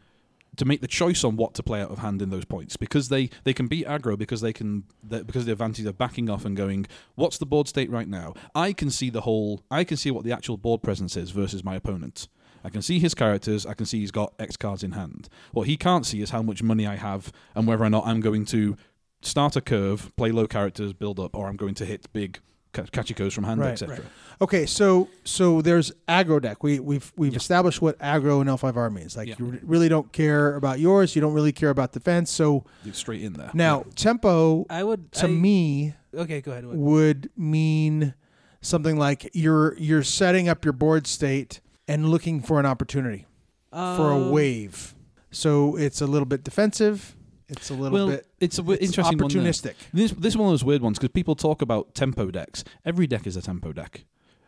to 0.57 0.64
make 0.64 0.80
the 0.80 0.86
choice 0.86 1.24
on 1.24 1.36
what 1.36 1.54
to 1.54 1.62
play 1.62 1.80
out 1.80 1.90
of 1.90 1.98
hand 1.98 2.22
in 2.22 2.30
those 2.30 2.44
points 2.44 2.76
because 2.76 3.09
they, 3.09 3.30
they 3.44 3.52
can 3.52 3.66
beat 3.66 3.86
aggro 3.86 4.18
because 4.18 4.40
they 4.40 4.52
can 4.52 4.84
because 5.09 5.46
the 5.46 5.52
advantage 5.52 5.86
of 5.86 5.98
backing 5.98 6.28
off 6.28 6.44
and 6.44 6.57
going 6.57 6.86
what's 7.14 7.38
the 7.38 7.46
board 7.46 7.68
state 7.68 7.90
right 7.90 8.09
now? 8.09 8.34
I 8.54 8.72
can 8.72 8.90
see 8.90 9.11
the 9.11 9.22
whole 9.22 9.62
I 9.70 9.84
can 9.84 9.96
see 9.96 10.11
what 10.11 10.24
the 10.24 10.32
actual 10.32 10.57
board 10.57 10.82
presence 10.82 11.16
is 11.16 11.30
versus 11.30 11.64
my 11.64 11.76
opponent. 11.76 12.28
I 12.64 12.70
can 12.70 12.82
see 12.82 12.98
his 12.98 13.14
characters 13.14 13.66
I 13.66 13.74
can 13.74 13.86
see 13.86 14.00
he's 14.00 14.11
got 14.11 14.34
X 14.38 14.57
cards 14.57 14.82
in 14.82 14.92
hand. 14.92 15.28
What 15.52 15.66
he 15.66 15.76
can't 15.76 16.07
see 16.07 16.20
is 16.20 16.30
how 16.30 16.42
much 16.42 16.62
money 16.62 16.86
I 16.86 16.96
have 16.96 17.32
and 17.54 17.66
whether 17.66 17.84
or 17.84 17.90
not 17.90 18.07
I'm 18.07 18.20
going 18.20 18.44
to 18.46 18.76
start 19.22 19.57
a 19.57 19.61
curve 19.61 20.14
play 20.16 20.30
low 20.30 20.46
characters 20.46 20.92
build 20.92 21.18
up 21.18 21.34
or 21.34 21.48
I'm 21.48 21.57
going 21.57 21.74
to 21.74 21.84
hit 21.84 22.12
big 22.12 22.40
kachikos 22.85 23.33
from 23.33 23.45
hand 23.45 23.61
Right, 23.61 23.72
etc 23.72 23.97
right. 23.97 24.05
Okay, 24.41 24.66
so 24.66 25.09
so 25.24 25.62
there's 25.62 25.93
aggro 26.09 26.41
deck. 26.43 26.62
We 26.62 26.79
we've 26.79 27.11
we've 27.16 27.33
Yeah. 27.33 27.37
established 27.39 27.81
what 27.81 27.99
aggro 27.99 28.41
and 28.41 28.51
L5R 28.51 28.93
means. 28.93 29.16
Like 29.16 29.29
Yeah. 29.29 29.37
you 29.39 29.59
really 29.62 29.89
don't 29.89 30.12
care 30.12 30.55
about 30.57 30.79
yours. 30.79 31.16
You 31.16 31.22
don't 31.22 31.33
really 31.33 31.53
care 31.53 31.70
about 31.70 31.93
defense. 31.93 32.31
So 32.31 32.64
straight 32.93 33.22
in 33.22 33.33
there 33.33 33.51
now 33.55 33.85
tempo 33.95 34.66
I 34.68 34.85
would 34.85 35.11
to 35.12 35.24
I- 35.27 35.31
me 35.31 35.95
Okay, 36.14 36.41
go 36.43 36.53
ahead. 36.53 36.66
would 36.66 37.31
mean 37.37 38.12
something 38.61 38.99
like 38.99 39.31
you're 39.33 39.74
you're 39.79 40.03
setting 40.03 40.49
up 40.49 40.64
your 40.64 40.72
board 40.74 41.07
state 41.07 41.61
and 41.89 42.11
looking 42.11 42.41
for 42.43 42.61
an 42.61 42.66
opportunity 42.66 43.27
for 43.70 44.11
a 44.11 44.16
Um, 44.16 44.31
wave. 44.31 44.95
So 45.31 45.77
it's 45.77 46.01
a 46.03 46.07
little 46.07 46.27
bit 46.27 46.45
defensive. 46.45 47.16
It's 47.49 47.70
a 47.70 47.74
little 47.74 47.92
well 47.97 48.09
bit 48.09 48.26
it's 48.40 48.59
a 48.59 48.62
w- 48.62 48.76
it's 48.80 48.86
interesting 48.90 49.18
one 49.18 49.30
opportunistic. 49.30 49.74
This 49.92 50.11
this 50.12 50.32
is 50.34 50.36
one 50.36 50.49
of 50.49 50.53
those 50.53 50.64
weird 50.64 50.82
ones 50.82 50.99
because 50.99 51.12
people 51.12 51.36
talk 51.36 51.62
about 51.62 51.94
tempo 51.94 52.30
decks. 52.30 52.64
Every 52.84 53.07
deck 53.07 53.26
is 53.26 53.36
a 53.36 53.42
tempo 53.42 53.72
deck. 53.72 54.05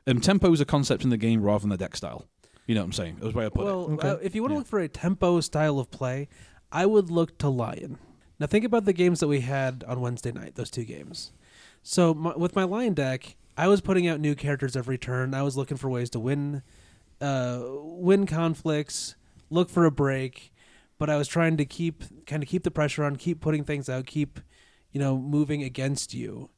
Um, 0.07 0.20
tempo 0.20 0.53
is 0.53 0.61
a 0.61 0.64
concept 0.64 1.05
in 1.05 1.11
the 1.11 1.16
game 1.16 1.42
rather 1.42 1.61
than 1.61 1.70
the 1.70 1.76
deck 1.76 1.94
style. 1.94 2.26
You 2.66 2.74
know 2.74 2.80
what 2.82 2.86
I'm 2.86 2.92
saying? 2.92 3.16
That's 3.20 3.32
the 3.32 3.38
way 3.38 3.46
I 3.46 3.49
put 3.51 3.64
Well, 3.64 3.88
it. 3.90 3.92
Okay. 3.94 4.09
uh, 4.09 4.16
if 4.16 4.34
you 4.34 4.42
want 4.42 4.51
to 4.51 4.55
Yeah. 4.55 4.59
look 4.59 4.66
for 4.66 4.80
a 4.80 4.88
tempo 4.88 5.40
style 5.40 5.78
of 5.78 5.90
play, 5.90 6.28
I 6.72 6.86
would 6.86 7.11
look 7.11 7.38
to 7.38 7.49
Lion. 7.49 7.99
Now 8.40 8.46
think 8.46 8.64
about 8.64 8.84
the 8.84 8.92
games 8.92 9.20
that 9.20 9.28
we 9.28 9.40
had 9.40 9.84
on 9.86 10.01
Wednesday 10.01 10.32
night. 10.32 10.55
Those 10.57 10.70
two 10.70 10.84
games. 10.84 11.32
So 11.82 12.14
my, 12.14 12.36
with 12.36 12.55
my 12.57 12.64
Lion 12.64 12.94
deck, 12.94 13.36
I 13.57 13.68
was 13.68 13.80
putting 13.80 14.07
out 14.07 14.20
new 14.20 14.34
characters 14.34 14.76
every 14.76 14.99
turn. 14.99 15.34
I 15.34 15.42
was 15.42 15.57
looking 15.57 15.76
for 15.76 15.88
ways 15.88 16.11
to 16.11 16.20
win, 16.20 16.62
uh, 17.20 17.61
win 17.64 18.26
conflicts, 18.26 19.14
look 19.51 19.70
for 19.70 19.84
a 19.84 19.90
break, 19.90 20.53
but 20.99 21.09
I 21.09 21.16
was 21.16 21.28
trying 21.28 21.57
to 21.57 21.64
keep 21.64 22.05
kind 22.26 22.42
of 22.42 22.49
keep 22.49 22.64
the 22.64 22.70
pressure 22.70 23.05
on, 23.05 23.16
keep 23.16 23.40
putting 23.40 23.64
things 23.64 23.88
out, 23.88 24.07
keep 24.07 24.40
you 24.92 25.01
know 25.01 25.18
moving 25.18 25.62
against 25.62 26.14
you. 26.14 26.51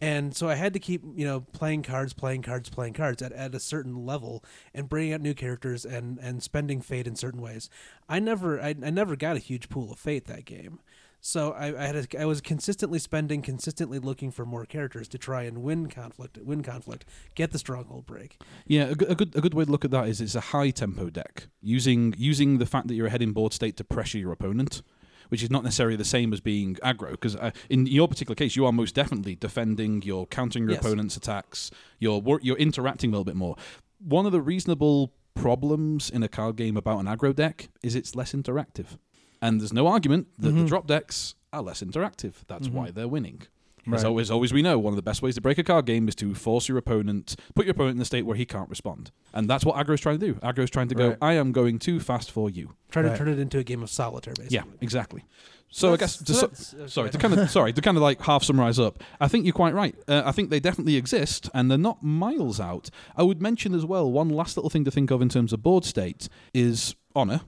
And 0.00 0.36
so 0.36 0.48
I 0.48 0.56
had 0.56 0.74
to 0.74 0.78
keep, 0.78 1.02
you 1.14 1.24
know, 1.24 1.40
playing 1.40 1.82
cards, 1.82 2.12
playing 2.12 2.42
cards, 2.42 2.68
playing 2.68 2.92
cards 2.92 3.22
at, 3.22 3.32
at 3.32 3.54
a 3.54 3.60
certain 3.60 4.04
level 4.04 4.44
and 4.74 4.90
bringing 4.90 5.14
out 5.14 5.22
new 5.22 5.32
characters 5.32 5.86
and, 5.86 6.18
and 6.18 6.42
spending 6.42 6.82
fate 6.82 7.06
in 7.06 7.16
certain 7.16 7.40
ways. 7.40 7.70
I 8.08 8.18
never 8.18 8.60
I, 8.60 8.74
I 8.84 8.90
never 8.90 9.16
got 9.16 9.36
a 9.36 9.40
huge 9.40 9.68
pool 9.68 9.92
of 9.92 9.98
fate 9.98 10.26
that 10.26 10.44
game. 10.44 10.80
So 11.20 11.52
I, 11.52 11.76
I 11.82 11.86
had 11.86 11.96
a, 11.96 12.20
I 12.20 12.24
was 12.24 12.40
consistently 12.40 12.98
spending, 13.00 13.42
consistently 13.42 13.98
looking 13.98 14.30
for 14.30 14.46
more 14.46 14.64
characters 14.64 15.08
to 15.08 15.18
try 15.18 15.42
and 15.42 15.62
win 15.62 15.88
conflict, 15.88 16.38
win 16.38 16.62
conflict, 16.62 17.04
get 17.34 17.50
the 17.50 17.58
stronghold 17.58 18.06
break. 18.06 18.40
Yeah, 18.66 18.84
a 18.84 18.94
good, 18.94 19.10
a 19.10 19.14
good 19.16 19.36
a 19.36 19.40
good 19.40 19.54
way 19.54 19.64
to 19.64 19.70
look 19.70 19.84
at 19.84 19.90
that 19.90 20.08
is 20.08 20.20
it's 20.20 20.34
a 20.36 20.40
high 20.40 20.70
tempo 20.70 21.10
deck 21.10 21.48
using 21.60 22.14
using 22.16 22.58
the 22.58 22.66
fact 22.66 22.86
that 22.88 22.94
you're 22.94 23.08
ahead 23.08 23.22
in 23.22 23.32
board 23.32 23.52
state 23.52 23.76
to 23.78 23.84
pressure 23.84 24.18
your 24.18 24.30
opponent, 24.30 24.82
which 25.30 25.42
is 25.42 25.50
not 25.50 25.64
necessarily 25.64 25.96
the 25.96 26.04
same 26.04 26.32
as 26.32 26.40
being 26.40 26.76
aggro. 26.76 27.10
Because 27.12 27.34
uh, 27.34 27.50
in 27.68 27.86
your 27.86 28.06
particular 28.06 28.36
case, 28.36 28.54
you 28.54 28.64
are 28.64 28.72
most 28.72 28.94
definitely 28.94 29.34
defending, 29.34 30.02
you're 30.02 30.26
countering 30.26 30.64
your 30.66 30.74
Yes. 30.74 30.80
opponent's 30.84 31.16
attacks, 31.16 31.72
you're 31.98 32.20
wor- 32.20 32.40
you're 32.42 32.56
interacting 32.58 33.10
a 33.10 33.12
little 33.12 33.24
bit 33.24 33.36
more. 33.36 33.56
One 33.98 34.26
of 34.26 34.32
the 34.32 34.40
reasonable 34.40 35.12
problems 35.34 36.08
in 36.08 36.22
a 36.22 36.28
card 36.28 36.56
game 36.56 36.76
about 36.76 36.98
an 36.98 37.06
aggro 37.06 37.34
deck 37.34 37.68
is 37.82 37.94
it's 37.94 38.14
less 38.14 38.32
interactive, 38.32 38.98
and 39.42 39.60
there's 39.60 39.72
no 39.72 39.86
argument 39.86 40.28
that 40.38 40.50
the 40.52 40.62
Mhm. 40.62 40.68
drop 40.68 40.86
decks 40.86 41.34
are 41.52 41.62
less 41.62 41.82
interactive. 41.82 42.34
That's 42.48 42.68
Mhm. 42.68 42.72
why 42.72 42.90
they're 42.90 43.08
winning. 43.08 43.42
Right. 43.88 43.98
As 43.98 44.04
always, 44.04 44.32
always 44.32 44.52
we 44.52 44.62
know, 44.62 44.80
one 44.80 44.92
of 44.92 44.96
the 44.96 45.02
best 45.02 45.22
ways 45.22 45.36
to 45.36 45.40
break 45.40 45.58
a 45.58 45.62
card 45.62 45.86
game 45.86 46.08
is 46.08 46.16
to 46.16 46.34
force 46.34 46.68
your 46.68 46.76
opponent, 46.76 47.36
put 47.54 47.66
your 47.66 47.70
opponent 47.70 47.94
in 47.96 48.02
a 48.02 48.04
state 48.04 48.22
where 48.26 48.36
he 48.36 48.44
can't 48.44 48.68
respond. 48.68 49.12
And 49.32 49.48
that's 49.48 49.64
what 49.64 49.76
aggro's 49.76 50.00
trying 50.00 50.18
to 50.18 50.26
do. 50.26 50.34
Aggro's 50.40 50.70
trying 50.70 50.88
to 50.88 50.96
go, 50.96 51.08
Right. 51.10 51.18
I 51.22 51.32
am 51.34 51.52
going 51.52 51.78
too 51.78 52.00
fast 52.00 52.32
for 52.32 52.50
you. 52.50 52.70
Try 52.90 53.02
Right. 53.02 53.12
to 53.12 53.16
turn 53.16 53.28
it 53.28 53.38
into 53.38 53.58
a 53.58 53.64
game 53.64 53.84
of 53.84 53.90
solitaire, 53.90 54.34
basically. 54.34 54.56
Yeah, 54.56 54.64
exactly. 54.80 55.24
So 55.70 55.92
I 55.92 55.98
guess, 55.98 56.16
to, 56.16 56.34
so- 56.34 56.46
okay. 56.46 56.88
sorry, 56.88 57.10
to 57.10 57.18
kind 57.18 57.34
of, 57.34 57.48
sorry, 57.50 57.72
to 57.72 57.80
kind 57.80 57.96
of 57.96 58.02
like 58.02 58.20
half 58.22 58.42
summarize 58.42 58.80
up, 58.80 59.02
I 59.20 59.28
think 59.28 59.44
you're 59.44 59.52
quite 59.52 59.74
right. 59.74 59.94
Uh, 60.08 60.22
I 60.24 60.32
think 60.32 60.50
they 60.50 60.58
definitely 60.60 60.96
exist 60.96 61.48
and 61.54 61.70
they're 61.70 61.78
not 61.78 62.02
miles 62.02 62.58
out. 62.58 62.90
I 63.16 63.22
would 63.22 63.40
mention 63.40 63.72
as 63.72 63.84
well, 63.84 64.10
one 64.10 64.28
last 64.30 64.56
little 64.56 64.70
thing 64.70 64.84
to 64.84 64.90
think 64.90 65.12
of 65.12 65.22
in 65.22 65.28
terms 65.28 65.52
of 65.52 65.62
board 65.62 65.84
state 65.84 66.28
is 66.52 66.96
honor. 67.14 67.42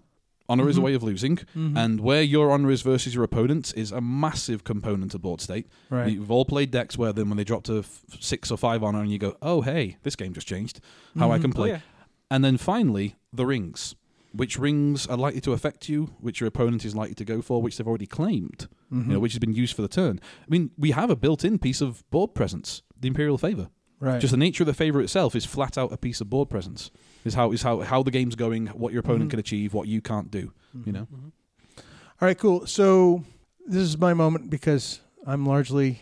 Honor 0.50 0.68
is 0.68 0.78
a 0.78 0.80
way 0.80 0.94
of 0.94 1.02
losing, 1.02 1.36
Mhm. 1.54 1.76
and 1.76 2.00
where 2.00 2.22
your 2.22 2.50
honor 2.50 2.70
is 2.70 2.80
versus 2.82 3.14
your 3.14 3.22
opponent 3.22 3.72
is 3.76 3.92
a 3.92 4.00
massive 4.00 4.64
component 4.64 5.14
of 5.14 5.20
board 5.22 5.40
state. 5.42 5.66
right. 5.90 6.10
You've 6.12 6.30
all 6.30 6.44
played 6.46 6.70
decks 6.70 6.96
where 6.96 7.12
then 7.12 7.28
when 7.28 7.36
they 7.36 7.44
drop 7.44 7.64
to 7.64 7.80
f- 7.80 8.04
six 8.18 8.50
or 8.50 8.56
five 8.56 8.82
honor, 8.82 9.00
and 9.02 9.10
you 9.12 9.18
go, 9.18 9.36
"Oh, 9.42 9.60
hey, 9.60 9.96
this 10.04 10.16
game 10.16 10.32
just 10.32 10.46
changed. 10.46 10.80
How 11.18 11.30
I 11.30 11.38
Mhm. 11.38 11.42
can 11.42 11.50
Oh, 11.50 11.54
play." 11.54 11.68
yeah. 11.70 11.80
And 12.30 12.42
then 12.44 12.56
finally, 12.56 13.16
the 13.32 13.44
rings. 13.46 13.94
Which 14.32 14.58
rings 14.58 15.06
are 15.06 15.16
likely 15.16 15.40
to 15.42 15.52
affect 15.52 15.88
you? 15.88 16.10
Which 16.20 16.40
your 16.40 16.48
opponent 16.48 16.84
is 16.84 16.94
likely 16.94 17.14
to 17.16 17.24
go 17.24 17.40
for? 17.42 17.60
Which 17.62 17.76
they've 17.78 17.86
already 17.88 18.06
claimed? 18.06 18.68
You 18.90 19.02
know, 19.02 19.18
which 19.20 19.32
has 19.32 19.38
been 19.38 19.54
used 19.54 19.74
for 19.74 19.82
the 19.82 19.88
turn. 19.88 20.18
I 20.42 20.46
mean, 20.48 20.70
we 20.78 20.92
have 20.92 21.10
a 21.10 21.16
built-in 21.16 21.58
piece 21.58 21.80
of 21.82 22.08
board 22.10 22.34
presence, 22.34 22.82
the 22.98 23.08
Imperial 23.08 23.36
Favor. 23.38 23.68
right. 24.00 24.20
Just 24.20 24.30
the 24.30 24.36
nature 24.36 24.62
of 24.62 24.66
the 24.68 24.74
favor 24.74 25.00
itself 25.00 25.34
is 25.34 25.44
flat 25.44 25.76
out 25.76 25.92
a 25.92 25.96
piece 25.96 26.20
of 26.20 26.30
board 26.30 26.48
presence. 26.48 26.90
Is 27.24 27.34
how 27.34 27.52
is 27.52 27.62
how 27.62 27.80
how 27.80 28.02
the 28.02 28.10
game's 28.10 28.34
going, 28.36 28.66
what 28.68 28.92
your 28.92 29.00
opponent 29.00 29.26
Mhm. 29.28 29.30
can 29.30 29.38
achieve, 29.40 29.74
what 29.74 29.88
you 29.88 30.00
can't 30.00 30.30
do. 30.30 30.52
You 30.86 30.92
know. 30.92 31.08
Mhm. 31.12 31.32
All 32.20 32.26
right, 32.26 32.38
cool. 32.38 32.66
So 32.66 33.24
this 33.66 33.82
is 33.82 33.98
my 33.98 34.14
moment 34.14 34.50
because 34.50 35.00
I'm 35.26 35.44
largely 35.46 36.00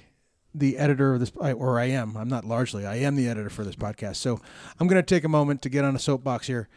the 0.54 0.78
editor 0.78 1.14
of 1.14 1.20
this, 1.20 1.32
or 1.36 1.78
I 1.78 1.86
am. 1.86 2.16
I'm 2.16 2.28
not 2.28 2.44
largely. 2.44 2.86
I 2.86 2.96
am 2.96 3.14
the 3.16 3.28
editor 3.28 3.50
for 3.50 3.64
this 3.64 3.76
podcast. 3.76 4.16
So 4.16 4.40
I'm 4.80 4.86
going 4.86 4.96
to 5.02 5.02
take 5.14 5.24
a 5.24 5.28
moment 5.28 5.60
to 5.62 5.68
get 5.68 5.84
on 5.84 5.94
a 5.94 5.98
soapbox 5.98 6.46
here. 6.46 6.68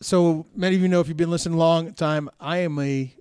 so 0.00 0.46
many 0.54 0.76
of 0.76 0.82
you 0.82 0.86
know 0.88 1.00
if 1.00 1.08
you've 1.08 1.16
been 1.16 1.30
listening 1.30 1.54
a 1.56 1.58
long 1.58 1.92
time, 1.92 2.28
I 2.40 2.58
am 2.58 2.78
a 2.78 3.12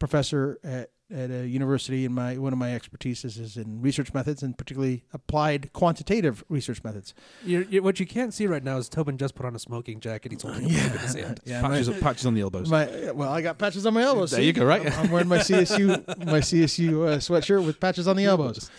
professor 0.00 0.58
at 0.64 0.90
at 1.12 1.30
a 1.30 1.46
university, 1.46 2.04
and 2.04 2.14
my 2.14 2.38
one 2.38 2.52
of 2.52 2.58
my 2.58 2.68
expertises 2.68 3.38
is 3.38 3.56
in 3.56 3.80
research 3.80 4.14
methods, 4.14 4.42
and 4.42 4.56
particularly 4.56 5.04
applied 5.12 5.72
quantitative 5.72 6.44
research 6.48 6.82
methods. 6.84 7.14
You're, 7.44 7.62
you're, 7.62 7.82
what 7.82 8.00
you 8.00 8.06
can't 8.06 8.32
see 8.32 8.46
right 8.46 8.62
now 8.62 8.76
is 8.78 8.88
Tobin 8.88 9.18
just 9.18 9.34
put 9.34 9.46
on 9.46 9.54
a 9.54 9.58
smoking 9.58 10.00
jacket. 10.00 10.32
He's 10.32 10.42
holding 10.42 10.64
a 10.64 10.68
pipe 10.68 10.94
in 10.94 10.98
his 10.98 11.14
hand. 11.14 11.40
Yeah, 11.44 11.62
my, 11.62 11.68
patches, 11.70 12.00
patches 12.00 12.26
on 12.26 12.34
the 12.34 12.40
elbows. 12.40 12.70
my 12.70 13.10
well, 13.12 13.30
I 13.30 13.42
got 13.42 13.58
patches 13.58 13.86
on 13.86 13.94
my 13.94 14.02
elbows. 14.02 14.30
There 14.30 14.40
see? 14.40 14.46
you 14.46 14.52
go, 14.52 14.64
right? 14.64 14.86
I'm, 14.86 15.06
I'm 15.06 15.10
wearing 15.10 15.28
my 15.28 15.38
CSU 15.38 16.06
my 16.26 16.40
CSU 16.40 17.06
uh, 17.06 17.16
sweatshirt 17.18 17.64
with 17.64 17.80
patches 17.80 18.06
on 18.06 18.16
the 18.16 18.24
elbows. 18.24 18.70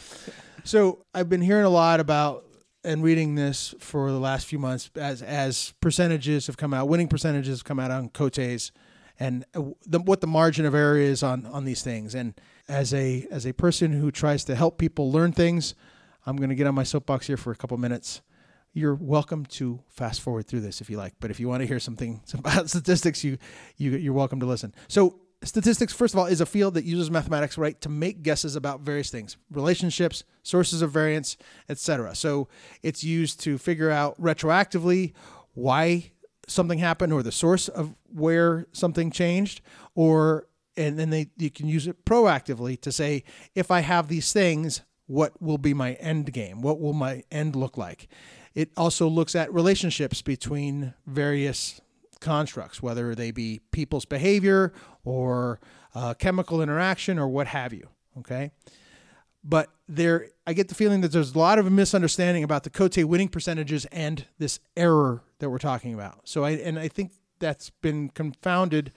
So 0.63 1.05
I've 1.13 1.29
been 1.29 1.41
hearing 1.41 1.65
a 1.65 1.69
lot 1.69 1.99
about 1.99 2.45
and 2.83 3.03
reading 3.03 3.35
this 3.35 3.75
for 3.79 4.11
the 4.11 4.19
last 4.19 4.47
few 4.47 4.59
months 4.59 4.89
as 4.95 5.21
as 5.21 5.73
percentages 5.81 6.47
have 6.47 6.57
come 6.57 6.73
out, 6.73 6.87
winning 6.87 7.07
percentages 7.07 7.59
have 7.59 7.65
come 7.65 7.79
out 7.79 7.91
on 7.91 8.09
Cotes, 8.09 8.71
and 9.21 9.45
uh, 9.55 9.61
the, 9.85 9.99
what 9.99 10.19
the 10.19 10.27
margin 10.27 10.65
of 10.65 10.73
error 10.73 10.97
is 10.97 11.21
on 11.21 11.45
on 11.45 11.63
these 11.63 11.83
things. 11.83 12.15
And 12.15 12.33
as 12.67 12.91
a 12.93 13.27
as 13.29 13.45
a 13.45 13.53
person 13.53 13.91
who 13.91 14.09
tries 14.11 14.43
to 14.45 14.55
help 14.55 14.79
people 14.79 15.11
learn 15.11 15.31
things, 15.31 15.75
I'm 16.25 16.35
going 16.37 16.49
to 16.49 16.55
get 16.55 16.65
on 16.65 16.73
my 16.73 16.83
soapbox 16.83 17.27
here 17.27 17.37
for 17.37 17.51
a 17.51 17.55
couple 17.55 17.77
minutes. 17.77 18.21
You're 18.73 18.95
welcome 18.95 19.45
to 19.57 19.79
fast 19.89 20.21
forward 20.21 20.47
through 20.47 20.61
this 20.61 20.81
if 20.81 20.89
you 20.89 20.97
like, 20.97 21.13
but 21.19 21.29
if 21.29 21.39
you 21.39 21.47
want 21.47 21.61
to 21.61 21.67
hear 21.67 21.79
something 21.79 22.21
about 22.33 22.67
statistics, 22.67 23.23
you 23.23 23.37
you 23.77 23.91
you're 23.91 24.13
welcome 24.13 24.39
to 24.39 24.47
listen. 24.47 24.73
So 24.87 25.19
statistics 25.43 25.93
first 25.93 26.15
of 26.15 26.19
all 26.19 26.25
is 26.25 26.41
a 26.41 26.45
field 26.45 26.73
that 26.73 26.85
uses 26.85 27.11
mathematics 27.11 27.59
right 27.59 27.79
to 27.81 27.89
make 27.89 28.21
guesses 28.21 28.55
about 28.55 28.81
various 28.81 29.09
things 29.09 29.37
relationships 29.49 30.23
sources 30.43 30.83
of 30.83 30.91
variance 30.91 31.35
etc 31.67 32.13
so 32.13 32.47
it's 32.83 33.03
used 33.03 33.39
to 33.39 33.57
figure 33.57 33.89
out 33.89 34.15
retroactively 34.21 35.13
why 35.55 36.11
something 36.47 36.79
happened 36.79 37.13
or 37.13 37.23
the 37.23 37.31
source 37.31 37.67
of 37.67 37.95
where 38.13 38.67
something 38.71 39.11
changed 39.11 39.61
or 39.95 40.47
and 40.77 40.97
then 40.97 41.09
they 41.09 41.27
you 41.37 41.49
can 41.49 41.67
use 41.67 41.87
it 41.87 42.03
proactively 42.05 42.79
to 42.79 42.91
say 42.91 43.23
if 43.55 43.71
i 43.71 43.79
have 43.81 44.07
these 44.07 44.33
things 44.33 44.81
what 45.07 45.39
will 45.41 45.57
be 45.57 45.73
my 45.73 45.93
end 45.93 46.31
game 46.33 46.61
what 46.61 46.79
will 46.79 46.93
my 46.93 47.23
end 47.31 47.55
look 47.55 47.77
like 47.77 48.07
it 48.53 48.71
also 48.75 49.07
looks 49.07 49.35
at 49.35 49.53
relationships 49.53 50.21
between 50.21 50.93
various 51.05 51.79
constructs, 52.19 52.81
whether 52.81 53.15
they 53.15 53.31
be 53.31 53.59
people's 53.71 54.05
behavior 54.05 54.71
or 55.03 55.59
uh, 55.93 56.13
chemical 56.13 56.61
interaction 56.61 57.19
or 57.19 57.27
what 57.27 57.47
have 57.47 57.73
you. 57.73 57.87
Okay. 58.19 58.51
But 59.43 59.69
there, 59.87 60.27
I 60.45 60.53
get 60.53 60.67
the 60.67 60.75
feeling 60.75 61.01
that 61.01 61.11
there's 61.11 61.33
a 61.33 61.39
lot 61.39 61.57
of 61.59 61.71
misunderstanding 61.71 62.43
about 62.43 62.63
the 62.63 62.69
Kotei 62.69 63.03
winning 63.03 63.29
percentages 63.29 63.85
and 63.85 64.25
this 64.37 64.59
error 64.77 65.23
that 65.39 65.49
we're 65.49 65.57
talking 65.57 65.93
about. 65.93 66.21
So 66.29 66.43
I, 66.43 66.51
and 66.51 66.77
I 66.77 66.87
think 66.87 67.11
that's 67.39 67.71
been 67.81 68.09
confounded 68.09 68.93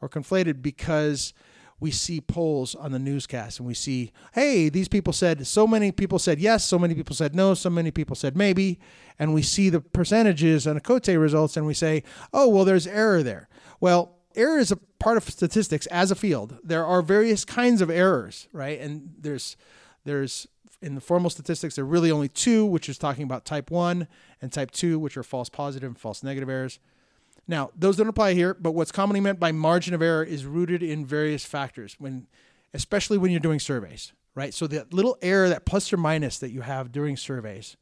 or 0.00 0.08
conflated 0.08 0.60
because 0.60 1.32
we 1.78 1.90
see 1.90 2.20
polls 2.20 2.74
on 2.74 2.92
the 2.92 2.98
newscast 2.98 3.58
and 3.58 3.66
we 3.66 3.74
see, 3.74 4.12
hey, 4.32 4.68
these 4.68 4.88
people 4.88 5.12
said, 5.12 5.46
so 5.46 5.66
many 5.66 5.92
people 5.92 6.18
said 6.18 6.38
yes, 6.38 6.64
so 6.64 6.78
many 6.78 6.94
people 6.94 7.14
said 7.14 7.34
no, 7.34 7.54
so 7.54 7.68
many 7.68 7.90
people 7.90 8.16
said 8.16 8.36
maybe. 8.36 8.78
And 9.18 9.34
we 9.34 9.42
see 9.42 9.68
the 9.68 9.80
percentages 9.80 10.66
on 10.66 10.74
the 10.74 10.80
Kotei 10.80 11.20
results 11.20 11.56
and 11.56 11.66
we 11.66 11.74
say, 11.74 12.02
oh, 12.32 12.48
well, 12.48 12.64
there's 12.64 12.86
error 12.86 13.22
there. 13.22 13.48
Well, 13.80 14.16
error 14.34 14.58
is 14.58 14.70
a 14.70 14.76
part 14.76 15.16
of 15.16 15.24
statistics 15.28 15.86
as 15.86 16.10
a 16.10 16.14
field. 16.14 16.58
There 16.64 16.84
are 16.84 17.02
various 17.02 17.44
kinds 17.44 17.82
of 17.82 17.90
errors, 17.90 18.48
right? 18.52 18.80
And 18.80 19.14
there's, 19.18 19.56
there's, 20.06 20.46
in 20.80 20.94
the 20.94 21.00
formal 21.00 21.28
statistics, 21.28 21.76
there 21.76 21.84
are 21.84 21.88
really 21.88 22.10
only 22.10 22.28
two, 22.28 22.64
which 22.64 22.88
is 22.88 22.96
talking 22.96 23.24
about 23.24 23.44
type 23.44 23.70
1 23.70 24.08
and 24.40 24.52
type 24.52 24.70
2, 24.70 24.98
which 24.98 25.16
are 25.16 25.22
false 25.22 25.50
positive 25.50 25.88
and 25.88 25.98
false 25.98 26.22
negative 26.22 26.48
errors. 26.48 26.78
Now, 27.46 27.70
those 27.76 27.96
don't 27.96 28.08
apply 28.08 28.34
here, 28.34 28.54
but 28.54 28.72
what's 28.72 28.90
commonly 28.90 29.20
meant 29.20 29.38
by 29.38 29.52
margin 29.52 29.94
of 29.94 30.02
error 30.02 30.24
is 30.24 30.46
rooted 30.46 30.82
in 30.82 31.04
various 31.04 31.44
factors 31.44 31.96
when 31.98 32.26
especially 32.74 33.18
when 33.18 33.30
you're 33.30 33.40
doing 33.40 33.60
surveys, 33.60 34.12
right? 34.34 34.52
So 34.52 34.66
the 34.66 34.86
little 34.90 35.16
error 35.22 35.48
that 35.48 35.64
plus 35.64 35.92
or 35.92 35.96
minus 35.96 36.38
that 36.38 36.50
you 36.50 36.60
have 36.60 36.92
during 36.92 37.16
surveys. 37.16 37.76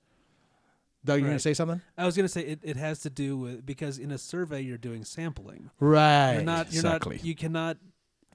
Doug, 1.05 1.19
you're 1.19 1.29
going 1.29 1.37
to 1.37 1.43
say 1.43 1.53
something? 1.53 1.83
I 1.99 2.07
was 2.07 2.17
going 2.17 2.25
to 2.25 2.33
say 2.33 2.43
it, 2.43 2.61
it 2.63 2.77
has 2.77 3.01
to 3.01 3.11
do 3.11 3.37
with 3.37 3.67
because 3.67 3.99
in 3.99 4.11
a 4.11 4.17
survey 4.17 4.63
you're 4.63 4.79
doing 4.79 5.05
sampling. 5.05 5.71
Right. 5.79 6.35
You're 6.35 6.43
not. 6.43 6.73
You're 6.73 6.81
exactly. 6.81 7.17
not. 7.17 7.25
You 7.25 7.35
cannot 7.35 7.77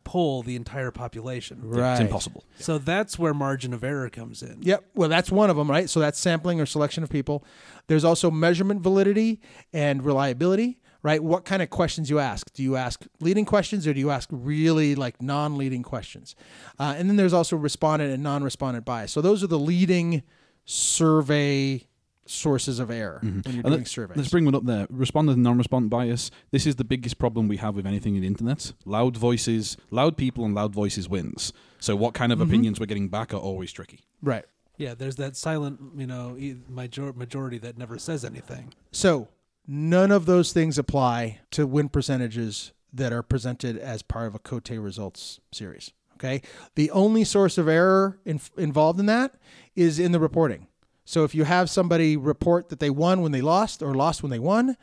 poll 0.10 0.42
the 0.42 0.56
entire 0.56 0.90
population. 0.90 1.60
right. 1.62 1.92
It's 1.92 2.02
impossible. 2.02 2.44
So 2.58 2.80
that's 2.80 3.20
where 3.20 3.32
margin 3.32 3.76
of 3.76 3.84
error 3.84 4.10
comes 4.10 4.42
in. 4.42 4.58
Yep. 4.64 4.86
Well, 4.96 5.08
that's 5.08 5.32
one 5.32 5.52
of 5.52 5.56
them, 5.56 5.70
right? 5.70 5.88
So 5.88 6.00
that's 6.00 6.18
sampling 6.18 6.60
or 6.60 6.66
selection 6.66 7.04
of 7.04 7.12
people. 7.12 7.46
There's 7.86 8.04
also 8.04 8.32
measurement 8.32 8.82
validity 8.82 9.40
and 9.72 10.04
reliability, 10.04 10.80
right? 11.04 11.24
What 11.24 11.46
kind 11.46 11.62
of 11.62 11.70
questions 11.70 12.10
you 12.10 12.18
ask? 12.18 12.52
Do 12.54 12.64
you 12.64 12.76
ask 12.76 13.06
leading 13.20 13.46
questions 13.46 13.86
or 13.86 13.94
do 13.94 14.00
you 14.00 14.10
ask 14.10 14.28
really 14.32 14.96
like 14.96 15.22
non-leading 15.22 15.84
questions? 15.84 16.36
Uh, 16.80 16.96
and 16.98 17.08
then 17.08 17.16
there's 17.16 17.34
also 17.34 17.56
respondent 17.56 18.12
and 18.12 18.24
non-respondent 18.24 18.86
bias. 18.86 19.12
So 19.12 19.22
those 19.22 19.44
are 19.44 19.48
the 19.48 19.60
leading 19.60 20.24
survey 20.66 21.84
sources 22.30 22.80
of 22.80 22.92
error 22.92 23.20
mm-hmm. 23.24 23.42
when 23.42 23.56
you're 23.56 23.64
And 23.64 23.64
doing 23.64 23.80
let- 23.80 23.88
surveys. 23.88 24.18
Let's 24.18 24.30
bring 24.30 24.46
one 24.46 24.56
up 24.56 24.66
there. 24.66 24.88
Respondent 24.90 25.38
and 25.38 25.44
non-respondent 25.44 25.90
bias. 25.90 26.32
This 26.52 26.66
is 26.68 26.76
the 26.76 26.84
biggest 26.84 27.18
problem 27.18 27.48
we 27.48 27.58
have 27.58 27.76
with 27.76 27.86
anything 27.86 28.16
in 28.16 28.22
the 28.22 28.28
internet. 28.28 28.74
Loud 28.86 29.18
voices, 29.18 29.78
loud 29.92 30.18
people, 30.18 30.46
and 30.46 30.54
loud 30.54 30.74
voices 30.74 31.10
wins. 31.10 31.54
So 31.80 31.96
what 31.96 32.14
kind 32.14 32.32
of 32.32 32.40
mm-hmm. 32.40 32.50
opinions 32.50 32.80
we're 32.80 32.86
getting 32.86 33.10
back 33.10 33.34
are 33.34 33.38
always 33.38 33.72
tricky. 33.72 34.02
right. 34.22 34.46
Yeah, 34.78 34.94
there's 34.94 35.18
that 35.18 35.36
silent, 35.36 35.82
you 35.98 36.08
know, 36.08 36.38
e- 36.40 36.56
major- 36.70 37.12
majority 37.12 37.58
that 37.58 37.78
never 37.78 38.00
says 38.00 38.24
anything. 38.24 38.74
So 38.94 39.28
none 39.68 40.10
of 40.10 40.26
those 40.26 40.54
things 40.54 40.78
apply 40.78 41.42
to 41.52 41.68
win 41.68 41.90
percentages 41.90 42.72
that 42.94 43.12
are 43.12 43.22
presented 43.22 43.78
as 43.78 44.02
part 44.02 44.28
of 44.28 44.36
a 44.36 44.40
Kotei 44.40 44.82
results 44.82 45.42
series. 45.52 45.92
Okay. 46.16 46.42
The 46.76 46.92
only 46.92 47.26
source 47.26 47.58
of 47.58 47.68
error 47.68 48.20
in, 48.24 48.40
involved 48.58 49.02
in 49.02 49.06
that 49.08 49.36
is 49.76 50.00
in 50.00 50.14
the 50.14 50.20
reporting. 50.20 50.68
So 51.10 51.24
if 51.24 51.34
you 51.34 51.44
have 51.44 51.70
somebody 51.70 52.16
report 52.18 52.70
that 52.70 52.80
they 52.80 52.90
won 52.90 53.22
when 53.22 53.32
they 53.32 53.42
lost 53.42 53.82
or 53.82 53.96
lost 53.96 54.22
when 54.22 54.30
they 54.30 54.40
won, 54.40 54.78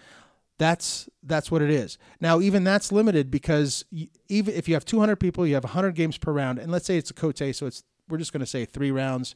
that's 0.58 1.08
that's 1.22 1.50
what 1.50 1.62
it 1.62 1.70
is. 1.70 1.98
Now 2.20 2.40
even 2.40 2.64
that's 2.64 2.90
limited 2.90 3.30
because 3.30 3.84
even 4.28 4.54
if 4.54 4.68
you 4.68 4.74
have 4.74 4.84
200 4.84 5.16
people, 5.16 5.46
you 5.46 5.54
have 5.54 5.64
100 5.64 5.94
games 5.94 6.18
per 6.18 6.32
round, 6.32 6.58
and 6.58 6.72
let's 6.72 6.86
say 6.86 6.96
it's 6.96 7.10
a 7.10 7.14
Kotei, 7.14 7.54
so 7.54 7.66
it's 7.66 7.84
we're 8.08 8.18
just 8.18 8.32
going 8.32 8.40
to 8.40 8.46
say 8.46 8.64
three 8.64 8.90
rounds, 8.90 9.34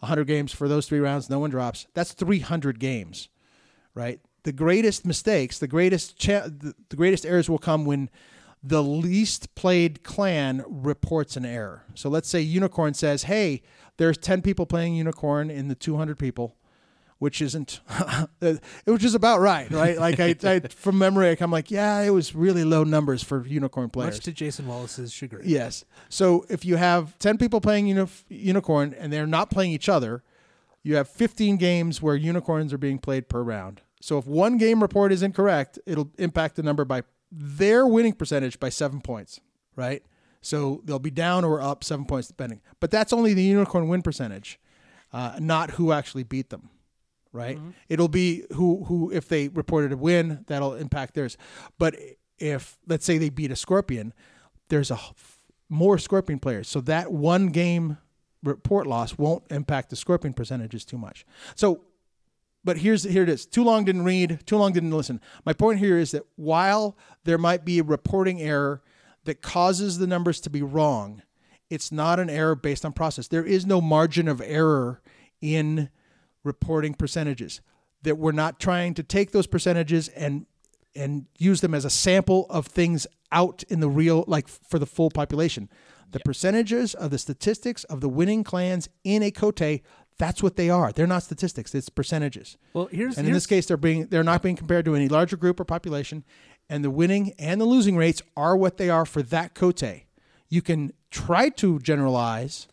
100 0.00 0.26
games 0.26 0.52
for 0.52 0.68
those 0.68 0.86
three 0.88 1.00
rounds, 1.00 1.30
no 1.30 1.38
one 1.38 1.50
drops. 1.50 1.86
That's 1.94 2.12
300 2.12 2.78
games 2.78 3.28
right? 3.96 4.20
The 4.44 4.52
greatest 4.52 5.04
mistakes, 5.04 5.58
the 5.58 5.66
greatest 5.66 6.16
cha- 6.16 6.46
the, 6.46 6.74
the 6.90 6.96
greatest 6.96 7.26
errors 7.26 7.50
will 7.50 7.58
come 7.58 7.84
when 7.84 8.10
the 8.62 8.82
least 8.82 9.54
played 9.56 10.04
clan 10.04 10.64
reports 10.68 11.36
an 11.36 11.44
error. 11.44 11.82
So 11.94 12.08
let's 12.08 12.28
say 12.28 12.40
Unicorn 12.40 12.94
says, 12.94 13.24
"Hey, 13.24 13.62
there's 13.96 14.18
10 14.18 14.42
people 14.42 14.66
playing 14.66 14.94
Unicorn 14.94 15.50
in 15.50 15.68
the 15.68 15.74
200 15.74 16.18
people." 16.18 16.56
Which 17.18 17.40
isn't, 17.40 17.80
which 18.84 19.02
is 19.02 19.14
about 19.14 19.40
right, 19.40 19.70
right? 19.70 19.96
Like 19.98 20.20
I, 20.20 20.36
I 20.44 20.60
from 20.60 20.98
memory, 20.98 21.34
I'm 21.40 21.50
like, 21.50 21.70
yeah, 21.70 22.02
it 22.02 22.10
was 22.10 22.34
really 22.34 22.62
low 22.62 22.84
numbers 22.84 23.22
for 23.22 23.46
unicorn 23.46 23.88
players. 23.88 24.16
Much 24.16 24.24
to 24.24 24.32
Jason 24.32 24.66
Wallace's 24.66 25.14
chagrin. 25.14 25.40
Yes. 25.46 25.86
So 26.10 26.44
if 26.50 26.66
you 26.66 26.76
have 26.76 27.18
10 27.18 27.38
people 27.38 27.62
playing 27.62 27.86
uni- 27.86 28.06
Unicorn 28.28 28.94
and 28.98 29.10
they're 29.10 29.26
not 29.26 29.48
playing 29.48 29.72
each 29.72 29.88
other, 29.88 30.24
you 30.82 30.96
have 30.96 31.08
15 31.08 31.56
games 31.56 32.02
where 32.02 32.16
unicorns 32.16 32.74
are 32.74 32.78
being 32.78 32.98
played 32.98 33.30
per 33.30 33.40
round. 33.42 33.80
So 34.02 34.18
if 34.18 34.26
one 34.26 34.58
game 34.58 34.82
report 34.82 35.10
is 35.10 35.22
incorrect, 35.22 35.78
it'll 35.86 36.10
impact 36.18 36.56
the 36.56 36.62
number 36.62 36.84
by 36.84 37.02
their 37.32 37.86
winning 37.86 38.12
percentage 38.12 38.60
by 38.60 38.68
seven 38.68 39.00
points, 39.00 39.40
right? 39.74 40.02
So 40.46 40.80
they'll 40.84 40.98
be 40.98 41.10
down 41.10 41.44
or 41.44 41.60
up 41.60 41.82
seven 41.82 42.04
points 42.06 42.28
depending. 42.28 42.60
But 42.80 42.90
that's 42.90 43.12
only 43.12 43.34
the 43.34 43.42
unicorn 43.42 43.88
win 43.88 44.02
percentage, 44.02 44.60
uh, 45.12 45.38
not 45.40 45.72
who 45.72 45.92
actually 45.92 46.22
beat 46.22 46.50
them, 46.50 46.70
right? 47.32 47.58
It'll 47.88 48.08
be 48.08 48.44
who 48.54 48.84
who 48.84 49.10
if 49.10 49.28
they 49.28 49.48
reported 49.48 49.92
a 49.92 49.96
win, 49.96 50.44
that'll 50.46 50.74
impact 50.74 51.14
theirs. 51.14 51.36
But 51.78 51.96
if 52.38 52.78
let's 52.86 53.04
say 53.04 53.18
they 53.18 53.30
beat 53.30 53.50
a 53.50 53.56
scorpion, 53.56 54.14
there's 54.68 54.90
a 54.90 54.94
f- 54.94 55.40
more 55.68 55.98
scorpion 55.98 56.38
players, 56.38 56.68
so 56.68 56.80
that 56.82 57.10
one 57.10 57.48
game 57.48 57.98
report 58.44 58.86
loss 58.86 59.18
won't 59.18 59.42
impact 59.50 59.90
the 59.90 59.96
scorpion 59.96 60.32
percentages 60.32 60.84
too 60.84 60.98
much. 60.98 61.26
So 61.56 61.82
but 62.62 62.78
here's 62.78 63.04
here 63.04 63.22
it 63.22 63.28
is. 63.28 63.46
Too 63.46 63.64
long 63.64 63.84
didn't 63.84 64.04
read, 64.04 64.46
too 64.46 64.56
long 64.56 64.72
didn't 64.72 64.90
listen. 64.90 65.20
My 65.44 65.52
point 65.52 65.78
here 65.78 65.98
is 65.98 66.10
that 66.10 66.24
while 66.36 66.96
there 67.24 67.38
might 67.38 67.64
be 67.64 67.78
a 67.78 67.82
reporting 67.84 68.42
error 68.42 68.82
that 69.26 69.42
causes 69.42 69.98
the 69.98 70.06
numbers 70.06 70.40
to 70.40 70.50
be 70.50 70.62
wrong, 70.62 71.22
it's 71.68 71.92
not 71.92 72.18
an 72.18 72.30
error 72.30 72.54
based 72.54 72.84
on 72.84 72.92
process. 72.92 73.28
There 73.28 73.44
is 73.44 73.66
no 73.66 73.80
margin 73.80 74.28
of 74.28 74.40
error 74.40 75.00
in 75.40 75.90
reporting 76.44 76.94
percentages. 76.94 77.60
That 78.02 78.18
we're 78.18 78.32
not 78.32 78.60
trying 78.60 78.94
to 78.94 79.02
take 79.02 79.32
those 79.32 79.46
percentages 79.46 80.08
and 80.08 80.46
and 80.94 81.26
use 81.38 81.60
them 81.60 81.74
as 81.74 81.84
a 81.84 81.90
sample 81.90 82.46
of 82.48 82.66
things 82.66 83.06
out 83.30 83.62
in 83.68 83.80
the 83.80 83.88
real 83.88 84.24
like 84.26 84.48
for 84.48 84.78
the 84.78 84.86
full 84.86 85.10
population. 85.10 85.68
The 86.12 86.20
percentages 86.20 86.94
of 86.94 87.10
the 87.10 87.18
statistics 87.18 87.84
of 87.84 88.00
the 88.00 88.08
winning 88.08 88.44
clans 88.44 88.88
in 89.04 89.22
a 89.22 89.30
Kotei, 89.30 89.82
that's 90.18 90.42
what 90.42 90.56
they 90.56 90.70
are. 90.70 90.92
They're 90.92 91.06
not 91.06 91.24
statistics, 91.24 91.74
it's 91.74 91.88
percentages. 91.88 92.56
Well, 92.72 92.88
here's 92.90 93.18
And 93.18 93.26
in 93.26 93.34
this 93.34 93.46
case, 93.46 93.66
they're 93.66 93.76
being 93.76 94.06
they're 94.06 94.24
not 94.24 94.42
being 94.42 94.56
compared 94.56 94.84
to 94.86 94.94
any 94.94 95.08
larger 95.08 95.36
group 95.36 95.60
or 95.60 95.64
population, 95.64 96.24
and 96.68 96.84
the 96.84 96.90
winning 96.90 97.32
and 97.38 97.60
the 97.60 97.64
losing 97.64 97.96
rates 97.96 98.22
are 98.36 98.56
what 98.56 98.76
they 98.76 98.90
are 98.90 99.06
for 99.06 99.22
that 99.22 99.54
Kotei. 99.54 100.04
You 100.48 100.62
can 100.62 100.92
try 101.10 101.48
to 101.50 101.78
generalize, 101.80 102.68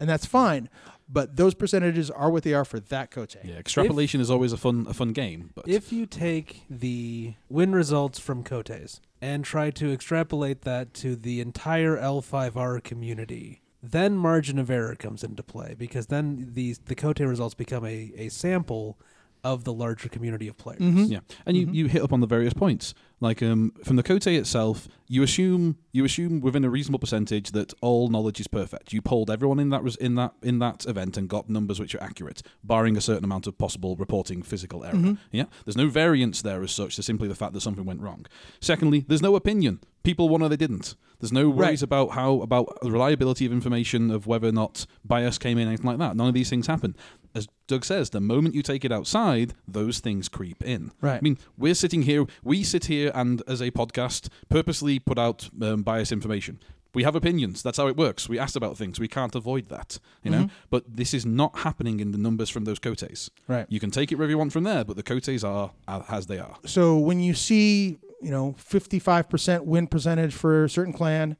and 0.00 0.08
that's 0.08 0.26
fine, 0.26 0.68
but 1.08 1.36
those 1.36 1.54
percentages 1.54 2.10
are 2.10 2.30
what 2.30 2.42
they 2.42 2.54
are 2.54 2.64
for 2.64 2.80
that 2.80 3.10
Kotei. 3.10 3.44
Yeah, 3.44 3.56
extrapolation 3.56 4.20
is 4.20 4.30
always 4.30 4.52
a 4.52 4.56
fun 4.56 4.86
a 4.88 4.94
fun 4.94 5.12
game, 5.12 5.50
but 5.54 5.68
If 5.68 5.92
you 5.92 6.06
take 6.06 6.62
the 6.68 7.34
win 7.48 7.72
results 7.74 8.18
from 8.18 8.44
Koteis 8.44 9.00
and 9.20 9.44
try 9.44 9.70
to 9.70 9.92
extrapolate 9.92 10.62
that 10.62 10.94
to 10.94 11.16
the 11.16 11.40
entire 11.40 11.96
L5R 11.96 12.82
community, 12.82 13.62
then 13.82 14.16
margin 14.16 14.58
of 14.58 14.70
error 14.70 14.94
comes 14.94 15.24
into 15.24 15.42
play 15.42 15.74
because 15.76 16.06
then 16.06 16.50
these 16.52 16.78
the 16.78 16.94
Kotei 16.94 17.28
results 17.28 17.54
become 17.54 17.84
a, 17.84 18.12
a 18.16 18.28
sample 18.28 18.98
of 19.44 19.64
the 19.64 19.72
larger 19.72 20.08
community 20.08 20.48
of 20.48 20.56
players. 20.56 20.80
Mhm. 20.80 21.08
yeah, 21.10 21.20
and 21.46 21.56
you, 21.56 21.68
you 21.70 21.86
hit 21.86 22.02
up 22.02 22.12
on 22.12 22.20
the 22.20 22.26
various 22.26 22.52
points. 22.54 22.94
Like 23.20 23.42
um, 23.42 23.72
from 23.84 23.96
the 23.96 24.02
Kotei 24.04 24.38
itself, 24.38 24.86
you 25.08 25.22
assume 25.24 25.76
you 25.92 26.04
assume 26.04 26.40
within 26.40 26.64
a 26.64 26.70
reasonable 26.70 27.00
percentage 27.00 27.50
that 27.50 27.74
all 27.80 28.08
knowledge 28.08 28.38
is 28.38 28.46
perfect. 28.46 28.92
You 28.92 29.02
polled 29.02 29.28
everyone 29.30 29.58
in 29.58 29.70
that 29.70 29.82
res- 29.82 29.96
in 29.96 30.14
that 30.14 30.34
in 30.42 30.60
that 30.60 30.86
event 30.86 31.16
and 31.16 31.28
got 31.28 31.50
numbers 31.50 31.80
which 31.80 31.94
are 31.96 32.02
accurate, 32.02 32.42
barring 32.62 32.96
a 32.96 33.00
certain 33.00 33.24
amount 33.24 33.46
of 33.48 33.58
possible 33.58 33.96
reporting 33.96 34.42
physical 34.42 34.84
error. 34.84 35.16
Yeah, 35.32 35.44
there's 35.64 35.76
no 35.76 35.88
variance 35.88 36.42
there 36.42 36.62
as 36.62 36.70
such. 36.70 36.96
There's 36.96 37.06
simply 37.06 37.26
the 37.26 37.34
fact 37.34 37.54
that 37.54 37.60
something 37.60 37.84
went 37.84 38.00
wrong. 38.00 38.26
Secondly, 38.60 39.04
there's 39.08 39.22
no 39.22 39.34
opinion. 39.34 39.80
People 40.04 40.28
won 40.28 40.42
or 40.42 40.48
they 40.48 40.56
didn't. 40.56 40.94
There's 41.20 41.32
no 41.32 41.48
worries 41.48 41.80
Right. 41.80 41.82
about 41.82 42.10
how 42.10 42.40
about 42.42 42.78
the 42.80 42.90
reliability 42.92 43.44
of 43.44 43.52
information 43.52 44.10
of 44.10 44.26
whether 44.26 44.48
or 44.48 44.52
not 44.52 44.86
bias 45.04 45.36
came 45.38 45.58
in 45.58 45.66
anything 45.68 45.86
like 45.86 45.98
that. 45.98 46.16
None 46.16 46.28
of 46.28 46.34
these 46.34 46.48
things 46.50 46.66
happen. 46.68 46.94
As 47.34 47.48
Doug 47.66 47.84
says, 47.84 48.10
the 48.10 48.20
moment 48.20 48.54
you 48.54 48.62
take 48.62 48.84
it 48.84 48.92
outside, 48.92 49.54
those 49.66 49.98
things 49.98 50.28
creep 50.28 50.62
in. 50.64 50.92
Right. 51.00 51.16
I 51.18 51.20
mean, 51.20 51.38
we're 51.56 51.74
sitting 51.74 52.02
here, 52.02 52.24
we 52.42 52.62
sit 52.62 52.86
here 52.86 53.10
and 53.14 53.42
as 53.46 53.60
a 53.60 53.70
podcast 53.70 54.28
purposely 54.48 54.98
put 54.98 55.18
out 55.18 55.50
um, 55.60 55.82
bias 55.82 56.10
information. 56.12 56.58
We 56.94 57.02
have 57.02 57.14
opinions. 57.14 57.62
That's 57.62 57.76
how 57.76 57.86
it 57.86 57.96
works. 57.96 58.28
We 58.28 58.38
ask 58.38 58.56
about 58.56 58.76
things. 58.78 58.98
We 58.98 59.08
can't 59.08 59.34
avoid 59.34 59.68
that, 59.68 59.98
you 60.22 60.30
know. 60.30 60.44
Mhm. 60.44 60.50
But 60.70 60.84
this 60.96 61.12
is 61.12 61.26
not 61.26 61.58
happening 61.58 62.00
in 62.00 62.12
the 62.12 62.18
numbers 62.18 62.48
from 62.50 62.64
those 62.64 62.78
Koteis. 62.78 63.30
Right. 63.46 63.66
You 63.68 63.78
can 63.78 63.90
take 63.90 64.10
it 64.10 64.14
wherever 64.16 64.30
you 64.30 64.38
want 64.38 64.52
from 64.52 64.64
there, 64.64 64.84
but 64.84 64.96
the 64.96 65.02
Koteis 65.02 65.44
are 65.46 65.72
as 66.08 66.26
they 66.26 66.38
are. 66.38 66.56
So 66.64 66.96
when 66.98 67.20
you 67.20 67.34
see, 67.34 67.98
you 68.22 68.30
know, 68.30 68.54
55% 68.58 69.64
win 69.66 69.86
percentage 69.86 70.34
for 70.34 70.64
a 70.64 70.70
certain 70.70 70.92
clan, 70.94 71.36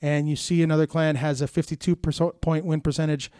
and 0.00 0.28
you 0.28 0.36
see 0.36 0.62
another 0.62 0.86
clan 0.86 1.16
has 1.16 1.40
a 1.40 1.46
52 1.48 1.96
percent 1.96 2.40
point 2.40 2.64
win 2.64 2.80
percentage, 2.80 3.30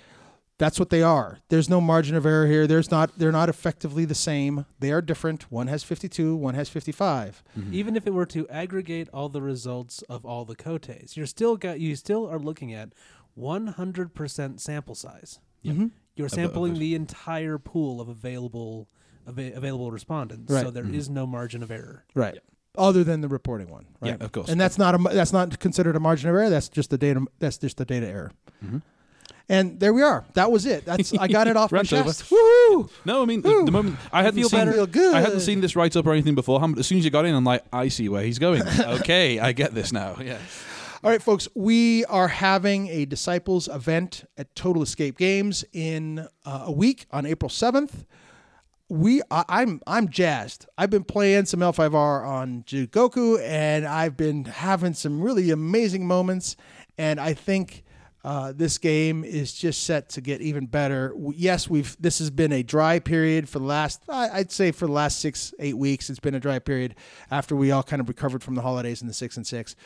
that's 0.58 0.78
what 0.78 0.90
they 0.90 1.02
are. 1.02 1.38
There's 1.48 1.68
no 1.68 1.80
margin 1.80 2.14
of 2.16 2.24
error 2.24 2.46
here. 2.46 2.66
There's 2.66 2.90
not. 2.90 3.18
They're 3.18 3.32
not 3.32 3.48
effectively 3.48 4.04
the 4.04 4.14
same. 4.14 4.66
They 4.78 4.92
are 4.92 5.00
different. 5.02 5.50
One 5.50 5.66
has 5.66 5.82
52. 5.82 6.36
One 6.36 6.54
has 6.54 6.68
55. 6.68 7.42
Even 7.72 7.96
if 7.96 8.06
it 8.06 8.14
were 8.14 8.26
to 8.26 8.48
aggregate 8.48 9.08
all 9.12 9.28
the 9.28 9.42
results 9.42 10.02
of 10.02 10.24
all 10.24 10.44
the 10.44 10.56
Koteis, 10.56 11.16
you're 11.16 11.26
still 11.26 11.56
got 11.56 11.80
you 11.80 11.96
still 11.96 12.28
are 12.30 12.38
looking 12.38 12.72
at 12.72 12.90
100% 13.36 14.60
sample 14.60 14.94
size. 14.94 15.40
Mhm. 15.64 15.90
You're 16.16 16.28
sampling 16.28 16.74
the 16.74 16.94
entire 16.94 17.58
pool 17.58 18.00
of 18.00 18.08
available 18.08 18.88
ava- 19.28 19.52
available 19.54 19.90
respondents, 19.90 20.52
so 20.52 20.62
Right. 20.64 20.74
there 20.74 20.86
is 20.86 21.08
no 21.10 21.26
margin 21.26 21.62
of 21.62 21.70
error. 21.70 22.04
Right. 22.14 22.38
Other 22.76 23.02
than 23.04 23.20
the 23.20 23.28
reporting 23.28 23.68
one. 23.70 23.86
Right. 24.00 24.16
Yeah, 24.18 24.24
of 24.24 24.32
course. 24.32 24.48
And 24.48 24.60
that's 24.60 24.78
not 24.78 24.94
a. 24.94 24.98
That's 24.98 25.32
not 25.32 25.58
considered 25.60 25.96
a 25.96 26.00
margin 26.00 26.28
of 26.28 26.34
error. 26.36 26.50
That's 26.50 26.68
just 26.68 26.90
the 26.90 26.98
data. 26.98 27.24
That's 27.38 27.56
just 27.58 27.76
the 27.76 27.84
data 27.84 28.06
error. 28.06 28.32
Mhm. 28.64 28.82
And 29.48 29.78
there 29.78 29.92
we 29.92 30.02
are. 30.02 30.24
That 30.34 30.50
was 30.50 30.64
it. 30.64 30.86
That's 30.86 31.12
I 31.18 31.28
got 31.28 31.48
it 31.48 31.56
off 31.58 31.70
my 31.70 31.82
chest. 31.82 32.30
Woo! 32.30 32.88
No, 33.04 33.22
I 33.22 33.24
mean 33.26 33.42
the, 33.42 33.64
the 33.64 33.70
moment 33.70 33.98
I 34.10 34.22
hadn't 34.22 34.40
feel 34.40 34.48
seen 34.48 34.60
better. 34.60 34.72
Feel 34.72 34.86
good. 34.86 35.14
I 35.14 35.20
hadn't 35.20 35.40
seen 35.40 35.60
this 35.60 35.76
write 35.76 35.94
up 35.96 36.06
or 36.06 36.12
anything 36.12 36.34
beforehand, 36.34 36.74
but 36.74 36.80
as 36.80 36.86
soon 36.86 36.98
as 36.98 37.04
you 37.04 37.10
got 37.10 37.26
in, 37.26 37.34
I'm 37.34 37.44
like, 37.44 37.62
I 37.72 37.88
see 37.88 38.08
where 38.08 38.22
he's 38.22 38.38
going. 38.38 38.62
okay, 38.80 39.38
I 39.38 39.52
get 39.52 39.74
this 39.74 39.92
now. 39.92 40.16
Yeah. 40.20 40.38
All 41.02 41.10
right, 41.10 41.22
folks, 41.22 41.46
we 41.54 42.06
are 42.06 42.28
having 42.28 42.88
a 42.88 43.04
Disciples 43.04 43.68
event 43.68 44.24
at 44.38 44.54
Total 44.54 44.82
Escape 44.82 45.18
Games 45.18 45.62
in 45.74 46.26
uh, 46.46 46.62
a 46.64 46.72
week 46.72 47.04
on 47.10 47.26
April 47.26 47.50
7th. 47.50 48.06
We, 48.88 49.20
I, 49.30 49.44
I'm, 49.50 49.82
I'm 49.86 50.08
jazzed. 50.08 50.64
I've 50.78 50.88
been 50.88 51.04
playing 51.04 51.44
some 51.44 51.60
L5R 51.60 52.26
on 52.26 52.62
Jigoku, 52.62 53.38
and 53.42 53.84
I've 53.84 54.16
been 54.16 54.46
having 54.46 54.94
some 54.94 55.20
really 55.20 55.50
amazing 55.50 56.06
moments. 56.06 56.56
And 56.96 57.20
I 57.20 57.34
think 57.34 57.84
uh, 58.24 58.52
this 58.56 58.78
game 58.78 59.22
is 59.22 59.52
just 59.52 59.84
set 59.84 60.08
to 60.10 60.20
get 60.22 60.40
even 60.40 60.64
better. 60.66 61.14
Yes, 61.34 61.68
we've. 61.68 61.94
This 62.00 62.18
has 62.20 62.30
been 62.30 62.52
a 62.52 62.62
dry 62.62 62.98
period 62.98 63.48
for 63.48 63.58
the 63.58 63.66
last. 63.66 64.02
I'd 64.08 64.50
say 64.50 64.72
for 64.72 64.86
the 64.86 64.92
last 64.92 65.18
six, 65.20 65.52
eight 65.58 65.76
weeks. 65.76 66.08
It's 66.08 66.20
been 66.20 66.34
a 66.34 66.40
dry 66.40 66.58
period 66.58 66.94
after 67.30 67.54
we 67.54 67.70
all 67.70 67.82
kind 67.82 68.00
of 68.00 68.08
recovered 68.08 68.42
from 68.42 68.54
the 68.54 68.62
holidays 68.62 69.02
in 69.02 69.08
the 69.08 69.14
six 69.14 69.36
and 69.36 69.46
six. 69.46 69.76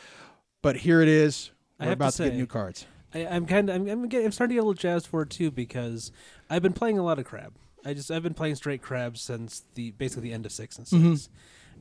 But 0.61 0.77
here 0.77 1.01
it 1.01 1.09
is. 1.09 1.51
We're 1.79 1.87
have 1.87 1.89
to 1.91 1.93
about 1.93 2.13
to, 2.13 2.23
get 2.23 2.29
say- 2.31 2.37
new 2.37 2.47
cards. 2.47 2.85
I, 3.13 3.25
I'm 3.27 3.45
kind 3.45 3.69
of 3.69 3.75
I'm, 3.75 3.89
I'm, 3.89 4.07
getting, 4.07 4.27
I'm 4.27 4.31
starting 4.31 4.51
to 4.51 4.55
get 4.55 4.63
a 4.63 4.67
little 4.67 4.73
jazzed 4.73 5.07
for 5.07 5.23
it 5.23 5.29
too 5.31 5.49
because 5.51 6.11
I've 6.49 6.61
been 6.61 6.73
playing 6.73 6.97
a 6.99 7.03
lot 7.03 7.17
of 7.19 7.25
crab. 7.25 7.53
I 7.83 7.93
just 7.93 8.09
I've 8.11 8.23
been 8.23 8.33
playing 8.35 8.55
straight 8.55 8.81
crab 8.81 9.17
since 9.17 9.63
the 9.73 9.91
basically 9.91 10.29
the 10.29 10.33
end 10.33 10.45
of 10.45 10.51
six 10.51 10.77
and 10.77 10.87
6 10.87 11.01
Mhm. 11.01 11.29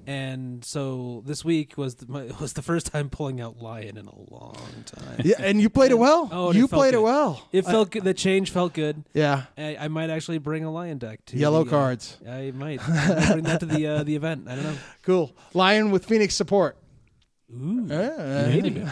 And 0.08 0.64
so 0.64 1.22
this 1.26 1.44
week 1.44 1.76
was 1.76 1.96
the, 1.96 2.06
my, 2.10 2.24
was 2.40 2.54
the 2.54 2.62
first 2.62 2.86
time 2.86 3.10
pulling 3.10 3.40
out 3.42 3.58
lion 3.62 3.98
in 3.98 4.06
a 4.06 4.18
long 4.32 4.56
time. 4.86 5.20
Yeah, 5.22 5.36
and 5.38 5.60
you 5.60 5.68
played 5.68 5.90
it 5.90 5.98
well. 5.98 6.28
Oh, 6.32 6.46
and 6.48 6.56
it 6.56 6.60
you 6.60 6.66
felt 6.66 6.80
played 6.80 6.94
it 6.94 7.02
well. 7.02 7.46
It 7.52 7.66
I- 7.66 7.70
felt 7.70 7.90
good. 7.90 8.04
The 8.04 8.14
change 8.14 8.50
felt 8.50 8.72
good. 8.72 9.04
yeah. 9.12 9.44
I, 9.58 9.76
I 9.80 9.88
might 9.88 10.08
actually 10.08 10.38
bring 10.38 10.64
a 10.64 10.70
lion 10.72 10.96
deck 10.98 11.24
to 11.26 11.36
Yellow 11.36 11.62
the, 11.64 11.68
uh, 11.68 11.78
cards. 11.78 12.16
I 12.26 12.52
might 12.52 12.80
I 12.88 13.14
might 13.14 13.32
bring 13.32 13.44
that 13.44 13.60
to 13.60 13.66
the 13.66 13.86
uh, 13.86 14.02
the 14.02 14.16
event. 14.16 14.48
I 14.48 14.54
don't 14.54 14.64
know. 14.64 14.74
Cool. 15.02 15.34
Lion 15.54 15.90
with 15.90 16.04
Phoenix 16.06 16.34
support. 16.34 16.76
Ooh, 17.54 17.86
Yeah. 17.86 18.46
maybe. 18.48 18.86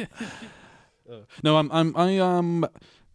No, 1.42 1.56
I'm 1.56 1.70
I'm 1.70 1.96
I 1.96 2.10
am 2.12 2.66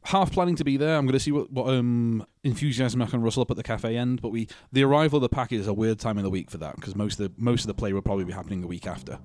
half 0.06 0.32
planning 0.32 0.56
to 0.56 0.64
be 0.64 0.78
there. 0.78 0.98
I'm 0.98 1.06
going 1.06 1.14
to 1.14 1.20
see 1.20 1.32
what 1.32 1.52
what 1.52 1.70
um 1.74 2.26
enthusiasm 2.44 3.02
I 3.02 3.06
can 3.06 3.22
rustle 3.22 3.42
up 3.44 3.52
at 3.52 3.58
the 3.58 3.64
cafe 3.64 3.98
end. 3.98 4.22
But 4.22 4.30
we 4.30 4.48
the 4.72 4.84
arrival 4.84 5.18
of 5.18 5.22
the 5.22 5.30
packet 5.30 5.60
is 5.60 5.68
a 5.68 5.74
weird 5.74 6.00
time 6.00 6.18
in 6.18 6.24
the 6.24 6.30
week 6.30 6.50
for 6.50 6.58
that 6.58 6.76
because 6.76 6.96
most 6.96 7.20
of 7.20 7.28
the 7.36 7.42
most 7.42 7.62
of 7.62 7.68
the 7.68 7.74
play 7.74 7.94
will 7.94 8.02
probably 8.02 8.26
be 8.26 8.34
happening 8.34 8.62
the 8.62 8.68
week 8.68 8.88
after 8.88 9.20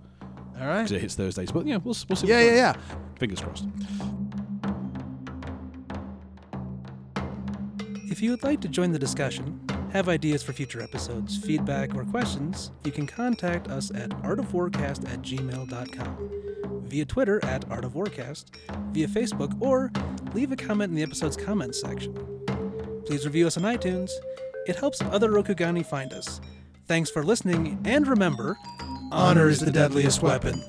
All 0.61 0.66
right. 0.66 0.79
because 0.83 0.93
it 0.93 1.01
hits 1.01 1.14
Thursdays. 1.14 1.51
But 1.53 1.66
yeah, 1.66 1.77
we'll 1.77 1.97
we'll 2.09 2.16
see. 2.16 2.27
Yeah, 2.27 2.41
yeah, 2.41 2.55
yeah. 2.55 2.74
Fingers 3.18 3.41
crossed. 3.41 3.66
If 8.09 8.22
you 8.22 8.31
would 8.31 8.43
like 8.43 8.61
to 8.62 8.68
join 8.68 8.93
the 8.93 8.99
discussion, 8.99 9.61
have 9.97 10.09
ideas 10.11 10.42
for 10.42 10.53
future 10.53 10.82
episodes, 10.82 11.38
feedback, 11.38 11.94
or 11.97 12.05
questions, 12.05 12.70
you 12.84 12.92
can 12.92 13.07
contact 13.07 13.68
us 13.68 13.90
at 13.92 14.11
artofwarcast 14.22 15.11
at 15.11 15.22
gmail.com, 15.22 16.84
via 16.84 17.05
Twitter 17.07 17.42
at 17.47 17.66
artofwarcast, 17.70 18.44
via 18.92 19.09
Facebook, 19.09 19.59
or 19.59 19.90
leave 20.34 20.53
a 20.53 20.57
comment 20.57 20.90
in 20.90 20.97
the 20.97 21.03
episode's 21.03 21.36
comments 21.36 21.80
section. 21.80 22.14
Please 23.07 23.24
review 23.24 23.47
us 23.47 23.57
on 23.57 23.62
iTunes. 23.62 24.11
It 24.66 24.76
helps 24.76 25.01
other 25.01 25.30
Rokugani 25.30 25.86
find 25.86 26.12
us. 26.12 26.42
Thanks 26.86 27.11
for 27.11 27.24
listening, 27.24 27.80
and 27.86 28.07
remember, 28.07 28.59
Honor 29.11 29.49
is 29.49 29.61
the 29.61 29.70
deadliest 29.70 30.20
weapon. 30.20 30.62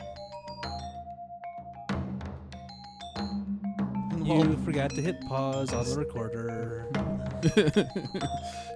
You 4.24 4.58
forgot 4.64 4.92
to 4.92 5.02
hit 5.02 5.20
pause 5.28 5.74
on 5.74 5.86
the 5.86 5.98
recorder. 5.98 7.17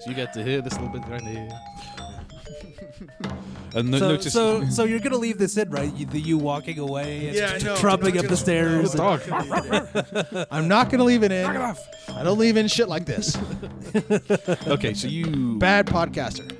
So 0.01 0.09
you 0.09 0.15
get 0.15 0.33
to 0.33 0.43
hear 0.43 0.61
this 0.61 0.73
little 0.79 0.89
bit 0.89 1.07
right 1.07 1.21
here. 1.21 1.49
and 3.75 3.91
no, 3.91 3.99
so, 3.99 4.07
notice 4.09 4.33
so, 4.33 4.65
so 4.69 4.83
you're 4.83 4.99
gonna 4.99 5.17
leave 5.17 5.37
this 5.37 5.57
in, 5.57 5.69
right? 5.69 5.93
You, 5.93 6.05
the 6.07 6.19
you 6.19 6.37
walking 6.37 6.79
away, 6.79 7.27
and 7.27 7.35
Yeah, 7.37 7.53
I 7.53 7.57
know. 7.59 7.75
tromping 7.75 8.15
up 8.17 8.23
the 8.23 8.23
gonna- 8.23 8.35
stairs. 8.35 8.93
dog. 8.93 9.21
I'm 10.51 10.67
not 10.67 10.89
going 10.89 10.99
to 10.99 11.03
leave 11.05 11.23
it 11.23 11.31
in. 11.31 11.45
I 11.45 12.23
don't 12.23 12.37
leave 12.39 12.57
in 12.57 12.67
shit 12.67 12.89
like 12.89 13.05
this. 13.05 13.37
okay, 14.67 14.93
so 14.93 15.07
you 15.07 15.57
Bad 15.57 15.85
podcaster. 15.85 16.57